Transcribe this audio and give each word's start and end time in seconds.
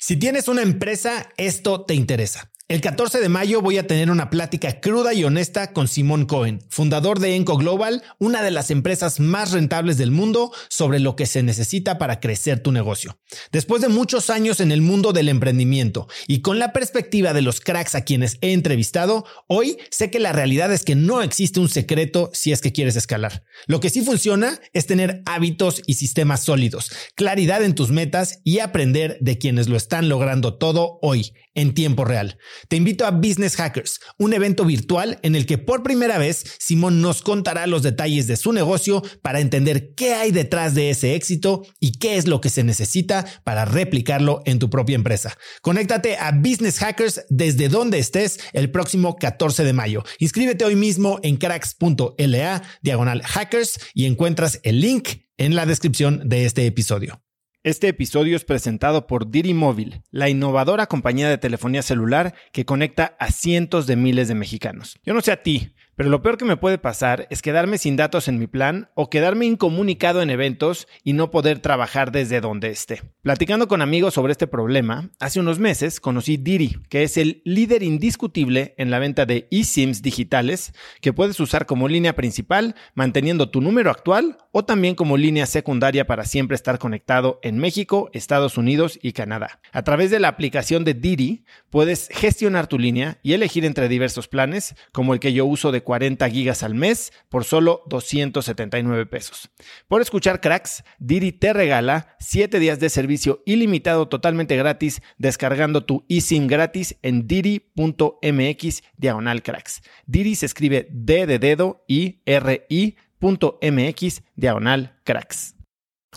Si 0.00 0.16
tienes 0.16 0.48
una 0.48 0.62
empresa, 0.62 1.28
esto 1.36 1.84
te 1.84 1.94
interesa. 1.94 2.50
El 2.70 2.80
14 2.80 3.18
de 3.18 3.28
mayo 3.28 3.62
voy 3.62 3.78
a 3.78 3.88
tener 3.88 4.12
una 4.12 4.30
plática 4.30 4.78
cruda 4.80 5.12
y 5.12 5.24
honesta 5.24 5.72
con 5.72 5.88
Simón 5.88 6.24
Cohen, 6.24 6.60
fundador 6.68 7.18
de 7.18 7.34
Enco 7.34 7.56
Global, 7.56 8.04
una 8.20 8.42
de 8.42 8.52
las 8.52 8.70
empresas 8.70 9.18
más 9.18 9.50
rentables 9.50 9.98
del 9.98 10.12
mundo, 10.12 10.52
sobre 10.68 11.00
lo 11.00 11.16
que 11.16 11.26
se 11.26 11.42
necesita 11.42 11.98
para 11.98 12.20
crecer 12.20 12.60
tu 12.60 12.70
negocio. 12.70 13.18
Después 13.50 13.82
de 13.82 13.88
muchos 13.88 14.30
años 14.30 14.60
en 14.60 14.70
el 14.70 14.82
mundo 14.82 15.12
del 15.12 15.28
emprendimiento 15.28 16.06
y 16.28 16.42
con 16.42 16.60
la 16.60 16.72
perspectiva 16.72 17.32
de 17.32 17.42
los 17.42 17.58
cracks 17.58 17.96
a 17.96 18.04
quienes 18.04 18.38
he 18.40 18.52
entrevistado, 18.52 19.24
hoy 19.48 19.76
sé 19.90 20.12
que 20.12 20.20
la 20.20 20.32
realidad 20.32 20.72
es 20.72 20.84
que 20.84 20.94
no 20.94 21.22
existe 21.22 21.58
un 21.58 21.68
secreto 21.68 22.30
si 22.34 22.52
es 22.52 22.60
que 22.60 22.70
quieres 22.70 22.94
escalar. 22.94 23.42
Lo 23.66 23.80
que 23.80 23.90
sí 23.90 24.02
funciona 24.02 24.60
es 24.72 24.86
tener 24.86 25.22
hábitos 25.26 25.82
y 25.88 25.94
sistemas 25.94 26.44
sólidos, 26.44 26.92
claridad 27.16 27.64
en 27.64 27.74
tus 27.74 27.90
metas 27.90 28.38
y 28.44 28.60
aprender 28.60 29.18
de 29.20 29.38
quienes 29.38 29.68
lo 29.68 29.76
están 29.76 30.08
logrando 30.08 30.56
todo 30.56 31.00
hoy, 31.02 31.32
en 31.54 31.74
tiempo 31.74 32.04
real. 32.04 32.38
Te 32.68 32.76
invito 32.76 33.06
a 33.06 33.10
Business 33.10 33.56
Hackers, 33.56 34.00
un 34.18 34.32
evento 34.32 34.64
virtual 34.64 35.18
en 35.22 35.34
el 35.34 35.46
que 35.46 35.58
por 35.58 35.82
primera 35.82 36.18
vez 36.18 36.44
Simón 36.58 37.00
nos 37.00 37.22
contará 37.22 37.66
los 37.66 37.82
detalles 37.82 38.26
de 38.26 38.36
su 38.36 38.52
negocio 38.52 39.02
para 39.22 39.40
entender 39.40 39.94
qué 39.94 40.14
hay 40.14 40.30
detrás 40.30 40.74
de 40.74 40.90
ese 40.90 41.14
éxito 41.14 41.62
y 41.78 41.92
qué 41.92 42.16
es 42.16 42.26
lo 42.26 42.40
que 42.40 42.50
se 42.50 42.64
necesita 42.64 43.24
para 43.44 43.64
replicarlo 43.64 44.42
en 44.44 44.58
tu 44.58 44.70
propia 44.70 44.94
empresa. 44.94 45.36
Conéctate 45.62 46.16
a 46.16 46.32
Business 46.32 46.78
Hackers 46.78 47.22
desde 47.28 47.68
donde 47.68 47.98
estés 47.98 48.40
el 48.52 48.70
próximo 48.70 49.16
14 49.16 49.64
de 49.64 49.72
mayo. 49.72 50.04
Inscríbete 50.18 50.64
hoy 50.64 50.76
mismo 50.76 51.18
en 51.22 51.36
cracks.la 51.36 52.62
diagonal 52.82 53.22
hackers 53.22 53.78
y 53.94 54.06
encuentras 54.06 54.60
el 54.62 54.80
link 54.80 55.08
en 55.38 55.54
la 55.54 55.66
descripción 55.66 56.28
de 56.28 56.44
este 56.44 56.66
episodio. 56.66 57.20
Este 57.62 57.88
episodio 57.88 58.36
es 58.36 58.46
presentado 58.46 59.06
por 59.06 59.30
Diri 59.30 59.52
Móvil, 59.52 60.00
la 60.10 60.30
innovadora 60.30 60.86
compañía 60.86 61.28
de 61.28 61.36
telefonía 61.36 61.82
celular 61.82 62.32
que 62.52 62.64
conecta 62.64 63.16
a 63.18 63.30
cientos 63.30 63.86
de 63.86 63.96
miles 63.96 64.28
de 64.28 64.34
mexicanos. 64.34 64.98
Yo 65.04 65.12
no 65.12 65.20
sé 65.20 65.30
a 65.30 65.42
ti, 65.42 65.74
pero 65.96 66.08
lo 66.08 66.22
peor 66.22 66.38
que 66.38 66.44
me 66.44 66.56
puede 66.56 66.78
pasar 66.78 67.26
es 67.30 67.42
quedarme 67.42 67.78
sin 67.78 67.96
datos 67.96 68.28
en 68.28 68.38
mi 68.38 68.46
plan 68.46 68.88
o 68.94 69.10
quedarme 69.10 69.46
incomunicado 69.46 70.22
en 70.22 70.30
eventos 70.30 70.88
y 71.04 71.12
no 71.12 71.30
poder 71.30 71.58
trabajar 71.58 72.12
desde 72.12 72.40
donde 72.40 72.70
esté. 72.70 73.02
Platicando 73.22 73.68
con 73.68 73.82
amigos 73.82 74.14
sobre 74.14 74.32
este 74.32 74.46
problema, 74.46 75.10
hace 75.20 75.40
unos 75.40 75.58
meses 75.58 76.00
conocí 76.00 76.36
Diri, 76.36 76.78
que 76.88 77.02
es 77.02 77.16
el 77.16 77.42
líder 77.44 77.82
indiscutible 77.82 78.74
en 78.78 78.90
la 78.90 78.98
venta 78.98 79.26
de 79.26 79.46
eSIMs 79.50 80.02
digitales 80.02 80.72
que 81.00 81.12
puedes 81.12 81.38
usar 81.40 81.66
como 81.66 81.88
línea 81.88 82.16
principal 82.16 82.74
manteniendo 82.94 83.50
tu 83.50 83.60
número 83.60 83.90
actual 83.90 84.38
o 84.52 84.64
también 84.64 84.94
como 84.94 85.16
línea 85.16 85.46
secundaria 85.46 86.06
para 86.06 86.24
siempre 86.24 86.54
estar 86.54 86.78
conectado 86.78 87.38
en 87.42 87.58
México, 87.58 88.10
Estados 88.12 88.56
Unidos 88.56 88.98
y 89.02 89.12
Canadá. 89.12 89.60
A 89.72 89.82
través 89.82 90.10
de 90.10 90.20
la 90.20 90.28
aplicación 90.28 90.84
de 90.84 90.94
Diri 90.94 91.44
puedes 91.70 92.08
gestionar 92.10 92.66
tu 92.66 92.78
línea 92.78 93.18
y 93.22 93.34
elegir 93.34 93.64
entre 93.64 93.88
diversos 93.88 94.28
planes 94.28 94.74
como 94.92 95.14
el 95.14 95.20
que 95.20 95.32
yo 95.32 95.44
uso 95.44 95.72
de 95.72 95.82
40 95.90 96.30
gigas 96.30 96.62
al 96.62 96.76
mes 96.76 97.12
por 97.28 97.42
solo 97.42 97.82
279 97.88 99.06
pesos. 99.06 99.50
Por 99.88 100.00
escuchar 100.00 100.40
cracks, 100.40 100.84
Didi 101.00 101.32
te 101.32 101.52
regala 101.52 102.14
7 102.20 102.60
días 102.60 102.78
de 102.78 102.90
servicio 102.90 103.42
ilimitado 103.44 104.06
totalmente 104.06 104.56
gratis 104.56 105.02
descargando 105.18 105.84
tu 105.84 106.04
eSIM 106.08 106.46
gratis 106.46 106.94
en 107.02 107.26
didi.mx 107.26 108.82
diagonal 108.98 109.42
cracks. 109.42 109.82
Didi 110.06 110.36
se 110.36 110.46
escribe 110.46 110.86
D 110.92 111.26
de 111.26 111.40
dedo 111.40 111.84
y 111.88 112.22
R 112.24 112.66
I.mx 112.68 114.22
diagonal 114.36 114.96
cracks. 115.02 115.56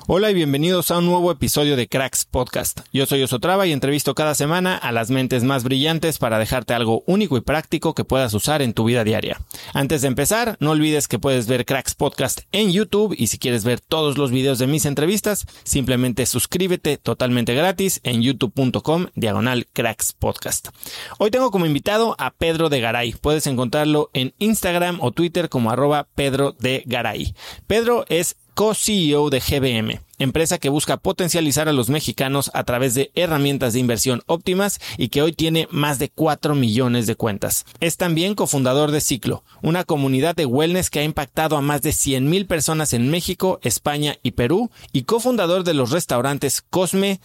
Hola 0.06 0.32
y 0.32 0.34
bienvenidos 0.34 0.92
a 0.92 0.98
un 0.98 1.06
nuevo 1.06 1.32
episodio 1.32 1.78
de 1.78 1.88
Cracks 1.88 2.26
Podcast. 2.26 2.82
Yo 2.92 3.06
soy 3.06 3.24
Osotrava 3.24 3.68
y 3.68 3.72
entrevisto 3.72 4.16
cada 4.16 4.36
semana 4.36 4.76
a 4.76 4.92
las 4.92 5.12
mentes 5.12 5.44
más 5.44 5.64
brillantes 5.64 6.18
para 6.18 6.40
dejarte 6.40 6.74
algo 6.74 7.04
único 7.06 7.38
y 7.38 7.42
práctico 7.42 7.94
que 7.94 8.04
puedas 8.04 8.34
usar 8.34 8.62
en 8.62 8.74
tu 8.74 8.84
vida 8.84 9.06
diaria. 9.06 9.40
Antes 9.74 10.02
de 10.02 10.10
empezar, 10.10 10.58
no 10.60 10.72
olvides 10.72 11.08
que 11.08 11.20
puedes 11.20 11.48
ver 11.48 11.66
Cracks 11.66 11.96
Podcast 11.96 12.42
en 12.52 12.74
YouTube 12.74 13.16
y 13.18 13.28
si 13.28 13.38
quieres 13.38 13.64
ver 13.64 13.80
todos 13.80 14.18
los 14.18 14.32
videos 14.32 14.60
de 14.60 14.68
mis 14.68 14.86
entrevistas, 14.86 15.46
simplemente 15.64 16.26
suscríbete 16.26 16.98
totalmente 16.98 17.54
gratis 17.54 18.02
en 18.04 18.24
youtube.com 18.24 19.08
diagonal 19.16 19.68
Podcast. 20.20 20.70
Hoy 21.18 21.32
tengo 21.32 21.50
como 21.50 21.66
invitado 21.66 22.16
a 22.18 22.32
Pedro 22.32 22.68
de 22.68 22.82
Garay. 22.82 23.14
Puedes 23.14 23.48
encontrarlo 23.48 24.10
en 24.14 24.34
Instagram 24.40 24.98
o 25.02 25.12
Twitter 25.12 25.48
como 25.48 25.72
arroba 25.72 26.08
Pedro 26.14 26.56
de 26.60 26.84
Garay. 26.88 27.36
Pedro 27.68 28.06
es 28.10 28.36
co-CEO 28.54 29.30
de 29.30 29.40
GBM, 29.40 30.02
empresa 30.20 30.58
que 30.58 30.70
busca 30.70 30.98
potencializar 30.98 31.68
a 31.68 31.74
los 31.74 31.90
mexicanos 31.90 32.52
a 32.54 32.64
través 32.64 32.94
de 32.94 33.12
herramientas 33.16 33.74
de 33.74 33.80
inversión 33.80 34.22
óptimas 34.28 34.80
y 34.98 35.10
que 35.10 35.22
hoy 35.22 35.34
tiene 35.34 35.68
más 35.72 36.00
de 36.00 36.10
4 36.10 36.56
millones 36.56 37.08
de 37.08 37.16
cuentas. 37.16 37.66
Es 37.80 37.98
también 37.98 38.36
cofundador 38.36 38.92
de 38.92 39.02
Ciclo, 39.02 39.44
una 39.62 39.84
comunidad 39.84 40.36
de 40.36 40.46
wellness 40.46 40.90
que 40.90 41.00
ha 41.00 41.04
impactado 41.04 41.58
a 41.58 41.62
más 41.62 41.82
de 41.82 41.92
100 41.92 42.30
mil 42.30 42.46
personas 42.46 42.94
en 42.94 43.10
México, 43.10 43.60
España 43.64 44.18
y 44.24 44.32
Perú, 44.32 44.70
y 44.92 45.04
cofundador 45.04 45.64
de 45.64 45.74
los 45.74 45.92
restaurantes 45.92 46.62
Cosme, 46.70 47.20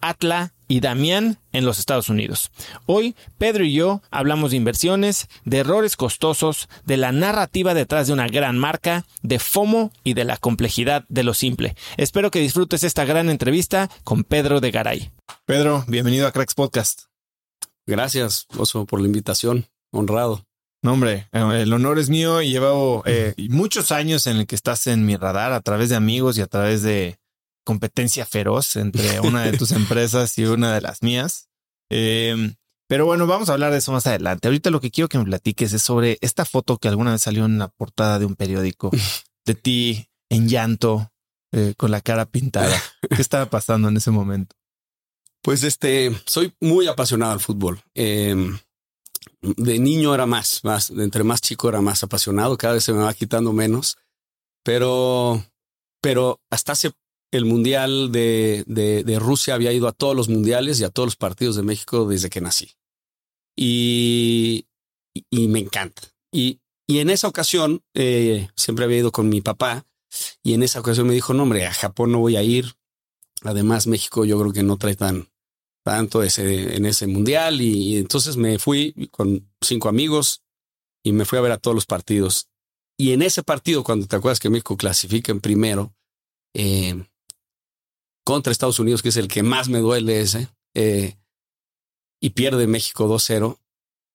Atla 0.00 0.52
y 0.70 0.78
Damián 0.78 1.40
en 1.50 1.64
los 1.64 1.80
Estados 1.80 2.08
Unidos. 2.08 2.52
Hoy, 2.86 3.16
Pedro 3.38 3.64
y 3.64 3.72
yo 3.72 4.02
hablamos 4.12 4.52
de 4.52 4.56
inversiones, 4.56 5.26
de 5.44 5.58
errores 5.58 5.96
costosos, 5.96 6.68
de 6.86 6.96
la 6.96 7.10
narrativa 7.10 7.74
detrás 7.74 8.06
de 8.06 8.12
una 8.12 8.28
gran 8.28 8.56
marca, 8.56 9.04
de 9.22 9.40
FOMO 9.40 9.90
y 10.04 10.14
de 10.14 10.22
la 10.22 10.36
complejidad 10.36 11.04
de 11.08 11.24
lo 11.24 11.34
simple. 11.34 11.74
Espero 11.96 12.30
que 12.30 12.38
disfrutes 12.38 12.84
esta 12.84 13.04
gran 13.04 13.30
entrevista 13.30 13.90
con 14.04 14.22
Pedro 14.22 14.60
de 14.60 14.70
Garay. 14.70 15.10
Pedro, 15.44 15.84
bienvenido 15.88 16.28
a 16.28 16.32
Cracks 16.32 16.54
Podcast. 16.54 17.06
Gracias, 17.84 18.46
Oso, 18.56 18.86
por 18.86 19.00
la 19.00 19.06
invitación. 19.06 19.66
Honrado. 19.90 20.46
No, 20.82 20.92
hombre, 20.92 21.28
eh, 21.32 21.62
el 21.62 21.72
honor 21.72 21.98
es 21.98 22.08
mío 22.08 22.42
y 22.42 22.52
llevo 22.52 23.02
eh, 23.06 23.34
muchos 23.48 23.90
años 23.90 24.28
en 24.28 24.36
el 24.36 24.46
que 24.46 24.54
estás 24.54 24.86
en 24.86 25.04
mi 25.04 25.16
radar 25.16 25.52
a 25.52 25.60
través 25.62 25.88
de 25.88 25.96
amigos 25.96 26.38
y 26.38 26.42
a 26.42 26.46
través 26.46 26.82
de 26.82 27.18
competencia 27.70 28.26
feroz 28.26 28.74
entre 28.74 29.20
una 29.20 29.44
de 29.44 29.56
tus 29.56 29.70
empresas 29.70 30.36
y 30.38 30.44
una 30.44 30.74
de 30.74 30.80
las 30.80 31.04
mías. 31.04 31.48
Em, 31.88 32.56
pero 32.88 33.06
bueno, 33.06 33.28
vamos 33.28 33.48
a 33.48 33.52
hablar 33.52 33.70
de 33.70 33.78
eso 33.78 33.92
más 33.92 34.08
adelante. 34.08 34.48
Ahorita 34.48 34.70
lo 34.70 34.80
que 34.80 34.90
quiero 34.90 35.08
que 35.08 35.18
me 35.18 35.24
platiques 35.24 35.72
es 35.72 35.80
sobre 35.80 36.18
esta 36.20 36.44
foto 36.44 36.78
que 36.78 36.88
alguna 36.88 37.12
vez 37.12 37.22
salió 37.22 37.44
en 37.44 37.60
la 37.60 37.68
portada 37.68 38.18
de 38.18 38.24
un 38.24 38.34
periódico 38.34 38.90
de 39.46 39.54
ti 39.54 40.08
en 40.28 40.48
llanto, 40.48 41.12
eh, 41.52 41.74
con 41.76 41.92
la 41.92 42.00
cara 42.00 42.26
pintada. 42.26 42.76
¿Qué 43.08 43.22
estaba 43.22 43.46
pasando 43.46 43.86
en 43.88 43.96
ese 43.96 44.10
momento? 44.10 44.56
Pues 45.40 45.62
este, 45.62 46.10
soy 46.26 46.52
muy 46.60 46.88
apasionado 46.88 47.32
al 47.32 47.40
fútbol. 47.40 47.80
Em, 47.94 48.58
de 49.42 49.78
niño 49.78 50.12
era 50.12 50.26
más, 50.26 50.64
más, 50.64 50.90
entre 50.90 51.22
más 51.22 51.40
chico 51.40 51.68
era 51.68 51.80
más 51.80 52.02
apasionado. 52.02 52.58
Cada 52.58 52.74
vez 52.74 52.82
se 52.82 52.92
me 52.92 53.04
va 53.04 53.14
quitando 53.14 53.52
menos, 53.52 53.96
pero, 54.64 55.44
pero 56.00 56.40
hasta 56.50 56.72
hace 56.72 56.90
el 57.32 57.44
Mundial 57.44 58.10
de, 58.12 58.64
de, 58.66 59.18
Rusia 59.18 59.54
había 59.54 59.72
ido 59.72 59.86
a 59.86 59.92
todos 59.92 60.16
los 60.16 60.28
mundiales 60.28 60.80
y 60.80 60.84
a 60.84 60.90
todos 60.90 61.06
los 61.06 61.16
partidos 61.16 61.56
de 61.56 61.62
México 61.62 62.06
desde 62.06 62.30
que 62.30 62.40
nací. 62.40 62.72
Y, 63.56 64.66
y 65.30 65.48
me 65.48 65.60
encanta. 65.60 66.02
Y, 66.32 66.60
y 66.88 66.98
en 66.98 67.10
esa 67.10 67.28
ocasión, 67.28 67.84
eh, 67.94 68.48
siempre 68.56 68.84
había 68.84 68.98
ido 68.98 69.12
con 69.12 69.28
mi 69.28 69.40
papá 69.40 69.86
y 70.42 70.54
en 70.54 70.62
esa 70.62 70.80
ocasión 70.80 71.06
me 71.06 71.14
dijo, 71.14 71.34
no, 71.34 71.44
hombre, 71.44 71.66
a 71.66 71.72
Japón 71.72 72.12
no 72.12 72.18
voy 72.18 72.36
a 72.36 72.42
ir. 72.42 72.74
Además, 73.42 73.86
México 73.86 74.24
yo 74.24 74.38
creo 74.40 74.52
que 74.52 74.62
no 74.62 74.76
trae 74.76 74.96
tan, 74.96 75.28
tanto 75.84 76.22
ese, 76.22 76.76
en 76.76 76.86
ese 76.86 77.06
mundial. 77.06 77.60
Y, 77.60 77.96
entonces 77.96 78.36
me 78.36 78.58
fui 78.58 79.08
con 79.12 79.48
cinco 79.60 79.88
amigos 79.88 80.42
y 81.04 81.12
me 81.12 81.24
fui 81.24 81.38
a 81.38 81.42
ver 81.42 81.52
a 81.52 81.58
todos 81.58 81.74
los 81.74 81.86
partidos. 81.86 82.48
Y 82.98 83.12
en 83.12 83.22
ese 83.22 83.42
partido, 83.42 83.84
cuando 83.84 84.06
te 84.06 84.16
acuerdas 84.16 84.40
que 84.40 84.50
México 84.50 84.76
clasifica 84.76 85.32
en 85.32 85.40
primero, 85.40 85.94
eh, 86.54 87.06
contra 88.30 88.52
Estados 88.52 88.78
Unidos, 88.78 89.02
que 89.02 89.08
es 89.08 89.16
el 89.16 89.26
que 89.26 89.42
más 89.42 89.68
me 89.68 89.80
duele 89.80 90.20
ese, 90.20 90.46
eh, 90.74 91.16
y 92.22 92.30
pierde 92.30 92.68
México 92.68 93.08
2-0, 93.08 93.58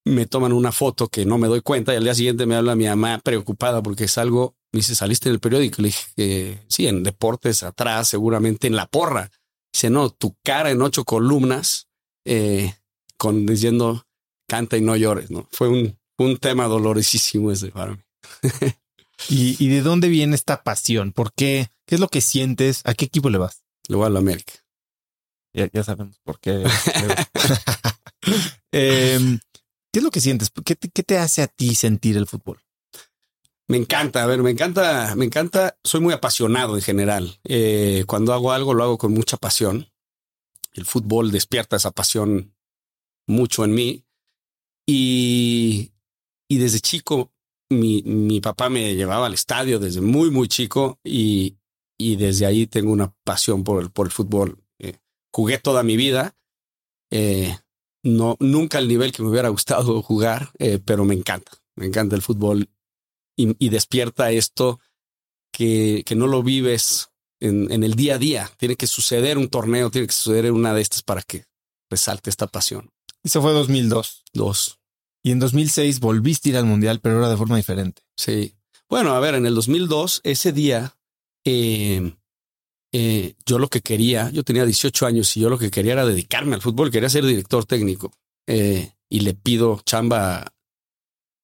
me 0.06 0.26
toman 0.26 0.54
una 0.54 0.72
foto 0.72 1.10
que 1.10 1.26
no 1.26 1.38
me 1.38 1.50
doy 1.50 1.60
cuenta 1.60 1.92
y 1.92 1.98
al 1.98 2.06
día 2.06 2.16
siguiente 2.16 2.46
me 2.46 2.56
habla 2.56 2.78
mi 2.78 2.86
mamá 2.86 3.20
preocupada 3.22 3.84
porque 3.84 4.06
es 4.06 4.18
algo, 4.18 4.56
me 4.72 4.78
dice, 4.78 4.96
saliste 4.96 5.28
en 5.28 5.34
el 5.34 5.42
periódico. 5.42 5.82
Le 5.82 5.90
dije, 5.90 6.06
que 6.16 6.60
sí, 6.70 6.88
en 6.88 7.04
deportes 7.04 7.64
atrás, 7.64 8.08
seguramente 8.08 8.68
en 8.68 8.78
la 8.78 8.86
porra. 8.86 9.32
Dice, 9.74 9.90
no, 9.90 10.10
tu 10.10 10.38
cara 10.46 10.72
en 10.72 10.82
ocho 10.82 11.04
columnas, 11.04 11.90
eh, 12.24 12.74
con 13.18 13.46
diciendo, 13.46 14.06
canta 14.48 14.78
y 14.78 14.82
no 14.82 14.96
llores, 14.96 15.30
¿no? 15.30 15.46
Fue 15.52 15.68
un, 15.68 16.00
un 16.18 16.38
tema 16.38 16.68
dolorosísimo 16.68 17.52
ese 17.52 17.68
para 17.68 17.96
mí. 17.96 18.02
¿Y, 19.28 19.62
¿Y 19.62 19.68
de 19.68 19.82
dónde 19.82 20.08
viene 20.08 20.36
esta 20.36 20.64
pasión? 20.64 21.12
¿Por 21.12 21.34
qué? 21.34 21.68
¿Qué 21.86 21.96
es 21.96 22.02
lo 22.02 22.08
que 22.08 22.22
sientes? 22.22 22.80
¿A 22.86 22.94
qué 22.94 23.04
equipo 23.04 23.30
le 23.30 23.40
vas? 23.40 23.65
Le 23.88 23.96
voy 23.96 24.08
a 24.08 24.10
la 24.10 24.20
América. 24.20 24.54
Ya, 25.54 25.84
sabemos 25.84 26.20
por 26.24 26.40
qué. 26.40 26.64
Em, 28.72 29.40
¿Qué 29.92 30.00
es 30.00 30.04
lo 30.04 30.12
que 30.12 30.20
sientes? 30.20 30.52
¿Qué 30.66 30.76
te, 30.76 30.90
¿Qué 30.90 31.04
te, 31.04 31.18
hace 31.18 31.42
a 31.42 31.48
ti 31.48 31.76
sentir 31.76 32.18
el 32.18 32.28
fútbol? 32.28 32.60
Me 33.68 33.78
encanta, 33.78 34.24
a 34.24 34.26
ver, 34.26 34.44
me 34.44 34.52
encanta, 34.52 35.16
me 35.16 35.26
encanta, 35.26 35.78
soy 35.84 36.02
muy 36.02 36.14
apasionado 36.14 36.76
en 36.76 36.82
general. 36.82 37.40
Eh, 37.46 38.04
cuando 38.06 38.34
hago 38.34 38.52
algo 38.52 38.74
lo 38.74 38.84
hago 38.84 38.98
con 38.98 39.14
mucha 39.14 39.38
pasión. 39.38 39.90
el 40.74 40.86
fútbol 40.86 41.32
despierta 41.32 41.78
esa 41.78 41.92
pasión 41.92 42.54
mucho 43.28 43.64
en 43.64 43.74
mí. 43.74 44.04
Y, 44.86 45.94
y 46.50 46.58
desde 46.58 46.80
chico, 46.80 47.32
mi, 47.70 48.04
mi 48.04 48.42
papá 48.42 48.70
me 48.70 48.96
llevaba 48.96 49.28
al 49.28 49.34
estadio 49.34 49.80
desde 49.80 50.02
muy, 50.02 50.30
muy 50.30 50.48
chico 50.48 51.00
y, 51.04 51.58
y 51.98 52.16
desde 52.16 52.46
ahí 52.46 52.68
tengo 52.68 52.92
una 52.92 53.14
pasión 53.24 53.64
por 53.64 53.82
el, 53.82 53.92
por 53.92 54.08
el 54.08 54.12
fútbol. 54.12 54.64
Eh, 54.80 54.98
jugué 55.32 55.58
toda 55.58 55.84
mi 55.84 55.98
vida. 55.98 56.36
Eh, 57.12 57.58
no, 58.04 58.38
nunca 58.40 58.78
al 58.78 58.88
nivel 58.88 59.12
que 59.12 59.24
me 59.24 59.30
hubiera 59.30 59.50
gustado 59.50 60.02
jugar, 60.02 60.52
eh, 60.60 60.80
pero 60.84 61.06
me 61.06 61.16
encanta. 61.16 61.52
Me 61.76 61.86
encanta 61.86 62.16
el 62.16 62.22
fútbol 62.22 62.70
y, 63.38 63.56
y 63.64 63.70
despierta 63.70 64.32
esto 64.32 64.80
que, 65.52 66.04
que, 66.06 66.16
no 66.16 66.28
lo 66.28 66.44
vives 66.44 67.10
en, 67.40 67.72
en, 67.72 67.84
el 67.84 67.96
día 67.96 68.16
a 68.16 68.18
día. 68.18 68.52
Tiene 68.58 68.76
que 68.76 68.88
suceder 68.88 69.38
un 69.38 69.50
torneo, 69.50 69.90
tiene 69.92 70.08
que 70.08 70.14
suceder 70.14 70.52
una 70.52 70.74
de 70.74 70.82
estas 70.82 71.02
para 71.02 71.22
que 71.22 71.46
resalte 71.90 72.30
esta 72.30 72.48
pasión. 72.48 72.92
Eso 73.24 73.42
fue 73.42 73.54
2002. 73.54 74.24
Dos. 74.34 74.80
Y 75.24 75.32
en 75.32 75.40
2006 75.40 76.00
volviste 76.00 76.50
a 76.50 76.52
ir 76.52 76.58
al 76.58 76.66
Mundial, 76.66 77.00
pero 77.02 77.16
ahora 77.16 77.30
de 77.30 77.38
forma 77.38 77.58
diferente. 77.58 78.04
Sí. 78.16 78.56
Bueno, 78.88 79.16
a 79.16 79.20
ver, 79.20 79.34
en 79.34 79.48
el 79.48 79.56
2002, 79.56 80.22
ese 80.24 80.52
día, 80.52 80.95
eh, 81.46 82.14
eh, 82.92 83.36
yo 83.46 83.60
lo 83.60 83.68
que 83.68 83.82
quería, 83.82 84.30
yo 84.32 84.44
tenía 84.44 84.66
18 84.66 85.06
años 85.06 85.36
y 85.38 85.42
yo 85.42 85.50
lo 85.50 85.60
que 85.60 85.72
quería 85.72 85.94
era 85.94 86.06
dedicarme 86.06 86.56
al 86.56 86.62
fútbol, 86.62 86.92
quería 86.92 87.10
ser 87.10 87.26
director 87.26 87.66
técnico. 87.66 88.12
Eh, 88.48 88.92
y 89.10 89.20
le 89.22 89.34
pido 89.34 89.82
chamba 89.86 90.54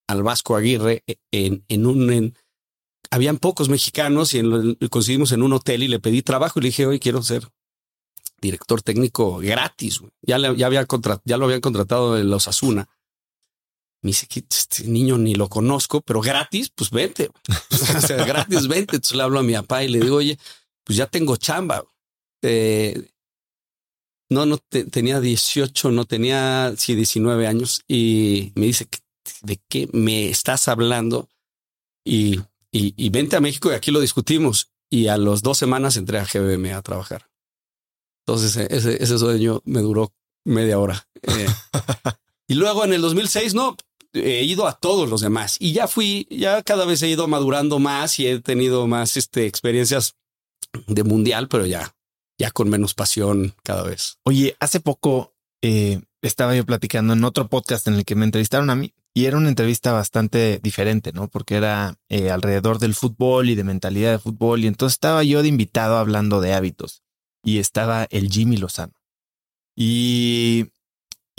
al 0.08 0.24
Vasco 0.24 0.56
Aguirre 0.56 1.04
en, 1.32 1.64
en 1.68 1.86
un... 1.86 2.12
En, 2.12 2.36
habían 3.10 3.38
pocos 3.38 3.68
mexicanos 3.68 4.34
y 4.34 4.40
en, 4.40 4.76
coincidimos 4.90 5.34
en 5.34 5.42
un 5.42 5.54
hotel 5.54 5.84
y 5.84 5.88
le 5.88 6.00
pedí 6.00 6.22
trabajo 6.22 6.60
y 6.60 6.64
le 6.64 6.68
dije, 6.70 6.86
hoy 6.86 7.00
quiero 7.00 7.22
ser 7.22 7.48
director 8.42 8.82
técnico 8.82 9.38
gratis. 9.38 10.02
Ya, 10.22 10.38
le, 10.38 10.56
ya, 10.56 10.68
había 10.68 10.88
ya 11.26 11.38
lo 11.38 11.46
habían 11.46 11.62
contratado 11.62 12.18
en 12.18 12.30
los 12.30 12.48
Asuna. 12.48 12.88
Me 14.02 14.10
dice 14.10 14.28
que 14.28 14.44
este 14.50 14.86
niño 14.86 15.18
ni 15.18 15.36
lo 15.36 15.48
conozco, 15.48 16.02
pero 16.02 16.22
gratis, 16.22 16.72
pues 16.74 16.90
vente. 16.90 17.30
o 17.72 18.02
sea, 18.02 18.26
gratis, 18.26 18.68
vente. 18.68 18.96
Entonces 18.96 19.16
le 19.16 19.24
hablo 19.24 19.40
a 19.40 19.44
mi 19.44 19.54
papá 19.54 19.84
y 19.84 19.90
le 19.90 20.00
digo, 20.00 20.18
oye, 20.18 20.38
pues 20.84 20.98
ya 20.98 21.08
tengo 21.08 21.38
chamba. 21.38 21.84
Eh, 22.42 23.10
no, 24.30 24.46
no 24.46 24.58
te, 24.58 24.86
tenía 24.86 25.20
18, 25.20 25.92
no 25.92 26.06
tenía 26.06 26.74
sí, 26.78 26.96
19 26.96 27.46
años 27.48 27.84
y 27.88 28.54
me 28.56 28.66
dice, 28.66 28.88
¿de 29.42 29.62
qué 29.68 29.90
me 29.92 30.30
estás 30.30 30.68
hablando? 30.68 31.30
Y, 32.04 32.40
y, 32.72 32.94
y 32.96 33.10
vente 33.10 33.36
a 33.36 33.42
México 33.42 33.72
y 33.72 33.76
aquí 33.76 33.92
lo 33.92 34.00
discutimos. 34.00 34.72
Y 34.90 35.08
a 35.08 35.18
las 35.18 35.42
dos 35.42 35.58
semanas 35.58 35.96
entré 35.96 36.20
a 36.20 36.26
GBM 36.26 36.74
a 36.74 36.82
trabajar. 36.82 37.30
Entonces 38.26 38.56
ese, 38.70 39.02
ese 39.04 39.18
sueño 39.18 39.62
me 39.66 39.82
duró 39.82 40.14
media 40.46 40.80
hora. 40.80 41.08
Eh, 41.22 41.48
y 42.48 42.56
luego 42.56 42.84
en 42.86 42.94
el 42.94 43.02
2006, 43.02 43.54
no, 43.54 43.76
he 44.14 44.44
ido 44.44 44.68
a 44.68 44.74
todos 44.74 45.10
los 45.10 45.22
demás 45.22 45.58
y 45.60 45.74
ya 45.74 45.88
fui, 45.88 46.28
ya 46.30 46.62
cada 46.64 46.86
vez 46.86 47.02
he 47.02 47.10
ido 47.10 47.28
madurando 47.28 47.80
más 47.80 48.20
y 48.20 48.28
he 48.28 48.40
tenido 48.40 48.88
más 48.88 49.18
este, 49.18 49.46
experiencias 49.46 50.16
de 50.88 51.04
mundial, 51.04 51.48
pero 51.48 51.66
ya, 51.66 51.96
ya 52.38 52.52
con 52.52 52.70
menos 52.70 52.94
pasión 52.94 53.56
cada 53.64 53.84
vez. 53.84 54.18
Oye, 54.24 54.56
hace 54.60 54.80
poco 54.80 55.34
eh, 55.62 56.02
estaba 56.22 56.56
yo 56.56 56.66
platicando 56.66 57.14
en 57.14 57.24
otro 57.24 57.48
podcast 57.48 57.88
en 57.88 57.96
el 57.96 58.06
que 58.06 58.16
me 58.16 58.26
entrevistaron 58.26 58.70
a 58.70 58.76
mí 58.76 58.94
y 59.14 59.26
era 59.26 59.38
una 59.38 59.50
entrevista 59.50 59.92
bastante 59.92 60.60
diferente, 60.64 61.12
¿no? 61.12 61.28
Porque 61.28 61.56
era 61.56 61.98
eh, 62.10 62.32
alrededor 62.32 62.80
del 62.80 62.96
fútbol 62.96 63.50
y 63.50 63.56
de 63.56 63.64
mentalidad 63.64 64.12
de 64.12 64.20
fútbol 64.20 64.64
y 64.64 64.68
entonces 64.68 64.96
estaba 64.96 65.24
yo 65.24 65.42
de 65.42 65.50
invitado 65.50 65.98
hablando 65.98 66.42
de 66.42 66.54
hábitos 66.54 67.04
y 67.44 67.60
estaba 67.60 68.08
el 68.10 68.30
Jimmy 68.30 68.58
Lozano. 68.58 68.94
Y, 69.76 70.68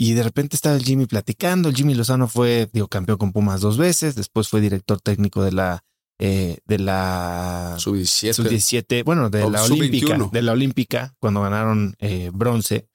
y 0.03 0.13
de 0.13 0.23
repente 0.23 0.57
estaba 0.57 0.75
el 0.75 0.83
Jimmy 0.83 1.05
platicando. 1.05 1.69
El 1.69 1.75
Jimmy 1.75 1.93
Lozano 1.93 2.27
fue, 2.27 2.69
digo, 2.73 2.89
campeón 2.89 3.17
con 3.17 3.31
Pumas 3.31 3.61
dos 3.61 3.77
veces, 3.77 4.15
después 4.15 4.49
fue 4.49 4.59
director 4.59 4.99
técnico 4.99 5.41
de 5.41 5.53
la 5.53 5.85
eh, 6.19 6.57
de 6.65 6.77
la 6.77 7.75
sub-17, 7.79 8.33
sub 8.33 8.49
17, 8.49 9.03
bueno, 9.03 9.29
de 9.29 9.49
la 9.49 9.63
olímpica, 9.63 10.17
de 10.29 10.41
la 10.41 10.51
olímpica, 10.51 11.15
cuando 11.19 11.41
ganaron 11.41 11.95
eh, 11.99 12.31
bronce. 12.33 12.89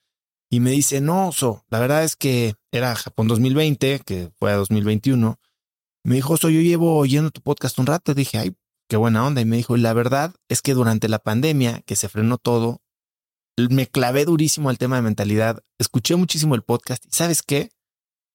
Y 0.51 0.61
me 0.61 0.71
dice, 0.71 1.01
no, 1.01 1.33
so, 1.33 1.65
la 1.71 1.81
verdad 1.81 2.05
es 2.05 2.15
que 2.15 2.55
era 2.73 2.95
Japón 2.95 3.27
2020, 3.27 4.01
que 4.05 4.31
fue 4.39 4.53
a 4.53 4.57
2021. 4.57 5.39
Me 6.05 6.15
dijo, 6.15 6.37
so, 6.37 6.51
yo 6.51 6.61
llevo 6.61 6.99
oyendo 6.99 7.31
tu 7.31 7.41
podcast 7.41 7.79
un 7.79 7.87
rato. 7.87 8.15
Dije, 8.15 8.39
ay, 8.39 8.55
qué 8.87 8.97
buena 8.97 9.27
onda. 9.27 9.41
Y 9.41 9.47
me 9.47 9.57
dijo, 9.57 9.77
la 9.79 9.95
verdad 9.95 10.35
es 10.49 10.61
que 10.61 10.75
durante 10.75 11.09
la 11.09 11.19
pandemia, 11.19 11.81
que 11.87 11.97
se 11.97 12.09
frenó 12.09 12.39
todo, 12.39 12.83
me 13.71 13.87
clavé 13.87 14.25
durísimo 14.25 14.71
al 14.71 14.79
tema 14.79 14.97
de 14.97 15.03
mentalidad, 15.03 15.63
escuché 15.79 16.17
muchísimo 16.17 16.55
el 16.55 16.63
podcast 16.63 17.05
y 17.07 17.11
sabes 17.11 17.43
qué? 17.43 17.71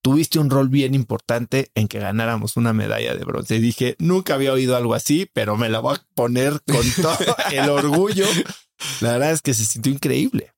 Tuviste 0.02 0.38
un 0.38 0.50
rol 0.50 0.68
bien 0.68 0.94
importante 0.96 1.72
en 1.76 1.88
que 1.88 2.00
ganáramos 2.00 2.58
una 2.58 2.74
medalla 2.74 3.16
de 3.16 3.24
bronce. 3.24 3.56
Y 3.56 3.60
dije, 3.60 3.96
nunca 4.00 4.34
había 4.34 4.52
oído 4.52 4.76
algo 4.76 4.96
así, 4.96 5.30
pero 5.32 5.56
me 5.56 5.70
la 5.70 5.80
voy 5.80 5.96
a 5.96 6.06
poner 6.14 6.62
con 6.70 6.86
todo 7.02 7.36
el 7.52 7.70
orgullo. 7.70 8.26
La 9.00 9.14
verdad 9.14 9.32
es 9.32 9.42
que 9.42 9.54
se 9.54 9.64
sintió 9.64 9.94
increíble. 9.94 10.52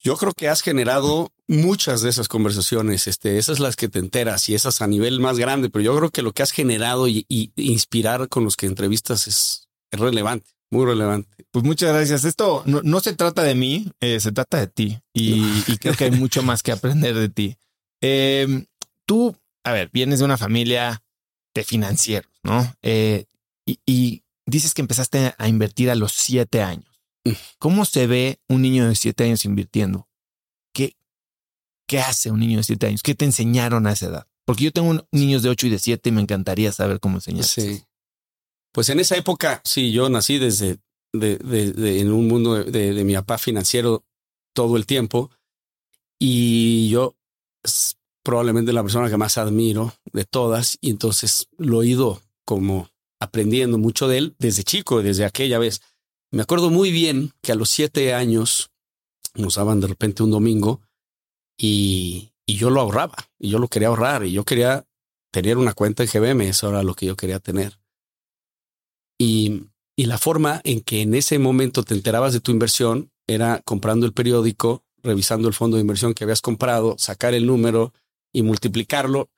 Yo 0.00 0.16
creo 0.16 0.32
que 0.32 0.48
has 0.48 0.62
generado 0.62 1.32
muchas 1.46 2.00
de 2.00 2.08
esas 2.08 2.28
conversaciones, 2.28 3.06
este, 3.06 3.36
esas 3.36 3.60
las 3.60 3.76
que 3.76 3.88
te 3.88 3.98
enteras 3.98 4.48
y 4.48 4.54
esas 4.54 4.80
a 4.80 4.86
nivel 4.86 5.20
más 5.20 5.38
grande, 5.38 5.68
pero 5.68 5.82
yo 5.84 5.96
creo 5.96 6.10
que 6.10 6.22
lo 6.22 6.32
que 6.32 6.42
has 6.42 6.50
generado 6.50 7.08
y, 7.08 7.26
y 7.28 7.52
inspirar 7.56 8.28
con 8.28 8.42
los 8.42 8.56
que 8.56 8.66
entrevistas 8.66 9.28
es, 9.28 9.68
es 9.90 10.00
relevante. 10.00 10.50
Muy 10.72 10.86
relevante. 10.86 11.28
Pues 11.50 11.66
muchas 11.66 11.92
gracias. 11.92 12.24
Esto 12.24 12.62
no, 12.64 12.80
no 12.82 13.00
se 13.00 13.12
trata 13.12 13.42
de 13.42 13.54
mí, 13.54 13.92
eh, 14.00 14.18
se 14.20 14.32
trata 14.32 14.58
de 14.58 14.68
ti 14.68 14.98
y, 15.12 15.44
y, 15.66 15.76
creo 15.76 15.94
que 15.94 16.04
hay 16.04 16.10
mucho 16.10 16.42
más 16.42 16.62
que 16.62 16.72
aprender 16.72 17.14
de 17.14 17.28
ti. 17.28 17.58
Eh, 18.00 18.64
tú, 19.04 19.36
a 19.64 19.72
ver, 19.72 19.90
vienes 19.92 20.20
de 20.20 20.24
una 20.24 20.38
familia 20.38 21.02
de 21.54 21.62
financieros, 21.62 22.32
¿no? 22.42 22.74
Eh, 22.80 23.26
y, 23.66 23.80
y, 23.84 24.22
dices 24.46 24.72
que 24.72 24.80
empezaste 24.80 25.34
a 25.36 25.46
invertir 25.46 25.90
a 25.90 25.94
los 25.94 26.12
siete 26.12 26.62
años. 26.62 26.90
¿Cómo 27.58 27.84
se 27.84 28.06
ve 28.06 28.40
un 28.48 28.62
niño 28.62 28.88
de 28.88 28.94
siete 28.94 29.24
años 29.24 29.44
invirtiendo? 29.44 30.08
¿Qué, 30.72 30.96
¿Qué 31.86 32.00
hace 32.00 32.30
un 32.30 32.40
niño 32.40 32.56
de 32.56 32.64
siete 32.64 32.86
años? 32.86 33.02
¿Qué 33.02 33.14
te 33.14 33.26
enseñaron 33.26 33.86
a 33.86 33.92
esa 33.92 34.06
edad? 34.06 34.26
Porque 34.46 34.64
yo 34.64 34.72
tengo 34.72 35.06
niños 35.12 35.42
de 35.42 35.50
ocho 35.50 35.66
y 35.66 35.70
de 35.70 35.78
siete 35.78 36.08
y 36.08 36.12
me 36.12 36.22
encantaría 36.22 36.72
saber 36.72 36.98
cómo 36.98 37.18
enseñaste. 37.18 37.60
Sí. 37.60 37.84
Pues 38.72 38.88
en 38.88 39.00
esa 39.00 39.16
época, 39.16 39.60
sí, 39.64 39.92
yo 39.92 40.08
nací 40.08 40.38
desde 40.38 40.78
de, 41.12 41.36
de, 41.36 41.72
de, 41.72 42.00
en 42.00 42.10
un 42.10 42.26
mundo 42.26 42.64
de, 42.64 42.94
de, 42.94 43.04
mi 43.04 43.14
papá 43.14 43.38
financiero 43.38 44.04
todo 44.54 44.76
el 44.76 44.86
tiempo 44.86 45.30
y 46.18 46.88
yo 46.88 47.16
es 47.62 47.98
probablemente 48.22 48.72
la 48.72 48.82
persona 48.82 49.10
que 49.10 49.16
más 49.16 49.36
admiro 49.36 49.94
de 50.12 50.24
todas 50.24 50.78
y 50.80 50.90
entonces 50.90 51.48
lo 51.58 51.82
he 51.82 51.88
ido 51.88 52.22
como 52.44 52.88
aprendiendo 53.20 53.78
mucho 53.78 54.08
de 54.08 54.18
él 54.18 54.36
desde 54.38 54.64
chico, 54.64 55.02
desde 55.02 55.24
aquella 55.24 55.58
vez. 55.58 55.82
Me 56.30 56.42
acuerdo 56.42 56.70
muy 56.70 56.90
bien 56.90 57.32
que 57.42 57.52
a 57.52 57.56
los 57.56 57.68
siete 57.68 58.14
años 58.14 58.70
nos 59.34 59.56
daban 59.56 59.80
de 59.80 59.88
repente 59.88 60.22
un 60.22 60.30
domingo 60.30 60.80
y, 61.58 62.32
y 62.46 62.56
yo 62.56 62.70
lo 62.70 62.80
ahorraba 62.80 63.16
y 63.38 63.50
yo 63.50 63.58
lo 63.58 63.68
quería 63.68 63.88
ahorrar 63.88 64.24
y 64.24 64.32
yo 64.32 64.44
quería 64.44 64.86
tener 65.30 65.58
una 65.58 65.74
cuenta 65.74 66.02
en 66.02 66.08
GBM, 66.08 66.48
eso 66.48 66.70
era 66.70 66.82
lo 66.82 66.94
que 66.94 67.06
yo 67.06 67.16
quería 67.16 67.38
tener. 67.38 67.81
Y, 69.22 69.68
la 69.96 70.18
forma 70.18 70.60
en 70.64 70.80
que 70.80 71.00
en 71.02 71.14
ese 71.14 71.38
momento 71.38 71.84
te 71.84 71.94
enterabas 71.94 72.32
de 72.32 72.40
tu 72.40 72.50
inversión 72.50 73.12
era 73.28 73.62
comprando 73.64 74.04
el 74.04 74.12
periódico, 74.12 74.84
revisando 75.00 75.46
el 75.46 75.54
fondo 75.54 75.76
de 75.76 75.82
inversión 75.82 76.12
que 76.12 76.24
habías 76.24 76.40
comprado, 76.40 76.96
sacar 76.98 77.32
el 77.32 77.46
número 77.46 77.94
y 78.32 78.42
multiplicarlo. 78.42 79.30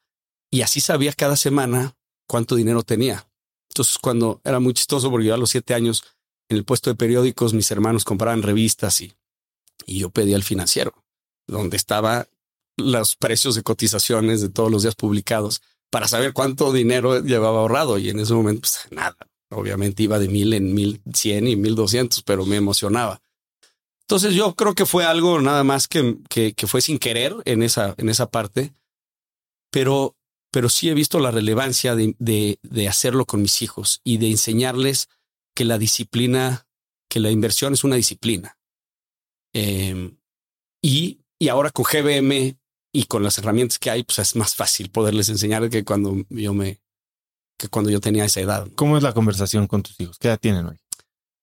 Y 0.51 0.63
así 0.63 0.81
sabías 0.81 1.17
cada 1.17 1.37
semana 1.37 1.99
cuánto 2.27 2.55
dinero 2.55 2.83
tenía. 2.83 3.29
Entonces, 3.69 3.99
cuando 3.99 4.41
era 4.43 4.59
muy 4.59 4.73
chistoso, 4.73 5.11
porque 5.11 5.27
yo 5.27 5.35
a 5.35 5.37
los 5.39 5.51
siete 5.51 5.75
años 5.75 6.03
en 6.49 6.57
el 6.57 6.65
puesto 6.65 6.89
de 6.89 6.97
periódicos, 6.97 7.53
mis 7.53 7.71
hermanos 7.71 8.05
compraban 8.05 8.43
revistas 8.43 9.03
y, 9.03 9.13
y 9.85 9.99
yo 9.99 10.09
pedía 10.09 10.37
al 10.37 10.45
financiero, 10.45 10.95
donde 11.47 11.77
estaba 11.77 12.27
los 12.79 13.17
precios 13.17 13.55
de 13.55 13.63
cotizaciones 13.63 14.41
de 14.41 14.49
todos 14.49 14.71
los 14.71 14.83
días 14.83 14.95
publicados 14.95 15.61
para 15.91 16.09
saber 16.09 16.33
cuánto 16.33 16.73
dinero 16.73 17.23
llevaba 17.23 17.59
ahorrado. 17.59 17.99
Y 17.99 18.09
en 18.09 18.21
ese 18.21 18.33
momento, 18.33 18.63
pues 18.63 18.79
nada, 18.91 19.17
Obviamente 19.55 20.03
iba 20.03 20.19
de 20.19 20.29
mil 20.29 20.53
en 20.53 20.75
mil 20.75 21.01
cien 21.13 21.47
y 21.49 21.57
mil 21.57 21.75
doscientos, 21.75 22.23
pero 22.23 22.45
me 22.45 22.57
emocionaba. 22.57 23.23
Entonces 24.03 24.35
yo 24.35 24.55
creo 24.55 24.75
que 24.75 24.85
fue 24.85 25.05
algo 25.05 25.41
nada 25.41 25.65
más 25.65 25.89
que, 25.89 26.19
que, 26.29 26.55
fue 26.67 26.83
sin 26.83 26.99
querer 26.99 27.35
en 27.47 27.63
esa, 27.63 27.95
en 27.97 28.11
esa 28.11 28.31
parte, 28.31 28.75
pero, 29.71 30.15
pero 30.51 30.69
sí 30.69 30.91
he 30.91 30.95
visto 30.95 31.19
la 31.21 31.31
relevancia 31.31 31.95
de, 31.95 32.15
de, 32.19 32.89
hacerlo 32.89 33.25
con 33.25 33.41
mis 33.41 33.63
hijos 33.63 34.03
y 34.05 34.19
de 34.19 34.31
enseñarles 34.31 35.09
que 35.55 35.65
la 35.65 35.79
disciplina, 35.79 36.67
que 37.09 37.19
la 37.19 37.31
inversión 37.31 37.73
es 37.73 37.83
una 37.83 37.97
disciplina. 37.97 38.59
Eh, 39.55 40.13
y, 40.83 41.21
y 41.39 41.49
ahora 41.49 41.71
con 41.71 41.87
GBM 41.87 42.59
y 42.93 43.05
con 43.05 43.23
las 43.23 43.39
herramientas 43.39 43.79
que 43.79 43.91
hay, 43.91 44.03
pues 44.03 44.19
es 44.19 44.37
más 44.37 44.55
fácil 44.55 44.91
poderles 44.91 45.31
enseñar 45.31 45.71
que 45.71 45.83
cuando 45.83 46.15
yo 46.29 46.53
me, 46.53 46.84
que 47.57 47.69
cuando 47.69 47.91
yo 47.91 48.01
tenía 48.01 48.25
esa 48.25 48.41
edad. 48.41 48.69
¿Cómo 48.75 48.97
es 48.97 49.03
la 49.03 49.13
conversación 49.13 49.67
con 49.67 49.83
tus 49.83 49.99
hijos? 50.01 50.19
¿Qué 50.19 50.29
edad 50.29 50.39
tienen 50.39 50.67
hoy? 50.67 50.77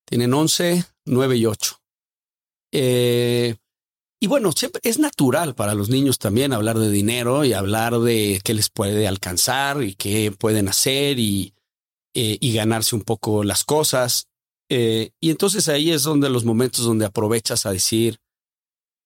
Tienen 0.06 0.34
11, 0.34 0.84
9 1.06 1.38
y 1.38 1.46
8. 1.46 1.82
Eh, 2.74 3.56
y 4.20 4.28
bueno, 4.28 4.52
siempre 4.52 4.82
es 4.84 5.00
natural 5.00 5.56
para 5.56 5.74
los 5.74 5.90
niños 5.90 6.20
también 6.20 6.54
hablar 6.54 6.78
de 6.78 6.92
dinero 6.92 7.44
y 7.44 7.54
hablar 7.54 8.00
de 8.00 8.40
qué 8.44 8.54
les 8.54 8.70
puede 8.70 9.08
alcanzar 9.08 9.82
y 9.84 9.96
qué 9.96 10.32
pueden 10.32 10.68
hacer 10.68 11.18
y, 11.18 11.56
eh, 12.14 12.38
y 12.40 12.54
ganarse 12.54 12.96
un 12.96 13.02
poco 13.02 13.44
las 13.44 13.64
cosas. 13.64 14.28
Eh, 14.70 15.12
y 15.20 15.32
entonces 15.32 15.68
ahí 15.70 15.92
es 15.92 16.04
donde 16.04 16.30
los 16.30 16.46
momentos 16.46 16.86
donde 16.86 17.06
aprovechas 17.06 17.66
a 17.66 17.72
decir, 17.72 18.20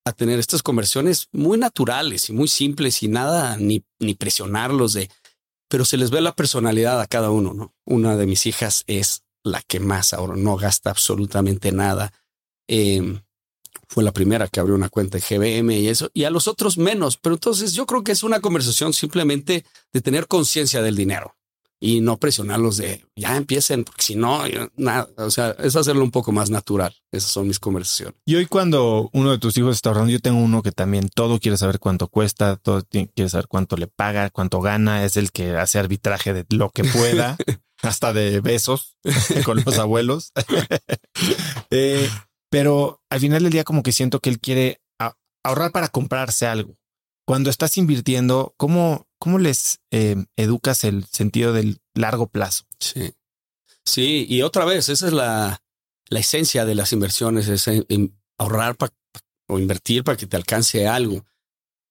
a 0.05 0.12
tener 0.12 0.38
estas 0.38 0.62
conversiones 0.62 1.27
muy 1.31 1.57
naturales 1.57 2.29
y 2.29 2.33
muy 2.33 2.47
simples 2.47 3.01
y 3.01 3.07
nada, 3.07 3.57
ni, 3.57 3.83
ni 4.00 4.15
presionarlos 4.15 4.93
de, 4.93 5.09
pero 5.67 5.86
se 5.86 5.98
les 5.98 6.12
ve 6.12 6.22
la 6.22 6.36
personalidad 6.36 7.00
a 7.01 7.07
cada 7.07 7.31
uno, 7.31 7.53
¿no? 7.53 7.74
Una 7.86 8.15
de 8.17 8.25
mis 8.25 8.45
hijas 8.45 8.84
es 8.88 9.24
la 9.43 9.62
que 9.62 9.79
más 9.79 10.13
ahora 10.13 10.36
no 10.36 10.55
gasta 10.57 10.89
absolutamente 10.89 11.72
nada. 11.72 12.13
Eh, 12.67 13.22
fue 13.88 14.03
la 14.03 14.12
primera 14.12 14.48
que 14.48 14.60
abrió 14.60 14.75
una 14.75 14.89
cuenta 14.89 15.17
en 15.17 15.24
GBM 15.24 15.72
y 15.79 15.88
eso, 15.88 16.10
y 16.13 16.24
a 16.24 16.29
los 16.29 16.48
otros 16.48 16.77
menos. 16.77 17.17
Pero 17.17 17.36
entonces 17.36 17.74
yo 17.74 17.86
creo 17.86 18.03
que 18.03 18.12
es 18.12 18.24
una 18.24 18.39
conversación 18.39 18.93
simplemente 18.93 19.65
de 19.93 20.01
tener 20.01 20.27
conciencia 20.27 20.81
del 20.81 20.95
dinero 20.95 21.34
y 21.79 22.01
no 22.01 22.17
presionarlos 22.17 22.77
de 22.77 23.05
ya 23.15 23.36
empiecen, 23.36 23.84
porque 23.84 24.01
si 24.01 24.15
no, 24.15 24.41
nada, 24.75 25.08
o 25.17 25.29
sea, 25.29 25.51
es 25.60 25.75
hacerlo 25.75 26.03
un 26.03 26.12
poco 26.12 26.32
más 26.32 26.50
natural. 26.50 26.96
Esas 27.12 27.32
son 27.32 27.48
mis 27.48 27.60
conversaciones. 27.60 28.15
Y 28.25 28.36
hoy 28.36 28.46
cuando 28.46 29.10
uno 29.13 29.32
de 29.32 29.38
tus 29.38 29.58
hijos 29.58 29.75
está 29.75 29.89
ahorrando, 29.89 30.12
yo 30.12 30.20
tengo 30.20 30.39
uno 30.39 30.63
que 30.63 30.72
también 30.72 31.10
todo 31.13 31.39
quiere 31.39 31.58
saber 31.58 31.79
cuánto 31.79 32.08
cuesta, 32.08 32.55
todo 32.55 32.84
quiere 32.89 33.29
saber 33.29 33.48
cuánto 33.48 33.77
le 33.77 33.88
paga, 33.88 34.29
cuánto 34.29 34.62
gana, 34.62 35.03
es 35.05 35.17
el 35.17 35.32
que 35.32 35.55
hace 35.58 35.79
arbitraje 35.79 36.34
de 36.34 36.46
lo 36.50 36.70
que 36.70 36.84
pueda, 36.84 37.38
hasta 37.82 38.13
de 38.13 38.41
besos 38.41 38.98
con 39.46 39.63
los 39.63 39.77
abuelos. 39.77 40.32
eh, 41.70 42.10
pero 42.50 43.01
al 43.10 43.20
final 43.20 43.44
del 43.44 43.51
día 43.51 43.63
como 43.63 43.84
que 43.84 43.91
siento 43.91 44.20
que 44.20 44.29
él 44.29 44.39
quiere 44.39 44.82
ahorrar 45.44 45.72
para 45.72 45.89
comprarse 45.89 46.48
algo. 46.48 46.74
Cuando 47.27 47.50
estás 47.50 47.77
invirtiendo, 47.77 48.53
¿cómo, 48.58 49.08
cómo 49.25 49.39
les 49.39 49.79
eh, 49.89 50.24
educas 50.36 50.84
el 50.84 51.03
sentido 51.05 51.51
del 51.51 51.79
largo 51.96 52.27
plazo? 52.27 52.65
Sí. 52.79 53.15
Sí, 53.84 54.27
y 54.29 54.44
otra 54.44 54.65
vez, 54.65 54.88
esa 54.88 55.08
es 55.08 55.13
la, 55.13 55.63
la 56.10 56.20
esencia 56.20 56.63
de 56.63 56.75
las 56.75 56.94
inversiones, 56.94 57.48
es 57.48 57.67
ahorrar 58.38 58.77
o 59.48 59.58
invertir 59.58 60.03
para 60.03 60.15
que 60.15 60.27
te 60.27 60.38
alcance 60.38 60.88
algo. 60.88 61.25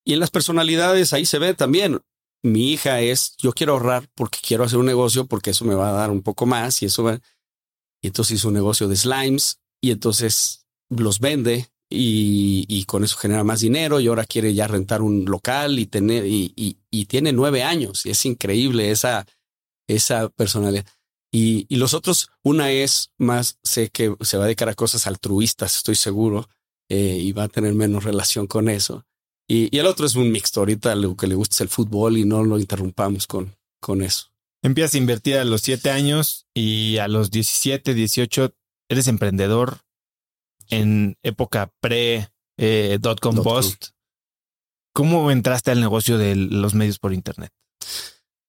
Y 0.05 0.13
en 0.13 0.21
las 0.21 0.31
personalidades 0.31 1.13
ahí 1.13 1.27
se 1.27 1.41
ve 1.41 1.55
también. 1.55 2.01
Mi 2.45 2.71
hija 2.71 3.01
es, 3.01 3.37
yo 3.39 3.53
quiero 3.53 3.73
ahorrar 3.73 4.09
porque 4.15 4.39
quiero 4.41 4.63
hacer 4.63 4.79
un 4.79 4.87
negocio, 4.87 5.27
porque 5.27 5.51
eso 5.51 5.65
me 5.65 5.75
va 5.75 5.89
a 5.89 5.95
dar 5.95 6.13
un 6.13 6.23
poco 6.23 6.47
más 6.47 6.83
y 6.83 6.87
eso 6.87 7.03
va. 7.03 7.19
Y 8.01 8.07
entonces 8.07 8.37
hizo 8.37 8.47
un 8.47 8.55
negocio 8.55 8.87
de 8.87 8.95
slimes 8.95 9.59
y 9.81 9.91
entonces 9.91 10.69
los 10.89 11.19
vende 11.19 11.69
y, 11.95 12.85
con 12.87 13.05
eso 13.05 13.17
genera 13.17 13.45
más 13.45 13.61
dinero 13.61 14.01
y 14.01 14.09
ahora 14.09 14.25
quiere 14.25 14.55
ya 14.55 14.67
rentar 14.67 15.03
un 15.03 15.25
local 15.25 15.79
y 15.79 15.87
tener 15.87 16.25
y, 16.27 16.77
tiene 17.07 17.33
nueve 17.33 17.63
años 17.63 18.07
y 18.07 18.11
es 18.11 18.25
increíble 18.25 18.91
esa, 18.91 19.27
esa 19.89 20.29
personalidad. 20.31 20.87
Y, 21.33 21.67
los 21.77 21.95
otros, 21.95 22.31
una 22.43 22.71
es 22.71 23.13
más, 23.19 23.59
sé 23.63 23.91
que 23.91 24.15
se 24.21 24.37
va 24.37 24.45
a 24.45 24.47
dedicar 24.47 24.69
a 24.69 24.75
cosas 24.75 25.07
altruistas, 25.07 25.77
estoy 25.77 25.97
seguro, 25.97 26.49
eh, 26.89 27.19
y 27.21 27.33
va 27.33 27.45
a 27.45 27.49
tener 27.49 27.75
menos 27.75 28.05
relación 28.05 28.47
con 28.47 28.69
eso. 28.69 29.05
Y, 29.49 29.77
el 29.77 29.87
otro 29.87 30.07
es 30.07 30.15
un 30.15 30.31
mixto. 30.31 30.61
Ahorita 30.61 30.95
lo 30.95 31.17
que 31.17 31.27
le 31.27 31.35
gusta 31.35 31.57
es 31.57 31.61
el 31.63 31.69
fútbol 31.69 32.19
y 32.19 32.25
no 32.25 32.45
lo 32.45 32.59
interrumpamos 32.59 33.27
con, 33.27 33.57
con 33.81 34.03
eso. 34.03 34.29
Empiezas 34.63 34.95
a 34.95 34.99
invertir 34.99 35.37
a 35.37 35.45
los 35.45 35.61
siete 35.61 35.91
años 35.91 36.47
y 36.55 36.99
a 36.99 37.09
los 37.09 37.31
17, 37.31 37.95
18 37.95 38.55
eres 38.89 39.09
emprendedor 39.09 39.84
en 40.69 41.17
época 41.23 41.73
pre 41.81 42.31
eh, 42.57 42.99
dot 43.01 43.21
com 43.21 43.43
post. 43.43 43.89
¿Cómo 44.93 45.31
entraste 45.31 45.73
al 45.73 45.81
negocio 45.81 46.19
de 46.19 46.37
los 46.37 46.75
medios 46.75 46.99
por 46.99 47.13
Internet? 47.13 47.53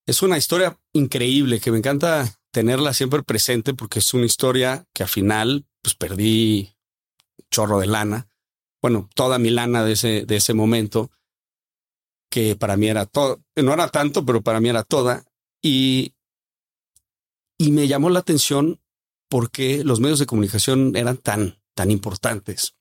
Es 0.05 0.21
una 0.21 0.37
historia 0.37 0.79
increíble 0.93 1.59
que 1.59 1.71
me 1.71 1.79
encanta 1.79 2.31
tenerla 2.51 2.93
siempre 2.93 3.23
presente 3.23 3.73
porque 3.73 3.99
es 3.99 4.13
una 4.13 4.25
historia 4.25 4.85
que 4.93 5.03
al 5.03 5.09
final 5.09 5.65
pues 5.81 5.95
perdí 5.95 6.77
chorro 7.49 7.79
de 7.79 7.87
lana. 7.87 8.27
Bueno, 8.81 9.09
toda 9.15 9.39
mi 9.39 9.49
lana 9.49 9.83
de 9.83 9.93
ese, 9.93 10.25
de 10.25 10.35
ese 10.35 10.53
momento, 10.53 11.09
que 12.29 12.55
para 12.55 12.77
mí 12.77 12.87
era 12.87 13.07
todo, 13.07 13.43
no 13.55 13.73
era 13.73 13.89
tanto, 13.89 14.25
pero 14.25 14.41
para 14.41 14.59
mí 14.59 14.69
era 14.69 14.83
toda. 14.83 15.25
Y, 15.63 16.13
y 17.57 17.71
me 17.71 17.87
llamó 17.87 18.11
la 18.11 18.19
atención 18.19 18.79
porque 19.27 19.83
los 19.83 19.99
medios 19.99 20.19
de 20.19 20.27
comunicación 20.27 20.95
eran 20.95 21.17
tan 21.17 21.59
tan 21.75 21.91
importantes 21.91 22.73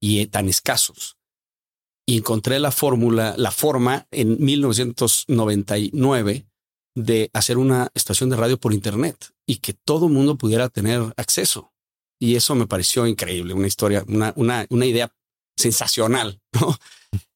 y 0.00 0.20
eh, 0.20 0.26
tan 0.26 0.48
escasos. 0.48 1.18
Y 2.06 2.18
encontré 2.18 2.58
la 2.58 2.72
fórmula, 2.72 3.34
la 3.38 3.50
forma 3.50 4.06
en 4.10 4.44
1999 4.44 6.46
de 6.96 7.30
hacer 7.32 7.58
una 7.58 7.90
estación 7.94 8.30
de 8.30 8.36
radio 8.36 8.58
por 8.58 8.74
internet 8.74 9.32
y 9.46 9.56
que 9.56 9.72
todo 9.72 10.06
el 10.06 10.12
mundo 10.12 10.36
pudiera 10.36 10.68
tener 10.68 11.12
acceso. 11.16 11.72
Y 12.20 12.36
eso 12.36 12.54
me 12.54 12.66
pareció 12.66 13.06
increíble, 13.06 13.54
una 13.54 13.66
historia, 13.66 14.04
una, 14.06 14.32
una, 14.36 14.66
una 14.70 14.86
idea 14.86 15.10
sensacional. 15.56 16.40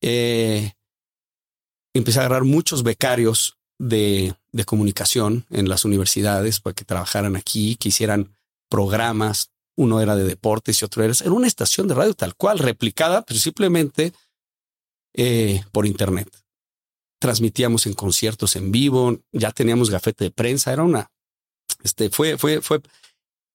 Eh, 0.00 0.72
empecé 1.94 2.18
a 2.18 2.22
agarrar 2.22 2.42
muchos 2.42 2.82
becarios 2.82 3.58
de, 3.78 4.34
de, 4.50 4.64
comunicación 4.64 5.46
en 5.50 5.68
las 5.68 5.84
universidades 5.84 6.58
para 6.58 6.74
que 6.74 6.84
trabajaran 6.84 7.36
aquí, 7.36 7.76
que 7.76 7.90
hicieran 7.90 8.34
programas 8.68 9.52
uno 9.78 10.00
era 10.00 10.16
de 10.16 10.24
deportes 10.24 10.82
y 10.82 10.84
otro 10.84 11.04
era, 11.04 11.14
en 11.24 11.32
una 11.32 11.46
estación 11.46 11.86
de 11.86 11.94
radio 11.94 12.12
tal 12.12 12.34
cual, 12.34 12.58
replicada, 12.58 13.22
pero 13.22 13.38
simplemente 13.38 14.12
eh, 15.14 15.62
por 15.72 15.86
internet. 15.86 16.28
Transmitíamos 17.20 17.86
en 17.86 17.94
conciertos 17.94 18.56
en 18.56 18.72
vivo, 18.72 19.18
ya 19.32 19.52
teníamos 19.52 19.90
gafete 19.90 20.24
de 20.24 20.30
prensa, 20.32 20.72
era 20.72 20.82
una, 20.82 21.10
este, 21.84 22.10
fue, 22.10 22.36
fue, 22.36 22.60
fue, 22.60 22.80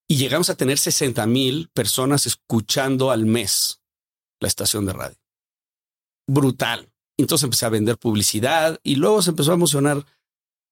y 0.08 0.16
llegamos 0.16 0.50
a 0.50 0.56
tener 0.56 0.78
60 0.78 1.28
mil 1.28 1.70
personas 1.74 2.26
escuchando 2.26 3.12
al 3.12 3.26
mes 3.26 3.82
la 4.40 4.48
estación 4.48 4.86
de 4.86 4.94
radio. 4.94 5.18
Brutal. 6.28 6.90
Entonces 7.18 7.44
empecé 7.44 7.66
a 7.66 7.70
vender 7.70 7.98
publicidad 7.98 8.80
y 8.82 8.96
luego 8.96 9.22
se 9.22 9.32
empezó 9.32 9.52
a 9.52 9.56
emocionar 9.56 10.06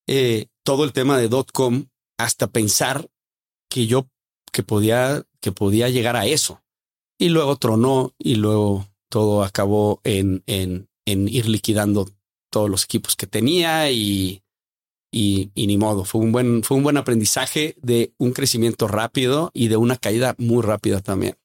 eh, 0.07 0.47
todo 0.63 0.85
el 0.85 0.93
tema 0.93 1.17
de 1.17 1.27
dot 1.27 1.51
com 1.51 1.87
hasta 2.17 2.47
pensar 2.47 3.09
que 3.69 3.85
yo 3.85 4.07
que 4.51 4.63
podía, 4.63 5.23
que 5.41 5.51
podía 5.51 5.89
llegar 5.89 6.15
a 6.15 6.25
eso. 6.25 6.61
Y 7.17 7.29
luego 7.29 7.55
tronó 7.57 8.13
y 8.17 8.35
luego 8.35 8.87
todo 9.09 9.43
acabó 9.43 9.99
en, 10.03 10.43
en, 10.47 10.89
en 11.05 11.27
ir 11.27 11.47
liquidando 11.47 12.07
todos 12.49 12.69
los 12.69 12.83
equipos 12.85 13.15
que 13.15 13.27
tenía 13.27 13.91
y, 13.91 14.43
y, 15.11 15.51
ni 15.55 15.77
modo. 15.77 16.05
Fue 16.05 16.21
un 16.21 16.31
buen, 16.31 16.63
fue 16.63 16.77
un 16.77 16.83
buen 16.83 16.97
aprendizaje 16.97 17.75
de 17.81 18.13
un 18.17 18.31
crecimiento 18.31 18.87
rápido 18.87 19.51
y 19.53 19.67
de 19.67 19.77
una 19.77 19.97
caída 19.97 20.35
muy 20.37 20.63
rápida 20.63 21.01
también. 21.01 21.37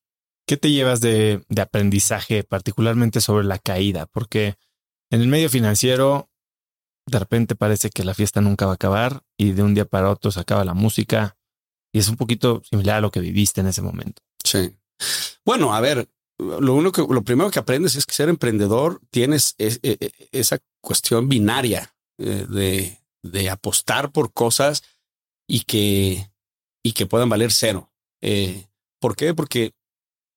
¿Qué 0.46 0.56
te 0.56 0.70
llevas 0.70 1.00
de, 1.00 1.44
de 1.48 1.62
aprendizaje, 1.62 2.44
particularmente 2.44 3.20
sobre 3.20 3.44
la 3.44 3.58
caída? 3.58 4.06
Porque 4.06 4.54
en 5.10 5.20
el 5.20 5.28
medio 5.28 5.50
financiero, 5.50 6.30
de 7.06 7.18
repente 7.18 7.56
parece 7.56 7.90
que 7.90 8.04
la 8.04 8.14
fiesta 8.14 8.40
nunca 8.40 8.66
va 8.66 8.72
a 8.72 8.76
acabar 8.76 9.22
y 9.36 9.52
de 9.52 9.62
un 9.62 9.74
día 9.74 9.84
para 9.84 10.10
otro 10.10 10.30
se 10.30 10.40
acaba 10.40 10.64
la 10.64 10.74
música 10.74 11.36
y 11.96 11.98
es 11.98 12.10
un 12.10 12.16
poquito 12.16 12.62
similar 12.68 12.96
a 12.96 13.00
lo 13.00 13.10
que 13.10 13.20
viviste 13.20 13.62
en 13.62 13.68
ese 13.68 13.80
momento. 13.80 14.20
Sí. 14.44 14.76
Bueno, 15.46 15.74
a 15.74 15.80
ver, 15.80 16.10
lo 16.36 16.74
único 16.74 16.92
que, 16.92 17.14
lo 17.14 17.24
primero 17.24 17.50
que 17.50 17.58
aprendes 17.58 17.96
es 17.96 18.04
que 18.04 18.12
ser 18.12 18.28
emprendedor 18.28 19.00
tienes 19.10 19.54
e, 19.56 19.78
e, 19.82 20.10
esa 20.30 20.58
cuestión 20.82 21.30
binaria 21.30 21.96
eh, 22.18 22.44
de, 22.50 22.98
de, 23.22 23.48
apostar 23.48 24.12
por 24.12 24.34
cosas 24.34 24.82
y 25.48 25.60
que, 25.60 26.30
y 26.82 26.92
que 26.92 27.06
puedan 27.06 27.30
valer 27.30 27.50
cero. 27.50 27.90
Eh, 28.20 28.66
¿Por 29.00 29.16
qué? 29.16 29.32
Porque, 29.32 29.72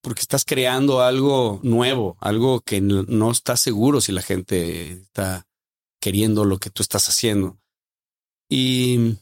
porque 0.02 0.22
estás 0.22 0.46
creando 0.46 1.02
algo 1.02 1.60
nuevo, 1.62 2.16
algo 2.22 2.62
que 2.62 2.80
no 2.80 3.32
estás 3.32 3.60
seguro 3.60 4.00
si 4.00 4.14
la 4.14 4.22
gente 4.22 4.94
está 4.94 5.46
queriendo 6.00 6.46
lo 6.46 6.58
que 6.58 6.70
tú 6.70 6.84
estás 6.84 7.10
haciendo. 7.10 7.60
Y 8.50 9.18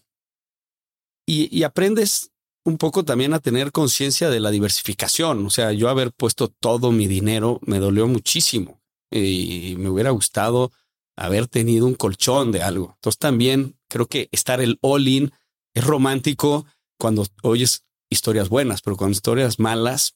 y, 1.29 1.63
aprendes 1.63 2.31
un 2.63 2.77
poco 2.77 3.03
también 3.03 3.33
a 3.33 3.39
tener 3.39 3.71
conciencia 3.71 4.29
de 4.29 4.39
la 4.39 4.49
diversificación. 4.49 5.45
O 5.45 5.49
sea, 5.49 5.73
yo 5.73 5.89
haber 5.89 6.13
puesto 6.13 6.47
todo 6.47 6.91
mi 6.91 7.07
dinero 7.07 7.59
me 7.65 7.79
dolió 7.79 8.07
muchísimo 8.07 8.81
y 9.11 9.75
me 9.77 9.89
hubiera 9.89 10.11
gustado 10.11 10.71
haber 11.17 11.47
tenido 11.47 11.85
un 11.85 11.95
colchón 11.95 12.51
de 12.51 12.63
algo. 12.63 12.93
Entonces 12.95 13.19
también 13.19 13.77
creo 13.89 14.07
que 14.07 14.29
estar 14.31 14.61
el 14.61 14.79
all-in 14.81 15.31
es 15.73 15.83
romántico 15.83 16.65
cuando 16.97 17.25
oyes 17.43 17.83
historias 18.09 18.49
buenas, 18.49 18.81
pero 18.81 18.95
cuando 18.95 19.13
historias 19.15 19.59
malas 19.59 20.15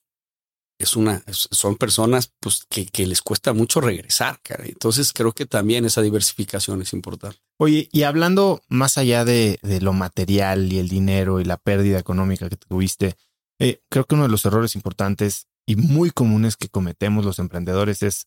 es 0.80 0.96
una, 0.96 1.24
son 1.28 1.76
personas 1.76 2.34
pues, 2.40 2.66
que, 2.70 2.86
que 2.86 3.06
les 3.06 3.22
cuesta 3.22 3.54
mucho 3.54 3.82
regresar. 3.82 4.42
Cara. 4.42 4.66
Entonces 4.66 5.14
creo 5.14 5.34
que 5.34 5.46
también 5.46 5.86
esa 5.86 6.02
diversificación 6.02 6.82
es 6.82 6.94
importante. 6.94 7.40
Oye, 7.64 7.90
y 7.92 8.02
hablando 8.04 8.64
más 8.70 8.98
allá 8.98 9.24
de, 9.24 9.60
de 9.62 9.82
lo 9.82 9.94
material 9.94 10.74
y 10.74 10.80
el 10.80 10.90
dinero 10.90 11.40
y 11.40 11.46
la 11.46 11.58
pérdida 11.58 12.00
económica 12.00 12.50
que 12.50 12.56
tuviste, 12.56 13.14
eh, 13.60 13.84
creo 13.88 14.06
que 14.06 14.16
uno 14.16 14.24
de 14.24 14.32
los 14.32 14.44
errores 14.46 14.74
importantes, 14.74 15.46
y 15.68 15.76
muy 15.76 16.10
comunes 16.10 16.58
que 16.58 16.70
cometemos 16.70 17.24
los 17.24 17.38
emprendedores 17.38 18.02
es 18.02 18.26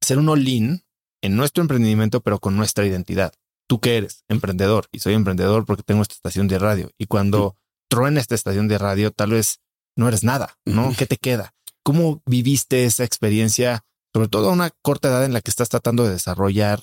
hacer 0.00 0.20
un 0.20 0.28
all-in 0.28 0.84
en 1.22 1.36
nuestro 1.36 1.62
emprendimiento, 1.62 2.20
pero 2.20 2.38
con 2.38 2.56
nuestra 2.56 2.86
identidad. 2.86 3.32
¿Tú 3.68 3.80
qué 3.80 3.96
eres? 3.96 4.22
Emprendedor. 4.28 4.86
Y 4.92 5.00
soy 5.00 5.14
emprendedor 5.14 5.64
porque 5.66 5.82
tengo 5.82 6.02
esta 6.02 6.14
estación 6.14 6.46
de 6.46 6.60
radio. 6.60 6.92
Y 6.98 7.06
cuando 7.06 7.56
truena 7.90 8.20
esta 8.20 8.36
estación 8.36 8.68
de 8.68 8.78
radio, 8.78 9.10
tal 9.10 9.30
vez 9.30 9.58
no 9.96 10.06
eres 10.06 10.22
nada, 10.22 10.56
¿no? 10.64 10.94
¿Qué 10.96 11.06
te 11.06 11.16
queda? 11.16 11.52
¿Cómo 11.82 12.22
viviste 12.26 12.84
esa 12.84 13.02
experiencia, 13.02 13.84
sobre 14.14 14.28
todo 14.28 14.50
a 14.50 14.52
una 14.52 14.70
corta 14.82 15.08
edad 15.08 15.24
en 15.24 15.32
la 15.32 15.40
que 15.40 15.50
estás 15.50 15.68
tratando 15.68 16.04
de 16.04 16.10
desarrollar 16.10 16.80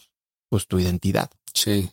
pues, 0.50 0.68
tu 0.68 0.78
identidad? 0.78 1.32
Sí. 1.56 1.90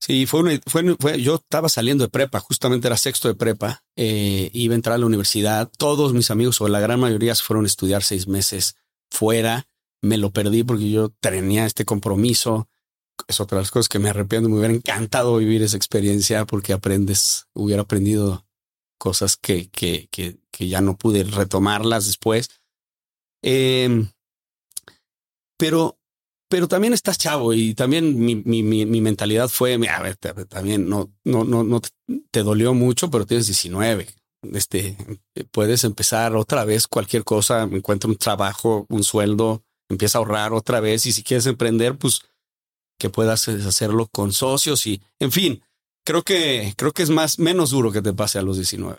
Sí, 0.00 0.26
fue, 0.26 0.60
fue, 0.66 1.22
yo 1.22 1.36
estaba 1.36 1.68
saliendo 1.68 2.02
de 2.02 2.10
prepa, 2.10 2.40
justamente 2.40 2.88
era 2.88 2.96
sexto 2.96 3.28
de 3.28 3.36
prepa, 3.36 3.84
eh, 3.94 4.50
iba 4.52 4.72
a 4.72 4.74
entrar 4.74 4.96
a 4.96 4.98
la 4.98 5.06
universidad. 5.06 5.70
Todos 5.78 6.12
mis 6.12 6.32
amigos, 6.32 6.60
o 6.60 6.66
la 6.66 6.80
gran 6.80 6.98
mayoría, 6.98 7.36
se 7.36 7.44
fueron 7.44 7.66
a 7.66 7.68
estudiar 7.68 8.02
seis 8.02 8.26
meses 8.26 8.74
fuera. 9.12 9.68
Me 10.02 10.16
lo 10.18 10.32
perdí 10.32 10.64
porque 10.64 10.90
yo 10.90 11.10
tenía 11.20 11.66
este 11.66 11.84
compromiso. 11.84 12.68
Es 13.28 13.38
otra 13.38 13.58
de 13.58 13.62
las 13.62 13.70
cosas 13.70 13.88
que 13.88 14.00
me 14.00 14.08
arrepiento. 14.08 14.48
Me 14.48 14.56
hubiera 14.58 14.74
encantado 14.74 15.36
vivir 15.36 15.62
esa 15.62 15.76
experiencia 15.76 16.46
porque 16.46 16.72
aprendes, 16.72 17.46
hubiera 17.54 17.82
aprendido 17.82 18.44
cosas 18.98 19.36
que, 19.36 19.70
que, 19.70 20.08
que, 20.10 20.38
que 20.50 20.66
ya 20.66 20.80
no 20.80 20.96
pude 20.96 21.22
retomarlas 21.22 22.06
después. 22.06 22.48
Em, 23.40 24.10
pero 25.56 26.01
pero 26.52 26.68
también 26.68 26.92
estás 26.92 27.16
chavo 27.16 27.54
y 27.54 27.72
también 27.72 28.22
mi, 28.22 28.36
mi, 28.36 28.62
mi, 28.62 29.00
mentalidad 29.00 29.48
fue, 29.48 29.72
a 29.88 30.02
ver, 30.02 30.16
también 30.16 30.86
no, 30.86 31.10
no, 31.24 31.44
no, 31.44 31.64
no 31.64 31.80
te 32.30 32.42
dolió 32.42 32.74
mucho, 32.74 33.10
pero 33.10 33.24
tienes 33.24 33.46
19. 33.46 34.06
Este, 34.52 34.94
puedes 35.50 35.82
empezar 35.84 36.36
otra 36.36 36.66
vez 36.66 36.88
cualquier 36.88 37.24
cosa, 37.24 37.62
encuentra 37.62 38.10
un 38.10 38.18
trabajo, 38.18 38.84
un 38.90 39.02
sueldo, 39.02 39.64
empieza 39.88 40.18
a 40.18 40.20
ahorrar 40.20 40.52
otra 40.52 40.80
vez 40.80 41.06
y 41.06 41.12
si 41.12 41.22
quieres 41.22 41.46
emprender, 41.46 41.96
pues 41.96 42.20
que 42.98 43.08
puedas 43.08 43.48
hacerlo 43.48 44.06
con 44.12 44.34
socios 44.34 44.86
y, 44.86 45.00
en 45.20 45.32
fin, 45.32 45.62
creo 46.04 46.20
que, 46.20 46.74
creo 46.76 46.92
que 46.92 47.02
es 47.02 47.08
más, 47.08 47.38
menos 47.38 47.70
duro 47.70 47.92
que 47.92 48.02
te 48.02 48.12
pase 48.12 48.38
a 48.38 48.42
los 48.42 48.58
19. 48.58 48.98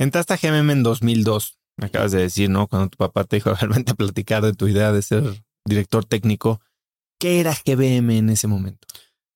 Entraste 0.00 0.34
a 0.34 0.38
GMM 0.38 0.72
en 0.72 0.82
2002, 0.82 1.56
me 1.76 1.86
acabas 1.86 2.10
de 2.10 2.22
decir, 2.22 2.50
¿no? 2.50 2.66
Cuando 2.66 2.88
tu 2.88 2.96
papá 2.96 3.22
te 3.22 3.36
dijo, 3.36 3.54
realmente 3.54 3.92
a 3.92 3.94
platicar 3.94 4.42
de 4.42 4.54
tu 4.54 4.66
idea 4.66 4.90
de 4.90 5.02
ser 5.02 5.45
director 5.66 6.04
técnico. 6.04 6.60
¿Qué 7.18 7.40
era 7.40 7.54
GBM 7.54 8.18
en 8.18 8.30
ese 8.30 8.46
momento? 8.46 8.86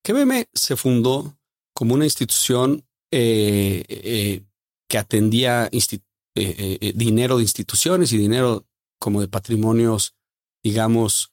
GBM 0.04 0.46
se 0.52 0.76
fundó 0.76 1.38
como 1.74 1.94
una 1.94 2.04
institución 2.04 2.84
eh, 3.12 3.84
eh, 3.88 4.42
que 4.88 4.98
atendía 4.98 5.68
eh, 5.72 6.92
dinero 6.94 7.36
de 7.36 7.42
instituciones 7.42 8.12
y 8.12 8.18
dinero 8.18 8.66
como 8.98 9.20
de 9.20 9.28
patrimonios, 9.28 10.14
digamos, 10.62 11.32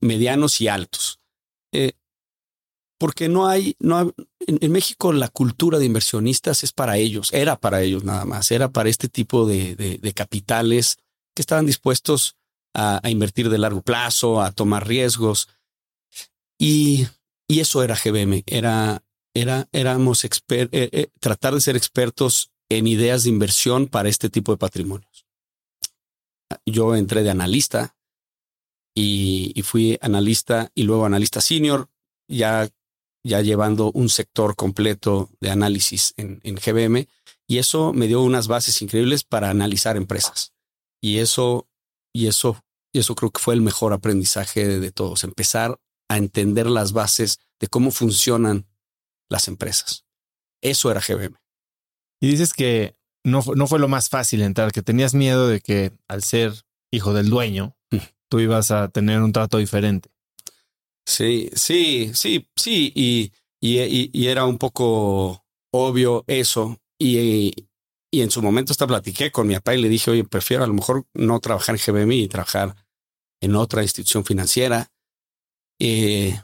medianos 0.00 0.60
y 0.60 0.68
altos. 0.68 1.20
porque 2.98 3.28
no 3.28 3.48
hay, 3.48 3.76
no 3.80 4.14
en, 4.46 4.72
México 4.72 5.12
la 5.12 5.28
cultura 5.28 5.78
de 5.78 5.84
inversionistas 5.86 6.62
es 6.62 6.72
para 6.72 6.96
ellos, 6.96 7.32
era 7.32 7.56
para 7.56 7.82
ellos 7.82 8.04
nada 8.04 8.24
más, 8.24 8.50
era 8.52 8.70
para 8.70 8.88
este 8.88 9.08
tipo 9.08 9.44
de, 9.44 9.74
de 9.74 10.12
capitales 10.14 10.98
que 11.34 11.42
estaban 11.42 11.66
dispuestos 11.66 12.36
a, 12.74 13.00
invertir 13.08 13.48
de 13.48 13.58
largo 13.58 13.82
plazo, 13.82 14.42
a 14.42 14.52
tomar 14.52 14.86
riesgos. 14.86 15.48
Y, 16.58 17.06
y 17.48 17.60
eso 17.60 17.82
era 17.82 17.96
GBM, 17.96 18.44
era, 18.46 19.02
era, 19.34 19.68
éramos 19.72 20.24
exper 20.24 20.68
eh, 20.72 20.88
eh, 20.92 21.08
tratar 21.20 21.54
de 21.54 21.60
ser 21.60 21.76
expertos 21.76 22.52
en 22.68 22.86
ideas 22.86 23.24
de 23.24 23.30
inversión 23.30 23.86
para 23.86 24.08
este 24.08 24.30
tipo 24.30 24.52
de 24.52 24.58
patrimonios. 24.58 25.26
Yo 26.66 26.94
entré 26.94 27.22
de 27.22 27.30
analista 27.30 27.96
y, 28.94 29.52
y 29.54 29.62
fui 29.62 29.98
analista 30.00 30.70
y 30.74 30.84
luego 30.84 31.06
analista 31.06 31.40
senior, 31.40 31.88
ya, 32.28 32.68
ya 33.24 33.40
llevando 33.40 33.90
un 33.92 34.08
sector 34.08 34.54
completo 34.54 35.30
de 35.40 35.50
análisis 35.50 36.14
en, 36.16 36.40
en 36.44 36.56
GBM. 36.56 37.08
Y 37.46 37.58
eso 37.58 37.92
me 37.92 38.06
dio 38.06 38.22
unas 38.22 38.48
bases 38.48 38.80
increíbles 38.82 39.24
para 39.24 39.50
analizar 39.50 39.96
empresas. 39.96 40.52
Y 41.00 41.18
eso 41.18 41.66
y 42.12 42.26
eso, 42.26 42.62
y 42.92 43.00
eso 43.00 43.14
creo 43.14 43.30
que 43.30 43.40
fue 43.40 43.54
el 43.54 43.62
mejor 43.62 43.92
aprendizaje 43.92 44.78
de, 44.78 44.92
todos, 44.92 45.24
empezar 45.24 45.78
a 46.08 46.18
entender 46.18 46.66
las 46.66 46.92
bases 46.92 47.38
de 47.60 47.68
cómo 47.68 47.90
funcionan 47.90 48.66
las 49.28 49.48
empresas. 49.48 50.04
Eso 50.62 50.90
era 50.90 51.00
GBM. 51.00 51.36
Y 52.20 52.28
dices 52.28 52.52
que 52.52 52.96
no, 53.24 53.42
no 53.56 53.66
fue 53.66 53.78
lo 53.78 53.88
más 53.88 54.08
fácil 54.08 54.42
entrar, 54.42 54.72
que 54.72 54.82
tenías 54.82 55.14
miedo 55.14 55.48
de 55.48 55.60
que 55.60 55.92
al 56.08 56.22
ser 56.22 56.52
hijo 56.90 57.14
del 57.14 57.30
dueño, 57.30 57.76
mm. 57.90 57.98
tú 58.28 58.40
ibas 58.40 58.70
a 58.70 58.88
tener 58.88 59.20
un 59.22 59.32
trato 59.32 59.58
diferente. 59.58 60.10
Sí, 61.06 61.50
sí, 61.54 62.12
sí, 62.14 62.48
sí. 62.56 62.92
Y, 62.94 63.32
y, 63.60 64.10
y 64.12 64.26
era 64.26 64.44
un 64.44 64.58
poco 64.58 65.44
obvio 65.72 66.24
eso. 66.26 66.78
Y, 66.98 67.68
y 68.14 68.20
en 68.20 68.30
su 68.30 68.42
momento 68.42 68.72
hasta 68.72 68.86
platiqué 68.86 69.32
con 69.32 69.46
mi 69.46 69.54
papá 69.54 69.74
y 69.74 69.80
le 69.80 69.88
dije, 69.88 70.10
oye, 70.10 70.24
prefiero 70.24 70.62
a 70.62 70.66
lo 70.66 70.74
mejor 70.74 71.06
no 71.14 71.40
trabajar 71.40 71.74
en 71.74 71.80
GBM 71.80 72.12
y 72.12 72.28
trabajar 72.28 72.76
en 73.40 73.56
otra 73.56 73.82
institución 73.82 74.22
financiera. 74.24 74.92
Eh, 75.80 76.38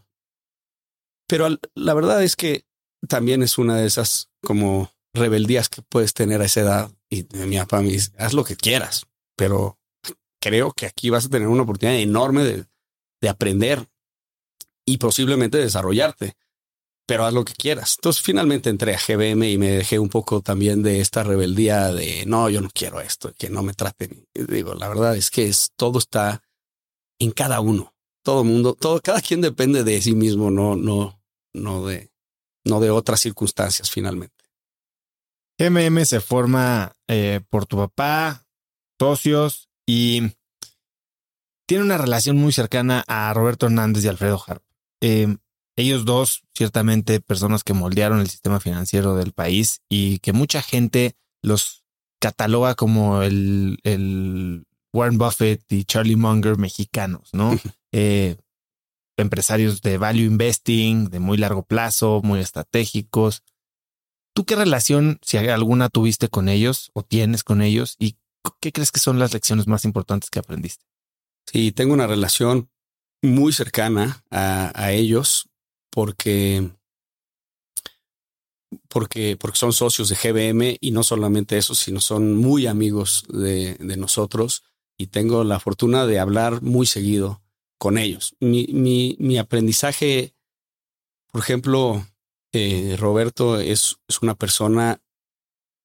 pero 1.29 1.49
la 1.75 1.95
verdad 1.95 2.25
es 2.25 2.37
que 2.37 2.65
también 3.07 3.43
es 3.43 3.59
una 3.59 3.77
de 3.77 3.87
esas 3.87 4.31
como 4.43 4.91
rebeldías 5.13 5.69
que 5.69 5.83
puedes 5.83 6.15
tener 6.15 6.41
a 6.41 6.47
esa 6.47 6.61
edad. 6.63 6.93
Y 7.11 7.27
mi 7.35 7.59
papá 7.59 7.83
me 7.83 7.91
dice, 7.91 8.13
haz 8.19 8.33
lo 8.33 8.45
que 8.45 8.57
quieras, 8.57 9.07
pero 9.37 9.79
creo 10.41 10.73
que 10.73 10.87
aquí 10.87 11.11
vas 11.11 11.27
a 11.27 11.31
tener 11.31 11.49
una 11.49 11.65
oportunidad 11.65 12.01
enorme 12.01 12.45
de, 12.45 12.65
de 13.21 13.29
aprender 13.29 13.87
y 14.87 14.97
posiblemente 14.97 15.59
desarrollarte 15.59 16.35
pero 17.09 17.25
haz 17.25 17.33
lo 17.33 17.43
que 17.43 17.55
quieras. 17.55 17.97
Entonces 17.97 18.23
finalmente 18.23 18.69
entré 18.69 18.95
a 18.95 18.99
GBM 18.99 19.51
y 19.51 19.57
me 19.57 19.71
dejé 19.71 19.99
un 19.99 20.11
poco 20.11 20.43
también 20.43 20.83
de 20.83 21.01
esta 21.01 21.23
rebeldía 21.23 21.91
de 21.91 22.27
no, 22.27 22.51
yo 22.51 22.61
no 22.61 22.69
quiero 22.71 23.01
esto, 23.01 23.33
que 23.39 23.49
no 23.49 23.63
me 23.63 23.73
traten. 23.73 24.27
digo, 24.35 24.75
la 24.75 24.89
verdad 24.89 25.17
es 25.17 25.31
que 25.31 25.47
es, 25.47 25.71
todo 25.75 25.99
está 25.99 26.43
en 27.19 27.31
cada 27.31 27.61
uno, 27.61 27.95
todo 28.23 28.45
mundo, 28.45 28.75
todo, 28.75 29.01
cada 29.01 29.23
quien 29.23 29.41
depende 29.41 29.85
de 29.85 30.03
sí 30.03 30.15
mismo, 30.15 30.51
no, 30.51 30.77
no, 30.77 31.19
no 31.55 31.87
de, 31.87 32.11
no 32.67 32.79
de 32.79 32.91
otras 32.91 33.21
circunstancias 33.21 33.91
finalmente. 33.91 34.45
GMM 35.59 36.05
se 36.05 36.21
forma 36.21 36.93
eh, 37.09 37.41
por 37.49 37.65
tu 37.65 37.79
papá, 37.79 38.47
socios 39.01 39.71
y 39.87 40.35
tiene 41.67 41.85
una 41.85 41.97
relación 41.97 42.37
muy 42.37 42.53
cercana 42.53 43.03
a 43.09 43.33
Roberto 43.33 43.65
Hernández 43.65 44.05
y 44.05 44.09
Alfredo 44.09 44.43
Harp. 44.47 44.63
Eh, 45.01 45.39
ellos 45.79 46.05
dos, 46.05 46.43
ciertamente 46.55 47.21
personas 47.21 47.63
que 47.63 47.73
moldearon 47.73 48.19
el 48.19 48.29
sistema 48.29 48.59
financiero 48.59 49.15
del 49.15 49.33
país 49.33 49.81
y 49.89 50.19
que 50.19 50.33
mucha 50.33 50.61
gente 50.61 51.15
los 51.41 51.85
cataloga 52.21 52.75
como 52.75 53.23
el, 53.23 53.79
el 53.85 54.67
Warren 54.93 55.19
Buffett 55.19 55.63
y 55.71 55.85
Charlie 55.85 56.17
Munger 56.17 56.59
mexicanos, 56.59 57.31
¿no? 57.33 57.59
Eh, 57.91 58.37
empresarios 59.17 59.81
de 59.81 59.97
value 59.97 60.27
investing, 60.27 61.09
de 61.09 61.21
muy 61.21 61.39
largo 61.39 61.63
plazo, 61.63 62.21
muy 62.23 62.41
estratégicos. 62.41 63.45
¿Tú 64.35 64.45
qué 64.45 64.57
relación, 64.57 65.19
si 65.23 65.39
alguna, 65.39 65.89
tuviste 65.89 66.29
con 66.29 66.51
ellos 66.51 66.91
o 66.93 67.03
tienes 67.03 67.45
con 67.45 67.63
ellos? 67.63 67.97
¿Y 67.99 68.19
qué 68.61 68.73
crees 68.73 68.93
que 68.93 69.01
son 69.01 69.19
las 69.19 69.33
lecciones 69.33 69.67
más 69.67 69.87
importantes 69.87 70.29
que 70.29 70.41
aprendiste? 70.41 70.85
Sí, 71.47 71.73
tengo 71.73 71.95
una 71.95 72.07
relación 72.07 72.69
muy 73.23 73.55
cercana 73.55 74.23
a, 74.31 74.71
a 74.75 74.93
ellos 74.93 75.48
porque, 75.99 76.71
porque, 78.87 79.37
porque 79.37 79.59
son 79.59 79.73
socios 79.73 80.09
de 80.09 80.15
GBM 80.15 80.77
y 80.81 80.93
no 80.93 81.03
solamente 81.03 81.59
eso, 81.59 81.75
sino 81.75 82.01
son 82.01 82.37
muy 82.37 82.69
amigos 82.69 83.25
de, 83.29 83.75
de 83.81 83.97
nosotros 83.97 84.63
y 84.97 85.09
tengo 85.09 85.43
la 85.43 85.59
fortuna 85.59 86.07
de 86.07 86.21
hablar 86.21 86.63
muy 86.63 86.87
seguido 86.87 87.43
con 87.79 87.99
ellos. 87.99 88.37
Mi, 88.39 88.69
mi, 88.69 89.17
mi 89.19 89.39
aprendizaje, 89.39 90.37
por 91.33 91.41
ejemplo, 91.41 92.07
eh, 92.53 92.95
Roberto 92.97 93.59
es, 93.59 93.97
es, 94.07 94.23
una 94.23 94.37
persona 94.37 95.03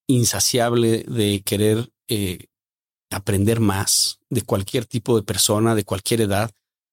insaciable 0.05 1.05
de 1.07 1.41
querer 1.43 1.91
eh, 2.07 2.49
aprender 3.09 3.59
más 3.61 4.19
de 4.29 4.43
cualquier 4.43 4.85
tipo 4.85 5.15
de 5.15 5.23
persona, 5.23 5.73
de 5.73 5.85
cualquier 5.85 6.21
edad. 6.21 6.51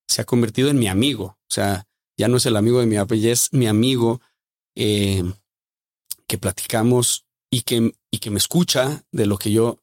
Se 0.08 0.22
ha 0.22 0.24
convertido 0.24 0.70
en 0.70 0.78
mi 0.78 0.88
amigo. 0.88 1.36
O 1.36 1.52
sea, 1.52 1.86
ya 2.20 2.28
no 2.28 2.36
es 2.36 2.44
el 2.44 2.56
amigo 2.56 2.80
de 2.80 2.86
mi 2.86 2.96
papá, 2.96 3.14
ya 3.14 3.32
es 3.32 3.50
mi 3.52 3.66
amigo 3.66 4.20
eh, 4.76 5.24
que 6.26 6.36
platicamos 6.36 7.24
y 7.50 7.62
que, 7.62 7.94
y 8.10 8.18
que 8.18 8.30
me 8.30 8.36
escucha 8.36 9.06
de 9.10 9.24
lo 9.24 9.38
que 9.38 9.50
yo 9.50 9.78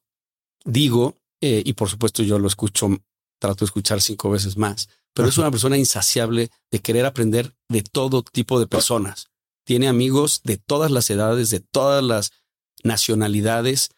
digo 0.64 1.16
eh, 1.40 1.62
y 1.64 1.72
por 1.72 1.88
supuesto 1.88 2.22
yo 2.22 2.38
lo 2.38 2.46
escucho, 2.46 2.90
trato 3.40 3.64
de 3.64 3.66
escuchar 3.66 4.00
cinco 4.00 4.30
veces 4.30 4.56
más, 4.56 4.88
pero 5.14 5.28
es 5.28 5.36
una 5.36 5.50
persona 5.50 5.76
insaciable 5.76 6.50
de 6.70 6.78
querer 6.78 7.06
aprender 7.06 7.56
de 7.68 7.82
todo 7.82 8.22
tipo 8.22 8.60
de 8.60 8.68
personas. 8.68 9.26
Tiene 9.64 9.88
amigos 9.88 10.42
de 10.44 10.58
todas 10.58 10.92
las 10.92 11.10
edades, 11.10 11.50
de 11.50 11.58
todas 11.58 12.04
las 12.04 12.30
nacionalidades 12.84 13.90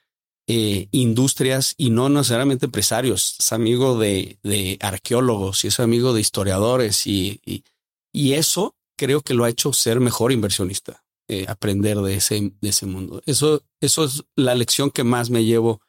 eh, 0.46 0.88
industrias 0.92 1.74
y 1.76 1.90
no 1.90 2.08
necesariamente 2.08 2.64
empresarios. 2.66 3.36
Es 3.38 3.52
amigo 3.52 3.98
de, 3.98 4.38
de 4.42 4.78
arqueólogos 4.80 5.62
y 5.64 5.68
es 5.68 5.78
amigo 5.78 6.14
de 6.14 6.22
historiadores 6.22 7.06
y, 7.06 7.42
y, 7.44 7.64
eso 8.12 8.76
creo 8.96 9.22
que 9.22 9.34
lo 9.34 9.44
ha 9.44 9.48
hecho 9.48 9.72
ser 9.72 10.00
mejor 10.00 10.32
inversionista, 10.32 11.04
eh, 11.28 11.46
aprender 11.48 11.98
de 11.98 12.16
ese, 12.16 12.52
de 12.60 12.68
ese 12.68 12.86
mundo. 12.86 13.22
Eso, 13.26 13.64
eso 13.80 14.04
es 14.04 14.24
la 14.36 14.54
lección 14.54 14.90
que 14.90 15.04
más 15.04 15.30
me 15.30 15.44
llevo 15.44 15.80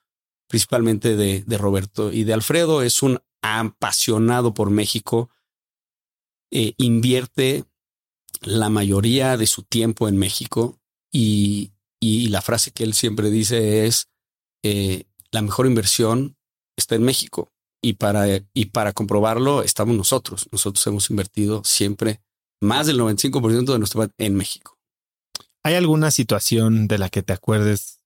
principalmente 0.47 1.15
de, 1.15 1.43
de 1.45 1.57
Roberto 1.57 2.11
y 2.11 2.23
de 2.23 2.33
Alfredo. 2.33 2.81
Es 2.81 3.03
un 3.03 3.19
apasionado 3.41 4.53
por 4.53 4.69
México. 4.69 5.29
Eh, 6.51 6.73
invierte 6.77 7.65
la 8.41 8.69
mayoría 8.69 9.37
de 9.37 9.47
su 9.47 9.63
tiempo 9.63 10.07
en 10.07 10.17
México 10.17 10.79
y, 11.11 11.73
y 11.99 12.27
la 12.29 12.41
frase 12.41 12.71
que 12.71 12.83
él 12.83 12.93
siempre 12.93 13.29
dice 13.29 13.85
es, 13.85 14.09
eh, 14.63 15.05
la 15.31 15.41
mejor 15.41 15.67
inversión 15.67 16.37
está 16.75 16.95
en 16.95 17.03
México 17.03 17.51
y 17.81 17.93
para, 17.93 18.25
y 18.53 18.65
para 18.65 18.93
comprobarlo 18.93 19.63
estamos 19.63 19.95
nosotros. 19.95 20.47
Nosotros 20.51 20.85
hemos 20.87 21.09
invertido 21.09 21.63
siempre 21.63 22.21
más 22.61 22.87
del 22.87 22.99
95% 22.99 23.73
de 23.73 23.79
nuestro 23.79 24.07
en 24.17 24.35
México. 24.35 24.77
¿Hay 25.63 25.75
alguna 25.75 26.11
situación 26.11 26.87
de 26.87 26.97
la 26.97 27.09
que 27.09 27.23
te 27.23 27.33
acuerdes 27.33 27.99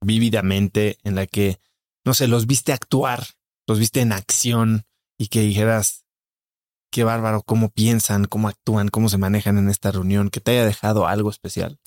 vívidamente 0.00 0.98
en 1.04 1.14
la 1.14 1.26
que, 1.26 1.60
no 2.04 2.14
sé, 2.14 2.28
los 2.28 2.46
viste 2.46 2.72
actuar, 2.72 3.26
los 3.66 3.78
viste 3.78 4.00
en 4.00 4.12
acción 4.12 4.84
y 5.18 5.28
que 5.28 5.40
dijeras, 5.40 6.04
qué 6.90 7.04
bárbaro, 7.04 7.42
cómo 7.42 7.70
piensan, 7.70 8.26
cómo 8.26 8.48
actúan, 8.48 8.88
cómo 8.88 9.08
se 9.08 9.18
manejan 9.18 9.58
en 9.58 9.70
esta 9.70 9.92
reunión, 9.92 10.30
que 10.30 10.40
te 10.40 10.52
haya 10.52 10.66
dejado 10.66 11.06
algo 11.06 11.30
especial? 11.30 11.78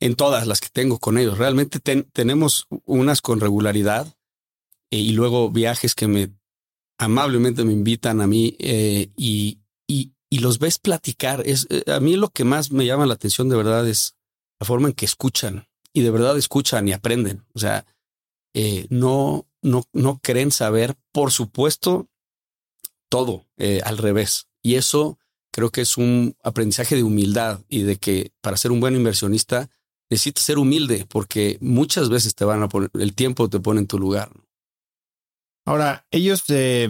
En 0.00 0.14
todas 0.14 0.46
las 0.46 0.60
que 0.60 0.68
tengo 0.70 0.98
con 0.98 1.18
ellos. 1.18 1.38
Realmente 1.38 1.78
tenemos 1.78 2.66
unas 2.84 3.20
con 3.20 3.40
regularidad 3.40 4.17
eh, 4.90 4.98
y 4.98 5.12
luego 5.12 5.50
viajes 5.50 5.94
que 5.94 6.08
me 6.08 6.32
amablemente 6.98 7.64
me 7.64 7.72
invitan 7.72 8.20
a 8.20 8.26
mí 8.26 8.56
eh, 8.58 9.10
y, 9.16 9.60
y, 9.86 10.12
y, 10.28 10.38
los 10.38 10.58
ves 10.58 10.78
platicar. 10.78 11.42
Es, 11.46 11.66
eh, 11.70 11.84
a 11.92 12.00
mí 12.00 12.16
lo 12.16 12.30
que 12.30 12.44
más 12.44 12.72
me 12.72 12.86
llama 12.86 13.06
la 13.06 13.14
atención 13.14 13.48
de 13.48 13.56
verdad 13.56 13.88
es 13.88 14.16
la 14.58 14.66
forma 14.66 14.88
en 14.88 14.94
que 14.94 15.04
escuchan 15.04 15.68
y 15.92 16.02
de 16.02 16.10
verdad 16.10 16.36
escuchan 16.36 16.88
y 16.88 16.92
aprenden. 16.92 17.44
O 17.54 17.58
sea, 17.58 17.86
no, 18.90 19.46
no, 19.62 19.84
no 19.92 20.18
creen 20.20 20.50
saber, 20.50 20.96
por 21.12 21.30
supuesto, 21.30 22.08
todo 23.08 23.46
al 23.84 23.98
revés. 23.98 24.48
Y 24.62 24.74
eso 24.74 25.18
creo 25.52 25.70
que 25.70 25.82
es 25.82 25.96
un 25.96 26.36
aprendizaje 26.42 26.96
de 26.96 27.04
humildad 27.04 27.60
y 27.68 27.82
de 27.82 27.96
que 27.96 28.32
para 28.40 28.56
ser 28.56 28.72
un 28.72 28.80
buen 28.80 28.96
inversionista 28.96 29.70
necesitas 30.10 30.44
ser 30.44 30.58
humilde 30.58 31.06
porque 31.08 31.58
muchas 31.60 32.08
veces 32.08 32.34
te 32.34 32.44
van 32.44 32.62
a 32.62 32.68
poner, 32.68 32.90
el 32.94 33.14
tiempo 33.14 33.48
te 33.48 33.60
pone 33.60 33.80
en 33.80 33.86
tu 33.86 33.98
lugar. 33.98 34.30
Ahora, 35.68 36.06
ellos, 36.10 36.44
eh, 36.48 36.88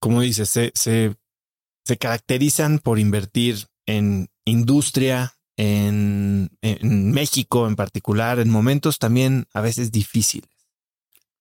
como 0.00 0.22
dices, 0.22 0.48
se, 0.48 0.72
se, 0.74 1.96
caracterizan 1.98 2.80
por 2.80 2.98
invertir 2.98 3.68
en 3.86 4.28
industria, 4.44 5.36
en, 5.56 6.50
México 6.82 7.68
en 7.68 7.76
particular, 7.76 8.40
en 8.40 8.50
momentos 8.50 8.98
también 8.98 9.46
a 9.54 9.60
veces 9.60 9.92
difíciles. 9.92 10.50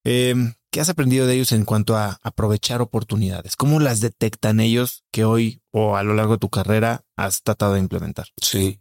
Eh, 0.03 0.35
¿Qué 0.71 0.81
has 0.81 0.89
aprendido 0.89 1.25
de 1.25 1.33
ellos 1.33 1.51
en 1.51 1.65
cuanto 1.65 1.97
a 1.97 2.19
aprovechar 2.21 2.83
oportunidades? 2.83 3.55
¿Cómo 3.55 3.79
las 3.79 3.99
detectan 3.99 4.59
ellos 4.59 5.03
que 5.11 5.25
hoy 5.25 5.63
o 5.71 5.97
a 5.97 6.03
lo 6.03 6.13
largo 6.13 6.33
de 6.33 6.39
tu 6.39 6.49
carrera 6.49 7.03
has 7.15 7.41
tratado 7.41 7.73
de 7.73 7.79
implementar? 7.79 8.27
Sí, 8.39 8.79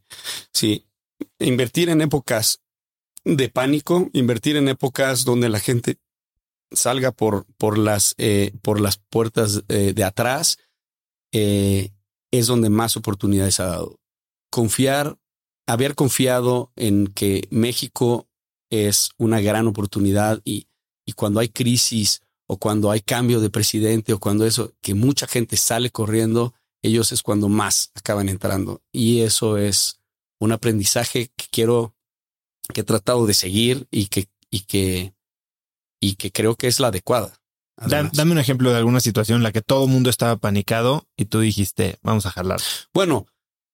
sí. 0.53 0.87
Invertir 1.39 1.89
en 1.89 2.03
épocas 2.03 2.61
de 3.25 3.49
pánico, 3.49 4.11
invertir 4.13 4.57
en 4.57 4.69
épocas 4.69 5.25
donde 5.25 5.49
la 5.49 5.61
gente 5.61 5.97
salga 6.75 7.13
por, 7.13 7.47
por, 7.59 7.79
las, 7.79 8.15
eh, 8.19 8.53
por 8.63 8.81
las 8.81 8.99
puertas 8.99 9.63
eh, 9.69 9.93
de 9.95 10.05
atrás, 10.05 10.59
eh, 11.33 11.91
es 12.31 12.47
donde 12.47 12.71
más 12.71 12.97
oportunidades 12.97 13.61
ha 13.61 13.67
dado. 13.67 14.01
Confiar, 14.51 15.19
haber 15.67 15.95
confiado 15.95 16.73
en 16.77 17.07
que 17.07 17.49
México 17.51 18.29
es 18.71 19.11
una 19.19 19.41
gran 19.41 19.67
oportunidad 19.67 20.41
y 20.45 20.67
y 21.05 21.13
cuando 21.13 21.41
hay 21.41 21.49
crisis 21.49 22.21
o 22.47 22.59
cuando 22.59 22.91
hay 22.91 23.01
cambio 23.01 23.41
de 23.41 23.51
presidente 23.51 24.13
o 24.13 24.21
cuando 24.21 24.47
eso, 24.47 24.73
que 24.81 24.95
mucha 24.95 25.27
gente 25.27 25.57
sale 25.57 25.91
corriendo, 25.91 26.55
ellos 26.83 27.13
es 27.13 27.23
cuando 27.23 27.49
más 27.49 27.93
acaban 27.95 28.29
entrando. 28.29 28.83
Y 28.93 29.21
eso 29.21 29.57
es 29.59 30.01
un 30.39 30.53
aprendizaje 30.53 31.31
que 31.37 31.47
quiero, 31.51 31.95
que 32.75 32.83
he 32.83 32.85
tratado 32.85 33.27
de 33.27 33.35
seguir 33.35 33.87
y 33.91 34.07
que, 34.07 34.29
y 34.51 34.61
que, 34.61 35.15
y 36.03 36.17
que 36.17 36.33
creo 36.33 36.57
que 36.57 36.67
es 36.67 36.81
la 36.81 36.89
adecuada. 36.89 37.33
Dame 37.87 38.33
un 38.33 38.39
ejemplo 38.39 38.71
de 38.71 38.77
alguna 38.77 39.01
situación 39.01 39.39
en 39.39 39.45
la 39.45 39.53
que 39.53 39.63
todo 39.63 39.87
el 39.87 39.91
mundo 39.91 40.11
estaba 40.11 40.37
panicado 40.37 41.09
y 41.17 41.25
tú 41.27 41.39
dijiste, 41.41 41.97
vamos 42.03 42.27
a 42.27 42.31
jalar. 42.31 42.61
Bueno, 42.93 43.27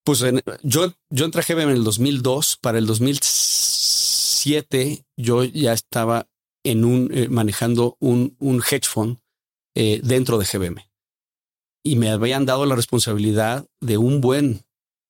pues 0.04 0.24
yo, 0.62 0.94
yo 1.10 1.24
entré 1.24 1.40
a 1.40 1.44
GBM 1.44 1.70
en 1.70 1.78
el 1.78 1.82
2002. 1.84 2.58
Para 2.60 2.78
el 2.78 2.86
2007 2.86 5.04
yo 5.16 5.42
ya 5.44 5.72
estaba 5.72 6.28
en 6.64 6.84
un, 6.84 7.10
eh, 7.12 7.28
manejando 7.28 7.96
un, 7.98 8.36
un, 8.38 8.62
hedge 8.62 8.86
fund 8.86 9.18
eh, 9.74 10.00
dentro 10.04 10.38
de 10.38 10.46
GBM. 10.46 10.88
Y 11.82 11.96
me 11.96 12.10
habían 12.10 12.46
dado 12.46 12.66
la 12.66 12.76
responsabilidad 12.76 13.66
de 13.80 13.98
un 13.98 14.20
buen 14.20 14.62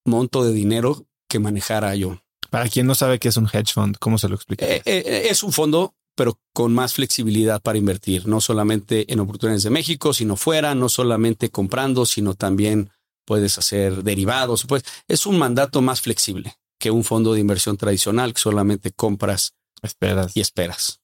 monto 0.05 0.45
de 0.45 0.53
dinero 0.53 1.07
que 1.29 1.41
manejara 1.41 1.97
yo. 1.97 2.23
Para 2.51 2.69
quien 2.69 2.87
no 2.87 2.95
sabe 2.95 3.19
qué 3.19 3.29
es 3.29 3.37
un 3.37 3.51
hedge 3.53 3.73
fund, 3.75 3.97
¿cómo 3.99 4.17
se 4.19 4.29
lo 4.29 4.37
explica? 4.37 4.65
Eh, 4.67 4.83
es 4.85 5.43
un 5.43 5.53
fondo, 5.53 5.97
pero 6.19 6.41
con 6.53 6.75
más 6.75 6.95
flexibilidad 6.95 7.63
para 7.63 7.79
invertir, 7.79 8.27
no 8.27 8.41
solamente 8.41 9.13
en 9.13 9.21
oportunidades 9.21 9.63
de 9.63 9.71
México, 9.71 10.13
sino 10.13 10.35
fuera, 10.35 10.75
no 10.75 10.89
solamente 10.89 11.49
comprando, 11.51 12.05
sino 12.07 12.35
también 12.35 12.91
puedes 13.25 13.57
hacer 13.57 14.03
derivados. 14.03 14.65
Pues 14.65 14.83
es 15.07 15.27
un 15.27 15.39
mandato 15.39 15.81
más 15.81 16.01
flexible 16.01 16.57
que 16.77 16.91
un 16.91 17.05
fondo 17.05 17.35
de 17.35 17.41
inversión 17.41 17.77
tradicional 17.77 18.35
que 18.35 18.41
solamente 18.41 18.91
compras 18.91 19.55
esperas. 19.81 20.37
y 20.37 20.41
esperas. 20.41 21.01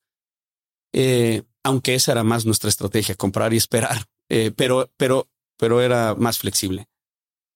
Eh, 0.93 1.45
aunque 1.63 1.95
esa 1.95 2.11
era 2.11 2.25
más 2.25 2.45
nuestra 2.45 2.69
estrategia, 2.69 3.15
comprar 3.15 3.55
y 3.55 3.59
esperar, 3.59 4.07
eh, 4.29 4.51
pero, 4.57 4.91
pero, 4.97 5.29
pero 5.57 5.81
era 5.81 6.17
más 6.17 6.39
flexible. 6.39 6.89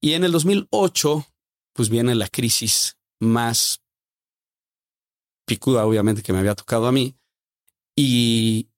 Y 0.00 0.12
en 0.12 0.22
el 0.22 0.30
2008, 0.30 1.26
pues 1.72 1.88
viene 1.88 2.14
la 2.14 2.28
crisis 2.28 2.98
más 3.18 3.82
picuda, 5.44 5.84
obviamente, 5.84 6.22
que 6.22 6.32
me 6.32 6.38
había 6.38 6.54
tocado 6.54 6.86
a 6.86 6.92
mí. 6.92 7.17
Y, 8.00 8.68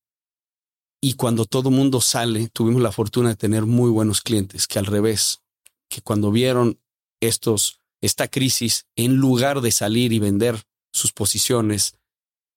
y 1.02 1.12
cuando 1.12 1.44
todo 1.44 1.70
mundo 1.70 2.00
sale, 2.00 2.48
tuvimos 2.48 2.80
la 2.80 2.90
fortuna 2.90 3.28
de 3.28 3.36
tener 3.36 3.66
muy 3.66 3.90
buenos 3.90 4.22
clientes, 4.22 4.66
que 4.66 4.78
al 4.78 4.86
revés, 4.86 5.42
que 5.90 6.00
cuando 6.00 6.30
vieron 6.32 6.80
estos, 7.20 7.80
esta 8.00 8.28
crisis, 8.28 8.86
en 8.96 9.16
lugar 9.16 9.60
de 9.60 9.72
salir 9.72 10.14
y 10.14 10.18
vender 10.20 10.62
sus 10.90 11.12
posiciones 11.12 11.98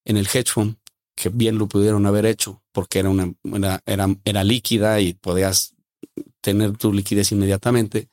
en 0.06 0.15
el 0.15 0.26
hedge 0.26 0.54
fund, 0.54 0.78
que 1.17 1.28
bien 1.28 1.58
lo 1.58 1.67
pudieron 1.67 2.06
haber 2.06 2.26
hecho 2.26 2.63
porque 2.71 2.99
era 2.99 3.10
una 3.10 3.34
era, 3.45 3.82
era, 4.23 4.43
líquida 4.45 5.02
y 5.02 5.15
podías 5.15 5.76
tener 6.39 6.78
tu 6.78 6.93
liquidez 6.93 7.34
inmediatamente. 7.34 8.08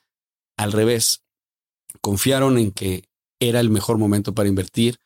Al 0.56 0.72
revés, 0.72 1.22
confiaron 2.00 2.58
en 2.58 2.72
que 2.72 3.04
era 3.38 3.60
el 3.60 3.70
mejor 3.70 3.96
momento 3.96 4.34
para 4.34 4.48
invertir 4.48 4.98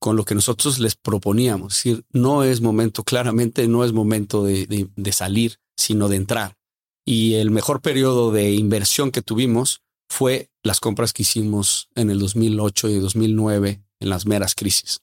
con 0.00 0.16
lo 0.16 0.24
que 0.24 0.34
nosotros 0.34 0.80
les 0.80 0.96
proponíamos. 0.96 1.76
Es 1.76 1.84
decir, 1.84 2.04
no 2.10 2.42
es 2.42 2.60
momento, 2.60 3.04
claramente 3.04 3.68
no 3.68 3.84
es 3.84 3.92
momento 3.92 4.42
de, 4.44 4.88
de 4.94 5.12
salir, 5.12 5.58
sino 5.76 6.08
de 6.08 6.16
entrar. 6.16 6.56
Y 7.04 7.34
el 7.34 7.50
mejor 7.50 7.80
periodo 7.80 8.32
de 8.32 8.52
inversión 8.52 9.10
que 9.12 9.22
tuvimos 9.22 9.82
fue 10.08 10.50
las 10.64 10.80
compras 10.80 11.12
que 11.12 11.22
hicimos 11.22 11.88
en 11.94 12.10
el 12.10 12.18
2008 12.18 12.88
y 12.88 12.98
2009 12.98 13.82
en 14.00 14.08
las 14.08 14.26
meras 14.26 14.54
crisis 14.54 15.00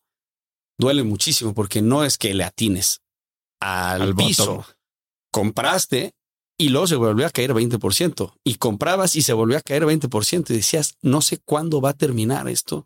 duele 0.78 1.04
muchísimo 1.04 1.54
porque 1.54 1.82
no 1.82 2.04
es 2.04 2.18
que 2.18 2.34
le 2.34 2.44
atines 2.44 3.02
al, 3.60 4.16
piso. 4.16 4.66
Compraste 5.32 6.14
y 6.58 6.70
luego 6.70 6.88
se 6.88 6.96
volvió 6.96 7.26
a 7.26 7.30
caer 7.30 7.54
20%. 7.54 8.34
Y 8.44 8.56
comprabas 8.56 9.16
y 9.16 9.22
se 9.22 9.34
volvió 9.34 9.58
a 9.58 9.62
caer 9.62 9.84
20%. 9.84 10.50
Y 10.50 10.54
decías, 10.54 10.98
no 11.02 11.22
sé 11.22 11.40
cuándo 11.40 11.82
va 11.82 11.92
a 11.92 11.98
terminar 11.98 12.48
esto. 12.48 12.86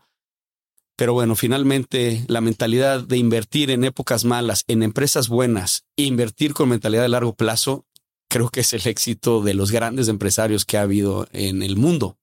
Pero 1.02 1.14
bueno, 1.14 1.36
finalmente 1.36 2.24
la 2.28 2.42
mentalidad 2.42 3.02
de 3.02 3.18
invertir 3.18 3.72
en 3.72 3.84
épocas 3.84 4.24
malas, 4.24 4.64
en 4.68 4.84
empresas 4.84 5.30
buenas, 5.30 5.84
invertir 5.96 6.54
con 6.54 6.70
mentalidad 6.70 7.02
de 7.02 7.10
largo 7.10 7.34
plazo, 7.34 7.88
creo 8.30 8.50
que 8.50 8.60
es 8.60 8.72
el 8.74 8.86
éxito 8.86 9.42
de 9.42 9.56
los 9.56 9.72
grandes 9.72 10.10
empresarios 10.10 10.64
que 10.64 10.78
ha 10.78 10.84
habido 10.84 11.28
en 11.32 11.64
el 11.64 11.76
mundo. 11.76 12.20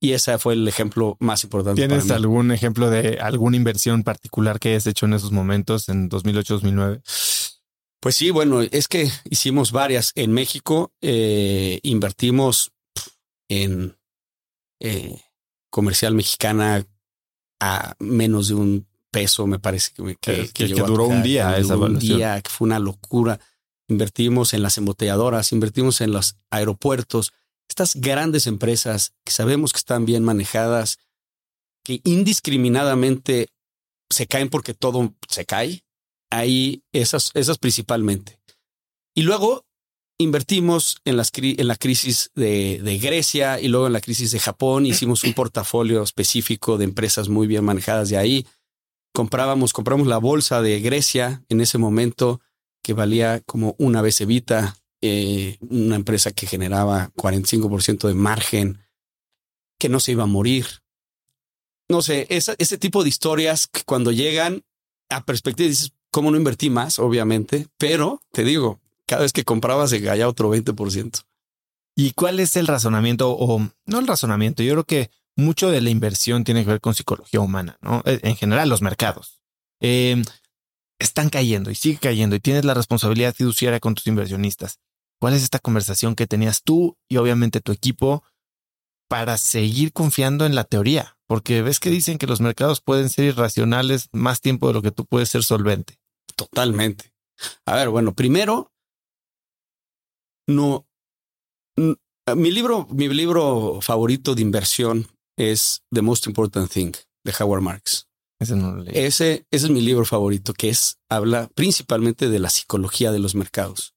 Y 0.00 0.12
ese 0.12 0.38
fue 0.38 0.54
el 0.54 0.68
ejemplo 0.68 1.16
más 1.18 1.42
importante. 1.42 1.84
¿Tienes 1.84 2.12
algún 2.12 2.52
ejemplo 2.52 2.90
de 2.90 3.18
alguna 3.20 3.56
inversión 3.56 4.04
particular 4.04 4.60
que 4.60 4.68
hayas 4.68 4.86
hecho 4.86 5.06
en 5.06 5.14
esos 5.14 5.32
momentos, 5.32 5.88
en 5.88 6.08
2008-2009? 6.08 7.02
Pues 7.98 8.14
sí, 8.14 8.30
bueno, 8.30 8.62
es 8.62 8.86
que 8.86 9.10
hicimos 9.28 9.72
varias. 9.72 10.12
En 10.14 10.30
México 10.30 10.92
eh, 11.00 11.80
invertimos 11.82 12.70
en 13.48 13.96
eh, 14.78 15.20
comercial 15.70 16.14
mexicana 16.14 16.86
a 17.60 17.94
menos 17.98 18.48
de 18.48 18.54
un 18.54 18.86
peso, 19.10 19.46
me 19.46 19.58
parece 19.58 19.92
que, 19.92 20.16
que, 20.16 20.48
que, 20.48 20.68
duró 20.74 21.06
un 21.06 21.22
día 21.22 21.56
esa 21.56 21.76
Un 21.76 21.98
día, 21.98 22.40
que 22.40 22.50
fue 22.50 22.66
una 22.66 22.78
locura. 22.78 23.38
Invertimos 23.88 24.54
en 24.54 24.62
las 24.62 24.76
embotelladoras, 24.78 25.52
invertimos 25.52 26.00
en 26.00 26.12
los 26.12 26.36
aeropuertos, 26.50 27.32
estas 27.68 27.96
grandes 27.96 28.46
empresas 28.46 29.12
que 29.24 29.32
sabemos 29.32 29.72
que 29.72 29.78
están 29.78 30.04
bien 30.04 30.24
manejadas, 30.24 30.98
que 31.84 32.00
indiscriminadamente 32.04 33.48
se 34.10 34.26
caen 34.26 34.48
porque 34.48 34.74
todo 34.74 35.14
se 35.28 35.44
cae. 35.44 35.84
Ahí 36.30 36.82
esas, 36.92 37.30
esas 37.34 37.58
principalmente. 37.58 38.40
Y 39.14 39.22
luego 39.22 39.64
invertimos 40.18 40.98
en, 41.04 41.16
las, 41.16 41.32
en 41.34 41.68
la 41.68 41.76
crisis 41.76 42.30
de, 42.34 42.80
de, 42.82 42.98
Grecia 42.98 43.60
y 43.60 43.68
luego 43.68 43.86
en 43.86 43.92
la 43.92 44.00
crisis 44.00 44.30
de 44.30 44.38
Japón. 44.38 44.86
Hicimos 44.86 45.24
un 45.24 45.34
portafolio 45.34 46.02
específico 46.02 46.78
de 46.78 46.84
empresas 46.84 47.28
muy 47.28 47.46
bien 47.46 47.64
manejadas 47.64 48.08
de 48.08 48.16
ahí. 48.16 48.46
Comprábamos, 49.12 49.72
compramos 49.72 50.06
la 50.06 50.18
bolsa 50.18 50.60
de 50.60 50.80
Grecia 50.80 51.44
en 51.48 51.60
ese 51.60 51.78
momento 51.78 52.40
que 52.82 52.92
valía 52.92 53.40
como 53.40 53.74
una 53.78 54.02
vez 54.02 54.20
Evita, 54.20 54.76
eh, 55.00 55.56
una 55.60 55.96
empresa 55.96 56.32
que 56.32 56.46
generaba 56.46 57.10
45% 57.16 58.08
de 58.08 58.14
margen, 58.14 58.78
que 59.78 59.88
no 59.88 60.00
se 60.00 60.12
iba 60.12 60.24
a 60.24 60.26
morir. 60.26 60.66
No 61.88 62.02
sé, 62.02 62.26
ese 62.28 62.78
tipo 62.78 63.02
de 63.02 63.08
historias 63.08 63.66
que 63.66 63.82
cuando 63.84 64.10
llegan 64.10 64.64
a 65.10 65.24
perspectiva 65.24 65.68
dices, 65.68 65.92
¿cómo 66.10 66.30
no 66.30 66.36
invertí 66.36 66.70
más? 66.70 66.98
Obviamente, 66.98 67.68
pero 67.78 68.20
te 68.32 68.44
digo, 68.44 68.80
cada 69.06 69.22
vez 69.22 69.32
que 69.32 69.44
compraba 69.44 69.86
se 69.86 70.02
caía 70.02 70.28
otro 70.28 70.54
20%. 70.54 71.24
¿Y 71.96 72.12
cuál 72.12 72.40
es 72.40 72.56
el 72.56 72.66
razonamiento 72.66 73.30
o 73.30 73.60
no 73.86 73.98
el 73.98 74.06
razonamiento? 74.06 74.62
Yo 74.62 74.72
creo 74.72 74.84
que 74.84 75.10
mucho 75.36 75.70
de 75.70 75.80
la 75.80 75.90
inversión 75.90 76.44
tiene 76.44 76.64
que 76.64 76.70
ver 76.70 76.80
con 76.80 76.94
psicología 76.94 77.40
humana, 77.40 77.78
¿no? 77.80 78.02
Eh, 78.04 78.20
en 78.22 78.36
general, 78.36 78.68
los 78.68 78.82
mercados 78.82 79.40
em, 79.80 80.24
están 80.98 81.28
cayendo 81.28 81.70
y 81.70 81.74
sigue 81.74 81.98
cayendo 81.98 82.36
y 82.36 82.40
tienes 82.40 82.64
la 82.64 82.74
responsabilidad 82.74 83.34
fiduciaria 83.34 83.80
con 83.80 83.94
tus 83.94 84.06
inversionistas. 84.06 84.78
¿Cuál 85.20 85.34
es 85.34 85.42
esta 85.42 85.58
conversación 85.58 86.14
que 86.14 86.26
tenías 86.26 86.62
tú 86.62 86.96
y 87.08 87.16
obviamente 87.16 87.60
tu 87.60 87.72
equipo 87.72 88.24
para 89.08 89.38
seguir 89.38 89.92
confiando 89.92 90.46
en 90.46 90.54
la 90.54 90.64
teoría? 90.64 91.16
Porque 91.26 91.62
ves 91.62 91.80
que 91.80 91.90
dicen 91.90 92.18
que 92.18 92.26
los 92.26 92.40
mercados 92.40 92.80
pueden 92.80 93.08
ser 93.08 93.26
irracionales 93.26 94.08
más 94.12 94.40
tiempo 94.40 94.68
de 94.68 94.74
lo 94.74 94.82
que 94.82 94.90
tú 94.90 95.06
puedes 95.06 95.28
ser 95.28 95.42
solvente. 95.42 95.98
Totalmente. 96.36 97.12
A 97.64 97.76
ver, 97.76 97.88
bueno, 97.88 98.14
primero 98.14 98.73
no. 100.46 100.86
Mi 101.76 102.50
libro, 102.50 102.86
mi 102.90 103.08
libro 103.08 103.80
favorito 103.82 104.34
de 104.34 104.42
inversión 104.42 105.08
es 105.36 105.82
The 105.90 106.02
Most 106.02 106.26
Important 106.26 106.70
Thing 106.70 106.92
de 107.24 107.34
Howard 107.38 107.62
Marks. 107.62 108.08
Ese, 108.40 108.56
no 108.56 108.72
lo 108.72 108.84
ese, 108.86 109.46
ese 109.50 109.66
es 109.66 109.70
mi 109.70 109.80
libro 109.80 110.04
favorito, 110.04 110.52
que 110.54 110.68
es 110.68 110.98
habla 111.08 111.48
principalmente 111.54 112.28
de 112.28 112.38
la 112.38 112.50
psicología 112.50 113.12
de 113.12 113.18
los 113.18 113.34
mercados. 113.34 113.94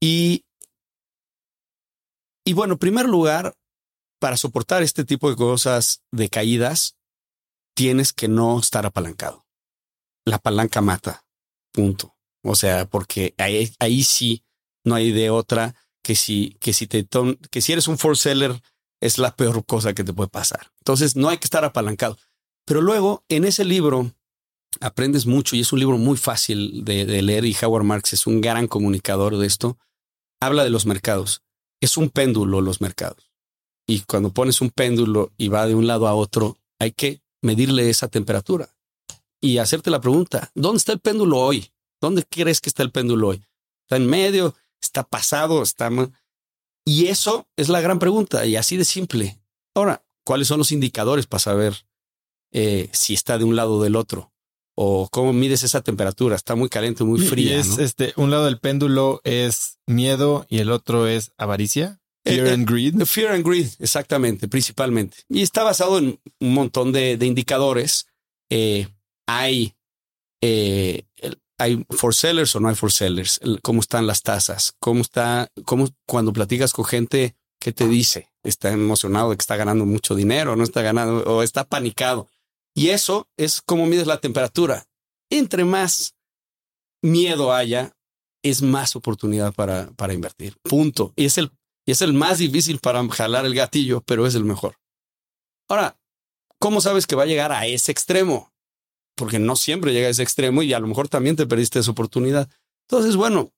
Y, 0.00 0.44
y 2.44 2.54
bueno, 2.54 2.74
en 2.74 2.78
primer 2.78 3.06
lugar, 3.06 3.54
para 4.20 4.36
soportar 4.36 4.82
este 4.82 5.04
tipo 5.04 5.30
de 5.30 5.36
cosas 5.36 6.02
de 6.10 6.28
caídas, 6.28 6.96
tienes 7.74 8.12
que 8.12 8.28
no 8.28 8.58
estar 8.58 8.84
apalancado. 8.86 9.46
La 10.24 10.38
palanca 10.38 10.80
mata. 10.80 11.24
Punto. 11.72 12.16
O 12.44 12.54
sea, 12.54 12.86
porque 12.86 13.34
ahí, 13.38 13.72
ahí 13.78 14.02
sí 14.02 14.44
no 14.84 14.94
hay 14.94 15.12
de 15.12 15.30
otra 15.30 15.74
que 16.02 16.14
si, 16.14 16.56
que 16.60 16.72
si 16.72 16.86
te 16.86 17.06
que 17.50 17.60
si 17.60 17.72
eres 17.72 17.88
un 17.88 17.98
for 17.98 18.16
seller 18.16 18.60
es 19.00 19.18
la 19.18 19.34
peor 19.34 19.64
cosa 19.64 19.94
que 19.94 20.04
te 20.04 20.12
puede 20.12 20.28
pasar. 20.28 20.70
Entonces 20.78 21.16
no 21.16 21.28
hay 21.28 21.38
que 21.38 21.44
estar 21.44 21.64
apalancado. 21.64 22.18
Pero 22.64 22.80
luego 22.80 23.24
en 23.28 23.44
ese 23.44 23.64
libro 23.64 24.12
aprendes 24.80 25.26
mucho 25.26 25.56
y 25.56 25.60
es 25.60 25.72
un 25.72 25.80
libro 25.80 25.98
muy 25.98 26.16
fácil 26.16 26.84
de, 26.84 27.04
de 27.04 27.22
leer 27.22 27.44
y 27.44 27.56
Howard 27.60 27.84
Marks 27.84 28.12
es 28.12 28.26
un 28.26 28.40
gran 28.40 28.68
comunicador 28.68 29.36
de 29.36 29.46
esto. 29.46 29.78
Habla 30.40 30.64
de 30.64 30.70
los 30.70 30.86
mercados. 30.86 31.42
Es 31.80 31.96
un 31.96 32.10
péndulo 32.10 32.60
los 32.60 32.80
mercados. 32.80 33.32
Y 33.86 34.00
cuando 34.00 34.32
pones 34.32 34.60
un 34.60 34.70
péndulo 34.70 35.32
y 35.36 35.48
va 35.48 35.66
de 35.66 35.74
un 35.74 35.86
lado 35.86 36.06
a 36.06 36.14
otro, 36.14 36.58
hay 36.78 36.92
que 36.92 37.20
medirle 37.42 37.90
esa 37.90 38.08
temperatura 38.08 38.72
y 39.42 39.58
hacerte 39.58 39.90
la 39.90 40.00
pregunta, 40.00 40.50
¿dónde 40.54 40.78
está 40.78 40.92
el 40.92 41.00
péndulo 41.00 41.38
hoy? 41.38 41.68
¿Dónde 42.00 42.22
crees 42.22 42.60
que 42.60 42.68
está 42.68 42.84
el 42.84 42.92
péndulo 42.92 43.28
hoy? 43.28 43.42
¿Está 43.82 43.96
en 43.96 44.06
medio? 44.06 44.54
Está 44.82 45.04
pasado, 45.04 45.62
está... 45.62 45.90
Y 46.84 47.06
eso 47.06 47.48
es 47.56 47.68
la 47.68 47.80
gran 47.80 47.98
pregunta 47.98 48.44
y 48.44 48.56
así 48.56 48.76
de 48.76 48.84
simple. 48.84 49.40
Ahora, 49.74 50.04
¿cuáles 50.24 50.48
son 50.48 50.58
los 50.58 50.72
indicadores 50.72 51.26
para 51.26 51.38
saber 51.38 51.86
eh, 52.52 52.88
si 52.92 53.14
está 53.14 53.38
de 53.38 53.44
un 53.44 53.56
lado 53.56 53.74
o 53.74 53.82
del 53.82 53.96
otro? 53.96 54.32
O 54.74 55.08
cómo 55.10 55.32
mides 55.32 55.62
esa 55.62 55.82
temperatura, 55.82 56.34
está 56.34 56.54
muy 56.54 56.68
caliente, 56.68 57.04
muy 57.04 57.20
fría. 57.20 57.58
es 57.58 57.78
este, 57.78 58.14
un 58.16 58.30
lado 58.30 58.46
del 58.46 58.58
péndulo 58.58 59.20
es 59.22 59.78
miedo 59.86 60.46
y 60.48 60.58
el 60.58 60.70
otro 60.70 61.06
es 61.06 61.32
avaricia. 61.36 62.00
Fear 62.24 62.46
eh, 62.46 62.52
and 62.52 62.68
eh, 62.68 62.72
greed. 62.72 63.04
Fear 63.04 63.32
and 63.32 63.46
greed, 63.46 63.68
exactamente, 63.78 64.48
principalmente. 64.48 65.18
Y 65.28 65.42
está 65.42 65.62
basado 65.62 65.98
en 65.98 66.18
un 66.40 66.54
montón 66.54 66.90
de, 66.90 67.18
indicadores. 67.20 68.06
hay 69.26 69.74
¿Hay 71.58 71.84
for 71.90 72.14
sellers 72.14 72.56
o 72.56 72.60
no 72.60 72.68
hay 72.68 72.74
for 72.74 72.90
sellers? 72.90 73.40
¿Cómo 73.62 73.80
están 73.80 74.06
las 74.06 74.22
tasas? 74.22 74.74
¿Cómo 74.80 75.02
está? 75.02 75.48
¿Cómo 75.64 75.88
cuando 76.06 76.32
platicas 76.32 76.72
con 76.72 76.84
gente, 76.84 77.36
qué 77.60 77.72
te 77.72 77.86
dice? 77.86 78.32
¿Está 78.42 78.70
emocionado 78.72 79.30
de 79.30 79.36
que 79.36 79.42
está 79.42 79.56
ganando 79.56 79.86
mucho 79.86 80.14
dinero? 80.14 80.56
¿No 80.56 80.64
está 80.64 80.82
ganando? 80.82 81.22
¿O 81.24 81.42
está 81.42 81.64
panicado? 81.64 82.28
Y 82.74 82.88
eso 82.88 83.28
es 83.36 83.62
cómo 83.62 83.86
mides 83.86 84.06
la 84.06 84.20
temperatura. 84.20 84.86
Entre 85.30 85.64
más 85.64 86.14
miedo 87.02 87.52
haya, 87.52 87.94
es 88.42 88.62
más 88.62 88.96
oportunidad 88.96 89.52
para, 89.52 89.90
para 89.92 90.14
invertir. 90.14 90.56
Punto. 90.62 91.12
Y 91.16 91.26
es 91.26 91.38
el, 91.38 91.52
y 91.86 91.92
es 91.92 92.02
el 92.02 92.12
más 92.12 92.38
difícil 92.38 92.78
para 92.78 93.06
jalar 93.08 93.44
el 93.46 93.54
gatillo, 93.54 94.00
pero 94.02 94.26
es 94.26 94.34
el 94.34 94.44
mejor. 94.44 94.76
Ahora, 95.68 95.98
¿cómo 96.58 96.80
sabes 96.80 97.06
que 97.06 97.16
va 97.16 97.22
a 97.22 97.26
llegar 97.26 97.52
a 97.52 97.66
ese 97.66 97.92
extremo? 97.92 98.51
Porque 99.14 99.38
no 99.38 99.56
siempre 99.56 99.92
llega 99.92 100.08
a 100.08 100.10
ese 100.10 100.22
extremo 100.22 100.62
y 100.62 100.72
a 100.72 100.78
lo 100.78 100.86
mejor 100.86 101.08
también 101.08 101.36
te 101.36 101.46
perdiste 101.46 101.78
esa 101.78 101.90
oportunidad. 101.90 102.48
Entonces, 102.88 103.16
bueno, 103.16 103.52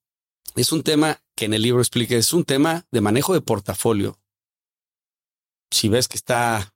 es 0.57 0.73
un 0.73 0.83
tema 0.83 1.21
que 1.37 1.47
en 1.47 1.55
el 1.55 1.63
libro 1.63 1.81
explica, 1.81 2.15
es 2.17 2.33
un 2.33 2.45
tema 2.45 2.87
de 2.91 3.01
manejo 3.01 3.35
de 3.35 3.41
portafolio. 3.41 4.19
Si 5.71 5.89
ves 5.89 6.09
que 6.09 6.17
está, 6.17 6.75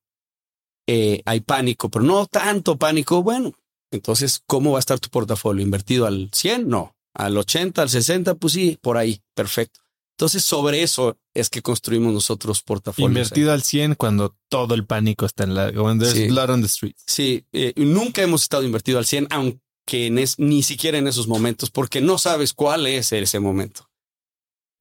eh, 0.86 1.22
hay 1.24 1.40
pánico, 1.40 1.88
pero 1.88 2.04
no 2.04 2.26
tanto 2.26 2.76
pánico, 2.76 3.22
bueno, 3.22 3.54
entonces, 3.90 4.42
¿cómo 4.46 4.72
va 4.72 4.78
a 4.78 4.80
estar 4.80 5.00
tu 5.00 5.08
portafolio? 5.08 5.62
¿Invertido 5.62 6.06
al 6.06 6.30
100? 6.32 6.68
No. 6.68 6.94
¿Al 7.14 7.36
80, 7.36 7.82
al 7.82 7.88
60? 7.88 8.34
Pues 8.34 8.52
sí, 8.52 8.78
por 8.80 8.96
ahí, 8.96 9.22
perfecto. 9.34 9.80
Entonces, 10.18 10.42
sobre 10.42 10.82
eso 10.82 11.16
es 11.32 11.48
que 11.48 11.62
construimos 11.62 12.12
nosotros 12.12 12.60
portafolios. 12.60 13.08
Invertido 13.08 13.52
al 13.52 13.62
100 13.62 13.94
cuando 13.94 14.36
todo 14.48 14.74
el 14.74 14.84
pánico 14.84 15.24
está 15.24 15.44
en 15.44 15.54
la... 15.54 15.68
When 15.68 16.00
there's 16.00 16.26
blood 16.26 16.50
on 16.50 16.60
the 16.60 16.68
streets. 16.68 17.04
Sí, 17.06 17.44
eh, 17.52 17.72
nunca 17.76 18.20
hemos 18.22 18.42
estado 18.42 18.64
invertido 18.64 18.98
al 18.98 19.06
100, 19.06 19.28
aunque 19.30 20.10
ni 20.38 20.62
siquiera 20.64 20.98
en 20.98 21.06
esos 21.06 21.28
momentos, 21.28 21.70
porque 21.70 22.00
no 22.00 22.18
sabes 22.18 22.52
cuál 22.52 22.88
es 22.88 23.12
ese 23.12 23.38
momento. 23.38 23.88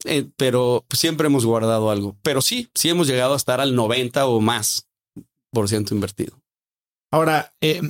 Eh, 0.05 0.27
pero 0.37 0.87
siempre 0.89 1.27
hemos 1.27 1.45
guardado 1.45 1.91
algo. 1.91 2.17
Pero 2.23 2.41
sí, 2.41 2.71
sí 2.73 2.89
hemos 2.89 3.05
llegado 3.05 3.35
a 3.35 3.37
estar 3.37 3.61
al 3.61 3.75
90 3.75 4.25
o 4.25 4.41
más 4.41 4.87
por 5.51 5.69
ciento 5.69 5.93
invertido. 5.93 6.41
Ahora, 7.11 7.53
eh, 7.61 7.83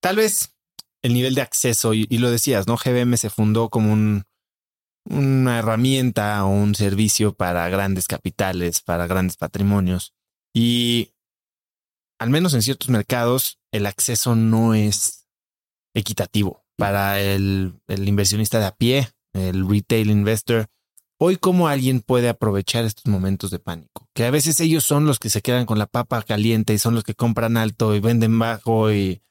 tal 0.00 0.16
vez 0.16 0.56
el 1.02 1.14
nivel 1.14 1.36
de 1.36 1.42
acceso, 1.42 1.94
y, 1.94 2.08
y, 2.10 2.18
lo 2.18 2.28
decías, 2.28 2.66
¿no? 2.66 2.76
GBM 2.76 3.16
se 3.16 3.30
fundó 3.30 3.68
como 3.68 3.92
un 3.92 4.24
una 5.04 5.58
herramienta 5.58 6.44
o 6.44 6.48
un 6.48 6.74
servicio 6.74 7.34
para 7.34 7.68
grandes 7.68 8.06
capitales, 8.06 8.80
para 8.80 9.06
grandes 9.06 9.36
patrimonios. 9.36 10.14
Y 10.54 11.14
al 12.18 12.30
menos 12.30 12.54
en 12.54 12.62
ciertos 12.62 12.88
mercados, 12.88 13.58
el 13.72 13.86
acceso 13.86 14.36
no 14.36 14.74
es 14.74 15.28
equitativo 15.94 16.64
para 16.76 17.20
el, 17.20 17.74
inversionista 17.88 18.58
de 18.58 18.66
a 18.66 18.76
pie, 18.76 19.08
el 19.32 19.68
retail 19.68 20.10
investor. 20.10 20.68
Hoy, 21.18 21.36
¿cómo 21.36 21.68
alguien 21.68 22.00
puede 22.00 22.28
aprovechar 22.28 22.84
estos 22.84 23.06
momentos 23.06 23.50
de 23.50 23.58
pánico? 23.58 24.08
Que 24.14 24.24
a 24.24 24.30
veces 24.30 24.58
ellos 24.60 24.84
son 24.84 25.06
los 25.06 25.18
que 25.18 25.30
se 25.30 25.42
quedan 25.42 25.66
con 25.66 25.78
la 25.78 25.86
papa 25.86 26.22
caliente 26.22 26.74
y 26.74 26.78
son 26.78 26.94
los 26.94 27.04
que 27.04 27.14
compran 27.14 27.56
alto 27.56 27.94
y 27.94 28.00
venden 28.00 28.38
bajo 28.38 28.92
y... 28.92 29.22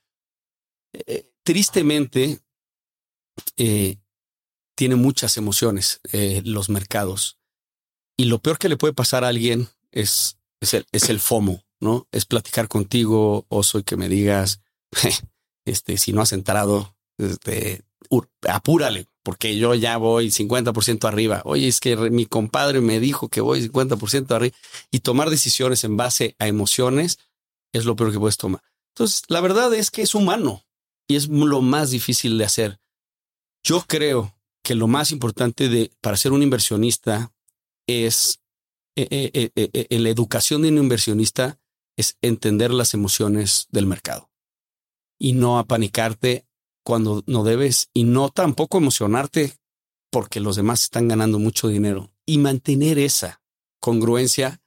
Eh, 0.94 1.32
tristemente, 1.44 2.40
eh, 3.58 4.01
tiene 4.82 4.96
muchas 4.96 5.38
emociones 5.38 6.02
eh, 6.12 6.42
los 6.44 6.72
mercados. 6.72 7.38
Y 8.18 8.26
lo 8.26 8.40
peor 8.40 8.58
que 8.58 8.68
le 8.68 8.78
puede 8.78 8.96
pasar 8.96 9.24
a 9.24 9.28
alguien 9.28 9.70
es, 9.92 10.40
es, 10.60 10.74
el, 10.74 10.88
es 10.92 11.10
el 11.10 11.20
FOMO, 11.20 11.64
¿no? 11.80 12.08
Es 12.12 12.26
platicar 12.26 12.68
contigo, 12.68 13.46
o 13.48 13.62
soy 13.62 13.84
que 13.84 13.96
me 13.96 14.10
digas, 14.10 14.60
este, 15.66 15.98
si 15.98 16.14
no 16.14 16.22
has 16.24 16.34
entrado, 16.34 16.96
este, 17.20 17.84
apúrale, 18.50 19.06
porque 19.22 19.56
yo 19.56 19.76
ya 19.76 19.98
voy 19.98 20.30
50% 20.30 21.08
arriba. 21.08 21.44
Oye, 21.46 21.68
es 21.68 21.80
que 21.80 21.96
mi 21.96 22.26
compadre 22.26 22.82
me 22.82 23.00
dijo 23.00 23.30
que 23.30 23.42
voy 23.42 23.70
50% 23.70 24.32
arriba. 24.32 24.56
Y 24.90 25.02
tomar 25.02 25.30
decisiones 25.30 25.84
en 25.84 25.96
base 25.96 26.36
a 26.40 26.48
emociones 26.48 27.20
es 27.72 27.86
lo 27.86 27.96
peor 27.96 28.12
que 28.12 28.20
puedes 28.20 28.38
tomar. 28.38 28.64
Entonces, 28.96 29.22
la 29.28 29.42
verdad 29.42 29.72
es 29.76 29.92
que 29.92 30.02
es 30.02 30.16
humano 30.16 30.66
y 31.08 31.18
es 31.18 31.28
lo 31.28 31.62
más 31.62 31.92
difícil 31.92 32.40
de 32.40 32.46
hacer. 32.46 32.80
Yo 33.64 33.86
creo 33.88 34.34
que 34.64 34.76
lo 34.76 34.88
más 34.88 35.12
importante 35.12 35.70
de, 35.70 35.92
para 36.02 36.18
ser 36.18 36.32
un 36.32 36.44
inversionista 36.44 37.34
es, 37.88 38.42
eh, 38.96 39.08
eh, 39.34 39.52
eh, 39.56 39.88
en 39.90 40.04
la 40.04 40.10
educación 40.10 40.62
de 40.62 40.70
un 40.70 40.78
inversionista, 40.78 41.60
es 41.98 42.18
entender 42.22 42.72
las 42.72 42.94
emociones 42.94 43.68
del 43.70 43.86
mercado 43.86 44.30
y 45.20 45.34
no 45.34 45.60
apanicarte 45.60 46.46
cuando 46.84 47.24
no 47.28 47.44
debes 47.44 47.90
y 47.94 48.04
no 48.06 48.30
tampoco 48.30 48.78
emocionarte 48.78 49.56
porque 50.10 50.40
los 50.40 50.56
demás 50.56 50.84
están 50.84 51.08
ganando 51.08 51.40
mucho 51.40 51.68
dinero 51.68 52.12
y 52.26 52.38
mantener 52.38 52.98
esa 52.98 53.42
congruencia 53.80 54.62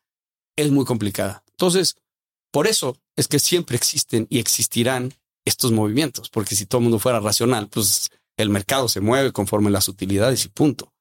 es 0.56 0.70
muy 0.70 0.84
complicada. 0.84 1.44
Entonces, 1.50 1.96
por 2.52 2.66
eso 2.66 2.96
es 3.16 3.28
que 3.28 3.38
siempre 3.38 3.76
existen 3.76 4.26
y 4.30 4.38
existirán 4.38 5.14
estos 5.44 5.72
movimientos, 5.72 6.30
porque 6.30 6.54
si 6.54 6.66
todo 6.66 6.78
el 6.78 6.84
mundo 6.84 6.98
fuera 6.98 7.20
racional, 7.20 7.68
pues 7.68 8.10
el 8.36 8.50
mercado 8.50 8.88
se 8.88 9.00
mueve 9.00 9.32
conforme 9.32 9.70
las 9.70 9.88
utilidades 9.88 10.44
y 10.44 10.48
punto. 10.48 10.92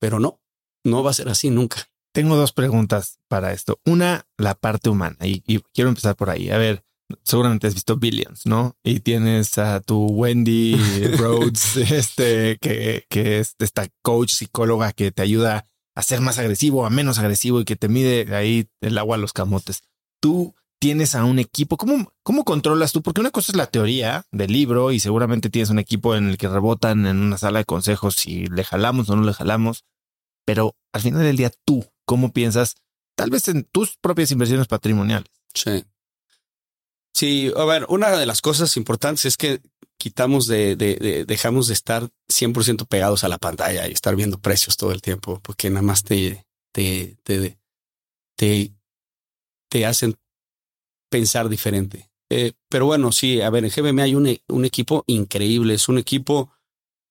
Pero 0.00 0.20
no, 0.20 0.40
no 0.84 1.02
va 1.02 1.10
a 1.10 1.14
ser 1.14 1.28
así 1.28 1.50
nunca. 1.50 1.88
Tengo 2.12 2.36
dos 2.36 2.52
preguntas 2.52 3.18
para 3.28 3.52
esto. 3.52 3.80
Una, 3.84 4.26
la 4.36 4.54
parte 4.54 4.88
humana, 4.90 5.16
y, 5.22 5.40
quiero 5.72 5.88
empezar 5.88 6.16
por 6.16 6.30
ahí. 6.30 6.50
A 6.50 6.58
ver, 6.58 6.84
seguramente 7.22 7.66
has 7.66 7.74
visto 7.74 7.96
Billions, 7.96 8.46
¿no? 8.46 8.76
Y 8.82 9.00
tienes 9.00 9.58
a 9.58 9.80
tu 9.80 10.06
Wendy 10.06 10.76
Rhodes, 11.18 11.76
este, 11.76 12.58
que, 12.60 13.04
que 13.08 13.38
es 13.38 13.54
esta 13.58 13.86
coach 14.02 14.32
psicóloga 14.32 14.92
que 14.92 15.12
te 15.12 15.22
ayuda 15.22 15.66
a 15.94 16.02
ser 16.02 16.20
más 16.20 16.38
agresivo, 16.38 16.86
a 16.86 16.90
menos 16.90 17.18
agresivo 17.18 17.60
y 17.60 17.64
que 17.64 17.76
te 17.76 17.88
mide 17.88 18.34
ahí 18.34 18.68
el 18.80 18.98
agua 18.98 19.16
a 19.16 19.18
los 19.18 19.32
camotes. 19.32 19.82
Tú 20.20 20.54
tienes 20.78 21.14
a 21.14 21.24
un 21.24 21.38
equipo. 21.38 21.76
¿Cómo, 21.76 22.12
¿Cómo 22.22 22.44
controlas 22.44 22.92
tú? 22.92 23.02
Porque 23.02 23.20
una 23.20 23.30
cosa 23.30 23.52
es 23.52 23.56
la 23.56 23.66
teoría 23.66 24.24
del 24.30 24.52
libro 24.52 24.92
y 24.92 25.00
seguramente 25.00 25.50
tienes 25.50 25.70
un 25.70 25.78
equipo 25.78 26.14
en 26.14 26.28
el 26.28 26.38
que 26.38 26.48
rebotan 26.48 27.06
en 27.06 27.18
una 27.18 27.38
sala 27.38 27.60
de 27.60 27.64
consejos 27.64 28.14
si 28.14 28.46
le 28.46 28.64
jalamos 28.64 29.08
o 29.10 29.16
no 29.16 29.22
le 29.22 29.34
jalamos. 29.34 29.84
Pero 30.44 30.76
al 30.92 31.02
final 31.02 31.22
del 31.22 31.36
día, 31.36 31.50
tú, 31.64 31.84
¿cómo 32.04 32.32
piensas? 32.32 32.76
Tal 33.16 33.30
vez 33.30 33.48
en 33.48 33.64
tus 33.64 33.96
propias 33.96 34.30
inversiones 34.30 34.66
patrimoniales. 34.66 35.28
Sí. 35.54 35.84
Sí, 37.14 37.52
a 37.56 37.64
ver, 37.64 37.84
una 37.88 38.10
de 38.10 38.26
las 38.26 38.40
cosas 38.40 38.76
importantes 38.76 39.24
es 39.24 39.36
que 39.36 39.60
quitamos 39.98 40.46
de, 40.46 40.76
de, 40.76 41.24
dejamos 41.26 41.66
de 41.66 41.74
estar 41.74 42.08
100% 42.28 42.86
pegados 42.86 43.24
a 43.24 43.28
la 43.28 43.38
pantalla 43.38 43.88
y 43.88 43.92
estar 43.92 44.14
viendo 44.14 44.38
precios 44.38 44.76
todo 44.76 44.92
el 44.92 45.02
tiempo, 45.02 45.40
porque 45.42 45.68
nada 45.68 45.82
más 45.82 46.04
te, 46.04 46.46
te, 46.72 47.16
te, 47.24 47.58
te, 48.36 48.72
te 49.68 49.86
hacen 49.86 50.16
pensar 51.08 51.48
diferente. 51.48 52.10
Eh, 52.30 52.52
pero 52.68 52.86
bueno, 52.86 53.12
sí, 53.12 53.40
a 53.40 53.50
ver, 53.50 53.64
en 53.64 53.70
GBM 53.70 54.02
hay 54.02 54.14
un, 54.14 54.38
un, 54.48 54.64
equipo 54.64 55.04
increíble, 55.06 55.74
es 55.74 55.88
un 55.88 55.98
equipo 55.98 56.52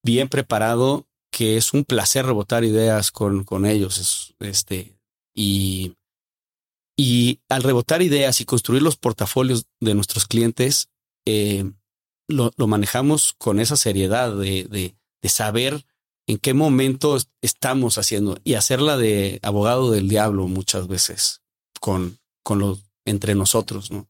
bien 0.03 0.29
preparado, 0.29 1.07
que 1.31 1.57
es 1.57 1.73
un 1.73 1.86
placer 1.86 2.25
rebotar 2.25 2.63
ideas 2.63 3.12
con, 3.12 3.43
con 3.43 3.65
ellos. 3.65 3.97
Es, 3.97 4.36
este, 4.39 4.97
y, 5.36 5.95
y 6.97 7.41
al 7.49 7.63
rebotar 7.63 8.01
ideas 8.01 8.41
y 8.41 8.45
construir 8.45 8.81
los 8.81 8.95
portafolios 8.95 9.65
de 9.79 9.95
nuestros 9.95 10.27
clientes, 10.27 10.89
eh, 11.25 11.71
lo, 12.27 12.51
lo, 12.55 12.67
manejamos 12.67 13.33
con 13.33 13.60
esa 13.60 13.75
seriedad 13.75 14.36
de, 14.36 14.65
de, 14.65 14.95
de 15.21 15.29
saber 15.29 15.86
en 16.27 16.38
qué 16.38 16.53
momento 16.53 17.17
estamos 17.41 17.97
haciendo 17.97 18.38
y 18.43 18.55
hacerla 18.55 18.97
de 18.97 19.39
abogado 19.41 19.91
del 19.91 20.10
diablo 20.10 20.47
muchas 20.47 20.88
veces 20.88 21.41
con, 21.79 22.19
con 22.43 22.60
los 22.60 22.87
entre 23.08 23.34
nosotros, 23.34 23.89
¿no? 23.91 24.08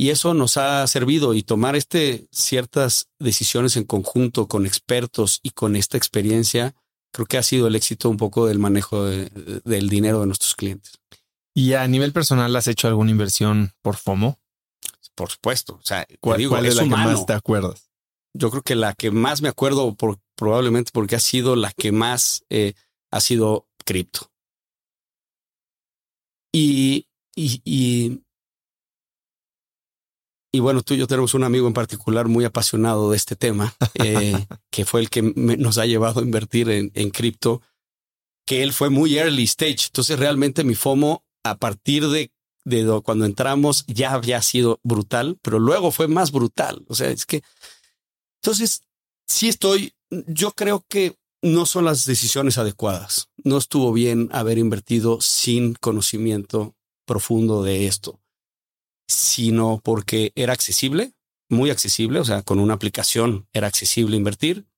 Y 0.00 0.10
eso 0.10 0.32
nos 0.32 0.56
ha 0.56 0.86
servido 0.86 1.34
y 1.34 1.42
tomar 1.42 1.74
este 1.74 2.28
ciertas 2.30 3.08
decisiones 3.18 3.76
en 3.76 3.84
conjunto 3.84 4.46
con 4.46 4.64
expertos 4.64 5.40
y 5.42 5.50
con 5.50 5.74
esta 5.74 5.96
experiencia, 5.96 6.76
creo 7.12 7.26
que 7.26 7.36
ha 7.36 7.42
sido 7.42 7.66
el 7.66 7.74
éxito 7.74 8.08
un 8.08 8.16
poco 8.16 8.46
del 8.46 8.60
manejo 8.60 9.04
del 9.04 9.88
dinero 9.88 10.20
de 10.20 10.26
nuestros 10.26 10.54
clientes. 10.54 10.92
¿Y 11.52 11.72
a 11.72 11.88
nivel 11.88 12.12
personal 12.12 12.54
has 12.54 12.68
hecho 12.68 12.86
alguna 12.86 13.10
inversión 13.10 13.72
por 13.82 13.96
FOMO? 13.96 14.38
Por 15.16 15.30
supuesto. 15.32 15.74
O 15.74 15.84
sea, 15.84 16.06
¿cuál, 16.20 16.40
es, 16.64 16.76
la 16.76 16.84
que 16.84 16.88
más 16.88 17.26
te 17.26 17.32
acuerdas? 17.32 17.90
Yo 18.32 18.50
creo 18.50 18.62
que 18.62 18.76
la 18.76 18.94
que 18.94 19.10
más 19.10 19.42
me 19.42 19.48
acuerdo, 19.48 19.96
por, 19.96 20.20
probablemente 20.36 20.92
porque 20.94 21.16
ha 21.16 21.20
sido 21.20 21.56
la 21.56 21.72
que 21.72 21.90
más 21.90 22.44
eh, 22.50 22.74
ha 23.10 23.20
sido 23.20 23.66
cripto. 23.84 24.30
Y 26.52 27.07
y, 27.38 28.20
y, 30.52 30.60
bueno, 30.60 30.82
tú 30.82 30.94
y 30.94 30.96
yo 30.96 31.06
tenemos 31.06 31.34
un 31.34 31.44
amigo 31.44 31.68
en 31.68 31.72
particular 31.72 32.26
muy 32.26 32.44
apasionado 32.44 33.10
de 33.10 33.16
este 33.16 33.36
tema, 33.36 33.74
eh, 33.94 34.46
que 34.70 34.84
fue 34.84 35.00
el 35.00 35.10
que 35.10 35.22
nos 35.22 35.78
ha 35.78 35.86
llevado 35.86 36.20
a 36.20 36.24
invertir 36.24 36.68
en, 36.68 36.90
en 36.94 37.10
cripto, 37.10 37.62
que 38.44 38.64
él 38.64 38.72
fue 38.72 38.90
muy 38.90 39.16
early 39.16 39.44
stage. 39.44 39.86
Entonces 39.86 40.18
realmente 40.18 40.64
mi 40.64 40.74
FOMO 40.74 41.24
a 41.44 41.58
partir 41.58 42.08
de, 42.08 42.32
de 42.64 43.00
cuando 43.04 43.24
entramos 43.24 43.84
ya 43.86 44.14
había 44.14 44.42
sido 44.42 44.80
brutal, 44.82 45.38
pero 45.40 45.60
luego 45.60 45.92
fue 45.92 46.08
más 46.08 46.32
brutal. 46.32 46.84
O 46.88 46.94
sea, 46.94 47.10
es 47.10 47.24
que 47.24 47.42
entonces 48.42 48.82
sí 49.28 49.48
estoy, 49.48 49.92
yo 50.10 50.52
creo 50.52 50.84
que 50.88 51.16
no 51.40 51.66
son 51.66 51.84
las 51.84 52.04
decisiones 52.04 52.58
adecuadas. 52.58 53.28
No 53.44 53.58
estuvo 53.58 53.92
bien 53.92 54.28
haber 54.32 54.58
invertido 54.58 55.20
sin 55.20 55.74
conocimiento 55.74 56.74
profundo 57.08 57.64
de 57.64 57.88
esto, 57.88 58.20
sino 59.08 59.80
porque 59.82 60.32
era 60.36 60.52
accesible, 60.52 61.14
muy 61.48 61.70
accesible, 61.70 62.20
o 62.20 62.24
sea, 62.24 62.42
con 62.42 62.60
una 62.60 62.74
aplicación 62.74 63.48
era 63.52 63.66
accesible 63.66 64.16
invertir, 64.16 64.68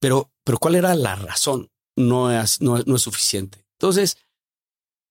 pero, 0.00 0.32
pero 0.44 0.58
¿cuál 0.58 0.74
era 0.74 0.94
la 0.94 1.14
razón? 1.14 1.70
No 1.96 2.30
es, 2.30 2.60
no, 2.60 2.76
es 2.76 3.02
suficiente. 3.02 3.64
Entonces, 3.78 4.18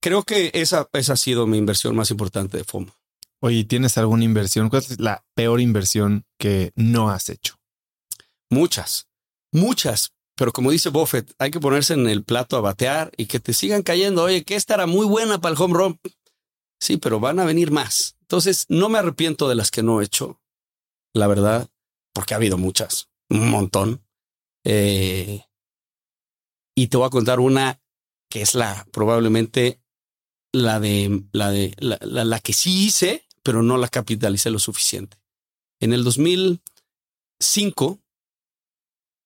creo 0.01 0.23
que 0.23 0.51
esa, 0.53 0.89
esa 0.93 1.13
ha 1.13 1.17
sido 1.17 1.47
mi 1.47 1.57
inversión 1.57 1.95
más 1.95 2.11
importante 2.11 2.57
de 2.57 2.65
FOMO. 2.65 2.93
Oye, 3.39 3.63
¿tienes 3.63 3.97
alguna 3.97 4.25
inversión? 4.25 4.69
¿Cuál 4.69 4.83
es 4.83 4.99
la 4.99 5.25
peor 5.33 5.61
inversión 5.61 6.25
que 6.37 6.73
no 6.75 7.09
has 7.09 7.29
hecho? 7.29 7.59
Muchas, 8.49 9.07
muchas, 9.53 10.13
pero 10.35 10.51
como 10.51 10.71
dice 10.71 10.89
Buffett, 10.89 11.33
hay 11.37 11.51
que 11.51 11.59
ponerse 11.59 11.93
en 11.93 12.07
el 12.07 12.23
plato 12.23 12.57
a 12.57 12.61
batear 12.61 13.11
y 13.17 13.25
que 13.27 13.39
te 13.39 13.53
sigan 13.53 13.83
cayendo. 13.83 14.23
Oye, 14.23 14.43
que 14.43 14.55
esta 14.55 14.73
era 14.73 14.87
muy 14.87 15.05
buena 15.05 15.39
para 15.39 15.53
el 15.53 15.61
home 15.61 15.73
run. 15.73 15.99
Sí, 16.79 16.97
pero 16.97 17.19
van 17.19 17.39
a 17.39 17.45
venir 17.45 17.71
más. 17.71 18.17
Entonces, 18.21 18.65
no 18.69 18.89
me 18.89 18.97
arrepiento 18.97 19.47
de 19.47 19.55
las 19.55 19.71
que 19.71 19.83
no 19.83 20.01
he 20.01 20.05
hecho, 20.05 20.41
la 21.13 21.27
verdad, 21.27 21.69
porque 22.13 22.33
ha 22.33 22.37
habido 22.37 22.57
muchas, 22.57 23.09
un 23.29 23.49
montón. 23.49 24.03
Eh, 24.63 25.43
y 26.75 26.87
te 26.87 26.97
voy 26.97 27.07
a 27.07 27.11
contar 27.11 27.39
una 27.39 27.79
que 28.29 28.41
es 28.41 28.55
la 28.55 28.87
probablemente 28.91 29.81
la 30.53 30.79
de 30.79 31.23
la 31.33 31.51
de 31.51 31.75
la, 31.77 31.99
la 32.01 32.39
que 32.39 32.53
sí 32.53 32.85
hice, 32.85 33.27
pero 33.43 33.61
no 33.61 33.77
la 33.77 33.87
capitalicé 33.89 34.49
lo 34.49 34.59
suficiente. 34.59 35.17
En 35.79 35.93
el 35.93 36.03
2005 36.03 38.00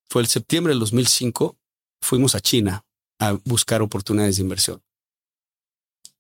fue 0.10 0.22
el 0.22 0.28
septiembre 0.28 0.72
del 0.72 0.80
2005, 0.80 1.58
fuimos 2.02 2.36
a 2.36 2.40
China 2.40 2.86
a 3.20 3.34
buscar 3.46 3.82
oportunidades 3.82 4.38
de 4.38 4.44
inversión. 4.44 4.84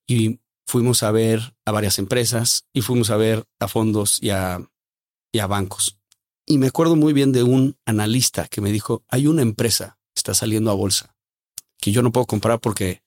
Y 0.07 0.39
fuimos 0.67 1.03
a 1.03 1.11
ver 1.11 1.55
a 1.65 1.71
varias 1.71 1.99
empresas 1.99 2.67
y 2.73 2.81
fuimos 2.81 3.09
a 3.09 3.17
ver 3.17 3.45
a 3.59 3.67
fondos 3.67 4.21
y 4.21 4.29
a, 4.29 4.67
y 5.31 5.39
a 5.39 5.47
bancos. 5.47 5.97
Y 6.45 6.57
me 6.57 6.67
acuerdo 6.67 6.95
muy 6.95 7.13
bien 7.13 7.31
de 7.31 7.43
un 7.43 7.77
analista 7.85 8.47
que 8.47 8.61
me 8.61 8.71
dijo, 8.71 9.03
hay 9.07 9.27
una 9.27 9.41
empresa 9.41 9.97
está 10.15 10.33
saliendo 10.33 10.71
a 10.71 10.75
bolsa 10.75 11.15
que 11.77 11.91
yo 11.91 12.01
no 12.01 12.11
puedo 12.11 12.25
comprar 12.25 12.59
porque 12.59 13.03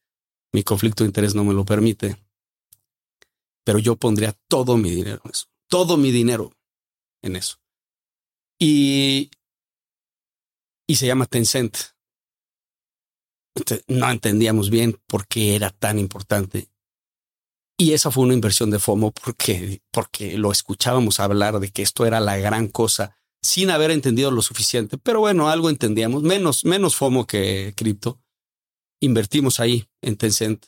mi 0.52 0.62
conflicto 0.62 1.02
de 1.02 1.08
interés 1.08 1.34
no 1.34 1.44
me 1.44 1.54
lo 1.54 1.64
permite. 1.64 2.16
Pero 3.64 3.78
yo 3.78 3.96
pondría 3.96 4.34
todo 4.48 4.76
mi 4.76 4.90
dinero 4.90 5.20
en 5.24 5.30
eso, 5.30 5.46
todo 5.68 5.96
mi 5.96 6.10
dinero 6.10 6.52
en 7.22 7.36
eso. 7.36 7.56
Y 8.58 9.30
y 10.88 10.96
se 10.96 11.06
llama 11.06 11.26
Tencent. 11.26 11.76
No 13.86 14.10
entendíamos 14.10 14.70
bien 14.70 15.00
por 15.06 15.26
qué 15.28 15.54
era 15.54 15.70
tan 15.70 15.98
importante. 15.98 16.70
Y 17.76 17.92
esa 17.92 18.10
fue 18.10 18.24
una 18.24 18.34
inversión 18.34 18.70
de 18.70 18.78
FOMO 18.78 19.12
porque, 19.12 19.82
porque 19.92 20.38
lo 20.38 20.50
escuchábamos 20.50 21.20
hablar 21.20 21.60
de 21.60 21.70
que 21.70 21.82
esto 21.82 22.06
era 22.06 22.18
la 22.18 22.36
gran 22.38 22.68
cosa 22.68 23.16
sin 23.42 23.70
haber 23.70 23.90
entendido 23.90 24.30
lo 24.30 24.42
suficiente. 24.42 24.98
Pero 24.98 25.20
bueno, 25.20 25.48
algo 25.48 25.70
entendíamos, 25.70 26.22
menos, 26.22 26.64
menos 26.64 26.96
FOMO 26.96 27.26
que 27.26 27.74
cripto. 27.76 28.20
Invertimos 29.00 29.60
ahí 29.60 29.88
en 30.02 30.16
Tencent, 30.16 30.66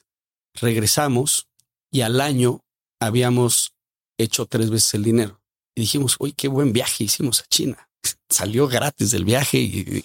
regresamos 0.55 1.49
y 1.91 2.03
al 2.03 2.21
año 2.21 2.65
habíamos 3.01 3.75
hecho 4.19 4.47
tres 4.47 4.71
veces 4.71 4.95
el 4.95 5.03
dinero. 5.03 5.43
Y 5.75 5.83
dijimos, 5.83 6.17
uy, 6.19 6.33
qué 6.33 6.49
buen 6.49 6.73
viaje 6.73 7.05
hicimos 7.05 7.41
a 7.41 7.47
China 7.47 7.90
salió 8.29 8.69
gratis 8.69 9.11
del 9.11 9.25
viaje 9.25 9.59
y, 9.59 10.05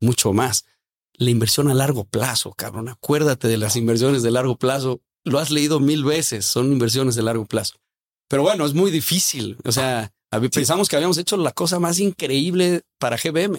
mucho 0.00 0.32
más. 0.32 0.64
La 1.14 1.30
inversión 1.30 1.70
a 1.70 1.74
largo 1.74 2.04
plazo, 2.04 2.52
cabrón. 2.52 2.88
Acuérdate 2.88 3.48
de 3.48 3.58
las 3.58 3.76
inversiones 3.76 4.22
de 4.22 4.30
largo 4.30 4.56
plazo. 4.56 5.02
Lo 5.24 5.38
has 5.38 5.50
leído 5.50 5.78
mil 5.80 6.04
veces. 6.04 6.46
Son 6.46 6.72
inversiones 6.72 7.14
de 7.14 7.22
largo 7.22 7.44
plazo. 7.44 7.74
Pero 8.28 8.42
bueno, 8.42 8.64
es 8.64 8.72
muy 8.72 8.90
difícil. 8.90 9.58
O 9.64 9.72
sea, 9.72 10.12
pensamos 10.52 10.88
que 10.88 10.96
habíamos 10.96 11.18
hecho 11.18 11.36
la 11.36 11.52
cosa 11.52 11.78
más 11.78 11.98
increíble 11.98 12.82
para 12.98 13.16
GBM. 13.16 13.58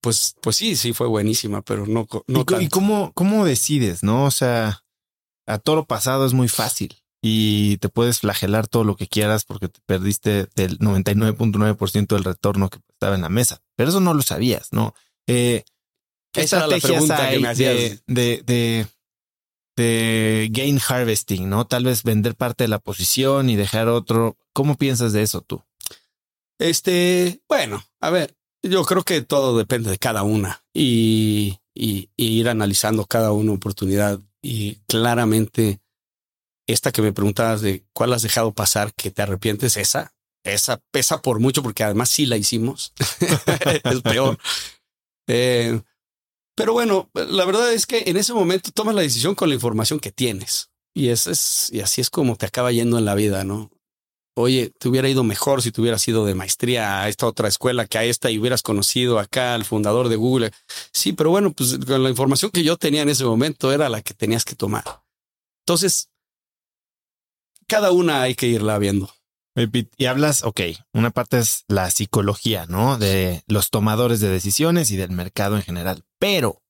Pues, 0.00 0.34
pues 0.40 0.56
sí, 0.56 0.76
sí 0.76 0.94
fue 0.94 1.08
buenísima, 1.08 1.60
pero 1.60 1.86
no, 1.86 2.06
no 2.26 2.46
¿Y, 2.58 2.64
¿Y, 2.64 2.68
cómo, 2.68 3.12
cómo 3.12 3.44
decides? 3.44 4.02
No, 4.02 4.24
o 4.24 4.30
sea, 4.30 4.82
a 5.46 5.58
todo 5.58 5.76
lo 5.76 5.84
pasado 5.84 6.24
es 6.24 6.32
muy 6.32 6.48
fácil 6.48 6.99
y 7.22 7.76
te 7.78 7.88
puedes 7.88 8.20
flagelar 8.20 8.66
todo 8.66 8.84
lo 8.84 8.96
que 8.96 9.06
quieras 9.06 9.44
porque 9.44 9.68
te 9.68 9.80
perdiste 9.84 10.48
del 10.54 10.78
99.9% 10.78 12.06
del 12.06 12.24
retorno 12.24 12.70
que 12.70 12.78
estaba 12.88 13.14
en 13.14 13.22
la 13.22 13.28
mesa. 13.28 13.60
Pero 13.76 13.90
eso 13.90 14.00
no 14.00 14.14
lo 14.14 14.22
sabías, 14.22 14.72
¿no? 14.72 14.94
Eh, 15.26 15.64
¿Qué 16.32 16.42
estrategias 16.42 17.10
hay 17.10 17.42
de, 17.42 18.00
de, 18.06 18.42
de, 18.46 18.86
de, 19.76 20.48
gain 20.50 20.80
harvesting, 20.86 21.48
no? 21.48 21.66
Tal 21.66 21.84
vez 21.84 22.04
vender 22.04 22.36
parte 22.36 22.64
de 22.64 22.68
la 22.68 22.78
posición 22.78 23.50
y 23.50 23.56
dejar 23.56 23.88
otro. 23.88 24.38
¿Cómo 24.52 24.76
piensas 24.76 25.12
de 25.12 25.22
eso 25.22 25.42
tú? 25.42 25.62
Este, 26.58 27.42
bueno, 27.48 27.82
a 28.00 28.10
ver, 28.10 28.36
yo 28.62 28.84
creo 28.84 29.02
que 29.02 29.20
todo 29.22 29.58
depende 29.58 29.90
de 29.90 29.98
cada 29.98 30.22
una 30.22 30.62
y, 30.72 31.58
y, 31.74 32.10
y 32.16 32.26
ir 32.40 32.48
analizando 32.48 33.06
cada 33.06 33.32
una 33.32 33.52
oportunidad 33.52 34.20
y 34.42 34.76
claramente 34.86 35.80
esta 36.72 36.92
que 36.92 37.02
me 37.02 37.12
preguntabas 37.12 37.60
de 37.60 37.84
cuál 37.92 38.12
has 38.12 38.22
dejado 38.22 38.52
pasar 38.52 38.92
que 38.94 39.10
te 39.10 39.22
arrepientes, 39.22 39.76
esa, 39.76 40.12
esa 40.44 40.80
pesa 40.90 41.22
por 41.22 41.40
mucho 41.40 41.62
porque 41.62 41.84
además 41.84 42.10
sí 42.10 42.26
la 42.26 42.36
hicimos. 42.36 42.92
es 43.84 44.02
peor. 44.02 44.38
Eh, 45.26 45.80
pero 46.56 46.72
bueno, 46.72 47.10
la 47.14 47.44
verdad 47.44 47.72
es 47.72 47.86
que 47.86 48.04
en 48.06 48.16
ese 48.16 48.32
momento 48.32 48.70
tomas 48.72 48.94
la 48.94 49.02
decisión 49.02 49.34
con 49.34 49.48
la 49.48 49.54
información 49.54 50.00
que 50.00 50.12
tienes 50.12 50.70
y 50.94 51.08
es, 51.08 51.70
y 51.72 51.80
así 51.80 52.00
es 52.00 52.10
como 52.10 52.36
te 52.36 52.46
acaba 52.46 52.72
yendo 52.72 52.98
en 52.98 53.04
la 53.04 53.14
vida, 53.14 53.44
¿no? 53.44 53.70
Oye, 54.36 54.72
te 54.78 54.88
hubiera 54.88 55.08
ido 55.08 55.24
mejor 55.24 55.60
si 55.60 55.72
te 55.72 55.80
hubieras 55.80 56.06
ido 56.06 56.24
de 56.24 56.34
maestría 56.34 57.02
a 57.02 57.08
esta 57.08 57.26
otra 57.26 57.48
escuela 57.48 57.86
que 57.86 57.98
a 57.98 58.04
esta 58.04 58.30
y 58.30 58.38
hubieras 58.38 58.62
conocido 58.62 59.18
acá 59.18 59.54
al 59.54 59.64
fundador 59.64 60.08
de 60.08 60.16
Google. 60.16 60.52
Sí, 60.92 61.12
pero 61.12 61.30
bueno, 61.30 61.52
pues 61.52 61.78
con 61.84 62.02
la 62.02 62.10
información 62.10 62.50
que 62.50 62.62
yo 62.62 62.76
tenía 62.76 63.02
en 63.02 63.08
ese 63.08 63.24
momento 63.24 63.72
era 63.72 63.88
la 63.88 64.02
que 64.02 64.14
tenías 64.14 64.44
que 64.44 64.54
tomar. 64.54 65.02
Entonces, 65.66 66.08
cada 67.70 67.92
una 67.92 68.22
hay 68.22 68.34
que 68.34 68.48
irla 68.48 68.78
viendo. 68.78 69.08
Y 69.96 70.06
hablas, 70.06 70.42
ok, 70.42 70.60
una 70.92 71.10
parte 71.10 71.38
es 71.38 71.64
la 71.68 71.90
psicología, 71.90 72.66
¿no? 72.66 72.98
De 72.98 73.44
los 73.46 73.70
tomadores 73.70 74.18
de 74.18 74.28
decisiones 74.28 74.90
y 74.90 74.96
del 74.96 75.12
mercado 75.12 75.56
en 75.56 75.62
general. 75.62 76.04
Pero 76.18 76.62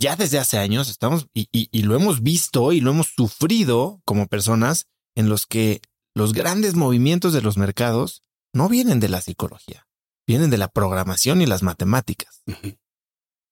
ya 0.00 0.16
desde 0.16 0.38
hace 0.38 0.58
años 0.58 0.88
estamos 0.88 1.28
y, 1.34 1.48
y, 1.52 1.82
lo 1.82 1.94
hemos 1.94 2.22
visto 2.22 2.72
y 2.72 2.80
lo 2.80 2.90
hemos 2.90 3.08
sufrido 3.08 4.00
como 4.06 4.28
personas 4.28 4.86
en 5.14 5.28
los 5.28 5.46
que 5.46 5.82
los 6.14 6.32
grandes 6.32 6.74
movimientos 6.74 7.32
de 7.32 7.42
los 7.42 7.58
mercados 7.58 8.22
no 8.54 8.68
vienen 8.68 8.98
de 8.98 9.08
la 9.08 9.20
psicología, 9.20 9.86
vienen 10.26 10.50
de 10.50 10.58
la 10.58 10.68
programación 10.68 11.42
y 11.42 11.46
las 11.46 11.62
matemáticas. 11.62 12.42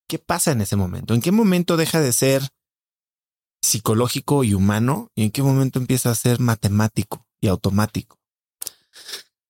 ¿Qué 0.09 0.19
pasa 0.19 0.53
en 0.53 0.63
ese 0.63 0.77
momento? 0.77 1.15
¿En 1.15 1.21
qué 1.21 1.33
momento 1.33 1.77
deja 1.77 2.01
de 2.01 2.13
ser 2.13 2.49
psicológico 3.63 4.45
y 4.45 4.55
humano 4.55 5.11
y 5.15 5.23
en 5.23 5.31
qué 5.31 5.43
momento 5.43 5.79
empieza 5.79 6.11
a 6.11 6.15
ser 6.15 6.41
matemático 6.41 7.27
y 7.41 7.47
automático. 7.47 8.19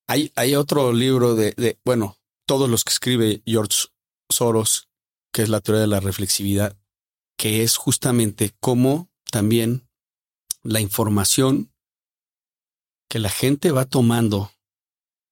Hay, 0.06 0.32
hay 0.36 0.54
otro 0.54 0.92
libro 0.92 1.34
de, 1.34 1.78
bueno, 1.84 2.18
todos 2.46 2.68
los 2.68 2.84
que 2.84 2.92
escribe 2.92 3.42
George 3.46 3.86
Soros, 4.28 4.88
que 5.32 5.42
es 5.42 5.48
la 5.48 5.60
teoría 5.60 5.80
de 5.80 5.86
la 5.86 6.00
reflexividad, 6.00 6.76
que 7.38 7.62
es 7.62 7.76
justamente 7.76 8.54
cómo 8.60 9.10
también 9.30 9.88
la 10.62 10.80
información 10.80 11.72
que 13.08 13.18
la 13.18 13.30
gente 13.30 13.72
va 13.72 13.84
tomando 13.86 14.52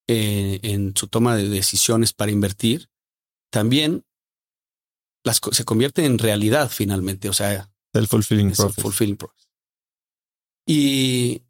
eh, 0.09 0.61
en 0.63 0.97
su 0.97 1.09
toma 1.09 1.37
de 1.37 1.49
decisiones 1.49 2.13
para 2.13 2.33
invertir, 2.33 2.91
también 3.51 4.05
las, 5.23 5.41
se 5.53 5.65
convierte 5.65 6.05
en 6.05 6.19
realidad 6.19 6.71
finalmente. 6.71 7.29
O 7.29 7.33
sea, 7.33 7.70
el 7.93 8.07
fulfilling 8.07 8.53
process. 8.53 8.83
fulfilling 8.83 9.17
process. 9.17 9.49
Y, 10.67 11.43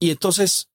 y 0.00 0.10
entonces 0.10 0.70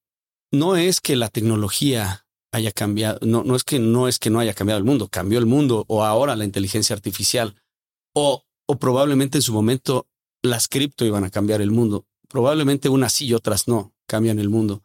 no 0.52 0.76
es 0.76 1.00
que 1.00 1.16
la 1.16 1.28
tecnología 1.28 2.26
haya 2.52 2.72
cambiado, 2.72 3.18
no, 3.22 3.44
no 3.44 3.56
es 3.56 3.64
que 3.64 3.78
no 3.78 4.08
es 4.08 4.18
que 4.18 4.30
no 4.30 4.40
haya 4.40 4.54
cambiado 4.54 4.78
el 4.78 4.84
mundo, 4.84 5.08
cambió 5.08 5.38
el 5.38 5.46
mundo 5.46 5.84
o 5.88 6.04
ahora 6.04 6.36
la 6.36 6.44
inteligencia 6.44 6.94
artificial 6.94 7.60
o, 8.14 8.44
o 8.66 8.78
probablemente 8.78 9.38
en 9.38 9.42
su 9.42 9.52
momento 9.52 10.08
las 10.42 10.68
cripto 10.68 11.04
iban 11.04 11.24
a 11.24 11.30
cambiar 11.30 11.60
el 11.60 11.70
mundo. 11.70 12.06
Probablemente 12.28 12.88
unas 12.88 13.12
sí 13.12 13.26
y 13.26 13.34
otras 13.34 13.68
no 13.68 13.94
cambian 14.06 14.38
el 14.38 14.48
mundo. 14.48 14.84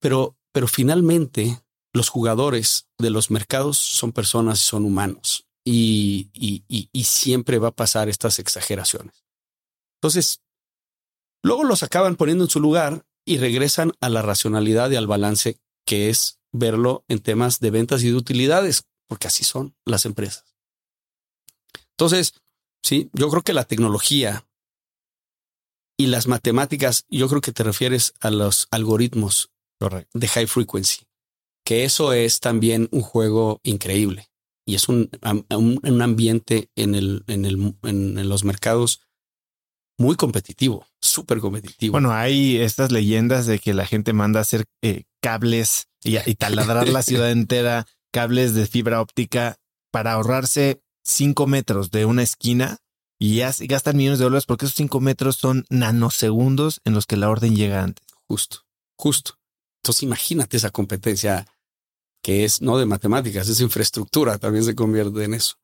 Pero, 0.00 0.38
pero 0.52 0.66
finalmente 0.68 1.62
los 1.92 2.08
jugadores 2.08 2.88
de 2.98 3.10
los 3.10 3.30
mercados 3.30 3.78
son 3.78 4.12
personas 4.12 4.60
y 4.62 4.64
son 4.64 4.84
humanos 4.84 5.49
y, 5.64 6.30
y, 6.32 6.88
y, 6.90 7.04
siempre 7.04 7.58
va 7.58 7.68
a 7.68 7.76
pasar 7.76 8.08
estas 8.08 8.38
exageraciones. 8.38 9.24
Entonces, 9.98 10.42
luego 11.42 11.64
los 11.64 11.82
acaban 11.82 12.16
poniendo 12.16 12.44
en 12.44 12.50
su 12.50 12.60
lugar 12.60 13.04
y 13.26 13.38
regresan 13.38 13.92
a 14.00 14.08
la 14.08 14.22
racionalidad 14.22 14.90
y 14.90 14.96
al 14.96 15.06
balance 15.06 15.60
que 15.84 16.08
es 16.08 16.40
verlo 16.52 17.04
en 17.08 17.20
temas 17.20 17.60
de 17.60 17.70
ventas 17.70 18.02
y 18.02 18.08
de 18.08 18.16
utilidades, 18.16 18.84
porque 19.06 19.26
así 19.26 19.44
son 19.44 19.76
las 19.84 20.06
empresas. 20.06 20.56
Entonces, 21.90 22.34
sí, 22.82 23.10
yo 23.12 23.28
creo 23.28 23.42
que 23.42 23.52
la 23.52 23.64
tecnología 23.64 24.46
y 25.98 26.06
las 26.06 26.26
matemáticas, 26.26 27.04
yo 27.10 27.28
creo 27.28 27.42
que 27.42 27.52
te 27.52 27.62
refieres 27.62 28.14
a 28.20 28.30
los 28.30 28.66
algoritmos 28.70 29.50
de 30.14 30.28
high 30.28 30.46
frequency, 30.46 31.06
que 31.64 31.84
eso 31.84 32.14
es 32.14 32.40
también 32.40 32.88
un 32.90 33.02
juego 33.02 33.60
increíble 33.62 34.29
y 34.70 34.76
es 34.76 34.88
un, 34.88 35.10
un, 35.50 36.02
ambiente 36.02 36.70
en, 36.76 36.94
el, 36.94 37.24
en, 37.26 37.44
el, 37.44 37.74
en, 37.82 38.28
los 38.28 38.44
mercados 38.44 39.00
muy 39.98 40.14
competitivo, 40.14 40.86
súper 41.00 41.40
competitivo. 41.40 41.92
Bueno, 41.92 42.12
hay 42.12 42.56
estas 42.58 42.92
leyendas 42.92 43.46
de 43.46 43.58
que 43.58 43.74
la 43.74 43.84
gente 43.84 44.12
manda 44.12 44.38
a 44.38 44.42
hacer 44.42 44.66
eh, 44.80 45.02
cables 45.20 45.88
y, 46.04 46.18
y, 46.18 46.36
taladrar 46.36 46.88
la 46.88 47.02
ciudad 47.02 47.32
entera, 47.32 47.88
cables 48.12 48.54
de 48.54 48.68
fibra 48.68 49.00
óptica 49.00 49.56
para 49.90 50.12
ahorrarse 50.12 50.80
cinco 51.02 51.48
metros 51.48 51.90
de 51.90 52.04
una 52.04 52.22
esquina 52.22 52.78
y 53.18 53.40
gastan 53.40 53.96
millones 53.96 54.20
de 54.20 54.24
dólares 54.24 54.46
porque 54.46 54.66
esos 54.66 54.76
cinco 54.76 55.00
metros 55.00 55.34
son 55.34 55.66
nanosegundos 55.68 56.80
en 56.84 56.94
los 56.94 57.06
que 57.06 57.16
la 57.16 57.28
orden 57.28 57.56
llega 57.56 57.82
antes. 57.82 58.06
Justo, 58.28 58.58
justo. 58.96 59.34
Entonces 59.82 60.04
imagínate 60.04 60.56
esa 60.56 60.70
competencia 60.70 61.48
que 62.22 62.44
es 62.44 62.60
no 62.60 62.78
de 62.78 62.86
matemáticas, 62.86 63.48
es 63.48 63.60
infraestructura, 63.60 64.38
también 64.38 64.64
se 64.64 64.74
convierte 64.74 65.24
en 65.24 65.34
eso. 65.34 65.54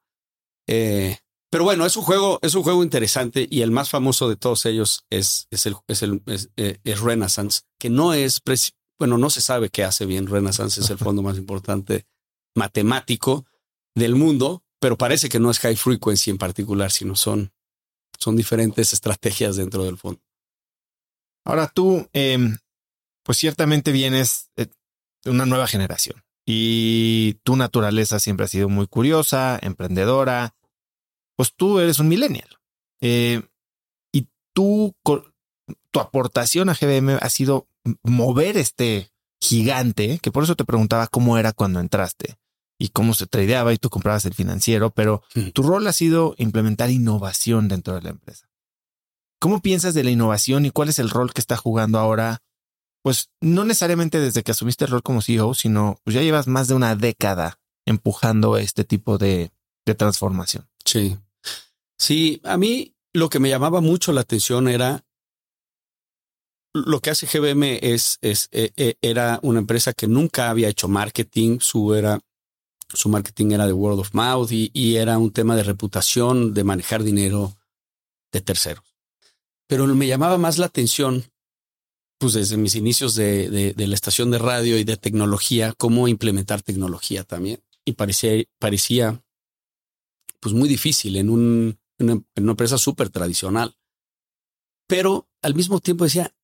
Eh, 0.67 1.19
pero 1.51 1.65
bueno, 1.65 1.87
es 1.87 1.97
un 1.97 2.03
juego, 2.03 2.39
es 2.43 2.55
un 2.55 2.63
juego 2.63 2.83
interesante 2.83 3.47
y 3.49 3.63
el 3.63 3.71
más 3.71 3.89
famoso 3.89 4.29
de 4.29 4.37
todos 4.37 4.67
ellos 4.67 5.05
es, 5.11 5.47
es 5.51 5.67
el, 5.67 5.77
es 5.87 6.03
el 6.03 6.23
eh, 6.27 6.79
es, 6.83 7.01
Renaissance, 7.01 7.63
que 7.79 7.89
no 7.89 8.15
es, 8.15 8.43
bueno, 8.99 9.17
no 9.17 9.31
se 9.31 9.41
sabe 9.41 9.71
qué 9.71 9.85
hace 9.85 10.07
bien 10.07 10.27
Renaissance, 10.27 10.81
es 10.81 10.91
el 10.91 10.99
fondo 10.99 11.23
más 11.23 11.37
importante 11.37 12.07
matemático 12.55 13.47
del 13.95 14.17
mundo, 14.17 14.65
pero 14.81 14.99
parece 14.99 15.29
que 15.29 15.39
no 15.39 15.51
es 15.51 15.61
high 15.61 15.77
frequency 15.77 16.31
en 16.31 16.39
particular, 16.39 16.91
sino 16.91 17.15
son, 17.15 17.53
son 18.19 18.37
diferentes 18.37 18.93
estrategias 18.93 19.57
dentro 19.57 19.85
del 19.85 19.99
fondo. 19.99 20.21
Ahora 21.45 21.69
tú, 21.69 22.09
em, 22.13 22.57
pues 23.23 23.39
ciertamente 23.39 23.93
vienes 23.93 24.51
de 24.57 24.71
una 25.31 25.47
nueva 25.47 25.67
generación. 25.67 26.26
Y 26.47 27.35
tu 27.43 27.57
naturaleza 27.57 28.21
siempre 28.21 28.45
ha 28.45 28.49
sido 28.49 28.69
muy 28.69 28.87
curiosa, 28.87 29.59
emprendedora. 29.61 30.55
Pues 31.37 31.53
tú 31.55 31.81
eres 31.81 31.99
un 31.99 32.09
millennial. 32.09 32.49
Eh, 33.01 33.43
y 34.13 34.29
tú, 34.55 34.95
tu 35.91 36.01
aportación 36.01 36.69
a 36.69 36.75
GBM 36.75 37.19
ha 37.21 37.29
sido 37.31 37.67
mover 38.05 38.57
este 38.57 39.11
gigante, 39.41 40.19
que 40.21 40.31
por 40.31 40.45
eso 40.45 40.55
te 40.55 40.65
preguntaba 40.65 41.09
cómo 41.09 41.37
era 41.37 41.53
cuando 41.53 41.81
entraste 41.81 42.37
y 42.79 42.89
cómo 42.91 43.15
se 43.15 43.27
tradeaba 43.27 43.73
y 43.73 43.79
tú 43.79 43.91
comprabas 43.91 44.25
el 44.27 44.35
financiero, 44.35 44.91
pero 44.91 45.23
tu 45.55 45.63
rol 45.63 45.87
ha 45.87 45.93
sido 45.93 46.35
implementar 46.39 46.91
innovación 46.91 47.69
dentro 47.69 47.95
de 47.95 48.03
la 48.03 48.11
empresa. 48.11 48.49
¿Cómo 49.39 49.61
piensas 49.61 49.95
de 49.95 50.05
la 50.05 50.11
innovación 50.11 50.65
y 50.67 50.71
cuál 50.71 50.89
es 50.89 50.99
el 50.99 51.11
rol 51.11 51.33
que 51.33 51.41
está 51.41 51.57
jugando 51.57 51.99
ahora 51.99 52.43
pues 53.07 53.31
no 53.41 53.65
necesariamente 53.65 54.19
desde 54.19 54.43
que 54.43 54.51
asumiste 54.51 54.85
el 54.85 54.91
rol 54.91 55.05
como 55.05 55.23
CEO, 55.23 55.55
sino 55.55 56.01
pues 56.03 56.15
ya 56.15 56.23
llevas 56.23 56.49
más 56.49 56.67
de 56.67 56.75
una 56.75 56.97
década 56.97 57.61
empujando 57.87 58.57
este 58.57 58.83
tipo 58.83 59.17
de, 59.17 59.53
transformación. 59.97 60.69
Sí. 60.85 61.17
Sí, 61.97 62.41
a 62.43 62.57
mí 62.57 62.97
lo 63.13 63.29
que 63.29 63.39
me 63.39 63.49
llamaba 63.49 63.81
mucho 63.81 64.13
la 64.13 64.23
atención 64.23 64.67
era 64.67 65.05
lo 66.75 66.99
que 66.99 67.11
hace 67.11 67.29
GBM 67.29 67.79
es, 67.81 68.19
es 68.23 68.49
e, 68.51 68.73
e, 68.77 68.97
era 69.01 69.39
una 69.43 69.61
empresa 69.61 69.93
que 69.93 70.09
nunca 70.09 70.51
había 70.51 70.69
hecho 70.69 70.89
marketing, 70.89 71.61
su 71.61 71.95
era 71.95 72.19
su 72.93 73.09
marketing 73.09 73.53
era 73.53 73.69
de 73.69 73.73
word 73.73 74.01
of 74.01 74.15
mouth 74.15 74.51
y, 74.51 74.73
y 74.75 74.97
era 74.97 75.17
un 75.17 75.33
tema 75.33 75.55
de 75.55 75.63
reputación, 75.63 76.55
de 76.55 76.65
manejar 76.65 77.05
dinero 77.05 77.57
de 78.33 78.41
terceros. 78.41 78.97
Pero 79.69 79.87
me 79.87 80.09
llamaba 80.09 80.39
más 80.39 80.59
la 80.59 80.67
atención 80.67 81.25
pues 82.19 82.33
desde 82.33 82.57
mis 82.57 82.75
inicios 82.75 83.15
de, 83.15 83.75
la 83.77 83.95
estación 83.95 84.31
de 84.31 84.39
radio 84.39 84.79
y 84.79 84.85
de 84.85 84.97
tecnología, 84.97 85.75
cómo 85.77 86.09
implementar 86.09 86.63
tecnología 86.63 87.25
también. 87.25 87.63
Y 87.85 87.93
parecía, 87.93 88.43
parecía 88.59 89.23
pues 90.41 90.55
muy 90.55 90.69
difícil 90.69 91.17
en, 91.17 91.31
un, 91.31 91.79
en 91.99 92.25
una, 92.37 92.51
empresa 92.53 92.79
súper 92.79 93.11
tradicional. 93.11 93.77
Pero 94.87 95.29
al 95.43 95.55
mismo 95.55 95.81
tiempo 95.81 96.05
decía, 96.05 96.35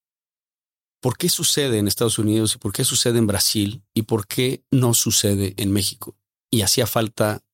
¿por 1.01 1.17
qué 1.17 1.29
sucede 1.29 1.79
en 1.79 1.89
Estados 1.89 2.19
Unidos 2.19 2.55
y 2.55 2.59
por 2.59 2.73
qué 2.73 2.85
sucede 2.85 3.19
en 3.19 3.27
Brasil 3.27 3.83
y 3.95 4.03
por 4.03 4.27
qué 4.27 4.65
no 4.71 4.95
sucede 4.95 5.55
en 5.57 5.73
México? 5.73 6.17
Y 6.51 6.63
hacía 6.63 6.87
falta 6.87 7.45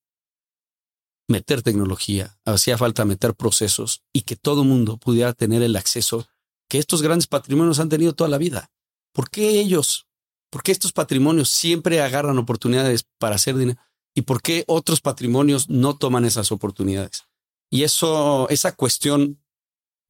meter 1.29 1.63
tecnología, 1.63 2.39
hacía 2.45 2.79
falta 2.79 3.05
meter 3.05 3.35
procesos 3.35 4.03
y 4.13 4.23
que 4.23 4.35
todo 4.35 4.65
mundo 4.65 4.97
pudiera 4.97 5.35
tener 5.35 5.63
el 5.63 5.77
acceso 5.77 6.27
que 6.69 6.79
estos 6.79 7.03
grandes 7.03 7.27
patrimonios 7.27 7.81
han 7.81 7.89
tenido 7.89 8.15
toda 8.15 8.31
la 8.31 8.39
vida. 8.39 8.71
¿Por 9.13 9.31
qué 9.31 9.61
ellos? 9.61 10.07
¿Por 10.51 10.63
qué 10.63 10.73
estos 10.73 10.93
patrimonios 10.93 11.49
siempre 11.49 12.01
agarran 12.01 12.39
oportunidades 12.39 13.07
para 13.19 13.37
hacer 13.37 13.57
dinero? 13.57 13.81
¿Y 14.15 14.23
por 14.23 14.43
qué 14.43 14.65
otros 14.67 15.01
patrimonios 15.01 15.69
no 15.69 15.97
toman 15.97 16.25
esas 16.25 16.53
oportunidades? 16.53 17.25
Y 17.71 17.83
eso, 17.83 18.49
esa 18.49 18.73
cuestión 18.73 19.43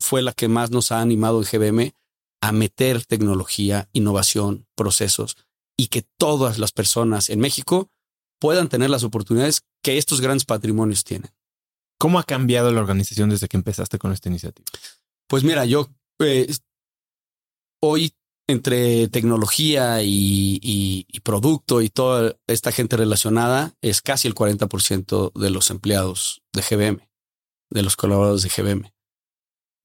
fue 0.01 0.23
la 0.23 0.33
que 0.33 0.49
más 0.49 0.71
nos 0.71 0.93
ha 0.93 1.01
animado 1.01 1.43
en 1.43 1.49
GBM 1.51 1.93
a 2.41 2.53
meter 2.53 3.05
tecnología, 3.05 3.89
innovación, 3.93 4.67
procesos 4.77 5.37
y 5.77 5.89
que 5.89 6.03
todas 6.19 6.59
las 6.59 6.73
personas 6.73 7.31
en 7.31 7.41
México 7.41 7.91
puedan 8.41 8.69
tener 8.69 8.91
las 8.91 9.03
oportunidades 9.03 9.63
que 9.83 9.99
estos 9.99 10.21
grandes 10.21 10.45
patrimonios 10.45 11.03
tienen. 11.03 11.33
¿Cómo 11.99 12.21
ha 12.21 12.25
cambiado 12.25 12.71
la 12.71 12.81
organización 12.81 13.31
desde 13.31 13.49
que 13.49 13.57
empezaste 13.57 13.99
con 13.99 14.13
esta 14.13 14.29
iniciativa? 14.29 14.65
Pues 15.27 15.43
mira, 15.43 15.65
yo 15.65 15.91
pues, 16.19 16.62
hoy 17.81 18.12
entre 18.49 19.09
tecnología 19.09 20.03
y, 20.03 21.07
producto 21.23 21.83
y 21.83 21.91
toda 21.91 22.37
esta 22.47 22.73
gente 22.73 22.97
relacionada 22.97 23.77
es 23.83 24.01
casi 24.01 24.27
el 24.27 24.35
40% 24.35 25.33
de 25.35 25.51
los 25.51 25.69
empleados 25.71 26.41
de 26.55 26.62
GBM, 26.62 27.09
de 27.71 27.83
los 27.83 27.97
colaboradores 27.97 28.43
de 28.43 28.49
GBM. 28.49 28.95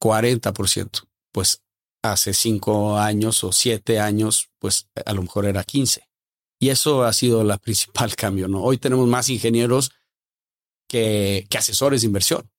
40%. 0.01 1.05
Pues 1.33 1.61
hace 2.01 2.33
cinco 2.33 2.97
años 2.97 3.43
o 3.43 3.51
siete 3.51 3.99
años, 3.99 4.49
pues 4.59 4.87
a 5.05 5.13
lo 5.13 5.23
mejor 5.23 5.45
era 5.45 5.65
15. 5.65 6.07
Y 6.59 6.69
eso 6.69 7.03
ha 7.03 7.11
sido 7.11 7.43
la 7.43 7.57
principal 7.57 8.15
cambio, 8.15 8.47
¿no? 8.47 8.63
Hoy 8.63 8.77
tenemos 8.77 9.07
más 9.07 9.27
ingenieros 9.27 9.91
que, 10.87 11.45
asesores 11.57 12.01
de 12.01 12.07
inversión. 12.07 12.49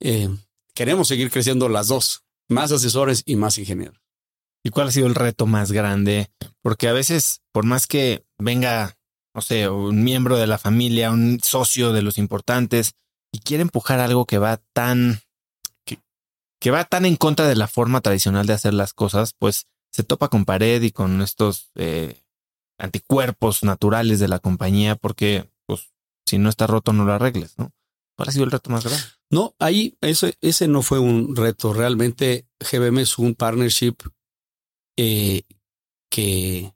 Eh, 0.00 0.28
queremos 0.74 1.08
seguir 1.08 1.30
creciendo 1.30 1.68
las 1.68 1.88
dos 1.88 2.22
más 2.48 2.72
asesores 2.72 3.22
y 3.26 3.36
más 3.36 3.58
ingenieros. 3.58 4.00
¿Y 4.64 4.70
cuál 4.70 4.88
ha 4.88 4.90
sido 4.90 5.06
el 5.06 5.14
reto 5.14 5.46
más 5.46 5.72
grande? 5.72 6.30
Porque 6.62 6.88
a 6.88 6.92
veces, 6.92 7.42
por 7.52 7.64
más 7.64 7.86
que 7.86 8.24
venga, 8.38 8.96
no 9.34 9.40
sé, 9.40 9.68
un 9.68 10.02
miembro 10.02 10.36
de 10.36 10.46
la 10.46 10.58
familia, 10.58 11.10
un 11.10 11.40
socio 11.42 11.92
de 11.92 12.02
los 12.02 12.18
importantes, 12.18 12.92
y 13.32 13.40
quiere 13.40 13.62
empujar 13.62 14.00
algo 14.00 14.26
que 14.26 14.38
va 14.38 14.60
tan, 14.72 15.20
que, 15.86 16.70
va 16.70 16.84
tan 16.84 17.04
en 17.04 17.16
contra 17.16 17.46
de 17.46 17.56
la 17.56 17.68
forma 17.68 18.00
tradicional 18.00 18.46
de 18.46 18.54
hacer 18.54 18.74
las 18.74 18.94
cosas, 18.94 19.32
pues 19.38 19.66
se 19.92 20.02
topa 20.02 20.28
con 20.28 20.44
pared 20.44 20.82
y 20.82 20.90
con 20.90 21.22
estos 21.22 21.70
eh, 21.76 22.22
anticuerpos 22.78 23.62
naturales 23.62 24.18
de 24.18 24.28
la 24.28 24.38
compañía, 24.38 24.96
porque 24.96 25.50
pues 25.66 25.90
si 26.26 26.38
no 26.38 26.48
está 26.48 26.66
roto 26.66 26.92
no 26.92 27.04
lo 27.04 27.12
arregles, 27.12 27.58
¿no? 27.58 27.72
¿Cuál 28.16 28.28
ha 28.28 28.32
sido 28.32 28.44
el 28.44 28.50
reto 28.50 28.70
más 28.70 28.84
grande? 28.84 29.04
No, 29.30 29.54
ahí 29.58 29.96
ese, 30.00 30.34
ese 30.40 30.68
no 30.68 30.82
fue 30.82 30.98
un 30.98 31.36
reto. 31.36 31.72
Realmente 31.72 32.48
GBM 32.60 33.02
es 33.02 33.18
un 33.18 33.34
partnership 33.34 33.96
eh, 34.96 35.42
que, 36.10 36.72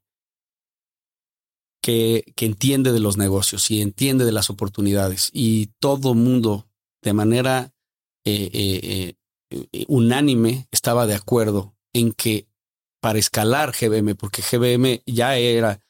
que, 1.83 2.33
que, 2.37 2.45
entiende 2.45 2.93
de 2.93 3.01
los 3.01 3.17
negocios 3.17 3.71
y 3.71 3.81
entiende 3.81 4.25
de 4.25 4.33
las 4.33 4.51
oportunidades. 4.51 5.31
Y 5.33 5.69
todo 5.79 6.15
mundo, 6.15 6.69
de 7.03 7.15
manera 7.15 7.75
eh, 8.27 9.15
eh, 9.51 9.85
unánime, 9.89 10.69
estaba 10.71 11.07
de 11.07 11.15
acuerdo 11.15 11.75
en 11.95 12.13
que 12.13 12.49
para 13.01 13.19
escalar 13.19 13.73
GBM, 13.73 14.15
porque 14.15 14.43
GBM 14.43 15.03
ya 15.07 15.37
era 15.37 15.81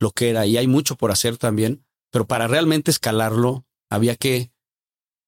lo 0.00 0.12
que 0.12 0.30
era 0.30 0.46
y 0.46 0.56
hay 0.56 0.68
mucho 0.68 0.96
por 0.96 1.10
hacer 1.10 1.36
también, 1.36 1.84
pero 2.10 2.26
para 2.26 2.46
realmente 2.46 2.90
escalarlo 2.90 3.66
había 3.90 4.16
que 4.16 4.52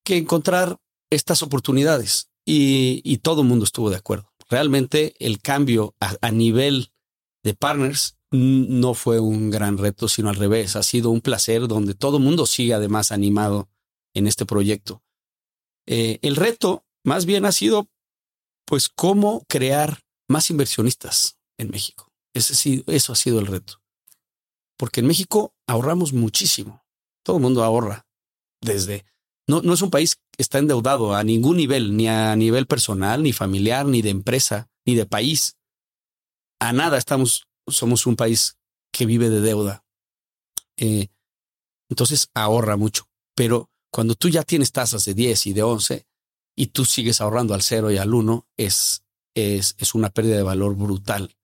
que 0.05 0.18
encontrar 0.18 0.78
estas 1.14 1.42
oportunidades 1.42 2.30
y, 2.44 3.18
todo 3.18 3.42
el 3.42 3.48
mundo 3.48 3.64
estuvo 3.64 3.90
de 3.90 3.96
acuerdo. 3.96 4.32
Realmente 4.50 5.14
el 5.18 5.40
cambio 5.40 5.94
a, 6.00 6.30
nivel 6.30 6.92
de 7.42 7.54
partners 7.54 8.16
no 8.30 8.94
fue 8.94 9.20
un 9.20 9.50
gran 9.50 9.78
reto, 9.78 10.08
sino 10.08 10.28
al 10.28 10.36
revés. 10.36 10.76
Ha 10.76 10.82
sido 10.82 11.10
un 11.10 11.20
placer 11.20 11.66
donde 11.68 11.94
todo 11.94 12.18
el 12.18 12.22
mundo 12.22 12.46
sigue 12.46 12.74
además 12.74 13.12
animado 13.12 13.68
en 14.12 14.26
este 14.26 14.44
proyecto. 14.44 15.02
Eh, 15.86 16.18
el 16.22 16.36
reto 16.36 16.84
más 17.04 17.26
bien 17.26 17.44
ha 17.44 17.52
sido, 17.52 17.88
pues, 18.66 18.88
cómo 18.88 19.44
crear 19.48 20.04
más 20.28 20.50
inversionistas 20.50 21.38
en 21.58 21.70
México. 21.70 22.12
Ese, 22.34 22.84
eso 22.86 23.12
ha 23.12 23.16
sido 23.16 23.38
el 23.38 23.46
reto. 23.46 23.82
Porque 24.76 25.00
en 25.00 25.06
México 25.06 25.54
ahorramos 25.66 26.12
muchísimo. 26.12 26.84
Todo 27.22 27.36
el 27.36 27.42
mundo 27.42 27.62
ahorra 27.62 28.06
desde 28.60 29.04
no, 29.47 29.62
no 29.62 29.74
es 29.74 29.82
un 29.82 29.90
país 29.90 30.16
que 30.16 30.42
está 30.42 30.59
endeudado 30.59 31.14
a 31.14 31.22
ningún 31.22 31.57
nivel, 31.57 31.97
ni 31.97 32.09
a 32.09 32.34
nivel 32.36 32.66
personal, 32.66 33.22
ni 33.22 33.32
familiar, 33.32 33.86
ni 33.86 34.03
de 34.03 34.11
empresa, 34.11 34.70
ni 34.86 34.95
de 34.95 35.07
país. 35.07 35.57
A 36.61 36.72
nada 36.72 36.99
estamos, 36.99 37.47
somos 37.66 38.07
un 38.07 38.16
país 38.16 38.57
que 38.92 39.07
vive 39.07 39.28
de 39.28 39.40
deuda. 39.40 39.84
Eh, 40.76 41.09
entonces 41.90 42.30
ahorra 42.34 42.76
mucho. 42.76 43.09
Pero 43.34 43.70
cuando 43.90 44.14
tú 44.14 44.28
ya 44.28 44.42
tienes 44.42 44.72
tasas 44.72 45.05
de 45.05 45.14
10 45.14 45.47
y 45.47 45.53
de 45.53 45.62
11 45.62 46.07
y 46.57 46.66
tú 46.68 46.84
sigues 46.84 47.20
ahorrando 47.20 47.55
al 47.55 47.62
0 47.62 47.90
y 47.90 47.99
al 47.99 48.14
1, 48.14 48.47
es, 48.57 49.05
es, 49.34 49.74
es 49.78 49.95
una 49.95 50.11
pérdida 50.11 50.36
de 50.36 50.42
valor 50.42 50.76
brutal. 50.76 51.36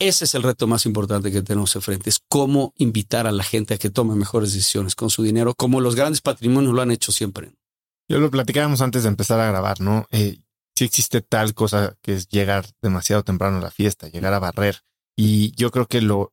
Ese 0.00 0.24
es 0.24 0.34
el 0.34 0.42
reto 0.42 0.66
más 0.66 0.86
importante 0.86 1.30
que 1.30 1.42
tenemos 1.42 1.74
enfrente, 1.76 2.10
es 2.10 2.20
cómo 2.28 2.72
invitar 2.76 3.26
a 3.26 3.32
la 3.32 3.44
gente 3.44 3.74
a 3.74 3.78
que 3.78 3.90
tome 3.90 4.14
mejores 4.16 4.52
decisiones 4.52 4.96
con 4.96 5.08
su 5.08 5.22
dinero, 5.22 5.54
como 5.54 5.80
los 5.80 5.94
grandes 5.94 6.20
patrimonios 6.20 6.74
lo 6.74 6.82
han 6.82 6.90
hecho 6.90 7.12
siempre. 7.12 7.54
Yo 8.08 8.18
lo 8.18 8.30
platicábamos 8.30 8.80
antes 8.80 9.04
de 9.04 9.08
empezar 9.08 9.40
a 9.40 9.46
grabar, 9.46 9.80
¿no? 9.80 10.06
Eh, 10.10 10.40
si 10.76 10.84
existe 10.84 11.20
tal 11.20 11.54
cosa 11.54 11.96
que 12.02 12.14
es 12.14 12.28
llegar 12.28 12.66
demasiado 12.82 13.22
temprano 13.22 13.58
a 13.58 13.60
la 13.60 13.70
fiesta, 13.70 14.08
llegar 14.08 14.34
a 14.34 14.40
barrer. 14.40 14.82
Y 15.16 15.52
yo 15.52 15.70
creo 15.70 15.86
que 15.86 16.00
lo, 16.00 16.32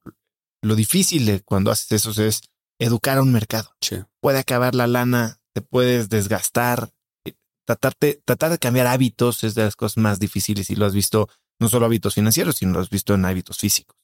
lo 0.61 0.75
difícil 0.75 1.25
de 1.25 1.41
cuando 1.41 1.71
haces 1.71 1.91
eso 1.91 2.23
es 2.23 2.41
educar 2.79 3.19
a 3.19 3.21
un 3.21 3.31
mercado. 3.31 3.75
Puede 4.19 4.39
acabar 4.39 4.73
la 4.73 4.87
lana, 4.87 5.39
te 5.53 5.61
puedes 5.61 6.09
desgastar. 6.09 6.91
Eh, 7.25 7.35
tratarte, 7.65 8.21
tratar 8.25 8.51
de 8.51 8.57
cambiar 8.57 8.87
hábitos 8.87 9.43
es 9.43 9.53
de 9.53 9.63
las 9.63 9.75
cosas 9.75 9.97
más 9.97 10.19
difíciles 10.19 10.69
y 10.71 10.75
lo 10.75 10.87
has 10.87 10.93
visto 10.93 11.29
no 11.61 11.69
solo 11.69 11.85
hábitos 11.85 12.15
financieros, 12.15 12.55
sino 12.55 12.73
lo 12.73 12.79
has 12.79 12.89
visto 12.89 13.13
en 13.13 13.23
hábitos 13.23 13.59
físicos. 13.59 13.95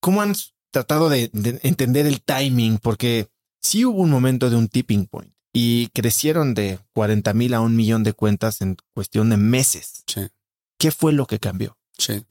¿Cómo 0.00 0.22
han 0.22 0.34
tratado 0.70 1.10
de, 1.10 1.30
entender 1.62 2.06
el 2.06 2.22
timing? 2.22 2.78
Porque 2.78 3.28
sí 3.60 3.84
hubo 3.84 4.00
un 4.00 4.10
momento 4.10 4.48
de 4.48 4.56
un 4.56 4.68
tipping 4.68 5.06
point 5.06 5.32
y 5.52 5.88
crecieron 5.88 6.54
de 6.54 6.80
40 6.94 7.34
mil 7.34 7.52
a 7.52 7.60
un 7.60 7.76
millón 7.76 8.02
de 8.02 8.14
cuentas 8.14 8.62
en 8.62 8.78
cuestión 8.94 9.28
de 9.28 9.36
meses. 9.36 10.04
Sí. 10.06 10.22
¿Qué 10.78 10.90
fue 10.90 11.12
lo 11.12 11.26
que 11.26 11.38
cambió? 11.38 11.78
Sí. 11.98 12.24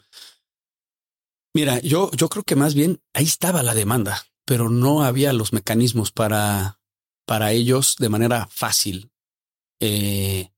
Mira, 1.54 1.80
yo, 1.80 2.10
yo 2.12 2.30
creo 2.30 2.44
que 2.44 2.56
más 2.56 2.74
bien 2.74 3.02
ahí 3.14 3.26
estaba 3.26 3.62
la 3.62 3.76
demanda, 3.76 4.26
pero 4.46 4.70
no 4.70 5.04
había 5.04 5.32
los 5.32 5.54
mecanismos 5.54 6.12
para, 6.12 6.80
para 7.28 7.52
ellos 7.52 7.98
de 8.00 8.10
manera 8.10 8.48
fácil 8.52 9.12
eh, 9.80 10.50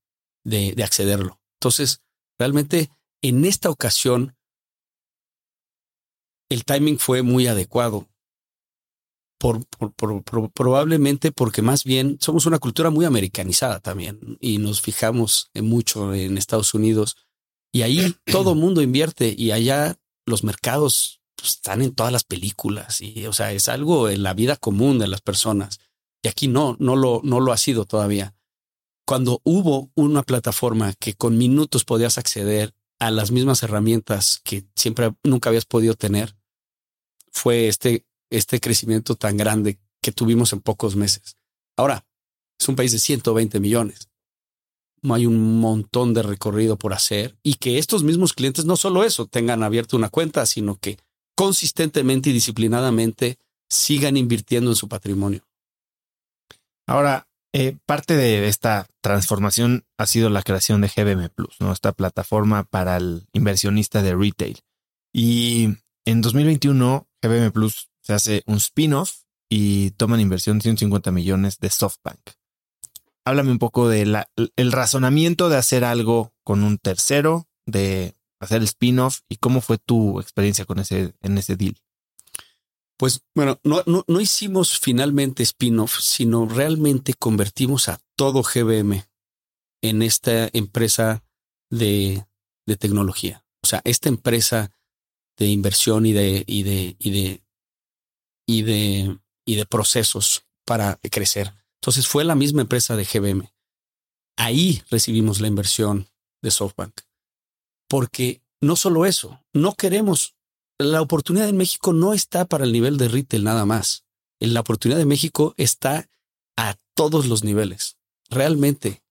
de, 0.45 0.71
de 0.73 0.83
accederlo. 0.83 1.41
Entonces, 1.59 2.05
Realmente 2.37 2.89
en 3.21 3.45
esta 3.45 3.69
ocasión 3.69 4.35
el 6.49 6.63
timing 6.63 6.99
fue 6.99 7.21
muy 7.21 7.47
adecuado. 7.47 8.07
Por, 9.37 9.65
probablemente 10.53 11.31
porque 11.31 11.61
más 11.61 11.83
bien 11.83 12.17
somos 12.21 12.45
una 12.45 12.57
cultura 12.57 12.89
muy 12.89 13.05
americanizada 13.05 13.79
también 13.79 14.37
y 14.39 14.57
nos 14.57 14.81
fijamos 14.81 15.51
en 15.53 15.67
mucho 15.67 16.13
en 16.15 16.37
Estados 16.37 16.73
Unidos 16.73 17.17
y 17.71 17.81
ahí 17.81 18.15
todo 18.25 18.55
mundo 18.55 18.81
invierte 18.81 19.35
y 19.37 19.51
allá 19.51 19.97
los 20.25 20.43
mercados 20.43 21.21
pues, 21.35 21.51
están 21.51 21.81
en 21.81 21.93
todas 21.93 22.13
las 22.13 22.23
películas 22.23 23.01
y 23.01 23.27
o 23.27 23.33
sea 23.33 23.51
es 23.51 23.67
algo 23.67 24.09
en 24.09 24.23
la 24.23 24.33
vida 24.33 24.55
común 24.55 24.97
de 24.97 25.07
las 25.07 25.21
personas 25.21 25.79
y 26.23 26.29
aquí 26.29 26.47
no 26.47 26.77
no 26.79 26.95
lo 26.95 27.19
no 27.23 27.39
lo 27.39 27.51
ha 27.51 27.57
sido 27.57 27.85
todavía 27.85 28.33
cuando 29.05 29.39
hubo 29.43 29.91
una 29.95 30.23
plataforma 30.23 30.93
que 30.93 31.13
con 31.13 31.37
minutos 31.37 31.85
podías 31.85 32.17
acceder 32.17 32.73
a 32.99 33.11
las 33.11 33.31
mismas 33.31 33.61
herramientas 33.63 34.41
que 34.43 34.65
siempre 34.75 35.13
nunca 35.23 35.49
habías 35.49 35.65
podido 35.65 35.93
tener, 35.93 36.35
fue 37.31 37.67
este, 37.67 38.05
este 38.29 38.59
crecimiento 38.59 39.15
tan 39.15 39.37
grande 39.37 39.79
que 40.01 40.11
tuvimos 40.11 40.53
en 40.53 40.61
pocos 40.61 40.95
meses. 40.95 41.37
Ahora, 41.77 42.05
es 42.59 42.67
un 42.67 42.75
país 42.75 42.91
de 42.91 42.99
120 42.99 43.59
millones. 43.59 44.09
hay 45.03 45.25
un 45.27 45.59
montón 45.59 46.13
de 46.13 46.23
recorrido 46.23 46.77
por 46.77 46.93
hacer 46.93 47.37
y 47.43 47.55
que 47.55 47.77
estos 47.77 48.03
mismos 48.03 48.33
clientes 48.33 48.65
no 48.65 48.75
solo 48.75 49.03
eso, 49.03 49.27
tengan 49.27 49.61
abierto 49.61 49.97
una 49.97 50.09
cuenta, 50.09 50.45
sino 50.45 50.77
que 50.77 50.97
consistentemente 51.35 52.29
y 52.29 52.33
disciplinadamente 52.33 53.37
sigan 53.69 54.17
invirtiendo 54.17 54.71
en 54.71 54.75
su 54.75 54.87
patrimonio. 54.87 55.45
Ahora, 56.87 57.27
eh, 57.57 57.77
parte 57.85 58.17
de 58.17 58.49
esta 58.49 58.85
transformación 58.99 59.85
ha 59.97 60.07
sido 60.07 60.29
la 60.29 60.41
creación 60.41 60.81
de 60.81 60.89
GBM 60.89 61.29
Plus, 61.29 61.55
¿no? 61.61 61.71
esta 61.71 61.93
plataforma 61.93 62.65
para 62.65 62.97
el 62.97 63.29
inversionista 63.31 64.01
de 64.01 64.13
retail. 64.13 64.59
Y 65.13 65.69
en 66.03 66.19
2021, 66.19 67.07
GBM 67.21 67.53
Plus 67.53 67.89
se 68.01 68.11
hace 68.11 68.43
un 68.45 68.57
spin-off 68.57 69.21
y 69.49 69.91
toman 69.91 70.19
inversión 70.19 70.57
de 70.57 70.63
150 70.63 71.11
millones 71.11 71.59
de 71.61 71.69
SoftBank. 71.69 72.19
Háblame 73.23 73.51
un 73.51 73.59
poco 73.59 73.87
del 73.87 74.17
el 74.35 74.71
razonamiento 74.73 75.47
de 75.47 75.55
hacer 75.55 75.85
algo 75.85 76.33
con 76.43 76.61
un 76.61 76.77
tercero, 76.77 77.47
de 77.65 78.17
hacer 78.41 78.57
el 78.57 78.65
spin-off 78.65 79.21
y 79.29 79.37
cómo 79.37 79.61
fue 79.61 79.77
tu 79.77 80.19
experiencia 80.19 80.65
con 80.65 80.79
ese, 80.79 81.15
en 81.21 81.37
ese 81.37 81.55
deal. 81.55 81.77
Pues 82.97 83.23
bueno, 83.35 83.59
no, 83.63 83.83
no, 83.85 84.21
hicimos 84.21 84.79
finalmente 84.79 85.43
spin-off, 85.43 85.99
sino 85.99 86.47
realmente 86.47 87.13
convertimos 87.13 87.89
a 87.89 87.99
todo 88.15 88.41
GBM 88.41 89.05
en 89.81 90.01
esta 90.01 90.49
empresa 90.53 91.23
de, 91.69 92.25
de, 92.65 92.77
tecnología. 92.77 93.45
O 93.63 93.67
sea, 93.67 93.81
esta 93.83 94.07
empresa 94.07 94.71
de 95.37 95.47
inversión 95.47 96.05
y 96.05 96.13
de, 96.13 96.45
y 96.47 96.63
de, 96.63 96.95
y 96.97 97.11
de, 97.11 97.43
y 98.47 98.61
de, 98.61 99.19
y 99.45 99.55
de 99.55 99.65
procesos 99.65 100.45
para 100.65 100.97
crecer. 101.11 101.53
Entonces 101.81 102.07
fue 102.07 102.23
la 102.23 102.35
misma 102.35 102.61
empresa 102.61 102.95
de 102.95 103.05
GBM. 103.05 103.51
Ahí 104.37 104.83
recibimos 104.89 105.41
la 105.41 105.47
inversión 105.47 106.09
de 106.41 106.51
SoftBank. 106.51 107.01
Porque 107.89 108.41
no 108.61 108.75
solo 108.75 109.05
eso, 109.05 109.43
no 109.53 109.73
queremos 109.75 110.34
la 110.77 111.01
oportunidad 111.01 111.49
en 111.49 111.57
México 111.57 111.93
no 111.93 112.13
está 112.13 112.45
para 112.45 112.65
el 112.65 112.73
nivel 112.73 112.97
de 112.97 113.07
retail 113.07 113.43
nada 113.43 113.65
más. 113.65 114.05
La 114.39 114.59
oportunidad 114.59 114.99
de 114.99 115.05
México 115.05 115.53
está 115.57 116.09
a 116.57 116.75
todos 116.93 117.27
los 117.27 117.43
niveles. 117.43 117.97
Realmente. 118.29 119.01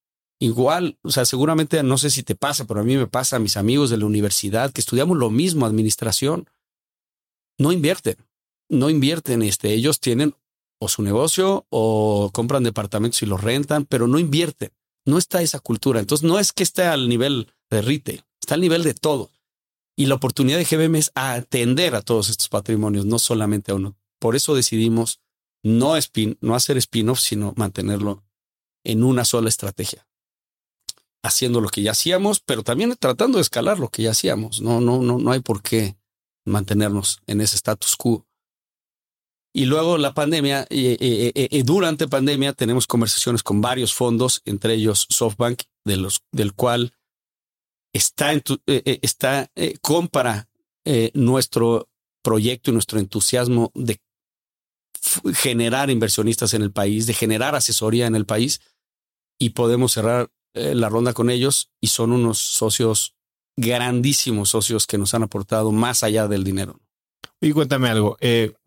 Igual, 0.40 0.98
o 1.02 1.10
sea, 1.10 1.24
seguramente 1.24 1.82
no 1.82 1.96
sé 1.96 2.10
si 2.10 2.22
te 2.22 2.34
pasa, 2.34 2.66
pero 2.66 2.80
a 2.80 2.84
mí 2.84 2.96
me 2.96 3.06
pasa 3.06 3.36
a 3.36 3.38
mis 3.38 3.56
amigos 3.56 3.88
de 3.88 3.96
la 3.96 4.04
universidad 4.04 4.72
que 4.72 4.80
estudiamos 4.80 5.16
lo 5.16 5.30
mismo, 5.30 5.64
administración. 5.64 6.50
No 7.56 7.72
invierten, 7.72 8.16
no 8.68 8.90
invierten. 8.90 9.42
Este, 9.42 9.72
ellos 9.72 10.00
tienen 10.00 10.34
o 10.80 10.88
su 10.88 11.02
negocio 11.02 11.66
o 11.70 12.30
compran 12.32 12.64
departamentos 12.64 13.22
y 13.22 13.26
los 13.26 13.42
rentan, 13.42 13.86
pero 13.86 14.06
no 14.06 14.18
invierten. 14.18 14.70
No 15.06 15.18
está 15.18 15.40
esa 15.40 15.60
cultura. 15.60 16.00
Entonces, 16.00 16.28
no 16.28 16.38
es 16.38 16.52
que 16.52 16.62
esté 16.62 16.82
al 16.82 17.08
nivel 17.08 17.52
de 17.70 17.80
retail, 17.80 18.24
está 18.40 18.54
al 18.54 18.60
nivel 18.60 18.82
de 18.82 18.94
todo. 18.94 19.30
Y 19.96 20.06
la 20.06 20.16
oportunidad 20.16 20.58
de 20.58 20.64
GBM 20.64 20.96
es 20.96 21.12
atender 21.14 21.94
a 21.94 22.02
todos 22.02 22.28
estos 22.28 22.48
patrimonios, 22.48 23.06
no 23.06 23.18
solamente 23.18 23.72
a 23.72 23.76
uno. 23.76 23.96
Por 24.18 24.34
eso 24.34 24.54
decidimos 24.54 25.20
no, 25.62 25.96
spin, 25.96 26.36
no 26.40 26.54
hacer 26.54 26.76
spin-off, 26.78 27.20
sino 27.20 27.54
mantenerlo 27.56 28.24
en 28.84 29.04
una 29.04 29.24
sola 29.24 29.48
estrategia. 29.48 30.06
Haciendo 31.22 31.60
lo 31.60 31.68
que 31.68 31.82
ya 31.82 31.92
hacíamos, 31.92 32.40
pero 32.40 32.62
también 32.62 32.94
tratando 32.98 33.38
de 33.38 33.42
escalar 33.42 33.78
lo 33.78 33.88
que 33.88 34.02
ya 34.02 34.10
hacíamos. 34.10 34.60
No, 34.60 34.80
no, 34.80 35.00
no, 35.00 35.18
no 35.18 35.30
hay 35.32 35.40
por 35.40 35.62
qué 35.62 35.96
mantenernos 36.44 37.22
en 37.26 37.40
ese 37.40 37.56
status 37.56 37.96
quo. 37.96 38.26
Y 39.56 39.66
luego 39.66 39.98
la 39.98 40.14
pandemia, 40.14 40.66
y, 40.68 41.62
durante 41.62 42.08
pandemia 42.08 42.52
tenemos 42.54 42.88
conversaciones 42.88 43.44
con 43.44 43.60
varios 43.60 43.94
fondos, 43.94 44.42
entre 44.44 44.74
ellos 44.74 45.06
SoftBank, 45.08 45.62
los, 45.84 46.24
del 46.32 46.54
cual 46.54 46.92
está, 47.94 48.32
en 48.32 48.42
tu, 48.42 48.54
eh, 48.66 48.82
eh, 48.84 48.98
está 49.00 49.50
eh, 49.54 49.78
compara 49.80 50.48
nuestro 51.14 51.88
proyecto 52.22 52.70
y 52.70 52.74
nuestro 52.74 52.98
entusiasmo 52.98 53.72
de 53.74 53.98
generar 55.32 55.88
inversionistas 55.88 56.52
en 56.52 56.60
el 56.60 56.72
país, 56.72 57.06
de 57.06 57.14
generar 57.14 57.54
asesoría 57.54 58.06
en 58.06 58.14
el 58.14 58.26
país 58.26 58.60
y 59.38 59.50
podemos 59.50 59.92
cerrar 59.92 60.30
la 60.52 60.90
ronda 60.90 61.14
con 61.14 61.30
ellos 61.30 61.70
y 61.80 61.86
son 61.86 62.12
unos 62.12 62.38
socios 62.38 63.14
grandísimos 63.56 64.50
socios 64.50 64.86
que 64.86 64.98
nos 64.98 65.14
han 65.14 65.22
aportado 65.22 65.72
más 65.72 66.04
allá 66.04 66.28
del 66.28 66.44
dinero. 66.44 66.78
Y 67.40 67.52
cuéntame 67.52 67.88
algo, 67.88 68.18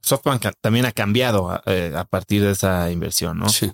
SoftBank 0.01 0.47
también 0.59 0.85
ha 0.87 0.91
cambiado 0.91 1.51
a, 1.51 2.05
partir 2.09 2.41
de 2.41 2.53
esa 2.53 2.89
inversión, 2.91 3.37
¿no? 3.37 3.47
Sí. 3.49 3.71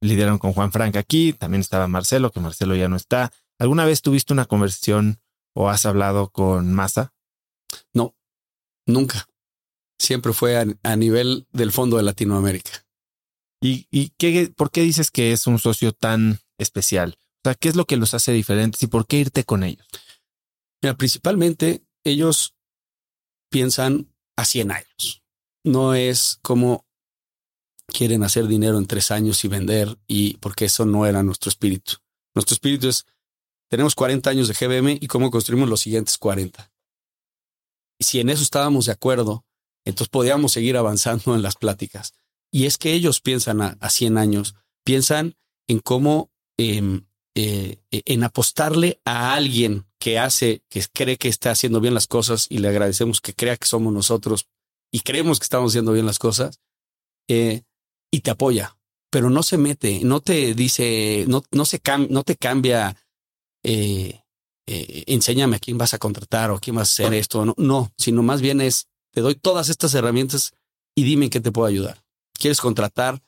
lideraron 0.00 0.38
con 0.38 0.54
Juan 0.54 0.72
Frank 0.72 0.96
aquí, 0.96 1.34
también 1.34 1.60
estaba 1.60 1.88
Marcelo, 1.88 2.30
que 2.30 2.40
Marcelo 2.40 2.74
ya 2.74 2.88
no 2.88 2.96
está. 2.96 3.30
¿Alguna 3.58 3.84
vez 3.84 4.02
tuviste 4.02 4.32
una 4.32 4.46
conversación 4.46 5.20
o 5.54 5.68
has 5.68 5.86
hablado 5.86 6.30
con 6.30 6.72
Massa? 6.72 7.14
No, 7.92 8.16
nunca. 8.86 9.26
Siempre 9.98 10.32
fue 10.32 10.56
a, 10.82 10.96
nivel 10.96 11.46
del 11.52 11.72
Fondo 11.72 11.96
de 11.96 12.02
Latinoamérica. 12.02 12.84
¿Y, 13.62 13.86
y 13.90 14.10
qué, 14.18 14.52
por 14.54 14.70
qué 14.70 14.82
dices 14.82 15.10
que 15.10 15.32
es 15.32 15.46
un 15.46 15.58
socio 15.58 15.92
tan 15.92 16.40
especial? 16.58 17.16
O 17.44 17.48
sea, 17.48 17.54
¿qué 17.54 17.68
es 17.68 17.76
lo 17.76 17.86
que 17.86 17.96
los 17.96 18.12
hace 18.14 18.32
diferentes 18.32 18.82
y 18.82 18.86
por 18.86 19.06
qué 19.06 19.18
irte 19.18 19.44
con 19.44 19.62
ellos? 19.62 19.86
Mira, 20.82 20.96
principalmente 20.96 21.84
ellos 22.04 22.54
piensan 23.50 24.12
a 24.36 24.44
100 24.44 24.72
años. 24.72 25.22
No 25.64 25.94
es 25.94 26.38
como 26.42 26.86
quieren 27.86 28.22
hacer 28.22 28.46
dinero 28.46 28.78
en 28.78 28.86
tres 28.86 29.10
años 29.10 29.44
y 29.44 29.48
vender 29.48 29.98
y 30.06 30.36
porque 30.38 30.66
eso 30.66 30.84
no 30.84 31.06
era 31.06 31.22
nuestro 31.22 31.48
espíritu. 31.48 31.94
Nuestro 32.34 32.54
espíritu 32.54 32.88
es 32.88 33.06
tenemos 33.68 33.94
40 33.94 34.30
años 34.30 34.48
de 34.48 34.54
GBM 34.54 34.98
y 35.00 35.06
cómo 35.06 35.30
construimos 35.30 35.68
los 35.68 35.80
siguientes 35.80 36.18
40. 36.18 36.70
Y 37.98 38.04
si 38.04 38.20
en 38.20 38.28
eso 38.28 38.42
estábamos 38.42 38.86
de 38.86 38.92
acuerdo, 38.92 39.44
entonces 39.84 40.08
podíamos 40.08 40.52
seguir 40.52 40.76
avanzando 40.76 41.34
en 41.34 41.42
las 41.42 41.56
pláticas. 41.56 42.14
Y 42.50 42.66
es 42.66 42.78
que 42.78 42.92
ellos 42.92 43.20
piensan 43.20 43.60
a, 43.60 43.90
100 43.90 44.18
años, 44.18 44.54
piensan 44.84 45.34
en 45.68 45.80
cómo, 45.80 46.30
em, 46.56 47.06
eh, 47.34 47.78
en 47.90 48.22
apostarle 48.22 49.00
a 49.04 49.34
alguien 49.34 49.86
que 49.98 50.18
hace, 50.18 50.62
que 50.68 50.84
cree 50.92 51.16
que 51.16 51.28
está 51.28 51.50
haciendo 51.50 51.80
bien 51.80 51.94
las 51.94 52.06
cosas 52.06 52.46
y 52.48 52.58
le 52.58 52.68
agradecemos 52.68 53.20
que 53.20 53.34
crea 53.34 53.56
que 53.56 53.66
somos 53.66 53.92
nosotros 53.92 54.46
y 54.92 55.00
creemos 55.00 55.40
que 55.40 55.44
estamos 55.44 55.72
haciendo 55.72 55.92
bien 55.92 56.06
las 56.06 56.18
cosas 56.18 56.60
eh, 57.28 57.62
y 58.12 58.20
te 58.20 58.30
apoya, 58.30 58.76
pero 59.10 59.30
no 59.30 59.42
se 59.42 59.58
mete, 59.58 60.00
no 60.04 60.20
te 60.20 60.54
dice, 60.54 61.24
no, 61.26 61.42
no, 61.50 61.64
se 61.64 61.80
no 62.10 62.22
te 62.22 62.36
cambia 62.36 62.96
eh, 63.64 64.20
eh, 64.66 65.04
enséñame 65.08 65.56
a 65.56 65.58
quién 65.58 65.76
vas 65.76 65.94
a 65.94 65.98
contratar 65.98 66.50
o 66.50 66.56
a 66.56 66.60
quién 66.60 66.76
vas 66.76 66.88
a 66.88 66.92
hacer 66.92 67.14
esto. 67.14 67.44
No, 67.44 67.54
no, 67.56 67.92
sino 67.98 68.22
más 68.22 68.40
bien 68.40 68.60
es, 68.60 68.86
te 69.12 69.20
doy 69.20 69.34
todas 69.34 69.68
estas 69.68 69.94
herramientas 69.94 70.52
y 70.94 71.04
dime 71.04 71.26
en 71.26 71.30
qué 71.30 71.40
te 71.40 71.52
puedo 71.52 71.66
ayudar. 71.66 72.02
¿Quieres 72.38 72.60
contratar? 72.60 73.22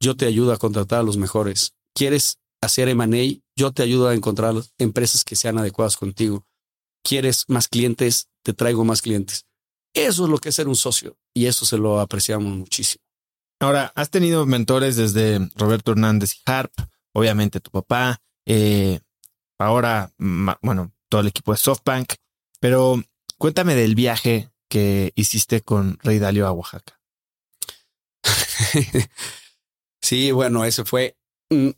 Yo 0.00 0.16
te 0.16 0.26
ayudo 0.26 0.52
a 0.52 0.58
contratar 0.58 1.00
a 1.00 1.02
los 1.02 1.16
mejores. 1.16 1.74
¿Quieres 1.94 2.38
hacer 2.60 2.88
M&A? 2.88 3.40
Yo 3.56 3.72
te 3.72 3.82
ayudo 3.82 4.08
a 4.08 4.14
encontrar 4.14 4.54
empresas 4.78 5.24
que 5.24 5.36
sean 5.36 5.58
adecuadas 5.58 5.96
contigo. 5.96 6.46
¿Quieres 7.02 7.44
más 7.48 7.68
clientes? 7.68 8.28
Te 8.42 8.52
traigo 8.52 8.84
más 8.84 9.02
clientes. 9.02 9.44
Eso 9.94 10.24
es 10.24 10.30
lo 10.30 10.38
que 10.38 10.50
es 10.50 10.54
ser 10.54 10.68
un 10.68 10.76
socio 10.76 11.16
y 11.34 11.46
eso 11.46 11.64
se 11.66 11.78
lo 11.78 12.00
apreciamos 12.00 12.56
muchísimo. 12.56 13.02
Ahora, 13.60 13.92
has 13.96 14.10
tenido 14.10 14.46
mentores 14.46 14.96
desde 14.96 15.48
Roberto 15.56 15.92
Hernández 15.92 16.34
y 16.34 16.50
Harp, 16.50 16.72
obviamente 17.12 17.60
tu 17.60 17.70
papá, 17.70 18.20
eh, 18.46 19.00
ahora, 19.58 20.12
bueno, 20.18 20.92
todo 21.08 21.20
el 21.20 21.26
equipo 21.26 21.52
de 21.52 21.58
SoftBank, 21.58 22.14
pero 22.60 23.02
cuéntame 23.36 23.74
del 23.74 23.94
viaje 23.94 24.50
que 24.68 25.12
hiciste 25.16 25.62
con 25.62 25.98
Rey 26.02 26.18
Dalio 26.18 26.46
a 26.46 26.52
Oaxaca. 26.52 27.00
sí, 30.02 30.30
bueno, 30.30 30.64
ese 30.64 30.84
fue 30.84 31.16
un, 31.50 31.76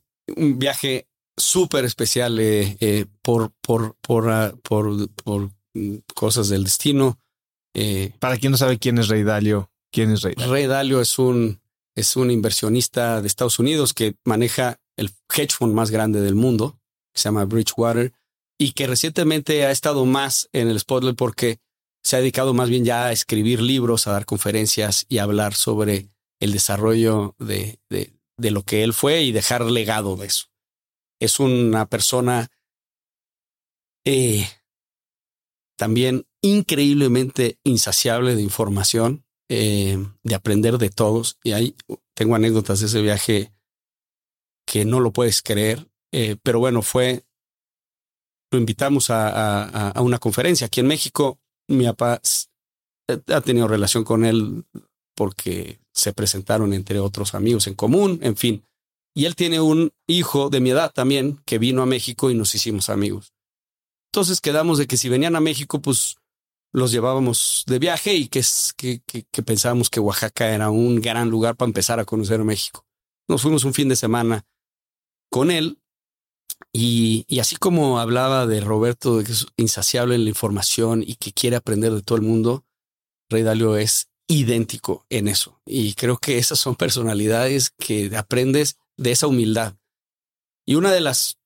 viaje 0.58 1.08
súper 1.36 1.84
especial 1.84 2.38
eh, 2.38 2.76
eh, 2.80 3.06
por, 3.22 3.52
por, 3.60 3.96
por, 4.00 4.30
ah, 4.30 4.52
por, 4.62 5.08
por, 5.10 5.50
cosas 6.14 6.48
del 6.48 6.64
destino. 6.64 7.18
Eh, 7.74 8.12
Para 8.18 8.36
quien 8.36 8.52
no 8.52 8.58
sabe 8.58 8.78
quién 8.78 8.98
es 8.98 9.08
Rey 9.08 9.22
Dalio, 9.22 9.70
¿quién 9.92 10.10
es 10.10 10.22
Rey 10.22 10.34
Dalio? 10.34 10.52
Rey 10.52 10.66
Dalio 10.66 11.00
es 11.00 11.18
un, 11.18 11.60
es 11.94 12.16
un 12.16 12.30
inversionista 12.30 13.20
de 13.20 13.28
Estados 13.28 13.58
Unidos 13.58 13.94
que 13.94 14.16
maneja 14.24 14.80
el 14.96 15.10
hedge 15.34 15.54
fund 15.56 15.72
más 15.72 15.90
grande 15.90 16.20
del 16.20 16.34
mundo 16.34 16.79
que 17.12 17.20
se 17.20 17.28
llama 17.28 17.44
Bridgewater 17.44 18.12
y 18.58 18.72
que 18.72 18.86
recientemente 18.86 19.64
ha 19.64 19.70
estado 19.70 20.04
más 20.04 20.48
en 20.52 20.68
el 20.68 20.78
spotlight 20.78 21.16
porque 21.16 21.60
se 22.02 22.16
ha 22.16 22.20
dedicado 22.20 22.54
más 22.54 22.68
bien 22.68 22.84
ya 22.84 23.06
a 23.06 23.12
escribir 23.12 23.60
libros, 23.60 24.06
a 24.06 24.12
dar 24.12 24.26
conferencias 24.26 25.06
y 25.08 25.18
a 25.18 25.24
hablar 25.24 25.54
sobre 25.54 26.10
el 26.40 26.52
desarrollo 26.52 27.34
de, 27.38 27.78
de, 27.88 28.50
lo 28.50 28.62
que 28.62 28.82
él 28.82 28.94
fue 28.94 29.22
y 29.22 29.32
dejar 29.32 29.64
legado 29.64 30.16
de 30.16 30.26
eso. 30.26 30.46
Es 31.20 31.40
una 31.40 31.86
persona 31.86 32.48
eh, 34.06 34.48
también 35.76 36.26
increíblemente 36.40 37.58
insaciable 37.64 38.34
de 38.34 38.42
información, 38.42 39.26
eh, 39.50 39.98
de 40.22 40.34
aprender 40.34 40.78
de 40.78 40.88
todos. 40.88 41.38
Y 41.42 41.52
ahí 41.52 41.76
tengo 42.14 42.34
anécdotas 42.34 42.80
de 42.80 42.86
ese 42.86 43.02
viaje 43.02 43.52
que 44.66 44.86
no 44.86 45.00
lo 45.00 45.12
puedes 45.12 45.42
creer 45.42 45.89
Eh, 46.12 46.36
pero 46.42 46.58
bueno, 46.58 46.82
fue, 46.82 47.24
lo 48.50 48.58
invitamos 48.58 49.10
a, 49.10 49.90
a, 49.90 50.00
una 50.00 50.18
conferencia 50.18 50.66
aquí 50.66 50.80
en 50.80 50.86
México. 50.86 51.38
Mi 51.68 51.84
papá 51.84 52.20
ha 53.28 53.40
tenido 53.40 53.68
relación 53.68 54.04
con 54.04 54.24
él 54.24 54.64
porque 55.14 55.80
se 55.92 56.12
presentaron 56.12 56.72
entre 56.72 56.98
otros 56.98 57.34
amigos 57.34 57.66
en 57.66 57.74
común, 57.74 58.18
en 58.22 58.36
fin. 58.36 58.64
Y 59.14 59.24
él 59.24 59.36
tiene 59.36 59.60
un 59.60 59.92
hijo 60.06 60.50
de 60.50 60.60
mi 60.60 60.70
edad 60.70 60.92
también 60.92 61.40
que 61.44 61.58
vino 61.58 61.82
a 61.82 61.86
México 61.86 62.30
y 62.30 62.34
nos 62.34 62.54
hicimos 62.54 62.88
amigos. 62.88 63.32
Entonces 64.12 64.40
quedamos 64.40 64.78
de 64.78 64.86
que 64.86 64.96
si 64.96 65.08
venían 65.08 65.36
a 65.36 65.40
México, 65.40 65.80
pues 65.80 66.16
los 66.72 66.92
llevábamos 66.92 67.64
de 67.66 67.78
viaje 67.78 68.14
y 68.14 68.28
que, 68.28 68.42
que, 68.76 69.02
que, 69.30 69.42
pensábamos 69.42 69.90
que 69.90 70.00
Oaxaca 70.00 70.52
era 70.54 70.70
un 70.70 71.00
gran 71.00 71.28
lugar 71.28 71.56
para 71.56 71.68
empezar 71.68 71.98
a 71.98 72.04
conocer 72.04 72.42
México. 72.44 72.86
Nos 73.28 73.42
fuimos 73.42 73.64
un 73.64 73.74
fin 73.74 73.88
de 73.88 73.96
semana 73.96 74.46
con 75.30 75.50
él 75.50 75.78
y, 76.72 77.26
así 77.40 77.56
como 77.56 77.98
hablaba 77.98 78.46
de 78.46 78.60
Roberto, 78.60 79.18
de 79.18 79.24
que 79.24 79.32
es 79.32 79.46
insaciable 79.56 80.14
en 80.14 80.24
la 80.24 80.30
información 80.30 81.02
y 81.02 81.16
que 81.16 81.32
quiere 81.32 81.56
aprender 81.56 81.92
de 81.92 82.02
todo 82.02 82.16
el 82.16 82.22
mundo, 82.22 82.64
Rey 83.28 83.42
Dalio 83.42 83.76
es 83.76 84.08
idéntico 84.28 85.06
en 85.08 85.28
eso. 85.28 85.60
Y 85.66 85.94
creo 85.94 86.18
que 86.18 86.38
esas 86.38 86.58
son 86.58 86.76
personalidades 86.76 87.70
que 87.70 88.16
aprendes 88.16 88.78
de 88.96 89.10
esa 89.10 89.26
humildad. 89.26 89.76
Y 90.66 90.76
una 90.76 90.92
de 90.92 91.00
las 91.00 91.38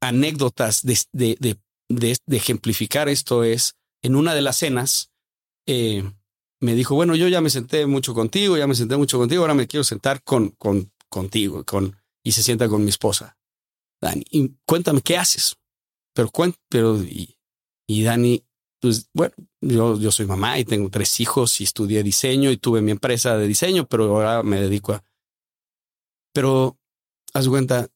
anécdotas 0.00 0.82
de, 0.82 1.58
ejemplificar 2.28 3.08
esto 3.08 3.44
es, 3.44 3.76
en 4.02 4.16
una 4.16 4.34
de 4.34 4.42
las 4.42 4.56
cenas, 4.56 5.10
eh, 5.66 6.10
me 6.60 6.74
dijo, 6.74 6.94
bueno, 6.94 7.14
yo 7.14 7.28
ya 7.28 7.40
me 7.40 7.50
senté 7.50 7.86
mucho 7.86 8.14
contigo, 8.14 8.56
ya 8.56 8.66
me 8.66 8.74
senté 8.74 8.96
mucho 8.96 9.18
contigo, 9.18 9.42
ahora 9.42 9.54
me 9.54 9.66
quiero 9.66 9.84
sentar 9.84 10.22
con, 10.22 10.50
con, 10.50 10.92
contigo, 11.08 11.64
con, 11.64 11.96
y 12.24 12.32
se 12.32 12.42
sienta 12.42 12.68
con 12.68 12.82
mi 12.82 12.90
esposa. 12.90 13.36
Dani, 14.00 14.24
y 14.30 14.56
cuéntame, 14.66 15.00
¿qué 15.02 15.16
haces? 15.16 15.56
Pero, 16.14 16.30
pero, 16.68 17.02
y, 17.02 17.36
y 17.86 18.02
Dani, 18.02 18.44
pues, 18.80 19.08
bueno, 19.14 19.34
yo, 19.60 19.98
yo 19.98 20.10
soy 20.10 20.26
mamá 20.26 20.58
y 20.58 20.64
tengo 20.64 20.90
tres 20.90 21.20
hijos 21.20 21.60
y 21.60 21.64
estudié 21.64 22.02
diseño 22.02 22.50
y 22.50 22.56
tuve 22.56 22.82
mi 22.82 22.90
empresa 22.90 23.36
de 23.36 23.46
diseño, 23.46 23.86
pero 23.86 24.14
ahora 24.14 24.42
me 24.42 24.60
dedico 24.60 24.92
a... 24.92 25.04
Pero, 26.32 26.78
haz 27.32 27.48
cuenta, 27.48 27.88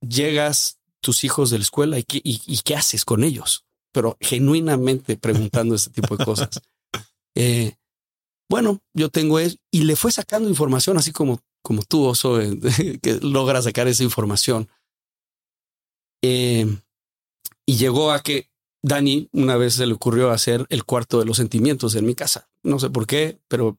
llegas 0.00 0.80
tus 1.00 1.24
hijos 1.24 1.50
de 1.50 1.58
la 1.58 1.64
escuela 1.64 1.98
y 1.98 2.04
qué, 2.04 2.20
y, 2.24 2.58
qué 2.64 2.74
haces 2.74 3.04
con 3.04 3.24
ellos, 3.24 3.64
pero 3.92 4.16
genuinamente 4.20 5.16
preguntando 5.16 5.74
este 5.74 5.90
tipo 5.90 6.16
de 6.16 6.24
cosas. 6.24 6.50
Eh, 7.36 7.74
bueno, 8.48 8.80
yo 8.92 9.08
tengo 9.08 9.40
él 9.40 9.58
y 9.72 9.82
le 9.82 9.96
fue 9.96 10.12
sacando 10.12 10.48
información, 10.48 10.96
así 10.96 11.10
como, 11.10 11.40
como 11.64 11.82
tú, 11.82 12.04
Oso, 12.04 12.40
eh, 12.40 12.58
que 13.02 13.18
logra 13.22 13.62
sacar 13.62 13.88
esa 13.88 14.04
información. 14.04 14.68
Eh, 16.22 16.66
y 17.66 17.76
llegó 17.76 18.12
a 18.12 18.22
que 18.22 18.50
Dani 18.82 19.30
una 19.32 19.56
vez 19.56 19.74
se 19.74 19.86
le 19.86 19.94
ocurrió 19.94 20.30
hacer 20.30 20.66
el 20.68 20.84
cuarto 20.84 21.18
de 21.18 21.24
los 21.24 21.38
sentimientos 21.38 21.94
en 21.94 22.04
mi 22.04 22.14
casa. 22.14 22.50
No 22.62 22.78
sé 22.78 22.90
por 22.90 23.06
qué, 23.06 23.40
pero 23.48 23.78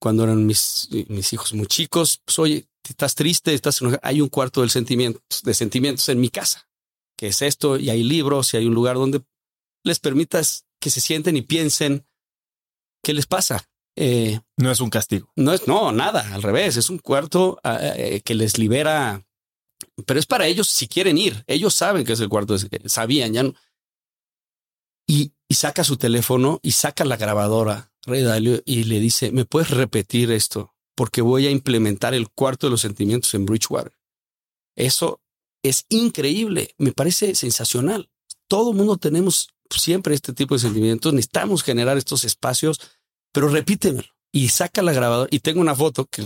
cuando 0.00 0.24
eran 0.24 0.44
mis, 0.44 0.88
mis 1.08 1.32
hijos 1.32 1.54
muy 1.54 1.66
chicos, 1.68 2.20
pues 2.24 2.38
oye, 2.40 2.68
estás 2.88 3.14
triste, 3.14 3.54
estás 3.54 3.80
hay 4.02 4.20
un 4.20 4.28
cuarto 4.28 4.60
del 4.60 4.70
sentimiento, 4.70 5.20
de 5.44 5.54
sentimientos 5.54 6.08
en 6.08 6.20
mi 6.20 6.30
casa, 6.30 6.68
que 7.16 7.28
es 7.28 7.42
esto, 7.42 7.78
y 7.78 7.90
hay 7.90 8.02
libros 8.02 8.52
y 8.52 8.56
hay 8.56 8.66
un 8.66 8.74
lugar 8.74 8.96
donde 8.96 9.22
les 9.84 10.00
permitas 10.00 10.66
que 10.80 10.90
se 10.90 11.00
sienten 11.00 11.36
y 11.36 11.42
piensen 11.42 12.04
qué 13.04 13.14
les 13.14 13.26
pasa. 13.26 13.68
Eh, 13.96 14.40
no 14.56 14.70
es 14.70 14.80
un 14.80 14.90
castigo. 14.90 15.30
No 15.36 15.52
es, 15.52 15.66
no, 15.66 15.92
nada, 15.92 16.34
al 16.34 16.42
revés, 16.42 16.76
es 16.76 16.90
un 16.90 16.98
cuarto 16.98 17.58
ah, 17.62 17.78
eh, 17.82 18.20
que 18.24 18.34
les 18.34 18.58
libera, 18.58 19.24
pero 20.06 20.18
es 20.18 20.26
para 20.26 20.46
ellos 20.46 20.68
si 20.68 20.88
quieren 20.88 21.18
ir. 21.18 21.44
Ellos 21.46 21.74
saben 21.74 22.04
que 22.04 22.14
es 22.14 22.20
el 22.20 22.28
cuarto, 22.28 22.56
sabían 22.86 23.32
ya. 23.32 23.42
No. 23.44 23.54
Y, 25.06 25.32
y 25.48 25.54
saca 25.54 25.84
su 25.84 25.96
teléfono 25.96 26.60
y 26.62 26.72
saca 26.72 27.04
la 27.04 27.16
grabadora, 27.16 27.92
Rey 28.06 28.22
Dalio, 28.22 28.62
y 28.64 28.84
le 28.84 29.00
dice, 29.00 29.32
¿me 29.32 29.44
puedes 29.44 29.70
repetir 29.70 30.32
esto? 30.32 30.74
porque 30.94 31.22
voy 31.22 31.46
a 31.46 31.50
implementar 31.50 32.14
el 32.14 32.30
cuarto 32.30 32.66
de 32.66 32.72
los 32.72 32.80
sentimientos 32.80 33.34
en 33.34 33.46
Bridgewater. 33.46 33.92
Eso 34.76 35.20
es 35.62 35.86
increíble, 35.88 36.74
me 36.78 36.92
parece 36.92 37.34
sensacional. 37.34 38.10
Todo 38.48 38.70
el 38.70 38.76
mundo 38.76 38.96
tenemos 38.96 39.48
siempre 39.70 40.14
este 40.14 40.32
tipo 40.32 40.54
de 40.54 40.60
sentimientos, 40.60 41.12
necesitamos 41.12 41.62
generar 41.62 41.96
estos 41.96 42.24
espacios, 42.24 42.80
pero 43.34 43.48
repítemelo 43.48 44.08
y 44.32 44.48
saca 44.48 44.80
la 44.80 44.92
grabadora. 44.92 45.28
Y 45.32 45.40
tengo 45.40 45.60
una 45.60 45.74
foto 45.74 46.06
que, 46.06 46.24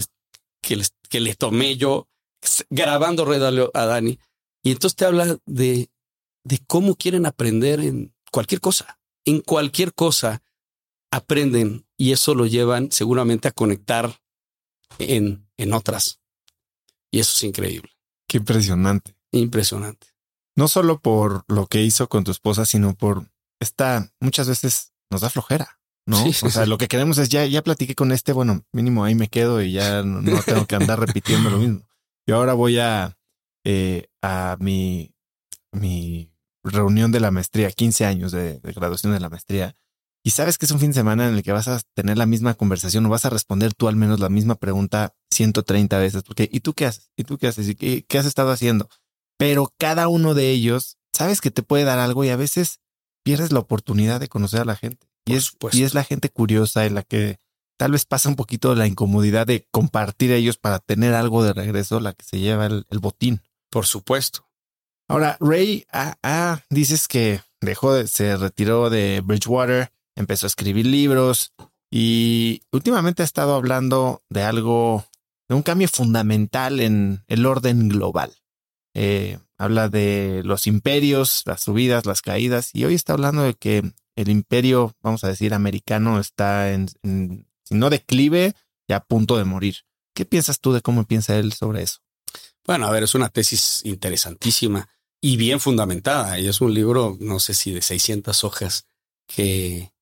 que, 0.61 0.80
que 1.09 1.20
le 1.20 1.34
tomé 1.34 1.76
yo 1.78 2.06
grabando 2.68 3.24
Red 3.24 3.42
a 3.72 3.86
Dani. 3.86 4.20
Y 4.62 4.72
entonces 4.72 4.94
te 4.94 5.06
habla 5.06 5.38
de, 5.46 5.90
de 6.44 6.59
cómo 6.66 6.96
quieren 6.96 7.24
aprender 7.24 7.80
en 7.80 8.14
cualquier 8.30 8.61
cosa. 8.61 9.00
En 9.24 9.40
cualquier 9.40 9.94
cosa 9.94 10.42
aprenden 11.11 11.86
y 11.96 12.12
eso 12.12 12.34
lo 12.34 12.44
llevan 12.44 12.92
seguramente 12.92 13.48
a 13.48 13.52
conectar 13.52 14.20
en, 14.98 15.48
en 15.56 15.72
otras. 15.72 16.20
Y 17.11 17.20
eso 17.20 17.32
es 17.34 17.42
increíble. 17.42 17.90
Qué 18.28 18.36
impresionante. 18.36 19.16
Impresionante. 19.32 20.09
No 20.54 20.68
solo 20.68 21.00
por 21.00 21.44
lo 21.48 21.68
que 21.68 21.82
hizo 21.82 22.11
con 22.11 22.24
tu 22.24 22.32
esposa, 22.32 22.66
sino 22.66 22.94
por 22.94 23.30
esta, 23.61 24.12
muchas 24.20 24.46
veces 24.46 24.92
nos 25.11 25.22
da 25.22 25.30
flojera, 25.30 25.78
¿no? 26.09 26.24
o 26.24 26.32
sea, 26.32 26.66
lo 26.66 26.78
que 26.78 26.88
queremos 26.88 27.18
es 27.18 27.28
ya, 27.28 27.44
ya 27.46 27.62
platiqué 27.62 27.94
con 27.94 28.12
este, 28.12 28.32
bueno, 28.32 28.64
mínimo 28.72 29.04
ahí 29.04 29.14
me 29.14 29.28
quedo 29.28 29.62
y 29.62 29.72
ya 29.72 30.02
no, 30.02 30.22
tengo 30.42 30.66
que 30.66 30.76
andar 30.76 30.98
repitiendo 31.00 31.50
lo 31.50 31.59
mismo. 31.59 31.88
Yo 32.26 32.36
ahora 32.36 32.54
voy 32.54 32.78
a, 32.78 33.16
eh, 33.64 34.06
a 34.22 34.56
mi, 34.61 35.14
mi 35.72 36.32
reunión 36.64 37.12
de 37.12 37.20
la 37.20 37.30
maestría, 37.30 37.70
15 37.70 38.04
años 38.04 38.32
de 38.32 38.61
graduación 38.62 39.12
de 39.12 39.20
la 39.20 39.30
maestría 39.30 39.76
y 40.28 40.30
sabes 40.30 40.59
que 40.59 40.66
es 40.66 40.72
un 40.72 40.78
fin 40.78 40.90
de 40.90 40.94
semana 40.94 41.26
en 41.26 41.36
el 41.36 41.42
que 41.42 41.52
vas 41.52 41.68
a 41.68 41.80
tener 41.94 42.18
la 42.18 42.26
misma 42.26 42.52
conversación 42.52 43.06
o 43.06 43.09
vas 43.09 43.24
a 43.24 43.30
responder 43.30 43.72
tú 43.72 43.88
al 43.88 43.96
menos 43.96 44.20
la 44.20 44.28
misma 44.28 44.56
pregunta 44.56 45.14
130 45.30 45.98
veces, 45.98 46.22
porque 46.22 46.48
¿y 46.52 46.61
tú 46.61 46.74
qué 46.74 46.84
haces? 46.84 47.11
¿Y 47.16 47.24
tú 47.24 47.38
qué 47.38 47.46
haces? 47.46 47.66
¿Y 47.66 47.74
qué, 47.74 48.18
has 48.18 48.26
estado 48.26 48.50
haciendo? 48.50 48.90
Pero 49.38 49.72
cada 49.78 50.09
uno 50.09 50.34
de 50.34 50.50
ellos, 50.50 50.98
sabes 51.14 51.40
que 51.40 51.50
te 51.50 51.62
puede 51.62 51.84
dar 51.84 51.98
algo 51.98 52.24
y 52.24 52.28
a 52.28 52.36
veces 52.36 52.80
pierdes 53.22 53.52
la 53.52 53.61
oportunidad 53.61 54.20
de 54.20 54.28
conocer 54.28 54.61
a 54.61 54.64
la 54.66 54.76
gente. 54.76 55.07
Y 55.29 55.35
es, 55.35 55.53
y 55.72 55.83
es 55.83 55.95
la 55.95 56.05
gente 56.05 56.31
curiosa 56.31 56.87
en 56.87 56.95
la 56.95 57.03
que 57.03 57.39
tal 57.76 57.93
vez 57.93 58.05
pasa 58.05 58.29
un 58.29 58.37
poquito 58.37 58.74
la 58.74 58.87
incomodidad 58.87 59.47
de 59.47 59.66
compartir 59.70 60.33
ellos 60.33 60.57
para 60.57 60.79
tener 60.79 61.14
algo 61.14 61.45
de 61.45 61.53
regreso, 61.53 62.01
la 62.01 62.14
que 62.14 62.24
se 62.24 62.39
lleva 62.39 62.66
el, 62.66 62.85
botín. 63.01 63.43
Por 63.70 63.87
supuesto. 63.87 64.47
Ahora, 65.07 65.37
Ray, 65.41 65.87
ah, 65.93 66.16
ah, 66.22 66.61
dices 66.70 67.09
que 67.09 67.43
dejó 67.61 67.93
de, 67.93 68.07
se 68.07 68.37
retiró 68.37 68.91
de 68.91 69.20
Bridgewater 69.24 69.93
empezó 70.18 70.47
a 70.47 70.49
escribir 70.49 70.87
libros 70.87 71.53
y 71.91 72.62
últimamente 72.72 73.22
ha 73.22 73.24
estado 73.24 73.55
hablando 73.55 74.22
de 74.29 74.43
algo, 74.43 75.05
de 75.49 75.55
un 75.55 75.62
cambio 75.62 75.89
fundamental 75.89 76.81
en 76.81 77.24
el 77.29 77.47
orden 77.47 77.89
global. 77.89 78.35
Eh, 78.95 79.39
habla 79.57 79.89
de 79.89 80.43
los 80.45 80.66
imperios, 80.66 81.43
las 81.47 81.62
subidas, 81.62 82.05
las 82.05 82.20
caídas, 82.20 82.70
y 82.74 82.85
hoy 82.85 82.95
está 82.95 83.12
hablando 83.14 83.43
de 83.43 83.55
que 83.55 83.93
el 84.20 84.30
imperio, 84.30 84.96
vamos 85.02 85.24
a 85.24 85.28
decir, 85.28 85.54
americano 85.54 86.18
está 86.18 86.72
en, 86.72 86.88
no 87.70 87.90
declive, 87.90 88.54
ya 88.88 88.96
a 88.96 89.04
punto 89.04 89.36
de 89.36 89.44
morir. 89.44 89.76
¿Qué 90.14 90.24
piensas 90.24 90.60
tú 90.60 90.72
de 90.72 90.80
cómo 90.80 91.04
piensa 91.04 91.36
él 91.38 91.52
sobre 91.52 91.82
eso? 91.82 92.00
Bueno, 92.66 92.86
a 92.86 92.90
ver, 92.90 93.02
es 93.02 93.14
una 93.14 93.28
tesis 93.28 93.82
interesantísima 93.84 94.88
y 95.20 95.36
bien 95.36 95.60
fundamentada. 95.60 96.38
Y 96.38 96.48
es 96.48 96.60
un 96.60 96.74
libro, 96.74 97.16
no 97.20 97.38
sé 97.38 97.54
si 97.54 97.72
de 97.72 97.82
600 97.82 98.44
hojas, 98.44 98.86
que 99.26 99.92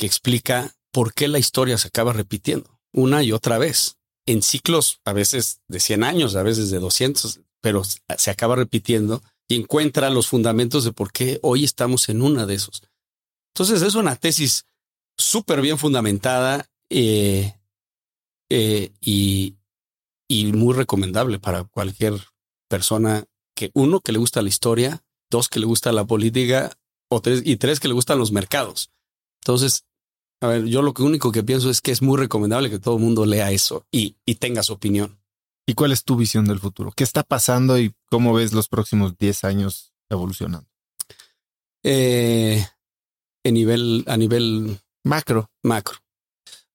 que 0.00 0.06
explica 0.06 0.74
por 0.92 1.12
qué 1.12 1.28
la 1.28 1.38
historia 1.38 1.76
se 1.76 1.88
acaba 1.88 2.14
repitiendo 2.14 2.80
una 2.90 3.22
y 3.22 3.32
otra 3.32 3.58
vez 3.58 3.98
en 4.24 4.40
ciclos 4.40 4.98
a 5.04 5.12
veces 5.12 5.60
de 5.68 5.78
100 5.78 6.04
años, 6.04 6.36
a 6.36 6.42
veces 6.42 6.70
de 6.70 6.78
200, 6.78 7.40
pero 7.60 7.82
se 7.84 8.30
acaba 8.30 8.56
repitiendo 8.56 9.22
y 9.46 9.56
encuentra 9.56 10.08
los 10.08 10.26
fundamentos 10.26 10.84
de 10.84 10.92
por 10.92 11.12
qué 11.12 11.38
hoy 11.42 11.64
estamos 11.64 12.08
en 12.08 12.22
una 12.22 12.46
de 12.46 12.54
esos. 12.54 12.80
Entonces 13.54 13.82
es 13.82 13.94
una 13.94 14.16
tesis 14.16 14.66
súper 15.16 15.60
bien 15.60 15.78
fundamentada 15.78 16.66
eh, 16.88 17.54
eh, 18.48 18.92
y, 19.00 19.56
y 20.28 20.52
muy 20.52 20.74
recomendable 20.74 21.38
para 21.38 21.64
cualquier 21.64 22.14
persona 22.68 23.24
que 23.54 23.70
uno 23.74 24.00
que 24.00 24.12
le 24.12 24.18
gusta 24.18 24.42
la 24.42 24.48
historia, 24.48 25.02
dos 25.30 25.48
que 25.48 25.60
le 25.60 25.66
gusta 25.66 25.92
la 25.92 26.06
política 26.06 26.72
o 27.10 27.20
tres 27.20 27.42
y 27.44 27.56
tres 27.56 27.80
que 27.80 27.88
le 27.88 27.94
gustan 27.94 28.18
los 28.18 28.32
mercados. 28.32 28.90
Entonces 29.42 29.84
a 30.42 30.46
ver, 30.46 30.64
yo 30.64 30.80
lo 30.80 30.94
único 30.98 31.32
que 31.32 31.42
pienso 31.42 31.68
es 31.68 31.82
que 31.82 31.92
es 31.92 32.00
muy 32.00 32.16
recomendable 32.16 32.70
que 32.70 32.78
todo 32.78 32.96
el 32.96 33.02
mundo 33.02 33.26
lea 33.26 33.50
eso 33.50 33.86
y, 33.92 34.16
tenga 34.36 34.62
su 34.62 34.72
opinión. 34.72 35.20
¿Y 35.66 35.74
cuál 35.74 35.92
es 35.92 36.02
tu 36.02 36.16
visión 36.16 36.46
del 36.46 36.58
futuro? 36.58 36.92
¿Qué 36.96 37.04
está 37.04 37.22
pasando 37.22 37.78
y 37.78 37.94
cómo 38.10 38.32
ves 38.32 38.54
los 38.54 38.68
próximos 38.68 39.18
10 39.18 39.44
años 39.44 39.92
evolucionando? 40.08 40.66
Eh, 41.82 42.66
a 43.44 43.50
nivel, 43.50 44.04
a 44.06 44.16
nivel 44.16 44.80
macro. 45.04 45.50
Macro. 45.62 45.98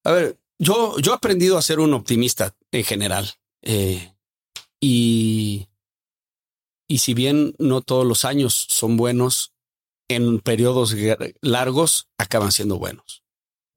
A 0.03 0.11
ver, 0.11 0.39
yo, 0.59 0.97
yo 0.99 1.11
he 1.11 1.15
aprendido 1.15 1.57
a 1.57 1.61
ser 1.61 1.79
un 1.79 1.93
optimista 1.93 2.55
en 2.71 2.83
general. 2.83 3.29
Eh, 3.61 4.13
y, 4.79 5.67
y 6.87 6.97
si 6.99 7.13
bien 7.13 7.55
no 7.57 7.81
todos 7.81 8.05
los 8.05 8.25
años 8.25 8.53
son 8.69 8.97
buenos, 8.97 9.53
en 10.07 10.39
periodos 10.39 10.95
largos 11.41 12.09
acaban 12.17 12.51
siendo 12.51 12.77
buenos. 12.77 13.23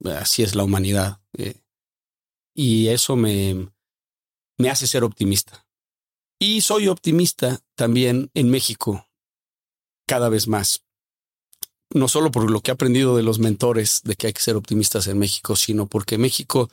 Así 0.05 0.43
es 0.43 0.55
la 0.55 0.63
humanidad. 0.63 1.21
Eh, 1.37 1.61
y 2.53 2.89
eso 2.89 3.15
me, 3.15 3.71
me 4.57 4.69
hace 4.69 4.87
ser 4.87 5.03
optimista. 5.03 5.67
Y 6.39 6.61
soy 6.61 6.87
optimista 6.87 7.59
también 7.75 8.31
en 8.33 8.49
México 8.49 9.07
cada 10.07 10.29
vez 10.29 10.47
más. 10.47 10.85
No 11.91 12.07
solo 12.07 12.31
por 12.31 12.49
lo 12.49 12.61
que 12.61 12.71
he 12.71 12.73
aprendido 12.73 13.15
de 13.15 13.23
los 13.23 13.39
mentores 13.39 14.01
de 14.03 14.15
que 14.15 14.27
hay 14.27 14.33
que 14.33 14.41
ser 14.41 14.55
optimistas 14.55 15.07
en 15.07 15.17
México, 15.17 15.55
sino 15.55 15.87
porque 15.87 16.17
México 16.17 16.69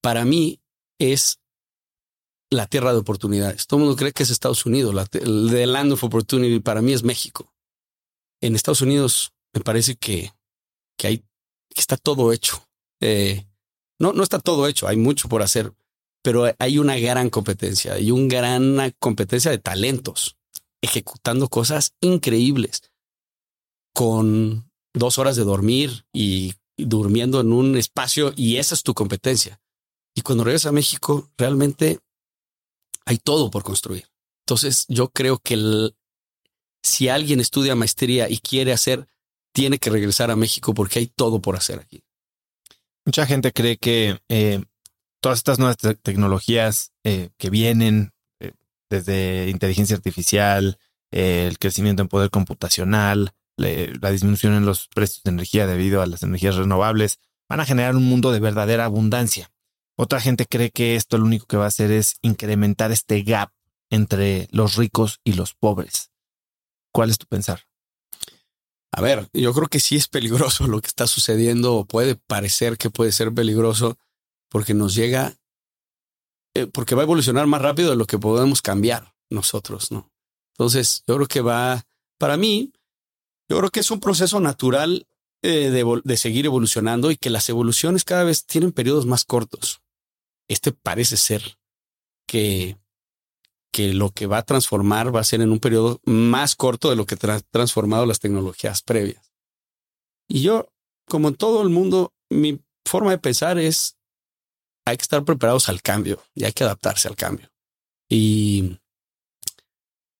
para 0.00 0.24
mí 0.24 0.60
es 0.98 1.40
la 2.50 2.66
tierra 2.66 2.92
de 2.92 2.98
oportunidades. 2.98 3.66
Todo 3.66 3.80
el 3.80 3.86
mundo 3.86 3.98
cree 3.98 4.12
que 4.12 4.22
es 4.22 4.30
Estados 4.30 4.64
Unidos. 4.64 4.94
La, 4.94 5.06
the 5.06 5.66
land 5.66 5.92
of 5.92 6.04
opportunity 6.04 6.60
para 6.60 6.82
mí 6.82 6.92
es 6.92 7.02
México. 7.02 7.52
En 8.40 8.54
Estados 8.54 8.80
Unidos 8.80 9.32
me 9.52 9.60
parece 9.60 9.96
que, 9.96 10.32
que 10.96 11.06
hay, 11.06 11.18
que 11.18 11.80
está 11.80 11.96
todo 11.96 12.32
hecho. 12.32 12.62
Eh, 13.00 13.44
no, 13.98 14.12
no 14.12 14.22
está 14.22 14.38
todo 14.38 14.66
hecho. 14.66 14.86
Hay 14.86 14.96
mucho 14.96 15.28
por 15.28 15.42
hacer, 15.42 15.72
pero 16.22 16.44
hay 16.58 16.78
una 16.78 16.96
gran 16.98 17.28
competencia. 17.30 17.94
Hay 17.94 18.10
una 18.10 18.28
gran 18.28 18.94
competencia 18.98 19.50
de 19.50 19.58
talentos 19.58 20.36
ejecutando 20.80 21.48
cosas 21.48 21.94
increíbles 22.00 22.87
con 23.98 24.70
dos 24.94 25.18
horas 25.18 25.34
de 25.34 25.42
dormir 25.42 26.06
y 26.12 26.54
durmiendo 26.76 27.40
en 27.40 27.52
un 27.52 27.76
espacio 27.76 28.32
y 28.36 28.58
esa 28.58 28.76
es 28.76 28.84
tu 28.84 28.94
competencia. 28.94 29.60
Y 30.14 30.20
cuando 30.20 30.44
regresas 30.44 30.68
a 30.68 30.72
México, 30.72 31.28
realmente 31.36 31.98
hay 33.06 33.18
todo 33.18 33.50
por 33.50 33.64
construir. 33.64 34.06
Entonces 34.46 34.84
yo 34.86 35.08
creo 35.08 35.38
que 35.38 35.90
si 36.80 37.08
alguien 37.08 37.40
estudia 37.40 37.74
maestría 37.74 38.30
y 38.30 38.38
quiere 38.38 38.72
hacer, 38.72 39.08
tiene 39.52 39.80
que 39.80 39.90
regresar 39.90 40.30
a 40.30 40.36
México 40.36 40.74
porque 40.74 41.00
hay 41.00 41.08
todo 41.08 41.42
por 41.42 41.56
hacer 41.56 41.80
aquí. 41.80 42.04
Mucha 43.04 43.26
gente 43.26 43.52
cree 43.52 43.78
que 43.78 44.20
eh, 44.28 44.62
todas 45.20 45.38
estas 45.38 45.58
nuevas 45.58 45.76
tecnologías 46.02 46.92
eh, 47.02 47.30
que 47.36 47.50
vienen 47.50 48.12
eh, 48.38 48.52
desde 48.90 49.48
inteligencia 49.48 49.96
artificial, 49.96 50.78
el 51.10 51.58
crecimiento 51.58 52.02
en 52.02 52.08
poder 52.08 52.30
computacional, 52.30 53.34
la 53.58 54.10
disminución 54.10 54.54
en 54.54 54.64
los 54.64 54.88
precios 54.88 55.22
de 55.24 55.30
energía 55.30 55.66
debido 55.66 56.00
a 56.00 56.06
las 56.06 56.22
energías 56.22 56.56
renovables, 56.56 57.18
van 57.48 57.60
a 57.60 57.66
generar 57.66 57.96
un 57.96 58.04
mundo 58.04 58.32
de 58.32 58.40
verdadera 58.40 58.84
abundancia. 58.84 59.52
Otra 59.96 60.20
gente 60.20 60.46
cree 60.46 60.70
que 60.70 60.94
esto 60.94 61.18
lo 61.18 61.24
único 61.24 61.46
que 61.46 61.56
va 61.56 61.64
a 61.64 61.68
hacer 61.68 61.90
es 61.90 62.16
incrementar 62.22 62.92
este 62.92 63.22
gap 63.22 63.50
entre 63.90 64.48
los 64.52 64.76
ricos 64.76 65.20
y 65.24 65.32
los 65.32 65.54
pobres. 65.54 66.12
¿Cuál 66.92 67.10
es 67.10 67.18
tu 67.18 67.26
pensar? 67.26 67.64
A 68.92 69.00
ver, 69.00 69.28
yo 69.32 69.52
creo 69.52 69.68
que 69.68 69.80
sí 69.80 69.96
es 69.96 70.08
peligroso 70.08 70.66
lo 70.66 70.80
que 70.80 70.86
está 70.86 71.06
sucediendo, 71.06 71.74
o 71.74 71.84
puede 71.84 72.14
parecer 72.14 72.78
que 72.78 72.90
puede 72.90 73.12
ser 73.12 73.34
peligroso, 73.34 73.98
porque 74.48 74.72
nos 74.72 74.94
llega, 74.94 75.36
eh, 76.54 76.66
porque 76.66 76.94
va 76.94 77.02
a 77.02 77.04
evolucionar 77.04 77.46
más 77.46 77.60
rápido 77.60 77.90
de 77.90 77.96
lo 77.96 78.06
que 78.06 78.18
podemos 78.18 78.62
cambiar 78.62 79.14
nosotros, 79.30 79.90
¿no? 79.90 80.10
Entonces, 80.54 81.04
yo 81.06 81.16
creo 81.16 81.28
que 81.28 81.40
va, 81.40 81.84
para 82.18 82.36
mí, 82.36 82.72
yo 83.48 83.58
creo 83.58 83.70
que 83.70 83.80
es 83.80 83.90
un 83.90 84.00
proceso 84.00 84.40
natural 84.40 85.06
eh, 85.42 85.70
de, 85.70 86.16
seguir 86.16 86.46
evolucionando 86.46 87.10
y 87.10 87.16
que 87.16 87.30
las 87.30 87.48
evoluciones 87.48 88.04
cada 88.04 88.24
vez 88.24 88.44
tienen 88.44 88.72
periodos 88.72 89.06
más 89.06 89.24
cortos 89.24 89.80
este 90.48 90.72
parece 90.72 91.16
ser 91.16 91.58
que, 92.26 92.78
que 93.72 93.92
lo 93.92 94.10
que 94.10 94.26
va 94.26 94.38
a 94.38 94.44
transformar 94.44 95.14
va 95.14 95.20
a 95.20 95.24
ser 95.24 95.42
en 95.42 95.52
un 95.52 95.60
periodo 95.60 96.00
más 96.04 96.56
corto 96.56 96.90
de 96.90 96.96
lo 96.96 97.06
que 97.06 97.16
han 97.20 97.42
transformado 97.50 98.06
las 98.06 98.18
tecnologías 98.18 98.82
previas. 98.82 99.32
Y 100.26 100.42
yo, 100.42 100.68
como 101.06 101.28
en 101.28 101.36
todo 101.36 101.62
el 101.62 101.68
mundo, 101.68 102.14
mi 102.30 102.60
forma 102.84 103.10
de 103.10 103.18
pensar 103.18 103.58
es 103.58 103.96
hay 104.86 104.96
que 104.96 105.02
estar 105.02 105.24
preparados 105.24 105.68
al 105.68 105.82
cambio 105.82 106.22
y 106.34 106.44
hay 106.44 106.52
que 106.52 106.64
adaptarse 106.64 107.08
al 107.08 107.16
cambio. 107.16 107.50
Y, 108.08 108.78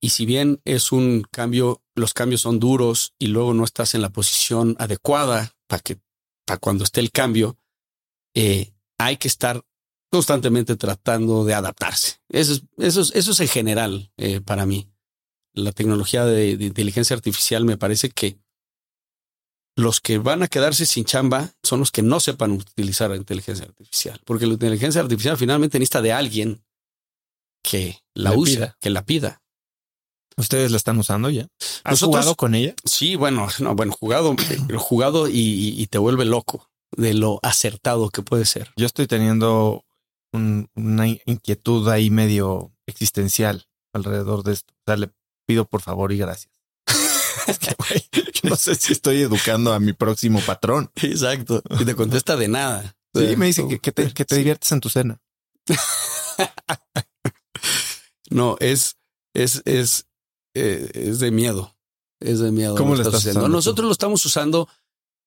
y 0.00 0.10
si 0.10 0.26
bien 0.26 0.60
es 0.64 0.92
un 0.92 1.26
cambio, 1.30 1.82
los 1.94 2.14
cambios 2.14 2.42
son 2.42 2.60
duros 2.60 3.14
y 3.18 3.28
luego 3.28 3.54
no 3.54 3.64
estás 3.64 3.94
en 3.94 4.02
la 4.02 4.10
posición 4.10 4.76
adecuada 4.78 5.56
para 5.66 5.82
que 5.82 5.98
para 6.44 6.58
cuando 6.58 6.84
esté 6.84 7.00
el 7.00 7.12
cambio, 7.12 7.58
eh, 8.34 8.72
hay 8.96 9.16
que 9.18 9.28
estar 9.28 9.62
constantemente 10.10 10.76
tratando 10.76 11.44
de 11.44 11.54
adaptarse. 11.54 12.20
Eso 12.28 12.52
es, 12.52 12.62
eso 12.78 13.00
es, 13.02 13.12
eso 13.14 13.32
es 13.32 13.40
en 13.40 13.48
general 13.48 14.12
eh, 14.16 14.40
para 14.40 14.64
mí. 14.64 14.88
La 15.52 15.72
tecnología 15.72 16.24
de, 16.24 16.52
inteligencia 16.52 17.14
artificial 17.14 17.64
me 17.64 17.76
parece 17.76 18.10
que 18.10 18.38
los 19.76 20.00
que 20.00 20.18
van 20.18 20.42
a 20.42 20.48
quedarse 20.48 20.86
sin 20.86 21.04
chamba 21.04 21.52
son 21.62 21.80
los 21.80 21.92
que 21.92 22.02
no 22.02 22.20
sepan 22.20 22.52
utilizar 22.52 23.10
la 23.10 23.16
inteligencia 23.16 23.66
artificial, 23.66 24.20
porque 24.24 24.46
la 24.46 24.54
inteligencia 24.54 25.00
artificial 25.00 25.36
finalmente 25.36 25.78
necesita 25.78 26.02
de 26.02 26.12
alguien 26.12 26.64
que 27.62 28.00
la, 28.14 28.32
use, 28.32 28.72
que 28.80 28.90
la 28.90 29.04
pida. 29.04 29.42
¿Ustedes 30.38 30.70
la 30.70 30.78
están 30.78 30.98
usando 30.98 31.28
ya? 31.28 31.48
¿Has 31.84 32.00
jugado 32.00 32.34
con 32.34 32.54
ella? 32.54 32.74
Sí, 32.84 33.16
bueno, 33.16 33.48
no, 33.58 33.74
bueno, 33.74 33.92
jugado, 33.92 34.34
jugado 34.78 35.28
y 35.28 35.86
te 35.90 35.98
vuelve 35.98 36.24
loco 36.24 36.68
de 36.96 37.14
lo 37.14 37.40
acertado 37.42 38.10
que 38.10 38.22
puede 38.22 38.44
ser. 38.44 38.72
Yo 38.76 38.86
estoy 38.86 39.06
teniendo 39.06 39.84
una 40.32 41.06
inquietud 41.06 41.88
ahí 41.88 42.10
medio 42.10 42.72
existencial 42.86 43.66
alrededor 43.92 44.42
de 44.42 44.52
esto. 44.52 44.74
O 44.74 44.82
sea, 44.86 44.96
le 44.96 45.10
pido 45.46 45.64
por 45.64 45.82
favor 45.82 46.12
y 46.12 46.18
gracias. 46.18 46.52
no 48.42 48.56
sé 48.56 48.74
si 48.74 48.92
estoy 48.92 49.22
educando 49.22 49.72
a 49.72 49.80
mi 49.80 49.92
próximo 49.92 50.40
patrón. 50.40 50.90
Exacto. 50.96 51.62
Y 51.80 51.84
te 51.84 51.94
contesta 51.94 52.36
de 52.36 52.48
nada. 52.48 52.96
Sí, 53.14 53.36
me 53.36 53.46
dice 53.46 53.66
que, 53.80 53.92
te, 53.92 54.12
que 54.12 54.24
te 54.24 54.34
diviertes 54.36 54.70
en 54.72 54.80
tu 54.80 54.88
cena. 54.88 55.20
no, 58.30 58.56
es, 58.60 58.96
es, 59.34 59.62
es, 59.64 60.06
eh, 60.54 60.90
es 60.94 61.20
de 61.20 61.30
miedo. 61.30 61.74
Es 62.20 62.40
de 62.40 62.50
miedo. 62.50 62.74
¿Cómo 62.76 62.94
lo 62.94 63.02
estás 63.02 63.26
haciendo? 63.26 63.48
Nosotros 63.48 63.86
lo 63.86 63.92
estamos 63.92 64.24
usando. 64.24 64.68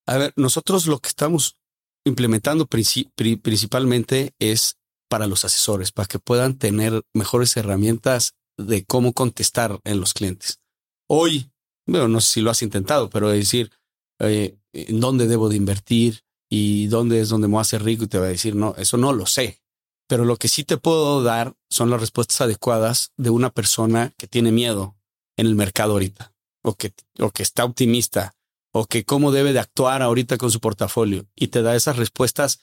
A 0.07 0.17
ver, 0.17 0.33
nosotros 0.35 0.87
lo 0.87 0.99
que 0.99 1.09
estamos 1.09 1.57
implementando 2.05 2.67
principalmente 2.67 4.33
es 4.39 4.77
para 5.09 5.27
los 5.27 5.45
asesores, 5.45 5.91
para 5.91 6.07
que 6.07 6.19
puedan 6.19 6.57
tener 6.57 7.03
mejores 7.13 7.55
herramientas 7.57 8.33
de 8.57 8.85
cómo 8.85 9.13
contestar 9.13 9.79
en 9.83 9.99
los 9.99 10.13
clientes. 10.13 10.59
Hoy, 11.07 11.51
bueno, 11.85 12.07
no 12.07 12.21
sé 12.21 12.33
si 12.33 12.41
lo 12.41 12.49
has 12.49 12.61
intentado, 12.61 13.09
pero 13.09 13.29
decir, 13.29 13.71
eh, 14.19 14.57
¿en 14.73 14.99
dónde 14.99 15.27
debo 15.27 15.49
de 15.49 15.57
invertir? 15.57 16.23
¿Y 16.49 16.87
dónde 16.87 17.21
es 17.21 17.29
donde 17.29 17.47
me 17.47 17.53
voy 17.53 17.59
a 17.59 17.61
hacer 17.61 17.83
rico? 17.83 18.03
Y 18.03 18.07
te 18.07 18.19
va 18.19 18.25
a 18.25 18.29
decir, 18.29 18.55
no, 18.55 18.75
eso 18.77 18.97
no 18.97 19.13
lo 19.13 19.25
sé. 19.25 19.61
Pero 20.07 20.25
lo 20.25 20.35
que 20.37 20.49
sí 20.49 20.63
te 20.63 20.77
puedo 20.77 21.23
dar 21.23 21.55
son 21.69 21.89
las 21.89 22.01
respuestas 22.01 22.41
adecuadas 22.41 23.11
de 23.17 23.29
una 23.29 23.49
persona 23.49 24.13
que 24.17 24.27
tiene 24.27 24.51
miedo 24.51 24.97
en 25.41 25.47
el 25.47 25.55
mercado 25.55 25.93
ahorita, 25.93 26.33
o 26.63 26.75
que, 26.75 26.93
o 27.19 27.31
que 27.31 27.41
está 27.43 27.65
optimista, 27.65 28.35
o 28.71 28.85
que 28.85 29.03
cómo 29.03 29.31
debe 29.31 29.53
de 29.53 29.59
actuar 29.59 30.01
ahorita 30.03 30.37
con 30.37 30.51
su 30.51 30.59
portafolio. 30.59 31.25
Y 31.35 31.47
te 31.47 31.63
da 31.63 31.75
esas 31.75 31.97
respuestas 31.97 32.59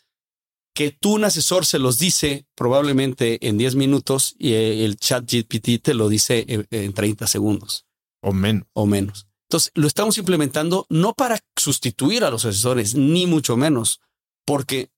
que 0.75 0.93
tú 0.93 1.15
un 1.15 1.25
asesor 1.25 1.67
se 1.67 1.81
los 1.81 1.99
dice 1.99 2.47
probablemente 2.55 3.49
en 3.49 3.59
10 3.59 3.75
minutos 3.75 4.37
y 4.39 4.53
el 4.53 4.97
chat 4.97 5.25
GPT 5.29 5.83
te 5.83 5.93
lo 5.93 6.09
dice 6.09 6.45
en 6.47 6.93
30 6.93 7.27
segundos. 7.27 7.87
O 8.23 8.33
menos. 8.33 8.69
O 8.75 8.87
menos. 8.87 9.27
Entonces, 9.49 9.73
lo 9.75 9.89
estamos 9.89 10.19
implementando 10.19 10.87
no 10.89 11.15
para 11.15 11.41
sustituir 11.57 12.23
a 12.23 12.31
los 12.31 12.45
asesores, 12.45 12.95
ni 12.95 13.27
mucho 13.27 13.57
menos, 13.57 14.01
porque 14.47 14.93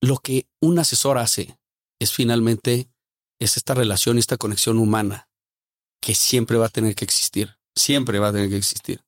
lo 0.00 0.16
que 0.16 0.46
un 0.60 0.78
asesor 0.78 1.18
hace 1.18 1.58
es 1.98 2.12
finalmente 2.12 2.88
es 3.38 3.58
esta 3.58 3.74
relación 3.74 4.16
y 4.16 4.20
esta 4.20 4.38
conexión 4.38 4.78
humana 4.78 5.28
que 6.04 6.14
siempre 6.14 6.58
va 6.58 6.66
a 6.66 6.68
tener 6.68 6.94
que 6.94 7.06
existir, 7.06 7.56
siempre 7.74 8.18
va 8.18 8.28
a 8.28 8.32
tener 8.32 8.50
que 8.50 8.58
existir. 8.58 9.02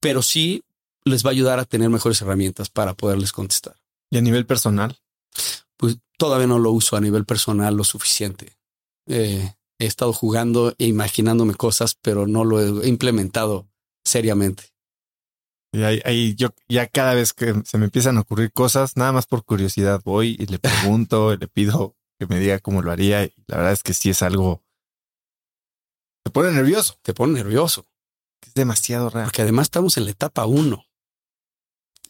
Pero 0.00 0.22
sí 0.22 0.64
les 1.04 1.22
va 1.22 1.28
a 1.28 1.32
ayudar 1.32 1.58
a 1.58 1.66
tener 1.66 1.90
mejores 1.90 2.22
herramientas 2.22 2.70
para 2.70 2.94
poderles 2.94 3.30
contestar. 3.30 3.76
¿Y 4.10 4.16
a 4.16 4.22
nivel 4.22 4.46
personal? 4.46 4.98
Pues 5.76 5.98
todavía 6.16 6.46
no 6.46 6.58
lo 6.58 6.70
uso 6.70 6.96
a 6.96 7.02
nivel 7.02 7.26
personal 7.26 7.76
lo 7.76 7.84
suficiente. 7.84 8.56
Eh, 9.06 9.52
he 9.78 9.84
estado 9.84 10.14
jugando 10.14 10.74
e 10.78 10.86
imaginándome 10.86 11.54
cosas, 11.54 11.94
pero 12.00 12.26
no 12.26 12.42
lo 12.42 12.82
he 12.82 12.88
implementado 12.88 13.68
seriamente. 14.02 14.64
Y 15.72 15.82
ahí, 15.82 16.34
yo 16.36 16.48
ya 16.70 16.86
cada 16.86 17.12
vez 17.12 17.34
que 17.34 17.52
se 17.66 17.76
me 17.76 17.84
empiezan 17.84 18.16
a 18.16 18.22
ocurrir 18.22 18.50
cosas, 18.50 18.96
nada 18.96 19.12
más 19.12 19.26
por 19.26 19.44
curiosidad 19.44 20.00
voy 20.02 20.38
y 20.38 20.46
le 20.46 20.58
pregunto, 20.58 21.34
y 21.34 21.36
le 21.36 21.48
pido 21.48 21.96
que 22.18 22.26
me 22.26 22.40
diga 22.40 22.60
cómo 22.60 22.80
lo 22.80 22.92
haría. 22.92 23.24
Y 23.24 23.34
la 23.46 23.58
verdad 23.58 23.72
es 23.74 23.82
que 23.82 23.92
sí 23.92 24.08
es 24.08 24.22
algo. 24.22 24.62
Te 26.24 26.30
pone 26.30 26.52
nervioso. 26.52 26.98
Te 27.02 27.14
pone 27.14 27.34
nervioso. 27.34 27.86
Es 28.46 28.54
demasiado 28.54 29.10
raro. 29.10 29.26
Porque 29.26 29.42
además 29.42 29.66
estamos 29.66 29.96
en 29.96 30.04
la 30.04 30.10
etapa 30.10 30.46
uno. 30.46 30.84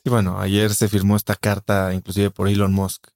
Y 0.04 0.10
bueno, 0.10 0.40
ayer 0.40 0.74
se 0.74 0.88
firmó 0.88 1.16
esta 1.16 1.34
carta, 1.34 1.92
inclusive 1.92 2.30
por 2.30 2.48
Elon 2.48 2.72
Musk, 2.72 3.08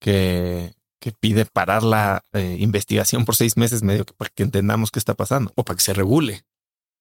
que 0.00 0.74
que 1.00 1.12
pide 1.12 1.46
parar 1.46 1.82
la 1.82 2.24
eh, 2.32 2.56
investigación 2.58 3.24
por 3.24 3.36
seis 3.36 3.56
meses, 3.56 3.82
medio 3.82 4.04
que 4.04 4.14
para 4.14 4.30
que 4.34 4.42
entendamos 4.42 4.90
qué 4.90 4.98
está 4.98 5.14
pasando. 5.14 5.52
O 5.56 5.64
para 5.64 5.76
que 5.76 5.82
se 5.82 5.94
regule. 5.94 6.44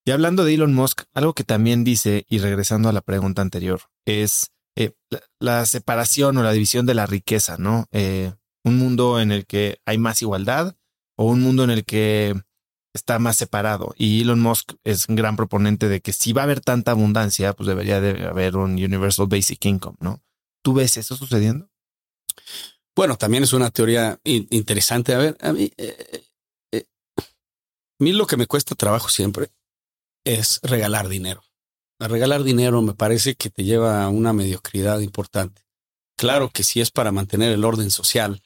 Y 0.05 0.11
hablando 0.11 0.45
de 0.45 0.53
Elon 0.53 0.73
Musk, 0.73 1.03
algo 1.13 1.33
que 1.33 1.43
también 1.43 1.83
dice, 1.83 2.25
y 2.29 2.39
regresando 2.39 2.89
a 2.89 2.93
la 2.93 3.01
pregunta 3.01 3.41
anterior, 3.41 3.81
es 4.05 4.51
eh, 4.75 4.93
la, 5.39 5.65
separación 5.65 6.37
o 6.37 6.43
la 6.43 6.51
división 6.51 6.85
de 6.85 6.93
la 6.93 7.05
riqueza, 7.05 7.57
¿no? 7.57 7.87
Eh, 7.91 8.33
un 8.63 8.77
mundo 8.77 9.19
en 9.19 9.31
el 9.31 9.45
que 9.45 9.79
hay 9.85 9.97
más 9.97 10.21
igualdad 10.21 10.75
o 11.17 11.25
un 11.25 11.41
mundo 11.41 11.63
en 11.63 11.71
el 11.71 11.83
que 11.83 12.35
está 12.97 13.19
más 13.19 13.37
separado. 13.37 13.93
Y 13.97 14.21
Elon 14.21 14.41
Musk 14.41 14.73
es 14.83 15.07
un 15.07 15.15
gran 15.15 15.35
proponente 15.37 15.87
de 15.87 16.01
que 16.01 16.11
si 16.11 16.33
va 16.33 16.41
a 16.41 16.43
haber 16.43 16.59
tanta 16.59 16.91
abundancia, 16.91 17.53
pues 17.53 17.67
debería 17.67 18.01
de 18.01 18.27
haber 18.27 18.57
un 18.57 18.71
Universal 18.71 19.27
Basic 19.27 19.63
Income, 19.65 19.97
¿no? 20.01 20.21
¿Tú 20.61 20.73
ves 20.73 20.97
eso 20.97 21.15
sucediendo? 21.15 21.69
Bueno, 22.95 23.15
también 23.17 23.43
es 23.43 23.53
una 23.53 23.69
teoría 23.69 24.19
interesante. 24.23 25.13
A 25.13 25.19
ver, 25.19 25.37
a 25.39 25.53
mí, 25.53 25.71
eh, 25.77 26.23
a 27.99 28.03
mí 28.03 28.11
lo 28.11 28.27
que 28.27 28.37
me 28.37 28.47
cuesta 28.47 28.75
trabajo 28.75 29.09
siempre 29.09 29.51
es 30.25 30.59
regalar 30.63 31.07
dinero. 31.07 31.43
regalar 31.99 32.43
dinero 32.43 32.81
me 32.81 32.93
parece 32.93 33.35
que 33.35 33.49
te 33.49 33.63
lleva 33.63 34.03
a 34.03 34.09
una 34.09 34.33
mediocridad 34.33 34.99
importante. 34.99 35.63
Claro 36.17 36.49
que 36.49 36.63
si 36.63 36.81
es 36.81 36.91
para 36.91 37.11
mantener 37.11 37.51
el 37.51 37.63
orden 37.63 37.91
social, 37.91 38.43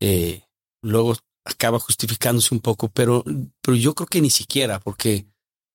eh, 0.00 0.42
luego 0.82 1.16
acaba 1.44 1.78
justificándose 1.78 2.54
un 2.54 2.60
poco, 2.60 2.88
pero, 2.88 3.24
pero 3.60 3.76
yo 3.76 3.94
creo 3.94 4.06
que 4.06 4.20
ni 4.20 4.30
siquiera, 4.30 4.80
porque 4.80 5.26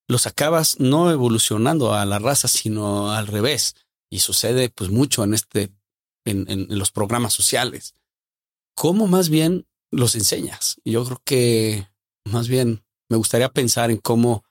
los 0.08 0.26
acabas 0.26 0.80
no 0.80 1.12
evolucionando 1.12 1.94
a 1.94 2.06
la 2.06 2.20
raza, 2.20 2.48
sino 2.48 3.12
al 3.12 3.28
revés. 3.28 3.76
Y 4.10 4.20
sucede 4.20 4.70
pues 4.70 4.90
mucho 4.90 5.24
en 5.24 5.36
este, 5.36 5.72
en, 6.26 6.50
en 6.50 6.80
los 6.80 6.92
programas 6.92 7.34
sociales. 7.34 7.94
¿Cómo 8.76 9.06
más 9.08 9.30
bien 9.30 9.68
los 9.92 10.16
enseñas? 10.16 10.82
Yo 10.84 11.06
creo 11.06 11.22
que 11.24 11.88
más 12.26 12.48
bien 12.48 12.84
me 13.10 13.18
gustaría 13.18 13.50
pensar 13.50 13.92
en 13.92 13.98
cómo 13.98 14.44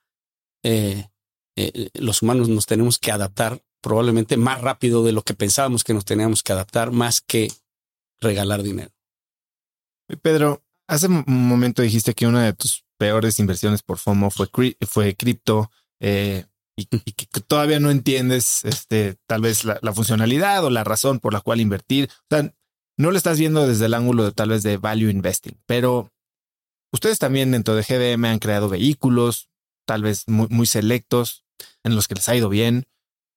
eh, 0.63 1.09
eh, 1.57 1.91
los 1.95 2.23
humanos 2.23 2.49
nos 2.49 2.67
tenemos 2.67 2.99
que 2.99 3.11
adaptar 3.11 3.63
probablemente 3.81 4.37
más 4.37 4.61
rápido 4.61 5.05
de 5.05 5.13
lo 5.13 5.23
que 5.23 5.35
pensábamos 5.35 5.85
que 5.85 5.95
nos 5.95 6.05
teníamos 6.05 6.43
que 6.43 6.53
adaptar, 6.53 6.91
más 6.91 7.21
que 7.21 7.49
regalar 8.21 8.63
dinero. 8.63 8.91
Pedro, 10.23 10.63
hace 10.89 11.07
un 11.07 11.25
momento 11.27 11.83
dijiste 11.83 12.15
que 12.15 12.27
una 12.27 12.45
de 12.45 12.55
tus 12.55 12.85
peores 12.99 13.39
inversiones 13.39 13.83
por 13.83 13.99
FOMO 13.99 14.31
fue, 14.31 14.49
fue 14.89 15.15
cripto 15.15 15.71
eh, 16.01 16.47
y, 16.77 16.87
que 16.87 17.41
todavía 17.41 17.79
no 17.79 17.91
entiendes 17.91 18.65
este, 18.65 19.17
tal 19.27 19.43
vez 19.43 19.65
la, 19.65 19.79
la, 19.83 19.93
funcionalidad 19.93 20.65
o 20.65 20.71
la 20.71 20.85
razón 20.85 21.21
por 21.21 21.33
la 21.33 21.41
cual 21.41 21.61
invertir. 21.61 22.09
O 22.31 22.37
sea, 22.37 22.53
no 22.97 23.11
lo 23.11 23.17
estás 23.17 23.39
viendo 23.39 23.67
desde 23.67 23.87
el 23.87 23.95
ángulo 23.95 24.25
de 24.25 24.33
tal 24.33 24.51
vez 24.51 24.63
de 24.63 24.77
value 24.77 25.11
investing, 25.11 25.61
pero 25.67 26.13
ustedes 26.93 27.19
también 27.19 27.51
dentro 27.53 27.75
de 27.75 27.83
GBM 27.83 28.27
han 28.27 28.39
creado 28.39 28.69
vehículos, 28.69 29.51
tal 29.87 30.03
vez 30.03 30.25
muy, 30.27 30.49
muy 30.51 30.67
selectos, 30.67 31.45
en 31.85 31.95
los 31.95 32.09
que 32.09 32.15
les 32.15 32.29
ha 32.29 32.37
ido 32.37 32.49
bien. 32.49 32.87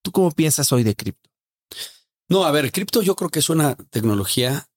¿Tú 0.04 0.12
cómo 0.12 0.32
piensas 0.32 0.72
hoy 0.72 0.84
de 0.84 0.96
cripto? 0.96 1.30
No, 2.30 2.46
a 2.46 2.52
ver, 2.52 2.72
cripto 2.72 3.02
yo 3.02 3.16
creo 3.16 3.30
que 3.30 3.40
es 3.40 3.50
una 3.50 3.76
tecnología, 3.76 4.70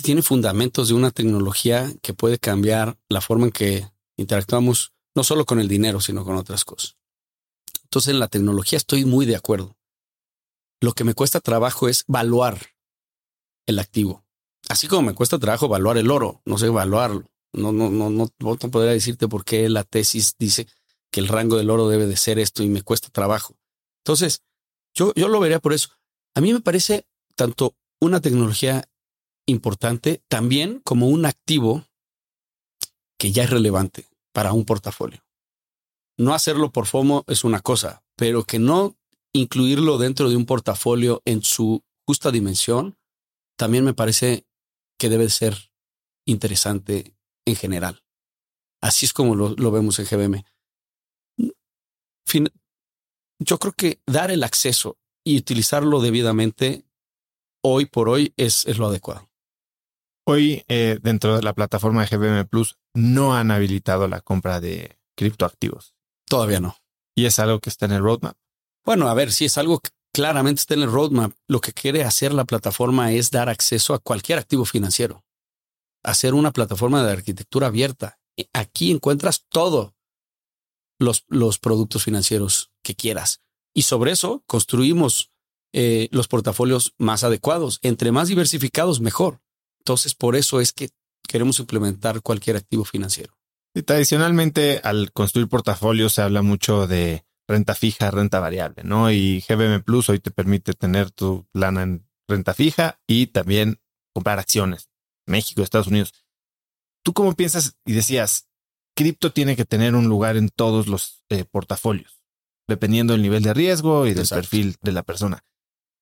tiene 0.00 0.22
fundamentos 0.22 0.88
de 0.88 0.94
una 0.94 1.10
tecnología 1.10 1.92
que 2.02 2.14
puede 2.14 2.38
cambiar 2.38 2.96
la 3.08 3.20
forma 3.20 3.46
en 3.46 3.52
que 3.52 3.90
interactuamos, 4.16 4.92
no 5.14 5.24
solo 5.24 5.44
con 5.44 5.60
el 5.60 5.68
dinero, 5.68 6.00
sino 6.00 6.24
con 6.24 6.36
otras 6.36 6.64
cosas. 6.64 6.96
Entonces, 7.84 8.14
en 8.14 8.20
la 8.20 8.28
tecnología 8.28 8.78
estoy 8.78 9.04
muy 9.04 9.26
de 9.26 9.36
acuerdo. 9.36 9.76
Lo 10.80 10.92
que 10.94 11.04
me 11.04 11.14
cuesta 11.14 11.40
trabajo 11.40 11.88
es 11.88 12.04
evaluar 12.08 12.58
el 13.66 13.78
activo. 13.78 14.24
Así 14.68 14.88
como 14.88 15.02
me 15.02 15.14
cuesta 15.14 15.38
trabajo 15.38 15.66
evaluar 15.66 15.98
el 15.98 16.10
oro, 16.10 16.40
no 16.44 16.56
sé 16.56 16.66
evaluarlo. 16.66 17.28
No, 17.52 17.70
no, 17.70 17.90
no, 17.90 18.08
no, 18.08 18.30
no 18.38 18.56
podría 18.56 18.92
decirte 18.92 19.28
por 19.28 19.44
qué 19.44 19.68
la 19.68 19.84
tesis 19.84 20.36
dice 20.38 20.66
que 21.10 21.20
el 21.20 21.28
rango 21.28 21.58
del 21.58 21.68
oro 21.68 21.88
debe 21.88 22.06
de 22.06 22.16
ser 22.16 22.38
esto 22.38 22.62
y 22.62 22.68
me 22.68 22.82
cuesta 22.82 23.10
trabajo. 23.10 23.58
Entonces, 23.98 24.42
yo, 24.94 25.12
yo 25.14 25.28
lo 25.28 25.38
vería 25.38 25.58
por 25.58 25.74
eso. 25.74 25.90
A 26.34 26.40
mí 26.40 26.52
me 26.52 26.60
parece 26.60 27.06
tanto 27.36 27.76
una 28.00 28.20
tecnología 28.20 28.88
importante, 29.46 30.22
también 30.28 30.80
como 30.84 31.08
un 31.08 31.26
activo 31.26 31.86
que 33.18 33.32
ya 33.32 33.44
es 33.44 33.50
relevante 33.50 34.08
para 34.32 34.52
un 34.52 34.64
portafolio. 34.64 35.24
No 36.18 36.34
hacerlo 36.34 36.70
por 36.70 36.86
FOMO 36.86 37.24
es 37.26 37.44
una 37.44 37.60
cosa, 37.60 38.04
pero 38.16 38.44
que 38.44 38.58
no 38.58 38.96
incluirlo 39.32 39.98
dentro 39.98 40.28
de 40.28 40.36
un 40.36 40.46
portafolio 40.46 41.22
en 41.24 41.42
su 41.42 41.82
justa 42.06 42.30
dimensión, 42.30 42.96
también 43.56 43.84
me 43.84 43.94
parece 43.94 44.46
que 44.98 45.08
debe 45.08 45.30
ser 45.30 45.72
interesante 46.26 47.16
en 47.46 47.56
general. 47.56 48.02
Así 48.80 49.06
es 49.06 49.12
como 49.12 49.34
lo, 49.34 49.70
vemos 49.70 49.98
en 49.98 50.06
GBM. 50.06 50.44
yo 53.38 53.58
creo 53.58 53.72
que 53.72 54.00
dar 54.06 54.30
el 54.30 54.44
acceso 54.44 54.98
y 55.24 55.38
utilizarlo 55.38 56.00
debidamente 56.00 56.84
hoy 57.64 57.86
por 57.86 58.08
hoy 58.08 58.32
es, 58.36 58.66
es 58.66 58.78
lo 58.78 58.86
adecuado. 58.86 59.31
Hoy, 60.24 60.64
eh, 60.68 60.98
dentro 61.02 61.36
de 61.36 61.42
la 61.42 61.52
plataforma 61.52 62.04
de 62.04 62.16
GBM 62.16 62.46
Plus, 62.46 62.76
no 62.94 63.34
han 63.34 63.50
habilitado 63.50 64.08
la 64.08 64.20
compra 64.20 64.60
de 64.60 64.98
criptoactivos. 65.16 65.94
Todavía 66.26 66.60
no. 66.60 66.76
¿Y 67.16 67.26
es 67.26 67.38
algo 67.38 67.60
que 67.60 67.70
está 67.70 67.86
en 67.86 67.92
el 67.92 68.02
roadmap? 68.02 68.36
Bueno, 68.84 69.08
a 69.08 69.14
ver, 69.14 69.32
si 69.32 69.46
es 69.46 69.58
algo 69.58 69.80
que 69.80 69.90
claramente 70.12 70.60
está 70.60 70.74
en 70.74 70.82
el 70.82 70.92
roadmap. 70.92 71.32
Lo 71.48 71.60
que 71.60 71.72
quiere 71.72 72.04
hacer 72.04 72.32
la 72.32 72.44
plataforma 72.44 73.12
es 73.12 73.30
dar 73.30 73.48
acceso 73.48 73.94
a 73.94 73.98
cualquier 73.98 74.38
activo 74.38 74.64
financiero 74.64 75.24
hacer 76.02 76.34
una 76.34 76.52
plataforma 76.52 77.04
de 77.04 77.12
arquitectura 77.12 77.68
abierta. 77.68 78.18
Aquí 78.52 78.90
encuentras 78.90 79.44
todos 79.48 79.92
los, 80.98 81.24
los 81.28 81.58
productos 81.58 82.04
financieros 82.04 82.72
que 82.82 82.94
quieras. 82.94 83.40
Y 83.74 83.82
sobre 83.82 84.12
eso 84.12 84.42
construimos 84.46 85.30
eh, 85.72 86.08
los 86.10 86.28
portafolios 86.28 86.94
más 86.98 87.24
adecuados. 87.24 87.78
Entre 87.82 88.12
más 88.12 88.28
diversificados, 88.28 89.00
mejor. 89.00 89.40
Entonces, 89.82 90.14
por 90.14 90.36
eso 90.36 90.60
es 90.60 90.72
que 90.72 90.90
queremos 91.26 91.58
implementar 91.58 92.22
cualquier 92.22 92.56
activo 92.56 92.84
financiero. 92.84 93.36
Y 93.74 93.82
tradicionalmente, 93.82 94.80
al 94.84 95.12
construir 95.12 95.48
portafolios, 95.48 96.12
se 96.12 96.22
habla 96.22 96.40
mucho 96.40 96.86
de 96.86 97.24
renta 97.48 97.74
fija, 97.74 98.12
renta 98.12 98.38
variable, 98.38 98.84
¿no? 98.84 99.10
Y 99.10 99.40
GBM 99.40 99.82
Plus 99.82 100.08
hoy 100.08 100.20
te 100.20 100.30
permite 100.30 100.72
tener 100.74 101.10
tu 101.10 101.48
lana 101.52 101.82
en 101.82 102.06
renta 102.28 102.54
fija 102.54 103.00
y 103.08 103.26
también 103.26 103.80
comprar 104.14 104.38
acciones. 104.38 104.88
México, 105.26 105.62
Estados 105.62 105.88
Unidos. 105.88 106.12
¿Tú 107.02 107.12
cómo 107.12 107.34
piensas? 107.34 107.76
Y 107.84 107.92
decías, 107.92 108.48
cripto 108.94 109.32
tiene 109.32 109.56
que 109.56 109.64
tener 109.64 109.96
un 109.96 110.06
lugar 110.06 110.36
en 110.36 110.48
todos 110.48 110.86
los 110.86 111.24
eh, 111.28 111.44
portafolios, 111.44 112.22
dependiendo 112.68 113.14
del 113.14 113.22
nivel 113.22 113.42
de 113.42 113.52
riesgo 113.52 114.06
y 114.06 114.14
del 114.14 114.28
perfil 114.28 114.76
de 114.80 114.92
la 114.92 115.02
persona. 115.02 115.44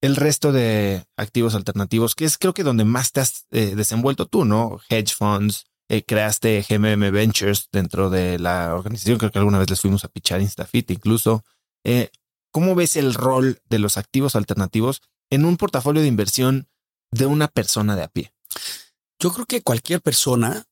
El 0.00 0.16
resto 0.16 0.52
de 0.52 1.04
activos 1.16 1.54
alternativos, 1.54 2.14
que 2.14 2.24
es 2.24 2.38
creo 2.38 2.54
que 2.54 2.62
donde 2.62 2.84
más 2.84 3.12
te 3.12 3.20
has 3.20 3.46
eh, 3.50 3.74
desenvuelto 3.76 4.26
tú, 4.26 4.44
¿no? 4.44 4.80
Hedge 4.88 5.14
funds, 5.14 5.66
eh, 5.88 6.02
creaste 6.02 6.64
GMM 6.66 7.10
Ventures 7.10 7.68
dentro 7.70 8.08
de 8.08 8.38
la 8.38 8.74
organización, 8.74 9.18
creo 9.18 9.30
que 9.30 9.38
alguna 9.38 9.58
vez 9.58 9.68
les 9.68 9.80
fuimos 9.80 10.04
a 10.04 10.08
pichar 10.08 10.40
Instafit 10.40 10.90
incluso. 10.90 11.44
¿Cómo 12.52 12.74
ves 12.74 12.96
el 12.96 13.14
rol 13.14 13.60
de 13.68 13.78
los 13.78 13.96
activos 13.96 14.34
alternativos 14.34 15.02
en 15.30 15.44
un 15.44 15.56
portafolio 15.56 16.02
de 16.02 16.08
inversión 16.08 16.68
de 17.12 17.26
una 17.26 17.48
persona 17.48 17.94
de 17.94 18.02
a 18.02 18.08
pie? 18.08 18.32
Yo 19.20 19.32
creo 19.32 19.46
que 19.46 19.62
cualquier 19.62 20.00
persona, 20.00 20.66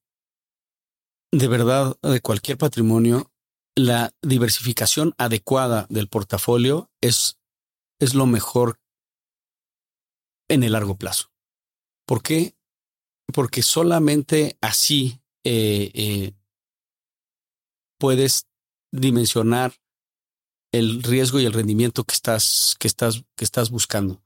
de 1.31 1.49
verdad, 1.49 1.97
de 2.03 2.21
cualquier 2.21 2.59
patrimonio, 2.59 3.31
la 3.77 4.13
diversificación 4.23 5.15
adecuada 5.19 5.87
del 5.89 6.09
portafolio 6.09 6.91
es, 7.01 7.39
es 8.01 8.15
lo 8.15 8.27
mejor 8.27 8.81
en 10.49 10.63
el 10.63 10.73
largo 10.73 10.97
plazo. 10.97 11.31
¿Por 12.07 12.23
qué? 12.23 12.57
Porque 13.33 13.63
solamente 13.63 14.57
así 14.61 15.21
eh, 15.45 15.91
eh, 15.95 16.33
puedes 17.99 18.47
dimensionar 18.91 19.75
el 20.73 21.03
riesgo 21.03 21.41
y 21.41 21.45
el 21.45 21.53
rendimiento 21.53 22.05
que 22.05 22.15
estás, 22.15 22.77
que 22.79 22.89
estás, 22.89 23.25
que 23.37 23.45
estás 23.45 23.71
buscando. 23.71 24.23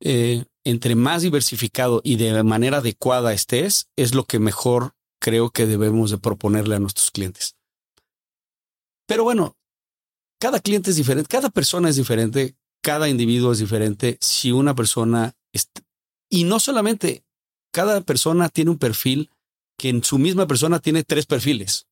Eh, 0.00 0.44
entre 0.64 0.94
más 0.94 1.22
diversificado 1.22 2.00
y 2.04 2.16
de 2.16 2.42
manera 2.42 2.78
adecuada 2.78 3.32
estés, 3.32 3.88
es 3.96 4.14
lo 4.14 4.24
que 4.24 4.38
mejor 4.38 4.94
creo 5.20 5.50
que 5.50 5.66
debemos 5.66 6.10
de 6.10 6.18
proponerle 6.18 6.76
a 6.76 6.80
nuestros 6.80 7.10
clientes. 7.10 7.56
Pero 9.06 9.24
bueno, 9.24 9.56
cada 10.40 10.60
cliente 10.60 10.90
es 10.90 10.96
diferente, 10.96 11.28
cada 11.28 11.50
persona 11.50 11.88
es 11.88 11.96
diferente, 11.96 12.56
cada 12.82 13.08
individuo 13.08 13.52
es 13.52 13.58
diferente. 13.58 14.18
Si 14.20 14.52
una 14.52 14.74
persona, 14.74 15.34
y 16.30 16.44
no 16.44 16.60
solamente, 16.60 17.24
cada 17.72 18.00
persona 18.00 18.48
tiene 18.48 18.70
un 18.70 18.78
perfil 18.78 19.30
que 19.78 19.88
en 19.88 20.04
su 20.04 20.18
misma 20.18 20.46
persona 20.46 20.78
tiene 20.80 21.04
tres 21.04 21.26
perfiles. 21.26 21.86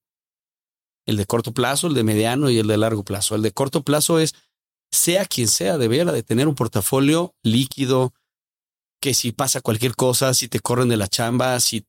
El 1.07 1.17
de 1.17 1.27
corto 1.27 1.53
plazo, 1.53 1.89
el 1.89 1.95
de 1.95 2.05
mediano 2.05 2.51
y 2.51 2.59
el 2.59 2.67
de 2.67 2.77
largo 2.77 3.05
plazo. 3.05 3.35
El 3.35 3.43
de 3.43 3.53
corto 3.53 3.83
plazo 3.83 4.19
es, 4.19 4.35
sea 4.91 5.27
quien 5.27 5.49
sea, 5.49 5.79
debiera 5.79 6.13
de 6.13 6.23
tener 6.23 6.49
un 6.49 6.55
portafolio 6.55 7.35
líquido, 7.43 8.15
que 9.01 9.15
si 9.15 9.33
pasa 9.33 9.61
cualquier 9.61 9.97
cosa, 9.97 10.33
si 10.35 10.49
te 10.49 10.61
corren 10.61 10.89
de 10.89 10.97
la 10.97 11.09
chamba, 11.09 11.59
si 11.59 11.85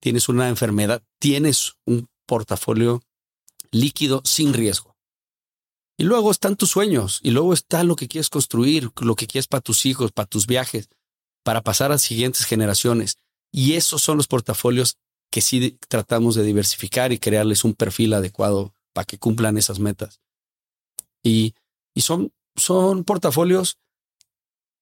tienes 0.00 0.28
una 0.28 0.48
enfermedad, 0.48 1.02
tienes 1.18 1.72
un 1.84 2.08
portafolio 2.26 3.02
líquido 3.72 4.22
sin 4.24 4.52
riesgo. 4.54 4.97
Y 6.00 6.04
luego 6.04 6.30
están 6.30 6.54
tus 6.54 6.70
sueños, 6.70 7.18
y 7.24 7.32
luego 7.32 7.52
está 7.52 7.82
lo 7.82 7.96
que 7.96 8.06
quieres 8.06 8.30
construir, 8.30 8.90
lo 9.00 9.16
que 9.16 9.26
quieres 9.26 9.48
para 9.48 9.60
tus 9.60 9.84
hijos, 9.84 10.12
para 10.12 10.28
tus 10.28 10.46
viajes, 10.46 10.88
para 11.42 11.62
pasar 11.62 11.90
a 11.90 11.98
siguientes 11.98 12.46
generaciones. 12.46 13.16
Y 13.50 13.74
esos 13.74 14.00
son 14.00 14.16
los 14.16 14.28
portafolios 14.28 14.96
que 15.30 15.40
sí 15.40 15.76
tratamos 15.88 16.36
de 16.36 16.44
diversificar 16.44 17.12
y 17.12 17.18
crearles 17.18 17.64
un 17.64 17.74
perfil 17.74 18.14
adecuado 18.14 18.74
para 18.92 19.06
que 19.06 19.18
cumplan 19.18 19.58
esas 19.58 19.80
metas. 19.80 20.20
Y, 21.24 21.54
y 21.94 22.02
son, 22.02 22.32
son 22.54 23.02
portafolios 23.02 23.78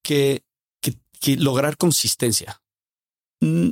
que, 0.03 0.45
que, 0.83 0.97
que 1.19 1.37
lograr 1.37 1.79
consistencia. 1.79 2.63
Mm, 3.41 3.71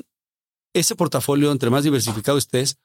ese 0.72 0.97
portafolio, 0.97 1.53
entre 1.53 1.68
más 1.68 1.84
diversificado 1.84 2.38
estés, 2.38 2.78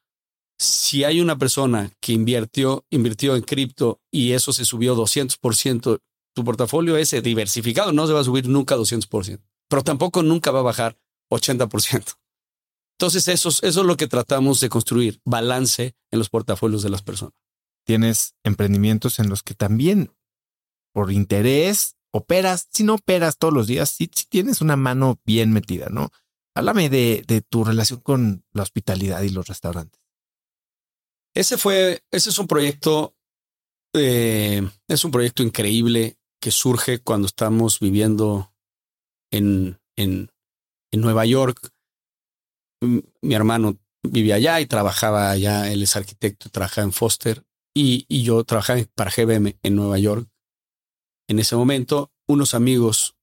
si 0.59 1.05
hay 1.05 1.21
una 1.21 1.37
persona 1.37 1.89
que 2.01 2.11
invirtió, 2.11 2.85
invirtió 2.89 3.35
en 3.35 3.43
cripto 3.43 4.01
y 4.11 4.33
eso 4.33 4.51
se 4.51 4.65
subió 4.65 4.95
200%, 4.95 6.01
tu 6.35 6.43
portafolio 6.43 6.97
ese 6.97 7.21
diversificado 7.21 7.93
no 7.93 8.05
se 8.05 8.13
va 8.13 8.19
a 8.19 8.25
subir 8.25 8.47
nunca 8.47 8.75
200%, 8.75 9.41
pero 9.69 9.83
tampoco 9.83 10.21
nunca 10.21 10.51
va 10.51 10.59
a 10.59 10.63
bajar 10.63 10.97
80%. 11.31 12.15
Entonces 12.97 13.29
eso, 13.29 13.47
eso 13.47 13.65
es 13.65 13.75
lo 13.75 13.95
que 13.95 14.07
tratamos 14.07 14.59
de 14.59 14.67
construir, 14.67 15.21
balance 15.23 15.95
en 16.11 16.19
los 16.19 16.29
portafolios 16.29 16.83
de 16.83 16.89
las 16.89 17.01
personas. 17.01 17.33
Tienes 17.85 18.35
emprendimientos 18.43 19.19
en 19.19 19.29
los 19.29 19.41
que 19.41 19.53
también 19.53 20.11
por 20.93 21.11
interés 21.11 21.95
operas, 22.11 22.67
si 22.71 22.83
no 22.83 22.95
operas 22.95 23.37
todos 23.37 23.53
los 23.53 23.67
días, 23.67 23.91
si 23.91 24.07
tienes 24.07 24.59
una 24.59 24.75
mano 24.75 25.19
bien 25.23 25.53
metida, 25.53 25.87
¿no? 25.89 26.09
Háblame 26.55 26.89
de, 26.89 27.23
de 27.25 27.41
tu 27.41 27.63
relación 27.63 28.01
con 28.01 28.43
la 28.51 28.63
hospitalidad 28.63 29.21
y 29.21 29.29
los 29.29 29.47
restaurantes. 29.47 29.98
Ese 31.39 31.57
fue, 31.57 32.03
ese 32.11 32.31
es 32.31 32.37
un 32.37 32.47
proyecto, 32.47 33.15
eh, 33.95 34.61
es 34.89 35.05
un 35.05 35.11
proyecto 35.11 35.41
increíble 35.41 36.17
que 36.41 36.51
surge 36.51 36.99
cuando 36.99 37.27
estamos 37.27 37.79
viviendo 37.79 38.53
en, 39.31 39.79
en, 39.95 40.33
en 40.91 40.99
Nueva 40.99 41.25
York. 41.25 41.71
Mi 42.81 43.33
hermano 43.33 43.79
vivía 44.03 44.35
allá 44.35 44.59
y 44.59 44.65
trabajaba 44.65 45.31
allá, 45.31 45.71
él 45.71 45.81
es 45.81 45.95
arquitecto, 45.95 46.49
trabajaba 46.49 46.83
en 46.83 46.91
Foster 46.91 47.45
y, 47.73 48.05
y 48.09 48.23
yo 48.23 48.43
trabajaba 48.43 48.81
para 48.93 49.09
GBM 49.09 49.57
en 49.63 49.75
Nueva 49.77 49.97
York. 49.97 50.27
En 51.29 51.39
ese 51.39 51.55
momento, 51.55 52.11
unos 52.27 52.53
amigos 52.53 53.15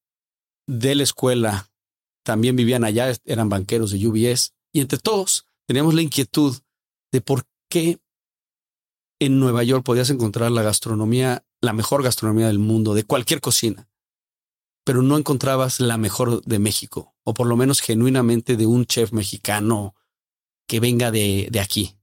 de 0.66 0.94
la 0.94 1.02
escuela 1.02 1.68
también 2.24 2.56
vivían 2.56 2.84
allá, 2.84 3.12
eran 3.26 3.50
banqueros 3.50 3.90
de 3.90 4.06
UBS 4.06 4.54
y 4.72 4.80
entre 4.80 4.98
todos 4.98 5.46
teníamos 5.68 5.92
la 5.92 6.00
inquietud 6.00 6.56
de 7.12 7.20
por 7.20 7.44
qué 7.68 8.00
en 9.18 9.40
Nueva 9.40 9.62
York 9.62 9.84
podías 9.84 10.10
encontrar 10.10 10.50
la 10.50 10.62
gastronomía, 10.62 11.44
la 11.60 11.72
mejor 11.72 12.02
gastronomía 12.02 12.46
del 12.48 12.58
mundo, 12.58 12.94
de 12.94 13.04
cualquier 13.04 13.40
cocina, 13.40 13.88
pero 14.84 15.02
no 15.02 15.16
encontrabas 15.18 15.80
la 15.80 15.96
mejor 15.96 16.42
de 16.44 16.58
México, 16.58 17.14
o 17.24 17.34
por 17.34 17.46
lo 17.46 17.56
menos 17.56 17.80
genuinamente 17.80 18.56
de 18.56 18.66
un 18.66 18.86
chef 18.86 19.12
mexicano 19.12 19.94
que 20.68 20.80
venga 20.80 21.10
de, 21.10 21.48
de 21.50 21.60
aquí. 21.60 21.96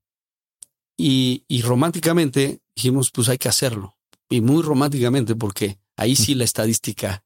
Y, 0.98 1.44
y 1.48 1.62
románticamente 1.62 2.62
dijimos, 2.76 3.12
pues 3.12 3.30
hay 3.30 3.38
que 3.38 3.50
hacerlo. 3.50 3.98
Y 4.30 4.42
muy 4.42 4.62
románticamente, 4.64 5.36
porque 5.36 5.80
ahí 5.98 6.16
sí 6.16 6.36
la 6.36 6.44
estadística 6.44 7.24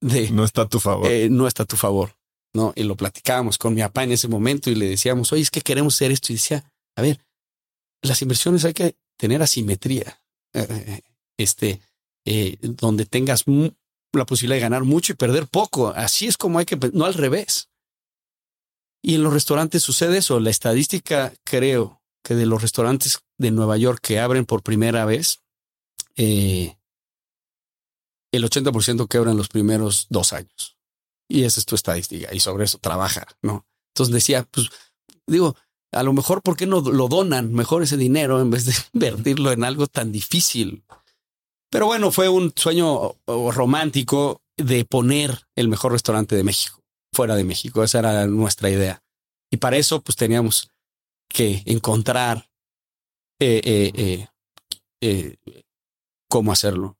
de... 0.00 0.30
No 0.30 0.44
está 0.44 0.62
a 0.62 0.68
tu 0.68 0.80
favor. 0.80 1.06
Eh, 1.06 1.28
no 1.30 1.46
está 1.46 1.62
a 1.62 1.66
tu 1.66 1.76
favor. 1.76 2.16
No, 2.54 2.72
y 2.76 2.82
lo 2.82 2.96
platicábamos 2.96 3.56
con 3.56 3.74
mi 3.74 3.80
papá 3.80 4.04
en 4.04 4.12
ese 4.12 4.28
momento 4.28 4.68
y 4.68 4.74
le 4.74 4.88
decíamos, 4.88 5.32
oye, 5.32 5.42
es 5.42 5.50
que 5.50 5.62
queremos 5.62 5.94
hacer 5.94 6.10
esto. 6.10 6.32
Y 6.32 6.36
decía, 6.36 6.70
a 6.96 7.02
ver, 7.02 7.24
las 8.02 8.20
inversiones 8.20 8.64
hay 8.64 8.74
que 8.74 8.96
tener 9.16 9.42
asimetría, 9.42 10.22
eh, 10.52 10.66
eh, 10.70 11.00
este, 11.36 11.80
eh, 12.24 12.56
donde 12.60 13.06
tengas 13.06 13.44
la 14.12 14.26
posibilidad 14.26 14.56
de 14.56 14.62
ganar 14.62 14.84
mucho 14.84 15.12
y 15.12 15.16
perder 15.16 15.46
poco. 15.48 15.88
Así 15.88 16.26
es 16.26 16.36
como 16.36 16.58
hay 16.58 16.64
que, 16.64 16.76
no 16.92 17.04
al 17.04 17.14
revés. 17.14 17.68
Y 19.02 19.14
en 19.16 19.22
los 19.22 19.32
restaurantes 19.32 19.82
sucede 19.82 20.18
eso. 20.18 20.38
La 20.40 20.50
estadística, 20.50 21.32
creo 21.44 22.02
que 22.22 22.34
de 22.34 22.46
los 22.46 22.62
restaurantes 22.62 23.20
de 23.38 23.50
Nueva 23.50 23.76
York 23.76 24.00
que 24.00 24.20
abren 24.20 24.46
por 24.46 24.62
primera 24.62 25.04
vez, 25.04 25.40
el 26.16 26.74
80% 28.32 29.08
quebran 29.08 29.36
los 29.36 29.48
primeros 29.48 30.06
dos 30.08 30.32
años. 30.32 30.78
Y 31.28 31.44
esa 31.44 31.60
es 31.60 31.66
tu 31.66 31.74
estadística. 31.74 32.32
Y 32.32 32.40
sobre 32.40 32.64
eso 32.64 32.78
trabaja, 32.78 33.26
¿no? 33.40 33.66
Entonces 33.92 34.12
decía, 34.12 34.46
pues, 34.50 34.68
digo, 35.26 35.56
a 35.92 36.02
lo 36.02 36.12
mejor, 36.12 36.42
¿por 36.42 36.56
qué 36.56 36.66
no 36.66 36.80
lo 36.80 37.08
donan 37.08 37.52
mejor 37.52 37.82
ese 37.82 37.96
dinero 37.96 38.40
en 38.40 38.50
vez 38.50 38.64
de 38.64 38.72
invertirlo 38.94 39.52
en 39.52 39.64
algo 39.64 39.86
tan 39.86 40.10
difícil? 40.10 40.84
Pero 41.70 41.86
bueno, 41.86 42.10
fue 42.10 42.28
un 42.28 42.52
sueño 42.54 43.14
romántico 43.26 44.42
de 44.56 44.84
poner 44.84 45.46
el 45.56 45.68
mejor 45.68 45.92
restaurante 45.92 46.36
de 46.36 46.44
México, 46.44 46.82
fuera 47.14 47.34
de 47.34 47.44
México. 47.44 47.82
Esa 47.82 48.00
era 48.00 48.26
nuestra 48.26 48.68
idea. 48.68 49.02
Y 49.50 49.58
para 49.58 49.76
eso, 49.76 50.02
pues 50.02 50.16
teníamos 50.16 50.70
que 51.28 51.62
encontrar 51.66 52.50
eh, 53.40 53.60
eh, 53.64 54.26
eh, 55.00 55.36
cómo 56.28 56.52
hacerlo. 56.52 56.98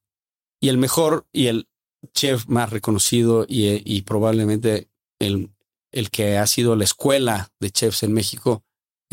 Y 0.60 0.68
el 0.68 0.78
mejor 0.78 1.26
y 1.32 1.48
el 1.48 1.68
chef 2.14 2.46
más 2.48 2.70
reconocido 2.70 3.44
y, 3.46 3.82
y 3.84 4.02
probablemente 4.02 4.88
el, 5.18 5.50
el 5.90 6.10
que 6.10 6.38
ha 6.38 6.46
sido 6.46 6.76
la 6.76 6.84
escuela 6.84 7.52
de 7.60 7.70
chefs 7.70 8.02
en 8.02 8.12
México 8.12 8.64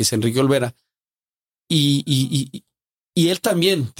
es 0.02 0.14
Enrique 0.14 0.40
Olvera. 0.40 0.76
Y, 1.70 2.04
y, 2.06 2.64
y, 3.14 3.30
él 3.30 3.42
también 3.42 3.94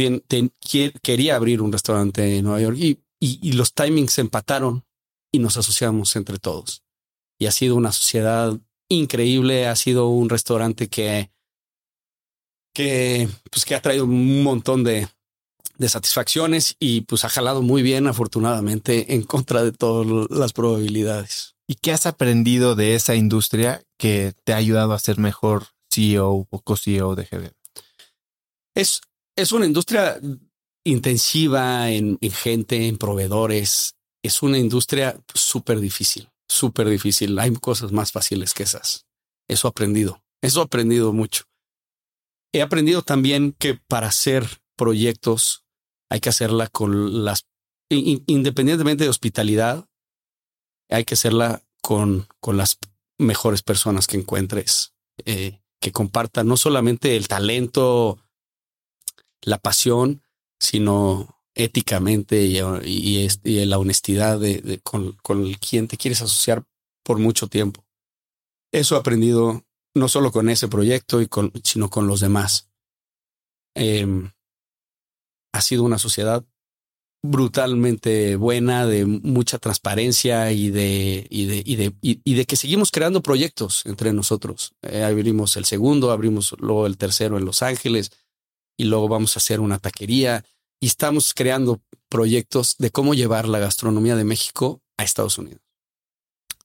quería 1.04 1.36
abrir 1.36 1.62
un 1.62 1.72
restaurante 1.72 2.38
en 2.38 2.46
Nueva 2.46 2.62
York 2.62 2.78
y, 2.80 3.00
y, 3.20 3.52
los 3.52 3.74
timings 3.74 4.14
se 4.14 4.22
empataron 4.22 4.86
y 5.32 5.40
nos 5.40 5.58
asociamos 5.58 6.16
entre 6.16 6.40
todos. 6.40 6.84
Y 7.38 7.46
ha 7.46 7.52
sido 7.52 7.76
una 7.76 7.92
sociedad 7.92 8.58
increíble, 8.90 9.68
ha 9.68 9.76
sido 9.76 10.08
un 10.08 10.30
restaurante 10.30 10.88
que, 10.88 11.32
que, 12.74 13.30
pues, 13.52 13.66
que 13.66 13.76
ha 13.76 13.82
traído 13.82 14.06
un 14.06 14.42
montón 14.42 14.84
de, 14.84 15.08
de 15.80 15.90
satisfacciones 15.90 16.76
y 16.80 17.02
pues 17.02 17.24
ha 17.24 17.30
jalado 17.30 17.62
muy 17.62 17.82
bien, 17.82 18.06
afortunadamente, 18.06 19.16
en 19.16 19.24
contra 19.24 19.64
de 19.64 19.72
todas 19.72 20.30
las 20.30 20.54
probabilidades. 20.54 21.56
¿Y 21.68 21.76
qué 21.76 21.92
has 21.92 22.06
aprendido 22.06 22.76
de 22.76 22.96
esa 22.96 23.16
industria 23.16 23.84
que 23.98 24.34
te 24.44 24.54
ha 24.54 24.58
ayudado 24.58 24.94
a 24.94 25.00
ser 25.00 25.18
mejor 25.18 25.68
CEO 25.90 26.48
o 26.50 26.62
co-CEO 26.62 27.16
de 27.16 27.26
GBM? 27.26 27.52
Es, 28.76 29.02
es 29.36 29.52
una 29.52 29.66
industria 29.66 30.20
intensiva 30.84 31.90
en, 31.90 32.18
gente, 32.20 32.88
en 32.88 32.98
proveedores. 32.98 33.96
Es 34.24 34.42
una 34.42 34.58
industria 34.58 35.20
súper 35.34 35.80
difícil, 35.80 36.30
súper 36.48 36.90
difícil. 36.90 37.38
Hay 37.40 37.54
cosas 37.54 37.92
más 37.92 38.12
fáciles 38.12 38.54
que 38.54 38.64
esas. 38.64 39.06
Eso 39.48 39.68
he 39.68 39.72
aprendido. 39.72 40.24
Eso 40.42 40.62
he 40.62 40.64
aprendido 40.64 41.14
mucho. 41.14 41.44
He 42.54 42.62
aprendido 42.62 43.02
también 43.02 43.54
que 43.54 43.76
para 43.76 44.08
hacer 44.08 44.62
proyectos 44.76 45.66
hay 46.10 46.20
que 46.20 46.30
hacerla 46.30 46.68
con 46.68 47.24
las, 47.24 47.46
independientemente 47.90 49.04
de 49.04 49.10
hospitalidad, 49.10 49.88
hay 50.90 51.06
que 51.06 51.14
hacerla 51.14 51.64
con, 51.82 52.28
con 52.40 52.58
las 52.58 52.80
mejores 53.20 53.62
personas 53.62 54.08
que 54.08 54.18
encuentres. 54.18 54.94
Eh, 55.26 55.59
que 55.80 55.92
compartan 55.92 56.48
no 56.48 56.58
solamente 56.58 57.16
el 57.16 57.28
talento, 57.28 58.20
la 59.42 59.58
pasión, 59.58 60.22
sino 60.60 61.40
éticamente 61.56 62.46
y, 62.46 62.60
y, 63.44 63.66
la 63.66 63.80
honestidad 63.80 64.40
de, 64.40 64.80
con, 64.84 65.18
quien 65.56 65.88
te 65.88 65.98
quieres 65.98 66.22
asociar 66.22 66.66
por 67.04 67.20
mucho 67.20 67.48
tiempo. 67.48 67.86
Eso 68.72 68.96
he 68.96 69.00
aprendido 69.00 69.66
no 69.96 70.08
solo 70.08 70.32
con 70.32 70.50
ese 70.50 70.68
proyecto, 70.68 71.22
y 71.22 71.28
con, 71.28 71.52
sino 71.64 71.90
con 71.90 72.08
los 72.08 72.20
demás. 72.20 72.70
Em, 73.76 74.32
ha 75.52 75.62
sido 75.62 75.84
una 75.84 75.98
sociedad 75.98 76.46
brutalmente 77.22 78.36
buena, 78.36 78.86
de 78.86 79.06
mucha 79.06 79.58
transparencia 79.58 80.52
y 80.52 80.70
de, 80.70 81.28
y 81.30 81.46
de, 81.46 81.64
y 81.66 81.76
de, 81.76 81.94
y, 82.02 82.34
de 82.34 82.46
que 82.46 82.56
seguimos 82.56 82.92
creando 82.92 83.22
proyectos 83.22 83.86
entre 83.86 84.14
nosotros. 84.14 84.74
Eh, 84.82 85.04
abrimos 85.04 85.58
el 85.58 85.66
segundo, 85.66 86.12
abrimos 86.12 86.56
luego 86.60 86.88
el 86.88 86.98
tercero 86.98 87.38
en 87.38 87.46
Los 87.46 87.62
Ángeles 87.62 88.12
y 88.78 88.86
luego 88.86 89.10
vamos 89.10 89.36
a 89.36 89.40
hacer 89.40 89.60
una 89.60 89.80
taquería 89.80 90.46
y 90.80 90.88
estamos 90.88 91.34
creando 91.34 91.82
proyectos 92.08 92.78
de 92.78 92.92
cómo 92.92 93.14
llevar 93.14 93.48
la 93.48 93.60
gastronomía 93.60 94.16
de 94.16 94.24
México 94.24 94.82
a 94.98 95.04
Estados 95.04 95.38
Unidos. 95.38 95.62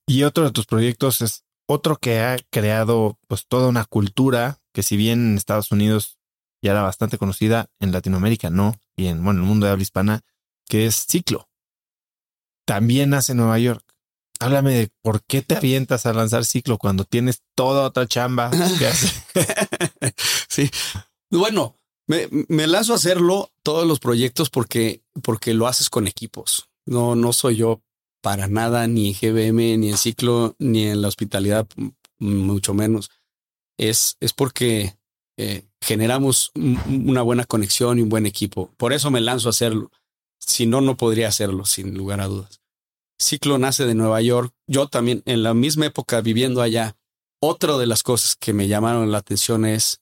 Y 0.07 0.23
otro 0.23 0.45
de 0.45 0.51
tus 0.51 0.65
proyectos 0.65 1.21
es 1.21 1.43
otro 1.67 1.97
que 1.97 2.19
ha 2.19 2.37
creado 2.49 3.17
pues 3.27 3.45
toda 3.47 3.67
una 3.67 3.83
cultura 3.85 4.61
que 4.71 4.83
si 4.83 4.95
bien 4.95 5.31
en 5.31 5.37
Estados 5.37 5.71
Unidos 5.71 6.19
ya 6.61 6.71
era 6.71 6.81
bastante 6.81 7.17
conocida, 7.17 7.69
en 7.79 7.91
Latinoamérica 7.91 8.49
no, 8.49 8.79
y 8.95 9.07
en 9.07 9.23
bueno, 9.23 9.41
el 9.41 9.47
mundo 9.47 9.65
de 9.65 9.73
habla 9.73 9.83
hispana 9.83 10.21
que 10.67 10.85
es 10.85 11.05
Ciclo. 11.07 11.49
También 12.65 13.11
nace 13.11 13.33
en 13.33 13.37
Nueva 13.37 13.59
York. 13.59 13.83
Háblame 14.39 14.73
de 14.73 14.89
por 15.01 15.23
qué 15.23 15.41
te 15.41 15.55
avientas 15.55 16.05
a 16.05 16.13
lanzar 16.13 16.43
ciclo 16.43 16.77
cuando 16.77 17.05
tienes 17.05 17.41
toda 17.55 17.87
otra 17.87 18.05
chamba 18.05 18.51
que 18.77 18.87
hacer. 18.87 19.11
sí. 20.49 20.69
Bueno, 21.31 21.79
me, 22.07 22.27
me, 22.49 22.67
lanzo 22.67 22.93
a 22.93 22.97
hacerlo 22.97 23.51
todos 23.63 23.87
los 23.87 23.99
proyectos 23.99 24.49
porque, 24.49 25.03
porque 25.23 25.53
lo 25.53 25.67
haces 25.67 25.89
con 25.89 26.07
equipos. 26.07 26.69
No, 26.85 27.15
no 27.15 27.31
soy 27.33 27.55
yo 27.55 27.81
para 28.21 28.47
nada, 28.47 28.87
ni 28.87 29.09
en 29.09 29.13
GBM, 29.13 29.77
ni 29.77 29.89
en 29.89 29.97
ciclo, 29.97 30.55
ni 30.59 30.87
en 30.87 31.01
la 31.01 31.07
hospitalidad, 31.07 31.67
mucho 32.17 32.73
menos. 32.73 33.11
Es, 33.77 34.17
es 34.19 34.33
porque 34.33 34.97
eh, 35.37 35.63
generamos 35.81 36.51
una 36.55 37.21
buena 37.21 37.45
conexión 37.45 37.99
y 37.99 38.01
un 38.01 38.09
buen 38.09 38.25
equipo. 38.25 38.73
Por 38.77 38.93
eso 38.93 39.11
me 39.11 39.21
lanzo 39.21 39.49
a 39.49 39.51
hacerlo. 39.51 39.91
Si 40.45 40.65
no, 40.65 40.81
no 40.81 40.97
podría 40.97 41.27
hacerlo, 41.27 41.65
sin 41.65 41.95
lugar 41.97 42.21
a 42.21 42.27
dudas. 42.27 42.61
Ciclo 43.17 43.57
nace 43.57 43.85
de 43.85 43.95
Nueva 43.95 44.21
York. 44.21 44.53
Yo 44.67 44.87
también, 44.87 45.23
en 45.25 45.43
la 45.43 45.53
misma 45.53 45.87
época, 45.87 46.21
viviendo 46.21 46.61
allá, 46.61 46.97
otra 47.39 47.77
de 47.77 47.87
las 47.87 48.03
cosas 48.03 48.35
que 48.35 48.53
me 48.53 48.67
llamaron 48.67 49.11
la 49.11 49.19
atención 49.19 49.65
es, 49.65 50.01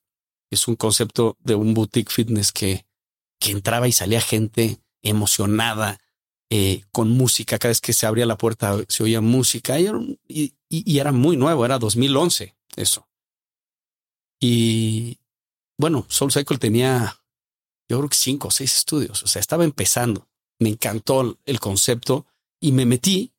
es 0.52 0.68
un 0.68 0.76
concepto 0.76 1.38
de 1.40 1.56
un 1.56 1.74
boutique 1.74 2.11
fitness 2.11 2.52
que, 2.52 2.86
que 3.40 3.52
entraba 3.52 3.88
y 3.88 3.91
salía 3.91 4.22
gente 4.22 4.80
emocionada, 5.02 5.99
eh, 6.49 6.84
con 6.91 7.10
música. 7.10 7.57
Cada 7.57 7.72
vez 7.72 7.82
que 7.82 7.94
se 7.94 8.06
abría 8.06 8.28
la 8.28 8.38
puerta 8.38 8.78
se 8.88 9.02
oía 9.02 9.22
música 9.22 9.80
y, 9.80 9.88
y, 10.28 10.53
y 10.70 10.99
era 10.99 11.11
muy 11.11 11.36
nuevo, 11.36 11.65
era 11.65 11.80
2011 11.80 12.56
eso. 12.76 13.07
Y 14.40 15.18
bueno, 15.78 16.06
Soul 16.10 16.32
Cycle 16.32 16.57
tenía, 16.57 17.20
yo 17.90 17.98
creo 17.98 18.10
que 18.10 18.15
cinco 18.15 18.49
o 18.49 18.52
seis 18.52 18.78
estudios, 18.78 19.24
o 19.24 19.28
sea, 19.28 19.40
estaba 19.40 19.64
empezando. 19.64 20.28
Me 20.64 20.69
encantó 20.69 21.38
el 21.45 21.60
concepto 21.60 22.26
y 22.61 22.72
me 22.72 22.85
metí, 22.85 23.34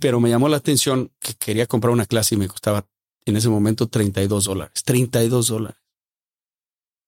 pero 0.00 0.18
me 0.18 0.30
llamó 0.30 0.48
la 0.48 0.56
atención 0.56 1.12
que 1.20 1.34
quería 1.34 1.66
comprar 1.66 1.92
una 1.92 2.06
clase 2.06 2.34
y 2.34 2.38
me 2.38 2.48
costaba 2.48 2.86
en 3.26 3.36
ese 3.36 3.50
momento 3.50 3.88
32 3.88 4.46
dólares. 4.46 4.82
32 4.82 5.48
dólares. 5.48 5.78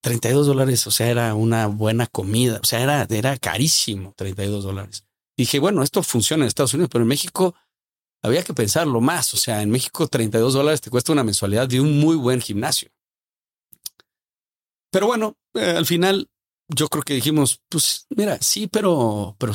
32 0.03 0.47
dólares, 0.47 0.87
o 0.87 0.91
sea, 0.91 1.11
era 1.11 1.35
una 1.35 1.67
buena 1.67 2.07
comida, 2.07 2.61
o 2.63 2.67
sea, 2.67 2.83
era, 2.83 3.07
era 3.11 3.39
carísimo, 3.39 4.13
32 4.17 4.65
dólares. 4.65 5.05
Dije, 5.37 5.59
bueno, 5.59 5.83
esto 5.83 6.03
funciona 6.03 6.45
en 6.45 6.49
Estados 6.49 6.75
Unidos, 6.75 6.91
pero 6.93 7.03
en 7.03 7.09
México 7.09 7.55
había 8.23 8.43
que 8.43 8.53
pensarlo 8.53 9.01
más. 9.01 9.33
O 9.33 9.39
sea, 9.39 9.63
en 9.63 9.71
México 9.71 10.07
32 10.07 10.53
dólares 10.53 10.83
te 10.83 10.91
cuesta 10.91 11.13
una 11.13 11.25
mensualidad 11.25 11.67
de 11.67 11.81
un 11.81 11.99
muy 11.99 12.17
buen 12.17 12.43
gimnasio. 12.43 12.91
Pero 14.91 15.07
bueno, 15.07 15.39
eh, 15.55 15.75
al 15.77 15.87
final 15.87 16.29
yo 16.75 16.89
creo 16.89 17.03
que 17.03 17.15
dijimos, 17.15 17.61
pues 17.69 18.07
mira, 18.11 18.39
sí, 18.41 18.67
pero, 18.67 19.37
pero 19.39 19.55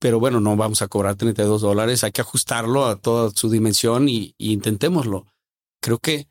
pero 0.00 0.18
bueno, 0.18 0.40
no 0.40 0.56
vamos 0.56 0.80
a 0.80 0.88
cobrar 0.88 1.14
32 1.14 1.60
dólares, 1.60 2.02
hay 2.02 2.10
que 2.10 2.22
ajustarlo 2.22 2.86
a 2.86 2.96
toda 2.96 3.30
su 3.30 3.50
dimensión 3.50 4.08
y, 4.08 4.34
intentémoslo. 4.38 5.26
Creo 5.82 5.98
que 5.98 6.26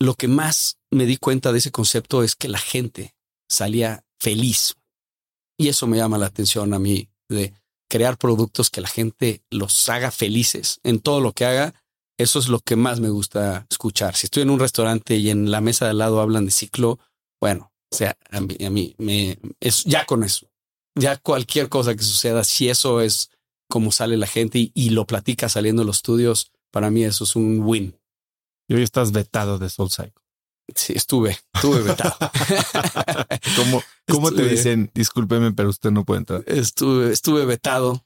lo 0.00 0.14
que 0.14 0.26
más 0.26 0.78
me 0.90 1.06
di 1.06 1.16
cuenta 1.16 1.52
de 1.52 1.58
ese 1.58 1.70
concepto 1.70 2.24
es 2.24 2.34
que 2.34 2.48
la 2.48 2.58
gente 2.58 3.14
salía 3.48 4.04
feliz. 4.18 4.74
Y 5.56 5.68
eso 5.68 5.86
me 5.86 5.98
llama 5.98 6.18
la 6.18 6.26
atención 6.26 6.74
a 6.74 6.80
mí, 6.80 7.10
de 7.28 7.54
crear 7.88 8.18
productos 8.18 8.70
que 8.70 8.80
la 8.80 8.88
gente 8.88 9.44
los 9.48 9.88
haga 9.88 10.10
felices 10.10 10.80
en 10.82 10.98
todo 10.98 11.20
lo 11.20 11.32
que 11.32 11.44
haga. 11.44 11.74
Eso 12.18 12.40
es 12.40 12.48
lo 12.48 12.58
que 12.58 12.74
más 12.74 12.98
me 12.98 13.08
gusta 13.08 13.66
escuchar. 13.70 14.16
Si 14.16 14.26
estoy 14.26 14.42
en 14.42 14.50
un 14.50 14.58
restaurante 14.58 15.16
y 15.16 15.30
en 15.30 15.52
la 15.52 15.60
mesa 15.60 15.84
de 15.84 15.92
al 15.92 15.98
lado 15.98 16.20
hablan 16.20 16.46
de 16.46 16.50
ciclo, 16.50 16.98
bueno, 17.40 17.69
o 17.92 17.96
sea, 17.96 18.16
a 18.30 18.40
mí, 18.40 18.56
a 18.64 18.70
mí 18.70 18.94
me 18.98 19.38
es 19.60 19.84
ya 19.84 20.04
con 20.06 20.24
eso 20.24 20.50
ya 20.94 21.16
cualquier 21.16 21.68
cosa 21.68 21.94
que 21.94 22.02
suceda, 22.02 22.44
si 22.44 22.68
eso 22.68 23.00
es 23.00 23.30
como 23.68 23.92
sale 23.92 24.16
la 24.16 24.26
gente 24.26 24.70
y, 24.74 24.90
lo 24.90 25.06
platica 25.06 25.48
saliendo 25.48 25.82
de 25.82 25.86
los 25.86 25.98
estudios, 25.98 26.50
para 26.70 26.90
mí 26.90 27.04
eso 27.04 27.24
es 27.24 27.36
un 27.36 27.60
win. 27.62 27.96
Y 28.68 28.74
hoy 28.74 28.82
estás 28.82 29.12
vetado 29.12 29.58
de 29.58 29.68
Soul 29.70 29.90
Cycle. 29.90 30.14
Sí, 30.74 30.92
estuve, 30.94 31.38
estuve 31.54 31.82
vetado. 31.82 32.14
¿Cómo, 33.56 33.82
cómo 34.08 34.32
te 34.32 34.44
dicen, 34.44 34.90
discúlpeme, 34.94 35.52
pero 35.52 35.68
usted 35.68 35.90
no 35.90 36.04
puede 36.04 36.20
entrar? 36.20 36.44
Estuve, 36.46 37.12
estuve 37.12 37.44
vetado 37.44 38.04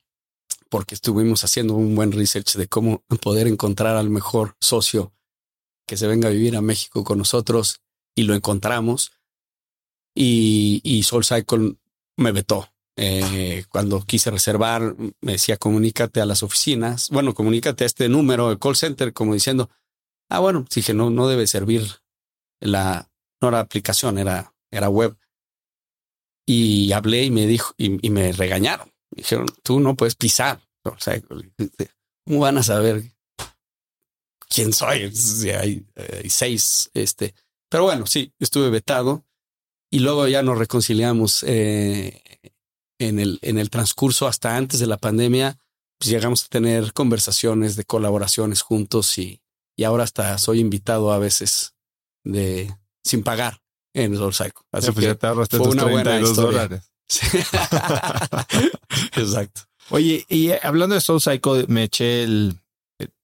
porque 0.71 0.95
estuvimos 0.95 1.45
haciendo 1.45 1.75
un 1.75 1.95
buen 1.95 2.13
research 2.13 2.55
de 2.57 2.67
cómo 2.67 3.03
poder 3.21 3.47
encontrar 3.47 3.97
al 3.97 4.11
mejor 4.11 4.57
socio 4.61 5.13
que 5.87 5.97
se 5.97 6.07
venga 6.07 6.29
a 6.29 6.33
vivir 6.33 6.57
a 6.57 6.63
México 6.63 7.05
con 7.05 7.19
nosotros 7.19 7.83
y 8.15 8.23
lo 8.23 8.35
encontramos. 8.35 9.13
Y, 10.15 10.81
y 10.85 11.03
Soul 11.03 11.25
Cycle 11.25 11.77
me 12.17 12.33
vetó. 12.33 12.69
Eh, 12.97 13.65
cuando 13.71 14.05
quise 14.05 14.31
reservar, 14.31 14.95
me 15.21 15.33
decía 15.33 15.57
comunícate 15.57 16.21
a 16.21 16.27
las 16.27 16.43
oficinas. 16.43 17.11
Bueno, 17.11 17.35
comunícate 17.35 17.85
a 17.85 17.87
este 17.87 18.09
número, 18.09 18.51
el 18.51 18.59
call 18.59 18.77
center, 18.77 19.13
como 19.13 19.35
diciendo, 19.35 19.71
ah, 20.31 20.39
bueno, 20.39 20.65
dije, 20.73 20.95
no, 20.95 21.11
no 21.11 21.27
debe 21.27 21.47
servir 21.47 21.83
la, 22.61 23.11
no 23.41 23.49
era 23.49 23.61
aplicación, 23.61 24.19
era, 24.19 24.55
era 24.71 24.89
web. 24.89 25.17
Y 26.47 26.93
hablé 26.93 27.25
y 27.25 27.31
me 27.31 27.47
dijo, 27.47 27.75
y, 27.79 28.11
me 28.11 28.33
regañaron. 28.33 28.93
dijeron, 29.11 29.47
tú 29.63 29.81
no 29.81 29.97
puedes 29.97 30.15
pisar. 30.15 30.61
O 30.85 30.99
sea, 30.99 31.21
¿cómo 32.27 32.41
van 32.41 32.59
a 32.59 32.63
saber 32.63 33.03
quién 34.49 34.73
soy? 34.73 35.11
hay, 35.59 35.87
hay 35.97 36.31
seis, 36.31 36.91
este. 36.93 37.35
Pero 37.71 37.85
bueno, 37.85 38.07
sí, 38.07 38.33
estuve 38.39 38.69
vetado 38.69 39.25
y 39.95 40.01
luego 40.01 40.27
ya 40.27 40.43
nos 40.43 40.59
reconciliamos 40.59 41.45
eh, 41.47 42.21
en, 42.99 43.21
el, 43.21 43.39
en 43.43 43.59
el 43.59 43.71
transcurso 43.71 44.27
hasta 44.27 44.57
antes 44.57 44.81
de 44.81 44.89
la 44.89 44.97
pandemia, 44.97 45.57
pues 46.01 46.11
llegamos 46.11 46.43
a 46.43 46.49
tener 46.49 46.93
conversaciones 46.93 47.77
de 47.77 47.85
colaboraciones 47.85 48.63
juntos 48.63 49.17
y, 49.19 49.41
y 49.77 49.85
ahora 49.85 50.03
hasta 50.03 50.37
soy 50.39 50.59
invitado 50.59 51.13
a 51.13 51.21
veces 51.21 51.75
de 52.25 52.75
sin 53.05 53.23
pagar 53.23 53.61
en 53.93 54.15
el 54.15 54.33
Psycho. 54.33 54.67
Así 54.73 54.91
pues 54.91 55.17
que 55.17 55.59
fue 55.59 55.69
una 55.69 55.85
buena 55.85 56.21
historia. 56.21 56.69
Exacto. 59.17 59.61
Oye, 59.91 60.27
y 60.29 60.51
hablando 60.61 60.97
de 60.97 61.03
Soul 61.03 61.21
Psycho, 61.21 61.67
me 61.69 61.85
eché 61.85 62.25
el, 62.25 62.59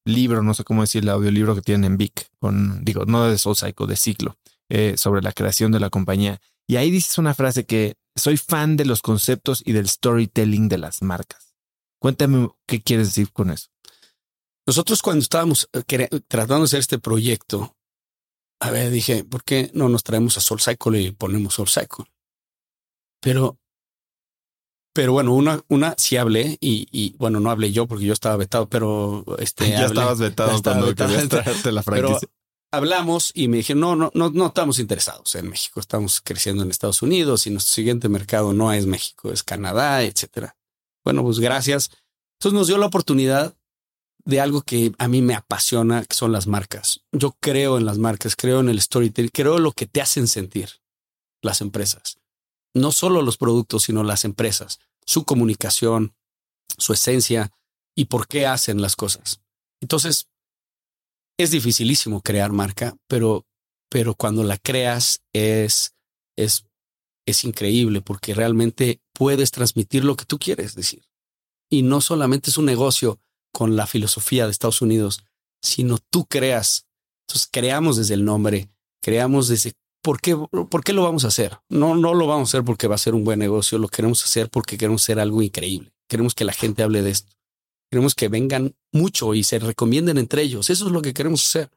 libro, 0.04 0.44
no 0.44 0.54
sé 0.54 0.62
cómo 0.62 0.82
decir, 0.82 1.02
el 1.02 1.08
audiolibro 1.08 1.56
que 1.56 1.62
tienen 1.62 1.92
en 1.92 1.98
Vic, 1.98 2.28
con, 2.38 2.84
digo, 2.84 3.06
no 3.06 3.24
de 3.24 3.38
Soul 3.38 3.56
Psycho, 3.56 3.88
de 3.88 3.96
ciclo, 3.96 4.38
eh, 4.68 4.94
sobre 4.96 5.20
la 5.20 5.32
creación 5.32 5.72
de 5.72 5.80
la 5.80 5.90
compañía. 5.90 6.40
Y 6.70 6.76
ahí 6.76 6.92
dices 6.92 7.18
una 7.18 7.34
frase 7.34 7.66
que 7.66 7.96
soy 8.14 8.36
fan 8.36 8.76
de 8.76 8.84
los 8.84 9.02
conceptos 9.02 9.60
y 9.66 9.72
del 9.72 9.88
storytelling 9.88 10.68
de 10.68 10.78
las 10.78 11.02
marcas. 11.02 11.56
Cuéntame 12.00 12.48
qué 12.64 12.80
quieres 12.80 13.08
decir 13.08 13.32
con 13.32 13.50
eso. 13.50 13.70
Nosotros 14.68 15.02
cuando 15.02 15.20
estábamos 15.20 15.68
eh, 15.72 16.08
tratando 16.28 16.60
de 16.60 16.64
hacer 16.66 16.78
este 16.78 17.00
proyecto, 17.00 17.76
a 18.60 18.70
ver, 18.70 18.92
dije, 18.92 19.24
¿por 19.24 19.42
qué 19.42 19.72
no 19.74 19.88
nos 19.88 20.04
traemos 20.04 20.36
a 20.36 20.40
Soul 20.40 20.60
Cycle 20.60 21.00
y 21.00 21.10
ponemos 21.10 21.54
Soul 21.54 21.68
Cycle? 21.68 22.04
Pero, 23.20 23.58
pero 24.94 25.12
bueno, 25.12 25.34
una, 25.34 25.64
una 25.66 25.96
sí 25.98 26.18
hablé 26.18 26.56
y, 26.60 27.16
bueno, 27.18 27.40
no 27.40 27.50
hablé 27.50 27.72
yo 27.72 27.88
porque 27.88 28.04
yo 28.04 28.12
estaba 28.12 28.36
vetado, 28.36 28.68
pero 28.68 29.24
este. 29.40 29.68
Ya 29.70 29.86
estabas 29.86 30.20
vetado 30.20 30.62
cuando 30.62 30.94
querías 30.94 31.28
traerte 31.28 31.72
la 31.72 31.82
franquicia 31.82 32.28
hablamos 32.70 33.32
y 33.34 33.48
me 33.48 33.58
dijeron, 33.58 33.80
no, 33.80 33.96
no, 33.96 34.10
no, 34.14 34.30
no 34.30 34.46
estamos 34.46 34.78
interesados 34.78 35.34
en 35.34 35.48
México, 35.48 35.80
estamos 35.80 36.20
creciendo 36.20 36.62
en 36.62 36.70
Estados 36.70 37.02
Unidos 37.02 37.46
y 37.46 37.50
nuestro 37.50 37.74
siguiente 37.74 38.08
mercado 38.08 38.52
no 38.52 38.72
es 38.72 38.86
México, 38.86 39.32
es 39.32 39.42
Canadá, 39.42 40.02
etcétera. 40.02 40.56
Bueno, 41.04 41.22
pues 41.22 41.38
gracias. 41.38 41.90
Entonces 42.38 42.58
nos 42.58 42.66
dio 42.68 42.78
la 42.78 42.86
oportunidad 42.86 43.56
de 44.24 44.40
algo 44.40 44.62
que 44.62 44.92
a 44.98 45.08
mí 45.08 45.22
me 45.22 45.34
apasiona, 45.34 46.04
que 46.04 46.14
son 46.14 46.32
las 46.32 46.46
marcas. 46.46 47.02
Yo 47.12 47.36
creo 47.40 47.78
en 47.78 47.84
las 47.84 47.98
marcas, 47.98 48.36
creo 48.36 48.60
en 48.60 48.68
el 48.68 48.80
storytelling, 48.80 49.30
creo 49.32 49.56
en 49.56 49.62
lo 49.62 49.72
que 49.72 49.86
te 49.86 50.00
hacen 50.00 50.28
sentir 50.28 50.80
las 51.42 51.60
empresas. 51.60 52.18
No 52.74 52.92
solo 52.92 53.22
los 53.22 53.36
productos, 53.36 53.84
sino 53.84 54.04
las 54.04 54.24
empresas, 54.24 54.78
su 55.04 55.24
comunicación, 55.24 56.14
su 56.78 56.92
esencia 56.92 57.50
y 57.94 58.06
por 58.06 58.28
qué 58.28 58.46
hacen 58.46 58.80
las 58.80 58.94
cosas. 58.94 59.40
Entonces, 59.80 60.29
es 61.42 61.50
dificilísimo 61.50 62.20
crear 62.20 62.52
marca, 62.52 62.96
pero, 63.06 63.46
pero 63.88 64.14
cuando 64.14 64.44
la 64.44 64.58
creas 64.58 65.22
es, 65.32 65.94
es, 66.36 66.66
es 67.26 67.44
increíble 67.44 68.00
porque 68.00 68.34
realmente 68.34 69.00
puedes 69.12 69.50
transmitir 69.50 70.04
lo 70.04 70.16
que 70.16 70.24
tú 70.24 70.38
quieres 70.38 70.74
decir. 70.74 71.02
Y 71.70 71.82
no 71.82 72.00
solamente 72.00 72.50
es 72.50 72.58
un 72.58 72.66
negocio 72.66 73.20
con 73.52 73.76
la 73.76 73.86
filosofía 73.86 74.44
de 74.44 74.50
Estados 74.50 74.82
Unidos, 74.82 75.24
sino 75.62 75.98
tú 75.98 76.26
creas. 76.26 76.86
Entonces 77.26 77.48
creamos 77.50 77.96
desde 77.96 78.14
el 78.14 78.24
nombre, 78.24 78.70
creamos 79.00 79.48
desde 79.48 79.72
¿por 80.02 80.20
qué, 80.20 80.36
¿por 80.36 80.84
qué 80.84 80.92
lo 80.92 81.02
vamos 81.02 81.24
a 81.24 81.28
hacer? 81.28 81.58
No, 81.68 81.94
no 81.94 82.14
lo 82.14 82.26
vamos 82.26 82.48
a 82.48 82.50
hacer 82.50 82.64
porque 82.64 82.88
va 82.88 82.94
a 82.94 82.98
ser 82.98 83.14
un 83.14 83.24
buen 83.24 83.38
negocio, 83.38 83.78
lo 83.78 83.88
queremos 83.88 84.24
hacer 84.24 84.48
porque 84.50 84.76
queremos 84.76 85.02
hacer 85.02 85.20
algo 85.20 85.42
increíble. 85.42 85.92
Queremos 86.08 86.34
que 86.34 86.44
la 86.44 86.52
gente 86.52 86.82
hable 86.82 87.02
de 87.02 87.10
esto. 87.10 87.32
Queremos 87.90 88.14
que 88.14 88.28
vengan 88.28 88.76
mucho 88.92 89.34
y 89.34 89.42
se 89.42 89.58
recomienden 89.58 90.18
entre 90.18 90.42
ellos. 90.42 90.70
Eso 90.70 90.86
es 90.86 90.92
lo 90.92 91.02
que 91.02 91.12
queremos 91.12 91.44
hacer. 91.44 91.70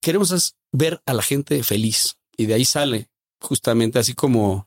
Queremos 0.00 0.56
ver 0.72 1.02
a 1.06 1.14
la 1.14 1.22
gente 1.22 1.62
feliz 1.64 2.16
y 2.36 2.46
de 2.46 2.54
ahí 2.54 2.64
sale 2.64 3.10
justamente 3.40 3.98
así 3.98 4.14
como 4.14 4.66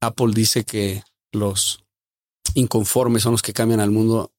Apple 0.00 0.32
dice 0.34 0.64
que 0.64 1.02
los 1.32 1.84
inconformes 2.54 3.22
son 3.22 3.32
los 3.32 3.42
que 3.42 3.52
cambian 3.52 3.80
al 3.80 3.90
mundo. 3.90 4.32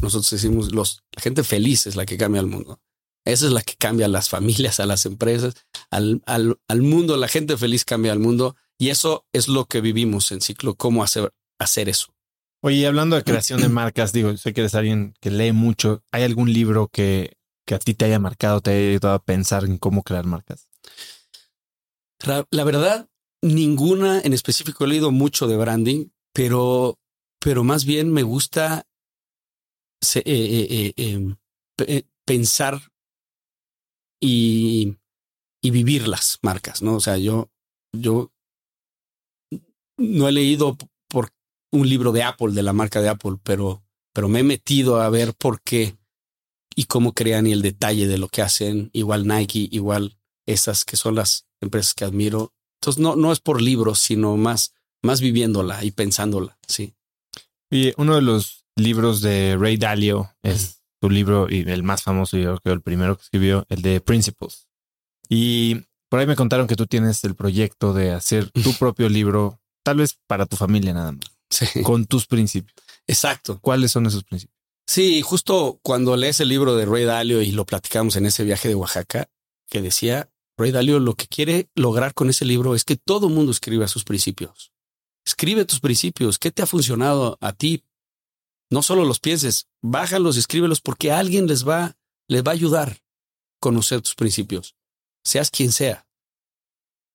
nosotros 0.00 0.30
decimos 0.30 0.72
los, 0.72 1.02
la 1.12 1.22
gente 1.22 1.42
feliz 1.42 1.86
es 1.86 1.96
la 1.96 2.06
que 2.06 2.16
cambia 2.16 2.40
el 2.40 2.46
mundo. 2.46 2.80
Esa 3.26 3.46
es 3.46 3.52
la 3.52 3.62
que 3.62 3.74
cambia 3.76 4.06
a 4.06 4.10
las 4.10 4.28
familias, 4.28 4.80
a 4.80 4.86
las 4.86 5.06
empresas, 5.06 5.54
al, 5.90 6.22
al, 6.26 6.58
al 6.68 6.82
mundo. 6.82 7.16
La 7.16 7.28
gente 7.28 7.56
feliz 7.56 7.84
cambia 7.84 8.12
al 8.12 8.18
mundo 8.18 8.54
y 8.78 8.90
eso 8.90 9.26
es 9.32 9.48
lo 9.48 9.64
que 9.64 9.80
vivimos 9.80 10.30
en 10.30 10.40
ciclo, 10.40 10.74
cómo 10.74 11.02
hacer, 11.02 11.32
hacer 11.58 11.88
eso. 11.88 12.13
Oye, 12.66 12.86
hablando 12.86 13.14
de 13.14 13.24
creación 13.24 13.60
de 13.60 13.68
marcas, 13.68 14.14
digo, 14.14 14.34
sé 14.38 14.54
que 14.54 14.62
eres 14.62 14.74
alguien 14.74 15.14
que 15.20 15.30
lee 15.30 15.52
mucho. 15.52 16.02
¿Hay 16.10 16.22
algún 16.22 16.50
libro 16.50 16.88
que, 16.88 17.36
que 17.66 17.74
a 17.74 17.78
ti 17.78 17.92
te 17.92 18.06
haya 18.06 18.18
marcado, 18.18 18.62
te 18.62 18.70
haya 18.70 18.88
ayudado 18.88 19.16
a 19.16 19.22
pensar 19.22 19.66
en 19.66 19.76
cómo 19.76 20.02
crear 20.02 20.24
marcas? 20.24 20.66
La, 22.24 22.64
verdad, 22.64 23.06
ninguna 23.42 24.18
en 24.18 24.32
específico 24.32 24.84
he 24.84 24.88
leído 24.88 25.10
mucho 25.10 25.46
de 25.46 25.58
branding, 25.58 26.06
pero, 26.32 26.98
pero 27.38 27.64
más 27.64 27.84
bien 27.84 28.10
me 28.10 28.22
gusta 28.22 28.86
eh, 30.14 30.22
eh, 30.24 30.94
eh, 30.96 31.34
eh 31.86 32.02
pensar 32.24 32.80
y, 34.22 34.96
y, 35.60 35.70
vivir 35.70 36.08
las 36.08 36.38
marcas, 36.40 36.80
¿no? 36.80 36.94
O 36.94 37.00
sea, 37.00 37.18
yo, 37.18 37.50
yo 37.92 38.32
no 39.98 40.28
he 40.28 40.32
leído 40.32 40.78
un 41.74 41.88
libro 41.88 42.12
de 42.12 42.22
Apple, 42.22 42.52
de 42.52 42.62
la 42.62 42.72
marca 42.72 43.00
de 43.00 43.08
Apple, 43.08 43.36
pero, 43.42 43.82
pero 44.12 44.28
me 44.28 44.40
he 44.40 44.44
metido 44.44 45.00
a 45.00 45.10
ver 45.10 45.34
por 45.34 45.60
qué 45.60 45.96
y 46.76 46.84
cómo 46.84 47.12
crean 47.12 47.46
y 47.46 47.52
el 47.52 47.62
detalle 47.62 48.06
de 48.06 48.18
lo 48.18 48.28
que 48.28 48.42
hacen. 48.42 48.90
Igual 48.92 49.26
Nike, 49.26 49.68
igual 49.70 50.16
esas 50.46 50.84
que 50.84 50.96
son 50.96 51.16
las 51.16 51.46
empresas 51.60 51.94
que 51.94 52.04
admiro. 52.04 52.52
Entonces 52.80 53.02
no, 53.02 53.16
no 53.16 53.32
es 53.32 53.40
por 53.40 53.60
libros, 53.60 53.98
sino 53.98 54.36
más, 54.36 54.72
más 55.02 55.20
viviéndola 55.20 55.84
y 55.84 55.90
pensándola. 55.90 56.56
Sí. 56.66 56.94
Y 57.70 57.92
uno 57.96 58.14
de 58.14 58.22
los 58.22 58.64
libros 58.76 59.20
de 59.20 59.56
Ray 59.58 59.76
Dalio 59.76 60.30
es 60.42 60.82
tu 61.00 61.10
libro 61.10 61.48
y 61.50 61.68
el 61.68 61.82
más 61.82 62.02
famoso, 62.02 62.36
yo 62.36 62.56
creo 62.58 62.74
el 62.74 62.82
primero 62.82 63.16
que 63.16 63.24
escribió, 63.24 63.66
el 63.68 63.82
de 63.82 64.00
Principles. 64.00 64.68
Y 65.28 65.82
por 66.08 66.20
ahí 66.20 66.26
me 66.26 66.36
contaron 66.36 66.66
que 66.66 66.76
tú 66.76 66.86
tienes 66.86 67.24
el 67.24 67.34
proyecto 67.34 67.92
de 67.92 68.12
hacer 68.12 68.50
tu 68.50 68.72
propio 68.78 69.08
libro, 69.08 69.60
tal 69.82 69.98
vez 69.98 70.18
para 70.26 70.46
tu 70.46 70.56
familia 70.56 70.94
nada 70.94 71.12
más, 71.12 71.33
Sí. 71.54 71.82
con 71.82 72.06
tus 72.06 72.26
principios. 72.26 72.74
Exacto. 73.06 73.58
¿Cuáles 73.60 73.92
son 73.92 74.06
esos 74.06 74.24
principios? 74.24 74.58
Sí, 74.86 75.22
justo 75.22 75.80
cuando 75.82 76.16
lees 76.16 76.40
el 76.40 76.48
libro 76.48 76.76
de 76.76 76.84
Ray 76.84 77.04
Dalio 77.04 77.40
y 77.40 77.52
lo 77.52 77.64
platicamos 77.64 78.16
en 78.16 78.26
ese 78.26 78.44
viaje 78.44 78.68
de 78.68 78.74
Oaxaca, 78.74 79.30
que 79.68 79.80
decía 79.80 80.30
Ray 80.56 80.72
Dalio 80.72 81.00
lo 81.00 81.14
que 81.14 81.26
quiere 81.26 81.68
lograr 81.74 82.14
con 82.14 82.28
ese 82.30 82.44
libro 82.44 82.74
es 82.74 82.84
que 82.84 82.96
todo 82.96 83.28
mundo 83.28 83.50
escriba 83.50 83.88
sus 83.88 84.04
principios. 84.04 84.72
Escribe 85.26 85.64
tus 85.64 85.80
principios. 85.80 86.38
¿Qué 86.38 86.50
te 86.50 86.62
ha 86.62 86.66
funcionado 86.66 87.38
a 87.40 87.52
ti? 87.52 87.82
No 88.70 88.82
solo 88.82 89.04
los 89.04 89.20
pienses, 89.20 89.68
bájalos, 89.82 90.36
escríbelos 90.36 90.80
porque 90.80 91.12
alguien 91.12 91.46
les 91.46 91.66
va, 91.66 91.96
les 92.28 92.42
va 92.42 92.50
a 92.50 92.54
ayudar 92.54 92.88
a 92.90 92.98
conocer 93.60 94.00
tus 94.02 94.14
principios, 94.14 94.74
seas 95.24 95.50
quien 95.50 95.72
sea. 95.72 96.06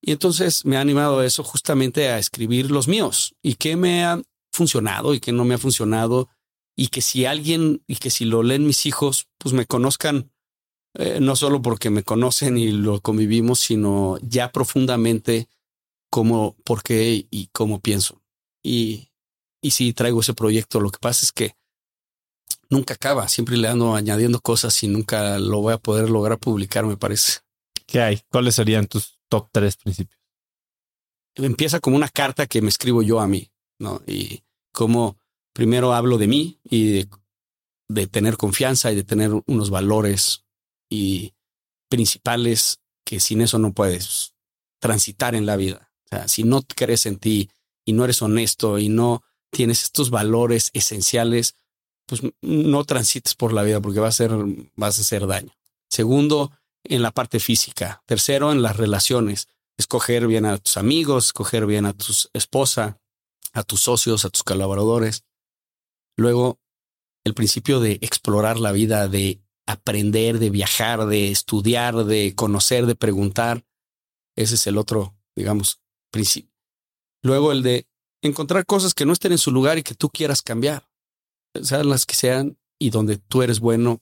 Y 0.02 0.12
entonces 0.12 0.66
me 0.66 0.78
ha 0.78 0.82
animado 0.82 1.20
a 1.20 1.26
eso 1.26 1.44
justamente 1.44 2.10
a 2.10 2.18
escribir 2.18 2.72
los 2.72 2.88
míos 2.88 3.36
y 3.42 3.56
qué 3.56 3.76
me 3.76 4.06
ha 4.06 4.22
funcionado 4.60 5.14
y 5.14 5.20
qué 5.20 5.32
no 5.32 5.46
me 5.46 5.56
ha 5.56 5.58
funcionado 5.58 6.30
y 6.76 6.88
que 6.88 7.02
si 7.02 7.26
alguien 7.26 7.84
y 7.88 7.96
que 7.96 8.10
si 8.10 8.26
lo 8.26 8.44
leen 8.44 8.66
mis 8.66 8.86
hijos, 8.86 9.28
pues 9.38 9.54
me 9.54 9.66
conozcan 9.66 10.32
eh, 10.96 11.20
no 11.20 11.36
solo 11.36 11.62
porque 11.62 11.90
me 11.90 12.04
conocen 12.04 12.58
y 12.58 12.72
lo 12.72 13.02
convivimos, 13.02 13.60
sino 13.60 14.18
ya 14.22 14.52
profundamente 14.52 15.48
cómo, 16.10 16.56
por 16.64 16.82
qué 16.82 17.28
y 17.30 17.48
cómo 17.48 17.80
pienso. 17.80 18.22
Y, 18.64 19.12
y 19.62 19.72
sí 19.72 19.94
traigo 19.94 20.22
ese 20.22 20.34
proyecto. 20.34 20.80
Lo 20.80 20.90
que 20.90 21.00
pasa 21.00 21.26
es 21.26 21.32
que 21.32 21.56
nunca 22.70 22.96
acaba, 22.96 23.28
siempre 23.28 23.58
le 23.58 23.68
ando 23.68 23.96
añadiendo 23.96 24.42
cosas 24.42 24.82
y 24.84 24.88
nunca 24.88 25.38
lo 25.38 25.62
voy 25.62 25.74
a 25.74 25.78
poder 25.78 26.10
lograr 26.10 26.40
publicar, 26.40 26.86
me 26.86 26.98
parece. 26.98 27.40
¿Qué 27.86 28.02
hay? 28.02 28.22
¿Cuáles 28.30 28.56
serían 28.56 28.88
tus 28.88 29.20
top 29.30 29.50
tres 29.52 29.78
principios? 29.78 30.20
Empieza 31.36 31.80
como 31.80 31.96
una 31.96 32.10
carta 32.10 32.48
que 32.48 32.62
me 32.62 32.70
escribo 32.70 33.02
yo 33.02 33.20
a 33.20 33.28
mí, 33.28 33.52
¿no? 33.80 34.02
Y 34.08 34.44
como 34.80 35.18
primero 35.52 35.94
hablo 35.94 36.18
de 36.18 36.28
mí 36.28 36.62
y 36.64 36.90
de, 36.90 37.10
de 37.90 38.08
tener 38.08 38.38
confianza 38.38 38.90
y 38.94 38.96
de 38.96 39.04
tener 39.04 39.30
unos 39.46 39.70
valores 39.70 40.46
y 40.90 41.34
principales 41.90 42.80
que 43.04 43.20
sin 43.20 43.42
eso 43.42 43.60
no 43.60 43.74
puedes 43.74 44.36
transitar 44.80 45.36
en 45.36 45.46
la 45.46 45.58
vida. 45.58 45.92
O 46.06 46.08
sea, 46.08 46.30
si 46.30 46.44
no 46.46 46.62
crees 46.62 47.06
en 47.08 47.18
ti 47.18 47.50
y 47.84 47.92
no 47.92 48.06
eres 48.06 48.22
honesto 48.22 48.80
y 48.80 48.88
no 48.88 49.22
tienes 49.52 49.84
estos 49.84 50.12
valores 50.12 50.72
esenciales, 50.74 51.56
pues 52.06 52.22
no 52.42 52.86
transites 52.86 53.36
por 53.36 53.52
la 53.52 53.64
vida 53.64 53.82
porque 53.82 54.00
va 54.00 54.08
a 54.08 54.14
ser, 54.14 54.32
vas 54.78 54.98
a 54.98 55.02
hacer 55.02 55.28
daño. 55.28 55.52
Segundo, 55.90 56.54
en 56.86 57.02
la 57.02 57.12
parte 57.12 57.42
física. 57.42 58.02
Tercero, 58.06 58.54
en 58.54 58.62
las 58.62 58.78
relaciones. 58.78 59.50
Escoger 59.78 60.26
bien 60.26 60.46
a 60.46 60.58
tus 60.58 60.78
amigos, 60.78 61.26
escoger 61.26 61.66
bien 61.66 61.86
a 61.86 61.92
tu 61.92 62.14
esposa, 62.32 63.02
a 63.54 63.64
tus 63.64 63.82
socios, 63.82 64.26
a 64.26 64.30
tus 64.30 64.44
colaboradores. 64.44 65.26
Luego, 66.18 66.60
el 67.24 67.34
principio 67.34 67.80
de 67.80 67.94
explorar 68.02 68.60
la 68.60 68.72
vida, 68.72 69.08
de 69.08 69.42
aprender, 69.66 70.40
de 70.40 70.50
viajar, 70.50 71.06
de 71.06 71.30
estudiar, 71.32 72.06
de 72.06 72.34
conocer, 72.36 72.86
de 72.86 72.96
preguntar. 72.96 73.66
Ese 74.36 74.56
es 74.56 74.68
el 74.68 74.78
otro, 74.78 75.16
digamos, 75.36 75.80
principio. 76.12 76.52
Luego 77.22 77.52
el 77.52 77.62
de 77.62 77.88
encontrar 78.24 78.66
cosas 78.66 78.94
que 78.94 79.06
no 79.06 79.14
estén 79.14 79.32
en 79.32 79.38
su 79.38 79.52
lugar 79.52 79.78
y 79.78 79.84
que 79.84 79.96
tú 79.96 80.10
quieras 80.10 80.42
cambiar, 80.42 80.90
sean 81.62 81.90
las 81.90 82.06
que 82.06 82.16
sean 82.16 82.58
y 82.80 82.90
donde 82.90 83.18
tú 83.18 83.42
eres 83.44 83.60
bueno, 83.60 84.02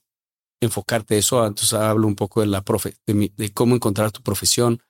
enfocarte 0.61 1.17
eso. 1.17 1.45
Entonces 1.45 1.73
hablo 1.73 2.07
un 2.07 2.15
poco 2.15 2.41
de 2.41 2.47
la 2.47 2.61
profe, 2.61 2.95
de, 3.05 3.13
mi, 3.13 3.33
de 3.35 3.51
cómo 3.51 3.75
encontrar 3.75 4.11
tu 4.11 4.21
profesión 4.21 4.81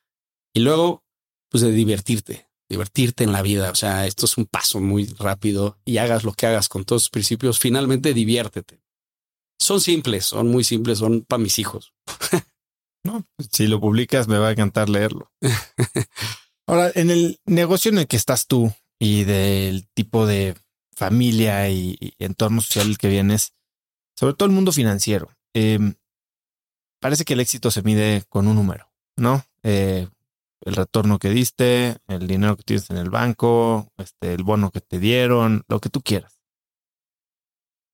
y 0.54 0.60
luego, 0.60 1.04
pues 1.50 1.64
de 1.64 1.72
divertirte, 1.72 2.47
divertirte 2.70 3.24
en 3.24 3.32
la 3.32 3.42
vida. 3.42 3.72
O 3.72 3.76
sea, 3.76 4.06
esto 4.06 4.26
es 4.26 4.38
un 4.38 4.46
paso 4.46 4.80
muy 4.80 5.06
rápido 5.20 5.78
y 5.86 5.98
hagas 5.98 6.24
lo 6.24 6.34
que 6.34 6.48
hagas 6.48 6.70
con 6.70 6.86
todos 6.86 7.04
tus 7.04 7.10
principios. 7.10 7.60
Finalmente, 7.60 8.14
diviértete. 8.14 8.82
Son 9.60 9.82
simples, 9.82 10.26
son 10.26 10.50
muy 10.50 10.64
simples, 10.64 11.00
son 11.00 11.22
para 11.22 11.42
mis 11.42 11.60
hijos. 11.60 11.94
no, 13.04 13.26
si 13.52 13.68
lo 13.68 13.80
publicas, 13.80 14.28
me 14.28 14.38
va 14.38 14.50
a 14.50 14.52
encantar 14.52 14.90
leerlo. 14.90 15.32
Ahora, 16.68 16.92
en 16.96 17.10
el 17.10 17.40
negocio 17.46 17.92
en 17.92 18.00
el 18.00 18.08
que 18.08 18.18
estás 18.18 18.48
tú 18.48 18.74
y 19.00 19.24
del 19.24 19.88
tipo 19.94 20.26
de 20.26 20.56
familia 20.94 21.70
y, 21.70 21.98
y 22.00 22.14
entorno 22.20 22.62
social 22.62 22.98
que 22.98 23.08
vienes, 23.08 23.54
sobre 24.16 24.34
todo 24.34 24.48
el 24.48 24.56
mundo 24.56 24.72
financiero, 24.72 25.32
eh, 25.54 25.80
parece 27.00 27.26
que 27.26 27.34
el 27.34 27.40
éxito 27.40 27.72
se 27.72 27.82
mide 27.82 28.24
con 28.30 28.48
un 28.48 28.56
número, 28.56 28.92
¿no? 29.16 29.46
Eh, 29.64 30.08
el 30.68 30.76
retorno 30.76 31.18
que 31.18 31.30
diste, 31.30 31.98
el 32.08 32.28
dinero 32.28 32.58
que 32.58 32.64
tienes 32.64 32.90
en 32.90 32.98
el 32.98 33.10
banco, 33.10 33.90
este, 33.98 34.34
el 34.34 34.44
bono 34.44 34.70
que 34.70 34.82
te 34.82 35.00
dieron, 35.00 35.64
lo 35.70 35.80
que 35.80 35.90
tú 35.90 36.02
quieras. 36.02 36.42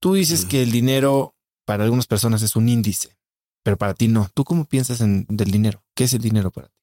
Tú 0.02 0.16
dices 0.16 0.46
mm. 0.46 0.48
que 0.48 0.64
el 0.64 0.72
dinero 0.72 1.36
para 1.66 1.84
algunas 1.84 2.08
personas 2.08 2.42
es 2.42 2.56
un 2.56 2.68
índice, 2.68 3.16
pero 3.62 3.78
para 3.78 3.94
ti 3.94 4.08
no. 4.08 4.28
¿Tú 4.34 4.44
cómo 4.44 4.66
piensas 4.66 5.02
en, 5.02 5.28
del 5.30 5.52
dinero? 5.52 5.84
¿Qué 5.96 6.06
es 6.06 6.14
el 6.14 6.22
dinero 6.22 6.50
para 6.50 6.68
ti? 6.68 6.74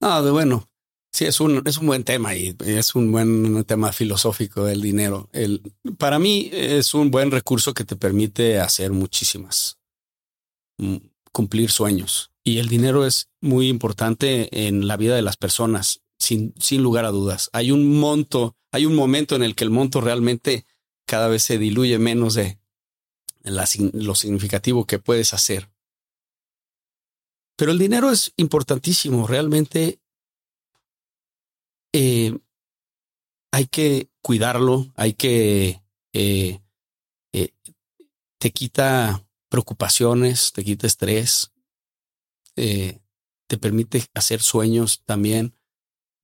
Ah, 0.00 0.20
de 0.20 0.32
bueno. 0.32 0.68
Sí, 1.12 1.24
es 1.24 1.40
un, 1.40 1.62
es 1.64 1.78
un 1.78 1.86
buen 1.86 2.02
tema 2.02 2.34
y 2.34 2.56
es 2.66 2.94
un 2.96 3.12
buen 3.12 3.64
tema 3.64 3.92
filosófico 3.92 4.66
el 4.66 4.82
dinero. 4.82 5.28
El, 5.32 5.62
para 5.96 6.18
mí 6.18 6.50
es 6.52 6.92
un 6.92 7.12
buen 7.12 7.30
recurso 7.30 7.72
que 7.72 7.84
te 7.84 7.96
permite 7.96 8.58
hacer 8.58 8.90
muchísimas, 8.90 9.78
mm, 10.76 10.96
cumplir 11.32 11.70
sueños. 11.70 12.32
Y 12.48 12.60
el 12.60 12.68
dinero 12.68 13.04
es 13.04 13.28
muy 13.42 13.68
importante 13.68 14.66
en 14.66 14.86
la 14.86 14.96
vida 14.96 15.14
de 15.14 15.20
las 15.20 15.36
personas, 15.36 16.00
sin, 16.18 16.54
sin 16.58 16.82
lugar 16.82 17.04
a 17.04 17.10
dudas. 17.10 17.50
Hay 17.52 17.72
un 17.72 18.00
monto, 18.00 18.56
hay 18.72 18.86
un 18.86 18.94
momento 18.94 19.36
en 19.36 19.42
el 19.42 19.54
que 19.54 19.64
el 19.64 19.70
monto 19.70 20.00
realmente 20.00 20.64
cada 21.04 21.28
vez 21.28 21.42
se 21.42 21.58
diluye 21.58 21.98
menos 21.98 22.32
de 22.32 22.58
lo 23.44 24.14
significativo 24.14 24.86
que 24.86 24.98
puedes 24.98 25.34
hacer. 25.34 25.70
Pero 27.54 27.70
el 27.70 27.78
dinero 27.78 28.10
es 28.10 28.32
importantísimo, 28.38 29.26
realmente 29.26 30.00
eh, 31.92 32.38
hay 33.52 33.66
que 33.66 34.08
cuidarlo, 34.22 34.90
hay 34.96 35.12
que... 35.12 35.82
Eh, 36.14 36.60
eh, 37.34 37.52
te 38.38 38.52
quita 38.52 39.28
preocupaciones, 39.50 40.54
te 40.54 40.64
quita 40.64 40.86
estrés, 40.86 41.52
eh, 42.58 43.00
te 43.48 43.58
permite 43.58 44.04
hacer 44.14 44.40
sueños 44.40 45.02
también. 45.04 45.54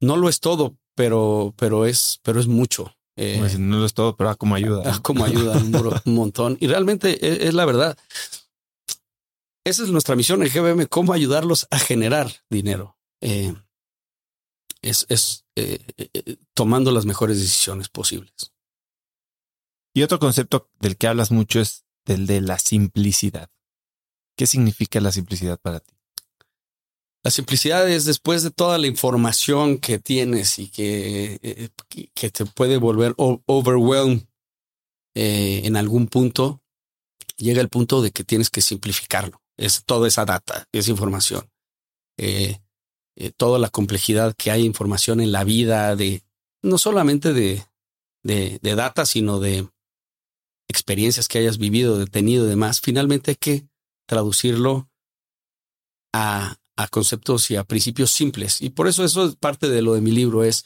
No 0.00 0.16
lo 0.16 0.28
es 0.28 0.40
todo, 0.40 0.76
pero, 0.94 1.54
pero, 1.56 1.86
es, 1.86 2.20
pero 2.22 2.40
es 2.40 2.46
mucho. 2.46 2.94
Eh, 3.16 3.36
pues 3.38 3.58
no 3.58 3.78
lo 3.78 3.86
es 3.86 3.94
todo, 3.94 4.16
pero 4.16 4.36
como 4.36 4.54
ayuda. 4.54 4.82
Ah, 4.86 5.00
como 5.02 5.24
ayuda 5.24 5.56
un, 5.56 5.74
un, 6.04 6.14
montón. 6.14 6.56
Y 6.60 6.66
realmente 6.66 7.26
es, 7.26 7.48
es, 7.48 7.54
la 7.54 7.64
verdad. 7.64 7.96
Esa 9.64 9.82
es 9.82 9.90
nuestra 9.90 10.16
misión 10.16 10.42
en 10.42 10.50
GBM, 10.50 10.86
cómo 10.88 11.12
ayudarlos 11.12 11.66
a 11.70 11.78
generar 11.78 12.30
dinero. 12.50 12.98
Eh, 13.20 13.54
es 14.82 15.06
es 15.08 15.46
eh, 15.56 15.78
tomando 16.52 16.90
las 16.90 17.06
mejores 17.06 17.38
decisiones 17.38 17.88
posibles. 17.88 18.52
Y 19.94 20.02
otro 20.02 20.18
concepto 20.18 20.68
del 20.80 20.96
que 20.96 21.06
hablas 21.06 21.30
mucho 21.30 21.60
es 21.60 21.84
del 22.04 22.26
de 22.26 22.40
la 22.40 22.58
simplicidad. 22.58 23.48
¿Qué 24.36 24.46
significa 24.46 25.00
la 25.00 25.12
simplicidad 25.12 25.58
para 25.60 25.80
ti? 25.80 25.93
La 27.24 27.30
simplicidad 27.30 27.88
es 27.88 28.04
después 28.04 28.42
de 28.42 28.50
toda 28.50 28.76
la 28.76 28.86
información 28.86 29.78
que 29.78 29.98
tienes 29.98 30.58
y 30.58 30.68
que, 30.68 31.40
eh, 31.42 31.70
que 32.12 32.30
te 32.30 32.44
puede 32.44 32.76
volver 32.76 33.14
overwhelmed 33.16 34.26
eh, 35.14 35.62
en 35.64 35.76
algún 35.76 36.06
punto, 36.08 36.62
llega 37.38 37.62
el 37.62 37.70
punto 37.70 38.02
de 38.02 38.10
que 38.10 38.24
tienes 38.24 38.50
que 38.50 38.60
simplificarlo. 38.60 39.40
Es 39.56 39.84
toda 39.86 40.06
esa 40.06 40.26
data, 40.26 40.68
esa 40.70 40.90
información. 40.90 41.50
Eh, 42.18 42.58
toda 43.38 43.58
la 43.58 43.70
complejidad 43.70 44.34
que 44.36 44.50
hay 44.50 44.62
información 44.64 45.20
en 45.20 45.32
la 45.32 45.44
vida 45.44 45.96
de 45.96 46.22
no 46.62 46.76
solamente 46.76 47.32
de, 47.32 47.64
de, 48.22 48.58
de 48.60 48.74
data, 48.74 49.06
sino 49.06 49.40
de 49.40 49.66
experiencias 50.68 51.28
que 51.28 51.38
hayas 51.38 51.56
vivido, 51.56 51.96
detenido 51.96 52.44
y 52.44 52.50
demás. 52.50 52.82
Finalmente 52.82 53.30
hay 53.30 53.36
que 53.36 53.68
traducirlo 54.06 54.90
a, 56.12 56.58
a 56.76 56.88
conceptos 56.88 57.50
y 57.50 57.56
a 57.56 57.64
principios 57.64 58.10
simples. 58.10 58.60
Y 58.60 58.70
por 58.70 58.88
eso 58.88 59.04
eso 59.04 59.26
es 59.26 59.36
parte 59.36 59.68
de 59.68 59.82
lo 59.82 59.94
de 59.94 60.00
mi 60.00 60.10
libro, 60.10 60.44
es 60.44 60.64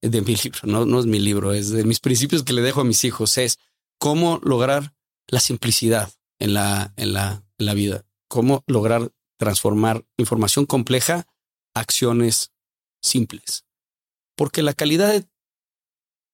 de 0.00 0.22
mi 0.22 0.34
libro, 0.44 0.60
no, 0.64 0.86
no 0.86 1.00
es 1.00 1.06
mi 1.06 1.18
libro, 1.18 1.52
es 1.52 1.70
de 1.70 1.84
mis 1.84 2.00
principios 2.00 2.42
que 2.42 2.52
le 2.52 2.62
dejo 2.62 2.80
a 2.80 2.84
mis 2.84 3.04
hijos, 3.04 3.38
es 3.38 3.58
cómo 3.98 4.40
lograr 4.42 4.94
la 5.28 5.40
simplicidad 5.40 6.12
en 6.38 6.54
la, 6.54 6.92
en 6.96 7.12
la, 7.12 7.44
en 7.58 7.66
la 7.66 7.74
vida, 7.74 8.04
cómo 8.28 8.64
lograr 8.66 9.12
transformar 9.38 10.04
información 10.16 10.66
compleja 10.66 11.26
a 11.74 11.80
acciones 11.80 12.52
simples. 13.02 13.64
Porque 14.36 14.62
la 14.62 14.72
calidad 14.72 15.12
de, 15.12 15.26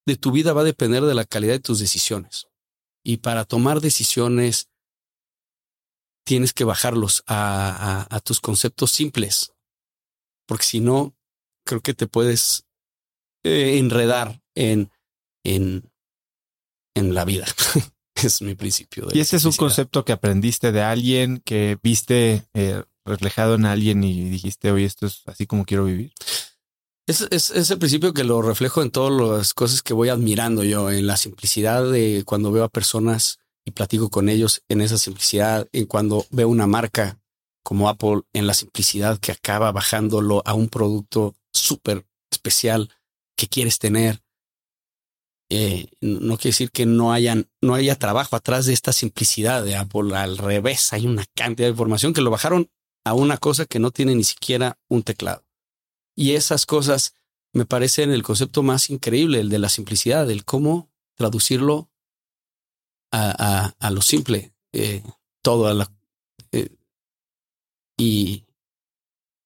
de 0.05 0.15
tu 0.15 0.31
vida 0.31 0.53
va 0.53 0.61
a 0.61 0.65
depender 0.65 1.03
de 1.03 1.13
la 1.13 1.25
calidad 1.25 1.53
de 1.53 1.59
tus 1.59 1.79
decisiones. 1.79 2.47
Y 3.03 3.17
para 3.17 3.45
tomar 3.45 3.81
decisiones 3.81 4.69
tienes 6.29 6.53
que 6.53 6.63
bajarlos 6.63 7.23
a, 7.25 8.05
a, 8.07 8.15
a 8.15 8.19
tus 8.19 8.39
conceptos 8.39 8.91
simples, 8.91 9.51
porque 10.47 10.63
si 10.63 10.79
no, 10.79 11.15
creo 11.65 11.81
que 11.81 11.95
te 11.95 12.05
puedes 12.05 12.65
eh, 13.43 13.79
enredar 13.79 14.39
en, 14.53 14.91
en, 15.43 15.89
en 16.93 17.15
la 17.15 17.25
vida. 17.25 17.47
es 18.13 18.43
mi 18.43 18.53
principio. 18.53 19.07
y 19.11 19.21
ese 19.21 19.37
es 19.37 19.45
un 19.45 19.53
concepto 19.53 20.05
que 20.05 20.11
aprendiste 20.11 20.71
de 20.71 20.83
alguien, 20.83 21.41
que 21.43 21.79
viste 21.81 22.47
eh, 22.53 22.83
reflejado 23.05 23.55
en 23.55 23.65
alguien 23.65 24.03
y 24.03 24.29
dijiste, 24.29 24.71
oye, 24.71 24.85
esto 24.85 25.07
es 25.07 25.23
así 25.25 25.47
como 25.47 25.65
quiero 25.65 25.85
vivir. 25.85 26.13
Es, 27.07 27.21
es, 27.31 27.49
es, 27.49 27.71
el 27.71 27.79
principio 27.79 28.13
que 28.13 28.23
lo 28.23 28.43
reflejo 28.43 28.83
en 28.83 28.91
todas 28.91 29.19
las 29.19 29.55
cosas 29.55 29.81
que 29.81 29.95
voy 29.95 30.09
admirando 30.09 30.63
yo, 30.63 30.91
en 30.91 31.07
la 31.07 31.17
simplicidad 31.17 31.91
de 31.91 32.21
cuando 32.23 32.51
veo 32.51 32.65
a 32.65 32.69
personas 32.69 33.39
y 33.65 33.71
platico 33.71 34.09
con 34.09 34.29
ellos 34.29 34.63
en 34.67 34.81
esa 34.81 34.97
simplicidad. 34.97 35.67
Y 35.71 35.85
cuando 35.85 36.25
veo 36.31 36.49
una 36.49 36.67
marca 36.67 37.19
como 37.63 37.89
Apple 37.89 38.21
en 38.33 38.47
la 38.47 38.53
simplicidad 38.53 39.19
que 39.19 39.31
acaba 39.31 39.71
bajándolo 39.71 40.41
a 40.45 40.53
un 40.53 40.69
producto 40.69 41.35
súper 41.53 42.05
especial 42.31 42.89
que 43.35 43.47
quieres 43.47 43.79
tener. 43.79 44.21
Eh, 45.51 45.87
no 46.01 46.37
quiere 46.37 46.49
decir 46.49 46.71
que 46.71 46.85
no 46.85 47.11
hayan, 47.11 47.49
no 47.61 47.73
haya 47.73 47.95
trabajo 47.95 48.35
atrás 48.35 48.65
de 48.65 48.73
esta 48.73 48.93
simplicidad 48.93 49.63
de 49.63 49.75
Apple. 49.75 50.15
Al 50.15 50.37
revés, 50.37 50.93
hay 50.93 51.07
una 51.07 51.25
cantidad 51.35 51.67
de 51.67 51.71
información 51.71 52.13
que 52.13 52.21
lo 52.21 52.31
bajaron 52.31 52.69
a 53.05 53.13
una 53.13 53.37
cosa 53.37 53.65
que 53.65 53.79
no 53.79 53.91
tiene 53.91 54.15
ni 54.15 54.23
siquiera 54.23 54.77
un 54.87 55.03
teclado. 55.03 55.45
Y 56.15 56.33
esas 56.33 56.65
cosas 56.65 57.15
me 57.53 57.65
parecen 57.65 58.11
el 58.11 58.23
concepto 58.23 58.61
más 58.61 58.89
increíble, 58.89 59.39
el 59.39 59.49
de 59.49 59.59
la 59.59 59.69
simplicidad, 59.69 60.29
el 60.29 60.45
cómo 60.45 60.89
traducirlo 61.15 61.89
a, 63.11 63.65
a, 63.67 63.75
a 63.79 63.91
lo 63.91 64.01
simple, 64.01 64.53
eh, 64.73 65.03
todo 65.41 65.67
a 65.67 65.73
la, 65.73 65.91
eh, 66.51 66.69
y, 67.97 68.45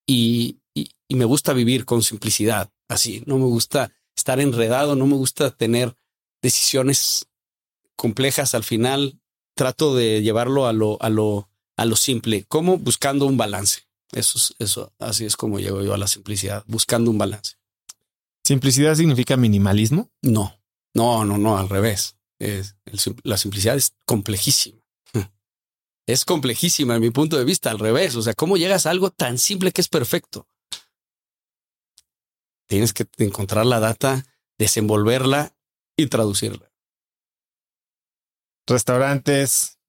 y, 0.05 0.59
y, 0.73 0.91
y, 1.07 1.15
me 1.15 1.25
gusta 1.25 1.53
vivir 1.53 1.85
con 1.85 2.03
simplicidad, 2.03 2.71
así, 2.87 3.23
no 3.25 3.37
me 3.37 3.45
gusta 3.45 3.91
estar 4.15 4.39
enredado, 4.39 4.95
no 4.95 5.07
me 5.07 5.15
gusta 5.15 5.51
tener 5.51 5.95
decisiones 6.41 7.27
complejas 7.95 8.53
al 8.53 8.63
final, 8.63 9.19
trato 9.55 9.95
de 9.95 10.21
llevarlo 10.21 10.67
a 10.67 10.73
lo, 10.73 11.01
a 11.01 11.09
lo, 11.09 11.49
a 11.77 11.85
lo 11.85 11.95
simple, 11.95 12.45
como 12.45 12.77
buscando 12.77 13.25
un 13.25 13.37
balance. 13.37 13.81
Eso 14.11 14.37
es, 14.37 14.53
eso, 14.59 14.93
así 14.99 15.25
es 15.25 15.35
como 15.35 15.59
llego 15.59 15.81
yo 15.81 15.93
a 15.93 15.97
la 15.97 16.07
simplicidad, 16.07 16.63
buscando 16.67 17.09
un 17.09 17.17
balance. 17.17 17.55
¿Simplicidad 18.43 18.93
significa 18.93 19.37
minimalismo? 19.37 20.11
No, 20.21 20.59
no, 20.93 21.25
no, 21.25 21.37
no, 21.37 21.57
al 21.57 21.69
revés 21.69 22.15
la 23.23 23.37
simplicidad 23.37 23.75
es 23.75 23.93
complejísima. 24.05 24.83
Es 26.05 26.25
complejísima 26.25 26.95
en 26.95 27.01
mi 27.01 27.11
punto 27.11 27.37
de 27.37 27.45
vista, 27.45 27.71
al 27.71 27.79
revés. 27.79 28.15
O 28.15 28.21
sea, 28.21 28.33
¿cómo 28.33 28.57
llegas 28.57 28.85
a 28.85 28.89
algo 28.89 29.09
tan 29.09 29.37
simple 29.37 29.71
que 29.71 29.81
es 29.81 29.87
perfecto? 29.87 30.47
Tienes 32.67 32.93
que 32.93 33.07
encontrar 33.19 33.65
la 33.65 33.79
data, 33.79 34.25
desenvolverla 34.57 35.55
y 35.95 36.07
traducirla. 36.07 36.71
Restaurantes, 38.67 39.79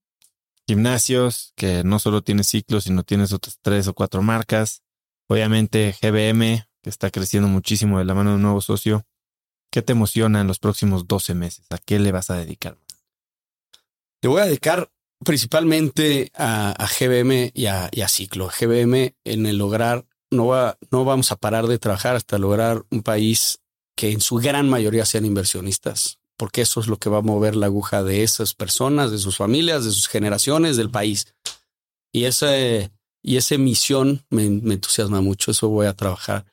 gimnasios, 0.67 1.53
que 1.57 1.85
no 1.85 1.99
solo 1.99 2.23
tienes 2.23 2.49
ciclos, 2.49 2.85
sino 2.85 3.03
tienes 3.03 3.33
otras 3.33 3.59
tres 3.61 3.89
o 3.89 3.95
cuatro 3.95 4.23
marcas. 4.23 4.83
Obviamente 5.29 5.97
GBM, 6.01 6.67
que 6.83 6.91
está 6.91 7.11
creciendo 7.11 7.49
muchísimo 7.49 7.99
de 7.99 8.05
la 8.05 8.15
mano 8.15 8.31
de 8.31 8.37
un 8.37 8.43
nuevo 8.43 8.61
socio. 8.61 9.07
¿Qué 9.75 9.83
te 9.83 9.91
emociona 9.91 10.41
en 10.41 10.47
los 10.47 10.61
próximos 10.61 11.09
12 11.09 11.35
meses? 11.35 11.67
¿A 11.71 11.79
qué 11.79 11.99
le 11.99 12.13
vas 12.13 12.31
a 12.31 12.37
dedicar? 12.37 12.79
Te 14.21 14.29
voy 14.29 14.41
a 14.41 14.45
dedicar 14.45 14.89
principalmente 15.25 16.31
a, 16.33 16.89
GBM 16.97 17.51
y 17.53 17.67
a, 17.67 18.09
Ciclo. 18.09 18.49
GBM 18.57 19.17
en 19.25 19.47
el 19.47 19.59
lograr, 19.59 20.07
no, 20.31 20.47
va, 20.47 20.79
no 20.93 21.05
vamos 21.05 21.33
a 21.33 21.37
parar 21.37 21.67
de 21.67 21.81
trabajar 21.81 22.15
hasta 22.15 22.39
lograr 22.39 22.85
un 22.91 23.03
país 23.03 23.59
que 23.97 24.13
en 24.13 24.21
su 24.21 24.37
gran 24.37 24.71
mayoría 24.71 25.05
sean 25.07 25.25
inversionistas, 25.25 26.21
porque 26.37 26.61
eso 26.61 26.79
es 26.79 26.87
lo 26.87 26.99
que 26.99 27.11
va 27.11 27.19
a 27.19 27.23
mover 27.23 27.57
la 27.57 27.67
aguja 27.67 28.05
de 28.05 28.23
esas 28.23 28.55
personas, 28.55 29.11
de 29.11 29.19
sus 29.19 29.39
familias, 29.39 29.85
de 29.85 29.91
sus 29.91 30.07
generaciones, 30.07 30.77
del 30.77 30.93
país. 30.93 31.35
Y 32.13 32.27
esa, 32.27 32.57
y 32.57 33.41
misión 33.59 34.25
me, 34.31 34.49
me 34.51 34.75
entusiasma 34.75 35.21
mucho, 35.21 35.51
eso 35.51 35.69
voy 35.69 35.89
a 35.89 35.95
trabajar. 35.95 36.47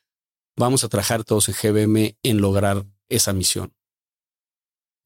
Vamos 0.56 0.82
a 0.82 0.88
trabajar 0.88 1.22
todos 1.22 1.48
en 1.48 1.54
GBM 1.54 2.16
en 2.24 2.40
lograr 2.40 2.84
esa 3.14 3.32
misión. 3.32 3.74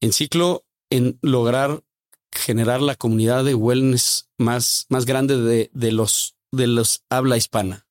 En 0.01 0.13
ciclo, 0.13 0.65
en 0.89 1.17
lograr 1.21 1.83
generar 2.31 2.81
la 2.81 2.95
comunidad 2.95 3.43
de 3.43 3.55
wellness 3.55 4.29
más, 4.37 4.85
más 4.89 5.05
grande 5.05 5.37
de, 5.37 5.69
de 5.73 5.91
los 5.91 6.35
de 6.51 6.67
los 6.67 7.03
habla 7.09 7.35
hispana, 7.35 7.87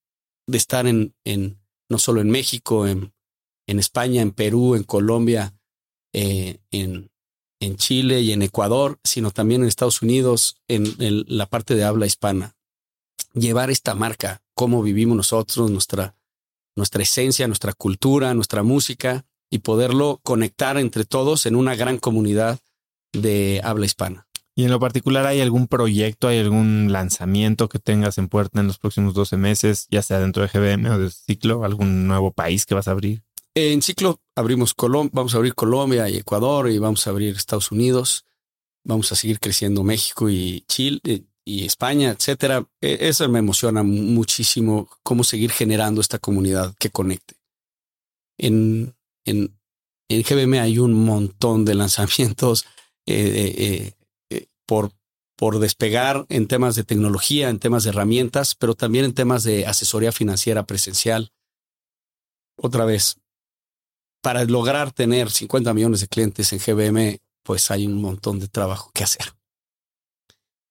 de 0.46 0.56
estar 0.56 0.86
en, 0.86 1.14
en 1.24 1.60
no 1.90 1.98
solo 1.98 2.20
en 2.20 2.30
México, 2.30 2.86
en, 2.86 3.12
en 3.66 3.78
España, 3.78 4.22
en 4.22 4.32
Perú, 4.32 4.74
en 4.74 4.84
Colombia, 4.84 5.54
eh, 6.14 6.58
en, 6.70 7.10
en 7.60 7.76
Chile 7.76 8.22
y 8.22 8.32
en 8.32 8.42
Ecuador, 8.42 8.98
sino 9.04 9.30
también 9.30 9.62
en 9.62 9.68
Estados 9.68 10.00
Unidos, 10.00 10.56
en, 10.68 10.86
en 11.00 11.24
la 11.28 11.46
parte 11.46 11.74
de 11.74 11.84
habla 11.84 12.06
hispana. 12.06 12.56
Llevar 13.34 13.70
esta 13.70 13.94
marca, 13.94 14.42
cómo 14.54 14.82
vivimos 14.82 15.16
nosotros, 15.16 15.70
nuestra, 15.70 16.16
nuestra 16.76 17.02
esencia, 17.02 17.46
nuestra 17.46 17.74
cultura, 17.74 18.32
nuestra 18.32 18.62
música, 18.62 19.26
y 19.50 19.60
poderlo 19.60 20.20
conectar 20.22 20.76
entre 20.78 21.04
todos 21.04 21.46
en 21.46 21.56
una 21.56 21.74
gran 21.74 21.98
comunidad 21.98 22.58
de 23.12 23.60
habla 23.64 23.86
hispana. 23.86 24.26
Y 24.58 24.64
en 24.64 24.70
lo 24.70 24.80
particular, 24.80 25.26
¿hay 25.26 25.42
algún 25.42 25.68
proyecto, 25.68 26.28
hay 26.28 26.38
algún 26.38 26.90
lanzamiento 26.90 27.68
que 27.68 27.78
tengas 27.78 28.16
en 28.16 28.28
puerta 28.28 28.60
en 28.60 28.66
los 28.66 28.78
próximos 28.78 29.12
12 29.12 29.36
meses, 29.36 29.86
ya 29.90 30.02
sea 30.02 30.18
dentro 30.18 30.42
de 30.42 30.48
GBM 30.48 30.90
o 30.90 30.98
de 30.98 31.10
Ciclo, 31.10 31.62
algún 31.62 32.06
nuevo 32.06 32.32
país 32.32 32.64
que 32.64 32.74
vas 32.74 32.88
a 32.88 32.92
abrir? 32.92 33.22
En 33.54 33.82
Ciclo 33.82 34.20
abrimos 34.34 34.72
Colombia, 34.72 35.10
vamos 35.14 35.34
a 35.34 35.38
abrir 35.38 35.54
Colombia 35.54 36.08
y 36.08 36.16
Ecuador 36.16 36.70
y 36.70 36.78
vamos 36.78 37.06
a 37.06 37.10
abrir 37.10 37.36
Estados 37.36 37.70
Unidos. 37.70 38.24
Vamos 38.82 39.12
a 39.12 39.16
seguir 39.16 39.40
creciendo 39.40 39.82
México 39.82 40.30
y 40.30 40.64
Chile 40.68 41.24
y 41.44 41.64
España, 41.66 42.10
etcétera. 42.10 42.66
Eso 42.80 43.28
me 43.28 43.40
emociona 43.40 43.82
muchísimo, 43.82 44.88
cómo 45.02 45.22
seguir 45.22 45.50
generando 45.50 46.00
esta 46.00 46.18
comunidad 46.18 46.74
que 46.78 46.90
conecte. 46.90 47.34
En 48.38 48.95
en, 49.26 49.58
en 50.08 50.22
GBM 50.22 50.60
hay 50.60 50.78
un 50.78 50.94
montón 50.94 51.64
de 51.64 51.74
lanzamientos 51.74 52.64
eh, 53.06 53.54
eh, 53.58 53.92
eh, 54.30 54.46
por, 54.66 54.92
por 55.36 55.58
despegar 55.58 56.26
en 56.28 56.48
temas 56.48 56.74
de 56.74 56.84
tecnología, 56.84 57.50
en 57.50 57.58
temas 57.58 57.84
de 57.84 57.90
herramientas, 57.90 58.54
pero 58.54 58.74
también 58.74 59.04
en 59.04 59.14
temas 59.14 59.42
de 59.42 59.66
asesoría 59.66 60.12
financiera 60.12 60.64
presencial. 60.64 61.32
Otra 62.56 62.84
vez, 62.84 63.20
para 64.22 64.44
lograr 64.44 64.92
tener 64.92 65.30
50 65.30 65.74
millones 65.74 66.00
de 66.00 66.08
clientes 66.08 66.52
en 66.52 66.58
GBM, 66.58 67.20
pues 67.42 67.70
hay 67.70 67.86
un 67.86 68.00
montón 68.00 68.40
de 68.40 68.48
trabajo 68.48 68.90
que 68.94 69.04
hacer. 69.04 69.34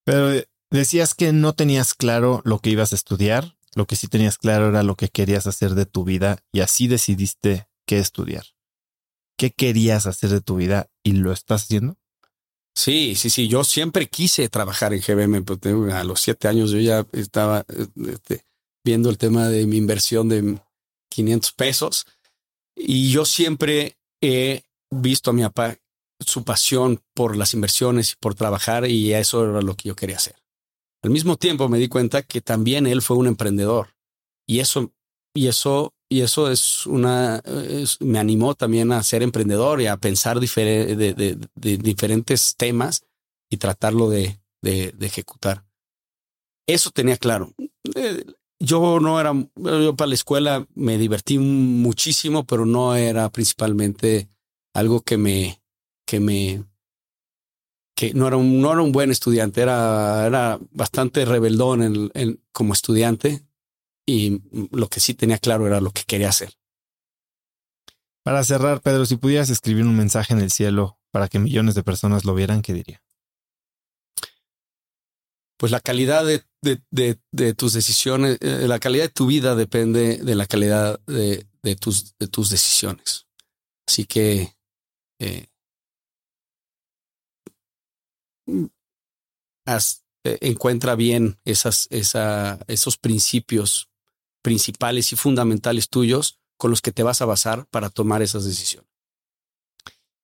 Pero 0.04 0.44
decías 0.70 1.14
que 1.14 1.32
no 1.32 1.54
tenías 1.54 1.94
claro 1.94 2.42
lo 2.44 2.60
que 2.60 2.70
ibas 2.70 2.92
a 2.92 2.96
estudiar, 2.96 3.58
lo 3.76 3.86
que 3.86 3.96
sí 3.96 4.08
tenías 4.08 4.38
claro 4.38 4.70
era 4.70 4.84
lo 4.84 4.96
que 4.96 5.10
querías 5.10 5.48
hacer 5.48 5.76
de 5.76 5.86
tu 5.86 6.04
vida 6.04 6.40
y 6.52 6.62
así 6.62 6.88
decidiste 6.88 7.68
qué 7.86 8.00
estudiar. 8.00 8.46
¿Qué 9.38 9.52
querías 9.52 10.06
hacer 10.06 10.30
de 10.30 10.42
tu 10.42 10.56
vida 10.56 10.90
y 11.04 11.14
lo 11.14 11.32
estás 11.32 11.64
haciendo? 11.64 11.98
Sí, 12.74 13.16
sí, 13.16 13.30
sí. 13.30 13.48
Yo 13.48 13.64
siempre 13.64 14.08
quise 14.08 14.50
trabajar 14.50 14.94
en 14.94 15.02
GBM. 15.02 15.44
A 15.94 16.04
los 16.04 16.22
siete 16.22 16.48
años 16.48 16.72
yo 16.72 16.80
ya 16.80 17.06
estaba 17.14 17.66
este, 18.08 18.44
viendo 18.84 19.10
el 19.10 19.18
tema 19.18 19.48
de 19.48 19.66
mi 19.66 19.78
inversión 19.78 20.30
de 20.30 20.60
500 21.10 21.54
pesos. 21.54 22.06
Y 22.76 23.12
yo 23.12 23.26
siempre 23.26 23.98
he 24.22 24.64
visto 24.92 25.32
a 25.32 25.34
mi 25.34 25.44
papá 25.44 25.78
su 26.20 26.44
pasión 26.44 27.02
por 27.14 27.36
las 27.36 27.54
inversiones 27.54 28.14
y 28.14 28.16
por 28.20 28.36
trabajar 28.36 28.86
y 28.90 29.14
eso 29.14 29.44
era 29.44 29.62
lo 29.62 29.76
que 29.76 29.90
yo 29.90 29.96
quería 29.96 30.18
hacer. 30.18 30.36
Al 31.04 31.12
mismo 31.12 31.38
tiempo 31.38 31.70
me 31.70 31.78
di 31.78 31.88
cuenta 31.88 32.24
que 32.24 32.42
también 32.42 32.88
él 32.88 33.02
fue 33.02 33.18
un 33.18 33.28
emprendedor 33.28 33.96
y 34.48 34.60
eso 34.60 34.94
y 35.34 35.48
eso 35.48 35.94
y 36.10 36.22
eso 36.22 36.52
es 36.52 36.86
una 36.86 37.42
me 38.00 38.20
animó 38.20 38.56
también 38.56 38.92
a 38.92 39.04
ser 39.04 39.24
emprendedor 39.24 39.82
y 39.82 39.88
a 39.88 39.98
pensar 39.98 40.40
de, 40.40 41.38
diferentes 41.56 42.56
temas 42.56 43.06
y 43.50 43.58
tratarlo 43.58 44.10
de, 44.10 44.40
ejecutar. 44.64 45.66
Eso 46.68 46.90
tenía 46.92 47.18
claro. 47.18 47.54
Eh, 47.96 48.26
yo 48.60 49.00
no 49.00 49.20
era, 49.20 49.34
yo 49.56 49.96
para 49.96 50.08
la 50.08 50.16
escuela 50.16 50.68
me 50.74 50.98
divertí 50.98 51.38
muchísimo, 51.38 52.46
pero 52.46 52.66
no 52.66 52.96
era 52.96 53.30
principalmente 53.30 54.30
algo 54.74 55.02
que 55.02 55.18
me, 55.18 55.62
que 56.08 56.20
me, 56.20 56.64
no 58.14 58.28
era 58.28 58.38
un, 58.38 58.62
no 58.62 58.72
era 58.72 58.82
un 58.82 58.92
buen 58.92 59.12
estudiante, 59.12 59.62
era, 59.62 60.26
era 60.26 60.60
bastante 60.72 61.26
rebeldón 61.26 62.12
como 62.52 62.74
estudiante 62.74 63.45
y 64.06 64.42
lo 64.72 64.88
que 64.88 65.00
sí 65.00 65.14
tenía 65.14 65.38
claro 65.38 65.68
era 65.68 65.82
lo 65.82 65.92
que 65.92 66.04
quería 66.04 66.30
hacer. 66.30 66.54
Para 68.24 68.44
cerrar, 68.44 68.82
Pedro, 68.82 69.06
si 69.06 69.18
pudieras 69.18 69.50
escribir 69.50 69.86
un 69.86 69.96
mensaje 69.96 70.34
en 70.34 70.40
el 70.40 70.52
cielo 70.52 71.00
para 71.12 71.28
que 71.28 71.40
millones 71.40 71.76
de 71.76 71.84
personas 71.84 72.26
lo 72.26 72.34
vieran, 72.34 72.62
¿qué 72.62 72.74
diría? 72.74 73.04
Pues 75.58 75.72
la 75.72 75.80
calidad 75.80 76.26
de, 76.26 76.44
de, 76.62 77.20
de, 77.32 77.54
tus 77.54 77.74
decisiones, 77.74 78.38
eh, 78.42 78.68
la 78.68 78.80
calidad 78.80 79.06
de 79.06 79.10
tu 79.10 79.28
vida 79.28 79.56
depende 79.56 80.18
de 80.18 80.36
la 80.36 80.48
calidad 80.48 81.00
de, 81.06 81.46
tus, 81.80 82.18
de 82.18 82.28
tus 82.28 82.50
decisiones. 82.50 83.28
Así 83.88 84.06
que 84.06 84.56
eh, 85.20 85.46
eh, 89.68 90.38
encuentra 90.42 90.96
bien 90.96 91.40
esas, 91.46 91.88
esa, 91.92 92.60
esos 92.68 92.98
principios 92.98 93.90
principales 94.46 95.12
y 95.12 95.16
fundamentales 95.16 95.90
tuyos 95.90 96.38
con 96.56 96.70
los 96.70 96.80
que 96.84 96.92
te 96.92 97.02
vas 97.02 97.20
a 97.20 97.26
basar 97.26 97.66
para 97.72 97.90
tomar 97.90 98.22
esas 98.22 98.46
decisiones. 98.46 98.88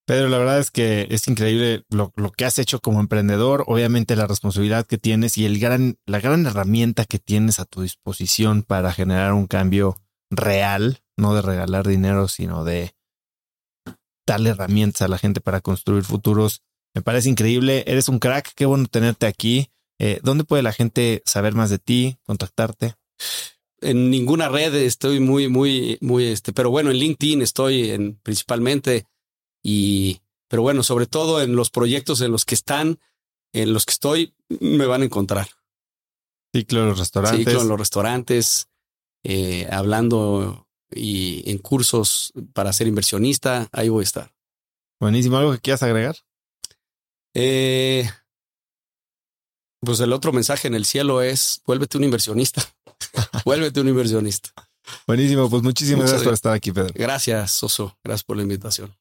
Pedro, 0.06 0.30
la 0.30 0.38
verdad 0.38 0.60
es 0.60 0.69
que 0.69 1.07
es 1.10 1.27
increíble 1.27 1.85
lo, 1.89 2.11
que 2.38 2.45
has 2.45 2.60
hecho 2.60 2.80
como 2.81 2.99
emprendedor, 2.99 3.64
obviamente 3.65 4.15
la 4.15 4.27
responsabilidad 4.27 4.85
que 4.85 4.99
tienes 4.99 5.39
y 5.39 5.45
el 5.45 5.57
gran, 5.57 5.98
la 6.06 6.19
gran 6.19 6.45
herramienta 6.45 7.06
que 7.06 7.18
tienes 7.18 7.60
a 7.60 7.65
tu 7.65 7.81
disposición 7.81 8.61
para 8.61 8.93
generar 8.93 9.34
un 9.34 9.48
cambio 9.48 9.98
real, 10.30 10.99
no 11.18 11.34
de 11.34 11.41
regalar 11.41 11.88
dinero, 11.88 12.27
sino 12.27 12.64
de 12.64 12.93
darle 14.27 14.52
herramientas 14.52 15.02
a 15.02 15.07
la 15.07 15.18
gente 15.18 15.41
para 15.41 15.61
construir 15.61 16.03
futuros. 16.03 16.61
Me 16.93 17.02
parece 17.02 17.27
increíble, 17.27 17.85
eres 17.88 18.07
un 18.07 18.19
crack, 18.19 18.52
qué 18.53 18.68
bueno 18.68 18.85
tenerte 18.85 19.26
aquí. 19.26 19.72
Eh, 19.98 20.19
¿Dónde 20.22 20.43
puede 20.43 20.61
la 20.61 20.73
gente 20.73 21.23
saber 21.26 21.56
más 21.56 21.72
de 21.72 21.80
ti, 21.80 22.19
contactarte? 22.27 22.93
En 23.82 24.10
ninguna 24.10 24.48
red 24.48 24.76
estoy 24.76 25.20
muy, 25.20 25.48
muy, 25.48 25.98
muy, 26.02 26.26
este, 26.26 26.53
pero 26.53 26.70
bueno, 26.70 26.91
en 26.91 26.98
LinkedIn 26.98 27.41
estoy 27.41 27.91
en, 27.91 28.16
principalmente 28.16 29.08
y, 29.64 30.22
pero 30.48 30.62
bueno, 30.62 30.84
sobre 30.84 31.08
todo 31.08 31.41
en 31.41 31.56
los 31.56 31.70
proyectos 31.70 32.22
en 32.22 32.32
los 32.32 32.45
que 32.45 32.56
están, 32.56 32.99
en 33.53 33.74
los 33.74 33.86
que 33.86 33.94
estoy, 33.94 34.36
me 34.60 34.86
van 34.86 35.02
a 35.02 35.06
encontrar. 35.06 35.49
Ciclo 36.53 36.82
en 36.82 36.90
los 36.90 36.99
restaurantes. 36.99 37.45
Ciclo 37.45 37.62
en 37.62 37.68
los 37.68 37.80
restaurantes, 37.80 38.70
eh, 39.24 39.68
hablando 39.72 40.68
y 40.94 41.49
en 41.49 41.58
cursos 41.58 42.34
para 42.53 42.74
ser 42.74 42.88
inversionista, 42.88 43.70
ahí 43.72 43.90
voy 43.90 44.02
a 44.02 44.03
estar. 44.03 44.34
Buenísimo. 44.99 45.38
¿Algo 45.38 45.53
que 45.53 45.60
quieras 45.60 45.84
agregar? 45.84 46.18
Eh, 47.34 48.10
pues 49.80 49.99
el 49.99 50.14
otro 50.14 50.34
mensaje 50.34 50.68
en 50.68 50.76
el 50.76 50.86
cielo 50.86 51.22
es 51.22 51.62
vuélvete 51.66 51.98
un 51.98 52.03
inversionista. 52.03 52.62
vuélvete 53.45 53.82
un 53.82 53.90
inversionista. 53.90 54.52
Buenísimo. 55.07 55.49
Pues 55.49 55.64
muchísimas 55.64 56.06
gracias 56.06 56.23
por 56.23 56.34
estar 56.34 56.53
aquí, 56.53 56.72
Pedro. 56.72 56.94
Gracias, 56.95 57.52
Soso. 57.52 57.98
Gracias 58.03 58.23
por 58.23 58.38
la 58.38 58.44
invitación. 58.44 58.95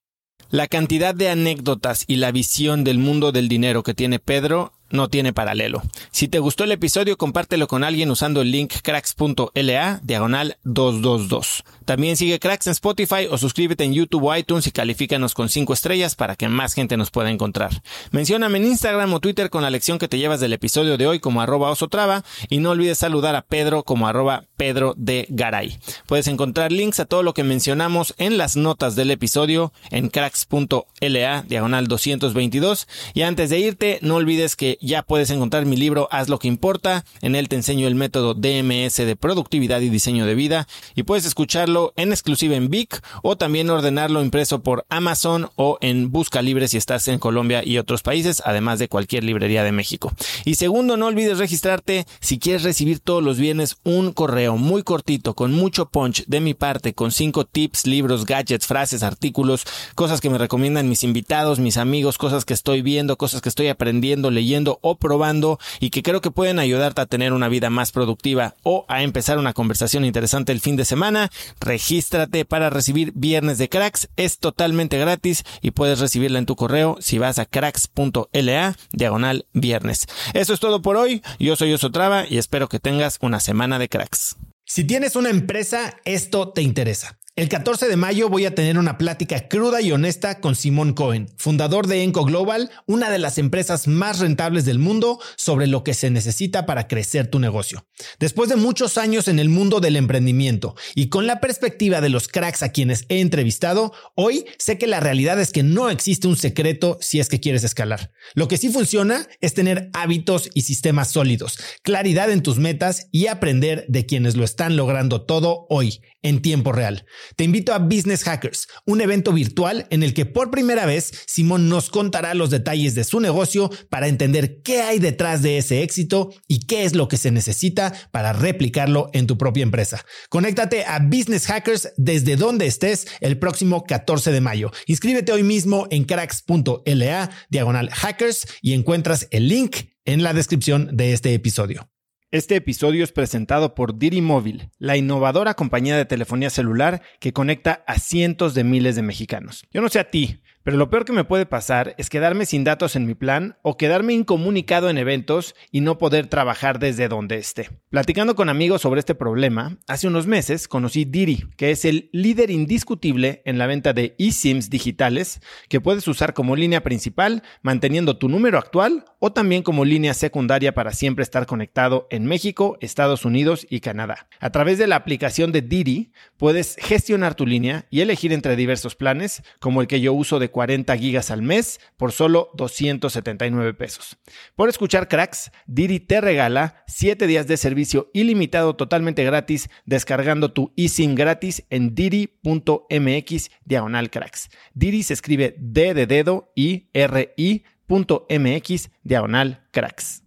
La 0.51 0.67
cantidad 0.67 1.15
de 1.15 1.31
anécdotas 1.31 2.05
y 2.07 2.17
la 2.17 2.33
visión 2.33 2.83
del 2.83 2.99
mundo 2.99 3.33
del 3.33 3.49
dinero 3.49 3.83
que 3.83 3.95
tiene 3.95 4.19
Pedro 4.19 4.73
no 4.91 5.09
tiene 5.09 5.33
paralelo. 5.33 5.83
Si 6.11 6.29
te 6.29 6.39
gustó 6.39 6.65
el 6.65 6.73
episodio, 6.73 7.17
compártelo 7.17 7.67
con 7.69 7.85
alguien 7.85 8.11
usando 8.11 8.43
el 8.43 8.51
link 8.51 8.75
cracks.la 8.83 10.01
diagonal 10.03 10.57
222. 10.65 11.65
También 11.91 12.17
sigue 12.17 12.39
Cracks 12.39 12.69
en 12.69 12.71
Spotify 12.71 13.27
o 13.29 13.37
suscríbete 13.37 13.83
en 13.83 13.93
YouTube 13.93 14.25
o 14.25 14.37
iTunes 14.37 14.65
y 14.69 14.71
califícanos 14.71 15.35
con 15.35 15.49
5 15.49 15.73
estrellas 15.73 16.15
para 16.15 16.37
que 16.37 16.49
más 16.49 16.73
gente 16.73 16.97
nos 16.97 17.11
pueda 17.11 17.31
encontrar. 17.31 17.83
Mencióname 18.13 18.59
en 18.59 18.67
Instagram 18.67 19.13
o 19.13 19.19
Twitter 19.19 19.51
con 19.51 19.63
la 19.63 19.71
lección 19.71 19.99
que 19.99 20.07
te 20.07 20.17
llevas 20.17 20.39
del 20.39 20.53
episodio 20.53 20.97
de 20.97 21.09
hoy 21.09 21.19
como 21.19 21.41
arroba 21.41 21.69
osotrava 21.69 22.23
y 22.49 22.59
no 22.59 22.71
olvides 22.71 22.99
saludar 22.99 23.35
a 23.35 23.43
Pedro 23.43 23.83
como 23.83 24.07
arroba 24.07 24.45
Pedro 24.57 24.95
de 24.97 25.27
Garay. 25.31 25.81
Puedes 26.07 26.29
encontrar 26.29 26.71
links 26.71 27.01
a 27.01 27.07
todo 27.07 27.25
lo 27.25 27.35
que 27.35 27.43
mencionamos 27.43 28.15
en 28.19 28.39
las 28.39 28.55
notas 28.55 28.95
del 28.95 29.11
episodio 29.11 29.73
en 29.91 30.11
cracks.la 30.11 31.43
diagonal 31.43 31.89
222 31.89 32.87
y 33.15 33.23
antes 33.23 33.51
de 33.51 33.59
irte 33.59 33.99
no 34.03 34.15
olvides 34.15 34.55
que 34.55 34.79
ya 34.81 35.03
puedes 35.03 35.31
encontrar 35.31 35.67
mi 35.67 35.77
libro 35.77 36.09
Haz 36.11 36.29
lo 36.29 36.39
que 36.39 36.49
importa. 36.49 37.05
En 37.21 37.35
él 37.35 37.49
te 37.49 37.57
enseño 37.57 37.87
el 37.87 37.95
método 37.95 38.35
DMS 38.35 38.97
de 38.97 39.17
productividad 39.17 39.81
y 39.81 39.91
diseño 39.91 40.27
de 40.27 40.35
vida 40.35 40.67
y 40.95 41.03
puedes 41.03 41.25
escucharlo 41.25 41.93
en 41.97 42.13
exclusiva 42.13 42.57
en 42.57 42.71
Vic 42.71 43.03
o 43.23 43.37
también 43.37 43.71
ordenarlo 43.71 44.23
impreso 44.23 44.63
por 44.63 44.87
Amazon 44.89 45.51
o 45.57 45.79
en 45.81 46.11
Busca 46.11 46.43
Libre 46.43 46.69
si 46.69 46.77
estás 46.77 47.09
en 47.09 47.19
Colombia 47.19 47.63
y 47.65 47.79
otros 47.79 48.03
países, 48.03 48.43
además 48.45 48.79
de 48.79 48.89
cualquier 48.89 49.25
librería 49.25 49.63
de 49.63 49.73
México. 49.73 50.13
Y 50.45 50.55
segundo, 50.55 50.97
no 50.97 51.07
olvides 51.07 51.39
registrarte 51.39 52.07
si 52.21 52.39
quieres 52.39 52.63
recibir 52.63 53.01
todos 53.01 53.23
los 53.23 53.39
viernes 53.39 53.77
un 53.85 54.13
correo 54.13 54.57
muy 54.57 54.83
cortito 54.83 55.35
con 55.35 55.53
mucho 55.53 55.87
punch 55.91 56.25
de 56.27 56.41
mi 56.41 56.55
parte 56.55 56.95
con 56.95 57.13
cinco 57.13 57.45
tips, 57.45 57.87
libros, 57.87 58.25
gadgets, 58.25 58.67
frases, 58.67 59.03
artículos, 59.03 59.65
cosas 59.95 60.21
que 60.21 60.31
me 60.31 60.39
recomiendan 60.39 60.89
mis 60.89 61.05
invitados, 61.05 61.59
mis 61.59 61.77
amigos, 61.77 62.19
cosas 62.19 62.45
que 62.45 62.55
estoy 62.55 62.83
viendo, 62.83 63.17
cosas 63.17 63.43
que 63.43 63.49
estoy 63.49 63.69
aprendiendo, 63.69 64.31
leyendo 64.31 64.70
o 64.83 64.97
probando 64.99 65.59
y 65.81 65.91
que 65.91 66.03
creo 66.03 66.21
que 66.21 66.31
pueden 66.31 66.59
ayudarte 66.59 67.01
a 67.01 67.07
tener 67.07 67.33
una 67.33 67.49
vida 67.49 67.71
más 67.71 67.93
productiva 67.93 68.55
o 68.63 68.85
a 68.89 69.03
empezar 69.03 69.39
una 69.39 69.53
conversación 69.53 70.05
interesante 70.05 70.53
el 70.53 70.61
fin 70.61 70.77
de 70.77 70.85
semana, 70.85 71.31
regístrate 71.61 72.45
para 72.45 72.71
recibir 72.71 73.13
Viernes 73.15 73.59
de 73.59 73.69
Cracks. 73.69 74.09
Es 74.17 74.39
totalmente 74.39 74.99
gratis 74.99 75.45
y 75.61 75.73
puedes 75.73 75.99
recibirla 75.99 76.39
en 76.39 76.47
tu 76.47 76.57
correo 76.57 76.97
si 77.01 77.19
vas 77.19 77.39
a 77.39 77.47
cracks.la 77.47 78.77
diagonal 78.93 79.47
viernes. 79.53 80.07
Eso 80.35 80.55
es 80.55 80.61
todo 80.61 80.83
por 80.83 80.97
hoy. 80.97 81.23
Yo 81.39 81.57
soy 81.57 81.73
Osotrava 81.73 82.27
y 82.29 82.39
espero 82.39 82.69
que 82.69 82.81
tengas 82.81 83.19
una 83.21 83.41
semana 83.41 83.79
de 83.79 83.89
cracks. 83.89 84.37
Si 84.65 84.85
tienes 84.85 85.17
una 85.17 85.31
empresa, 85.31 85.97
esto 86.05 86.51
te 86.51 86.63
interesa. 86.63 87.19
El 87.37 87.49
14 87.49 87.87
de 87.87 87.97
mayo 87.97 88.29
voy 88.29 88.45
a 88.45 88.57
tener 88.57 88.77
una 88.77 88.99
plática 88.99 89.47
cruda 89.47 89.81
y 89.81 89.93
honesta 89.93 90.41
con 90.41 90.57
Simón 90.57 90.95
Cohen, 90.95 91.29
fundador 91.39 91.87
de 91.87 92.03
Enco 92.03 92.25
Global, 92.25 92.71
una 92.87 93.09
de 93.09 93.21
las 93.21 93.39
empresas 93.39 93.87
más 93.87 94.19
rentables 94.19 94.65
del 94.65 94.81
mundo, 94.81 95.21
sobre 95.37 95.69
lo 95.69 95.85
que 95.85 95.95
se 95.95 96.11
necesita 96.11 96.67
para 96.67 96.89
crecer 96.89 97.29
tu 97.29 97.39
negocio. 97.39 97.87
Después 98.19 98.51
de 98.51 98.57
muchos 98.57 98.99
años 98.99 99.29
en 99.29 99.39
el 99.39 99.49
mundo 99.49 99.79
del 99.79 99.95
emprendimiento 99.95 100.75
y 100.97 101.09
con 101.09 101.29
la 101.29 101.41
perspectiva 101.41 102.01
de 102.01 102.09
los 102.09 102.27
cracks 102.27 102.65
a 102.65 102.73
quienes 102.73 103.07
he 103.09 103.21
entrevistado, 103.21 103.93
hoy 104.17 104.45
sé 104.59 104.77
que 104.77 104.89
la 104.89 104.99
realidad 104.99 105.41
es 105.41 105.53
que 105.53 105.63
no 105.63 105.89
existe 105.89 106.27
un 106.27 106.37
secreto 106.37 106.99
si 107.01 107.21
es 107.21 107.29
que 107.29 107.41
quieres 107.41 107.63
escalar. 107.63 108.11
Lo 108.35 108.49
que 108.49 108.59
sí 108.59 108.71
funciona 108.71 109.29
es 109.41 109.55
tener 109.55 109.89
hábitos 109.93 110.51
y 110.53 110.63
sistemas 110.63 111.09
sólidos, 111.09 111.59
claridad 111.85 112.31
en 112.33 112.43
tus 112.43 112.59
metas 112.59 113.07
y 113.13 113.29
aprender 113.29 113.87
de 113.89 114.05
quienes 114.05 114.35
lo 114.35 114.45
están 114.45 114.77
logrando 114.77 115.23
todo 115.23 115.67
hoy, 115.71 116.01
en 116.23 116.43
tiempo 116.43 116.73
real. 116.73 117.07
Te 117.37 117.45
invito 117.45 117.73
a 117.73 117.79
Business 117.79 118.25
Hackers, 118.25 118.69
un 118.87 119.01
evento 119.01 119.33
virtual 119.33 119.87
en 119.91 120.03
el 120.03 120.15
que 120.15 120.27
por 120.27 120.51
primera 120.51 120.87
vez 120.87 121.13
Simón 121.27 121.69
nos 121.69 121.91
contará 121.91 122.35
los 122.35 122.51
detalles 122.51 122.95
de 122.95 123.05
su 123.05 123.21
negocio 123.21 123.71
para 123.89 124.09
entender 124.09 124.63
qué 124.63 124.83
hay 124.83 124.99
detrás 124.99 125.43
de 125.43 125.59
ese 125.59 125.83
éxito 125.83 126.31
y 126.49 126.67
qué 126.67 126.85
es 126.85 126.95
lo 126.95 127.09
que 127.09 127.17
se 127.17 127.31
necesita 127.31 127.93
para 128.11 128.33
replicarlo 128.33 129.11
en 129.13 129.27
tu 129.27 129.39
propia 129.39 129.63
empresa. 129.63 130.05
Conéctate 130.29 130.85
a 130.85 130.99
Business 130.99 131.47
Hackers 131.47 131.93
desde 131.97 132.37
donde 132.37 132.67
estés 132.67 133.07
el 133.21 133.39
próximo 133.39 133.85
14 133.85 134.33
de 134.33 134.41
mayo. 134.41 134.71
Inscríbete 134.87 135.33
hoy 135.33 135.43
mismo 135.43 135.87
en 135.91 136.05
cracks.la 136.05 137.31
diagonal 137.49 137.91
hackers 137.91 138.47
y 138.63 138.73
encuentras 138.73 139.29
el 139.31 139.49
link 139.49 139.77
en 140.05 140.23
la 140.23 140.33
descripción 140.33 140.97
de 140.97 141.13
este 141.13 141.35
episodio. 141.35 141.89
Este 142.33 142.55
episodio 142.55 143.03
es 143.03 143.11
presentado 143.11 143.75
por 143.75 143.99
Diri 143.99 144.21
Móvil, 144.21 144.71
la 144.79 144.97
innovadora 144.97 145.55
compañía 145.55 145.97
de 145.97 146.05
telefonía 146.05 146.49
celular 146.49 147.03
que 147.19 147.33
conecta 147.33 147.83
a 147.89 147.99
cientos 147.99 148.55
de 148.55 148.63
miles 148.63 148.95
de 148.95 149.03
mexicanos. 149.03 149.67
Yo 149.73 149.81
no 149.81 149.89
sé 149.89 149.99
a 149.99 150.13
ti, 150.13 150.41
Pero 150.63 150.77
lo 150.77 150.91
peor 150.91 151.07
que 151.07 151.13
me 151.13 151.25
puede 151.25 151.47
pasar 151.47 151.95
es 151.97 152.11
quedarme 152.11 152.45
sin 152.45 152.65
datos 152.65 152.95
en 152.95 153.07
mi 153.07 153.15
plan 153.15 153.57
o 153.63 153.79
quedarme 153.79 154.13
incomunicado 154.13 154.91
en 154.91 154.99
eventos 154.99 155.55
y 155.73 155.81
no 155.81 155.97
poder 155.97 156.27
trabajar 156.27 156.79
desde 156.79 157.09
donde 157.09 157.39
esté. 157.39 157.71
Platicando 157.89 158.35
con 158.35 158.51
amigos 158.51 158.83
sobre 158.83 159.01
este 159.01 159.15
problema, 159.15 159.79
hace 159.89 160.07
unos 160.07 160.27
meses 160.27 160.69
conocí 160.69 161.07
Diri, 161.07 161.47
que 161.57 161.71
es 161.71 161.87
el 161.87 162.11
líder 162.13 162.51
indiscutible 162.51 163.41
en 163.47 163.57
la 163.57 163.67
venta 163.67 163.95
de 163.95 164.15
eSIMs 164.19 164.69
digitales 164.69 165.41
que 165.71 165.81
puedes 165.81 166.07
usar 166.09 166.35
como 166.35 166.57
línea 166.57 166.83
principal 166.83 167.43
manteniendo 167.63 168.19
tu 168.19 168.29
número 168.29 168.59
actual 168.59 169.07
o 169.19 169.33
también 169.33 169.63
como 169.63 169.87
línea 169.87 170.13
secundaria 170.13 170.75
para 170.75 170.93
siempre 170.93 171.23
estar 171.23 171.47
conectado 171.47 172.07
en 172.11 172.27
México, 172.27 172.77
Estados 172.81 173.25
Unidos 173.25 173.67
y 173.71 173.81
Canadá. 173.81 174.29
A 174.41 174.51
través 174.51 174.77
de 174.77 174.87
la 174.87 174.97
aplicación 174.97 175.53
de 175.53 175.63
Diri 175.63 176.13
puedes 176.37 176.77
gestionar 176.79 177.35
tu 177.35 177.47
línea 177.47 177.87
y 177.91 178.03
elegir 178.03 178.33
entre 178.35 178.57
diversos 178.57 178.95
planes 178.95 179.43
como 179.59 179.81
el 179.81 179.87
que 179.87 180.03
yo 180.03 180.13
uso 180.13 180.39
de 180.39 180.50
40 180.51 180.97
gigas 180.97 181.31
al 181.31 181.43
mes 181.43 181.81
por 181.97 182.13
solo 182.13 182.51
279 182.55 183.75
pesos. 183.75 184.19
Por 184.55 184.69
escuchar 184.69 185.09
cracks, 185.09 185.51
Diri 185.67 186.01
te 186.01 186.21
regala 186.21 186.85
7 186.87 187.27
días 187.27 187.47
de 187.47 187.57
servicio 187.57 188.11
ilimitado 188.13 188.77
totalmente 188.77 189.25
gratis 189.25 189.71
descargando 189.85 190.53
tu 190.53 190.73
eSIM 190.77 191.15
gratis 191.15 191.65
en 191.71 191.95
diri.mx 191.95 193.51
diagonal 193.65 194.11
cracks. 194.11 194.51
Diri 194.75 195.03
se 195.03 195.15
escribe 195.15 195.55
D 195.59 195.95
de 195.95 196.07
dedo 196.07 196.53
y 196.55 196.91
R 196.93 197.35
I.mx 197.37 198.91
diagonal 199.03 199.67
cracks. 199.71 200.23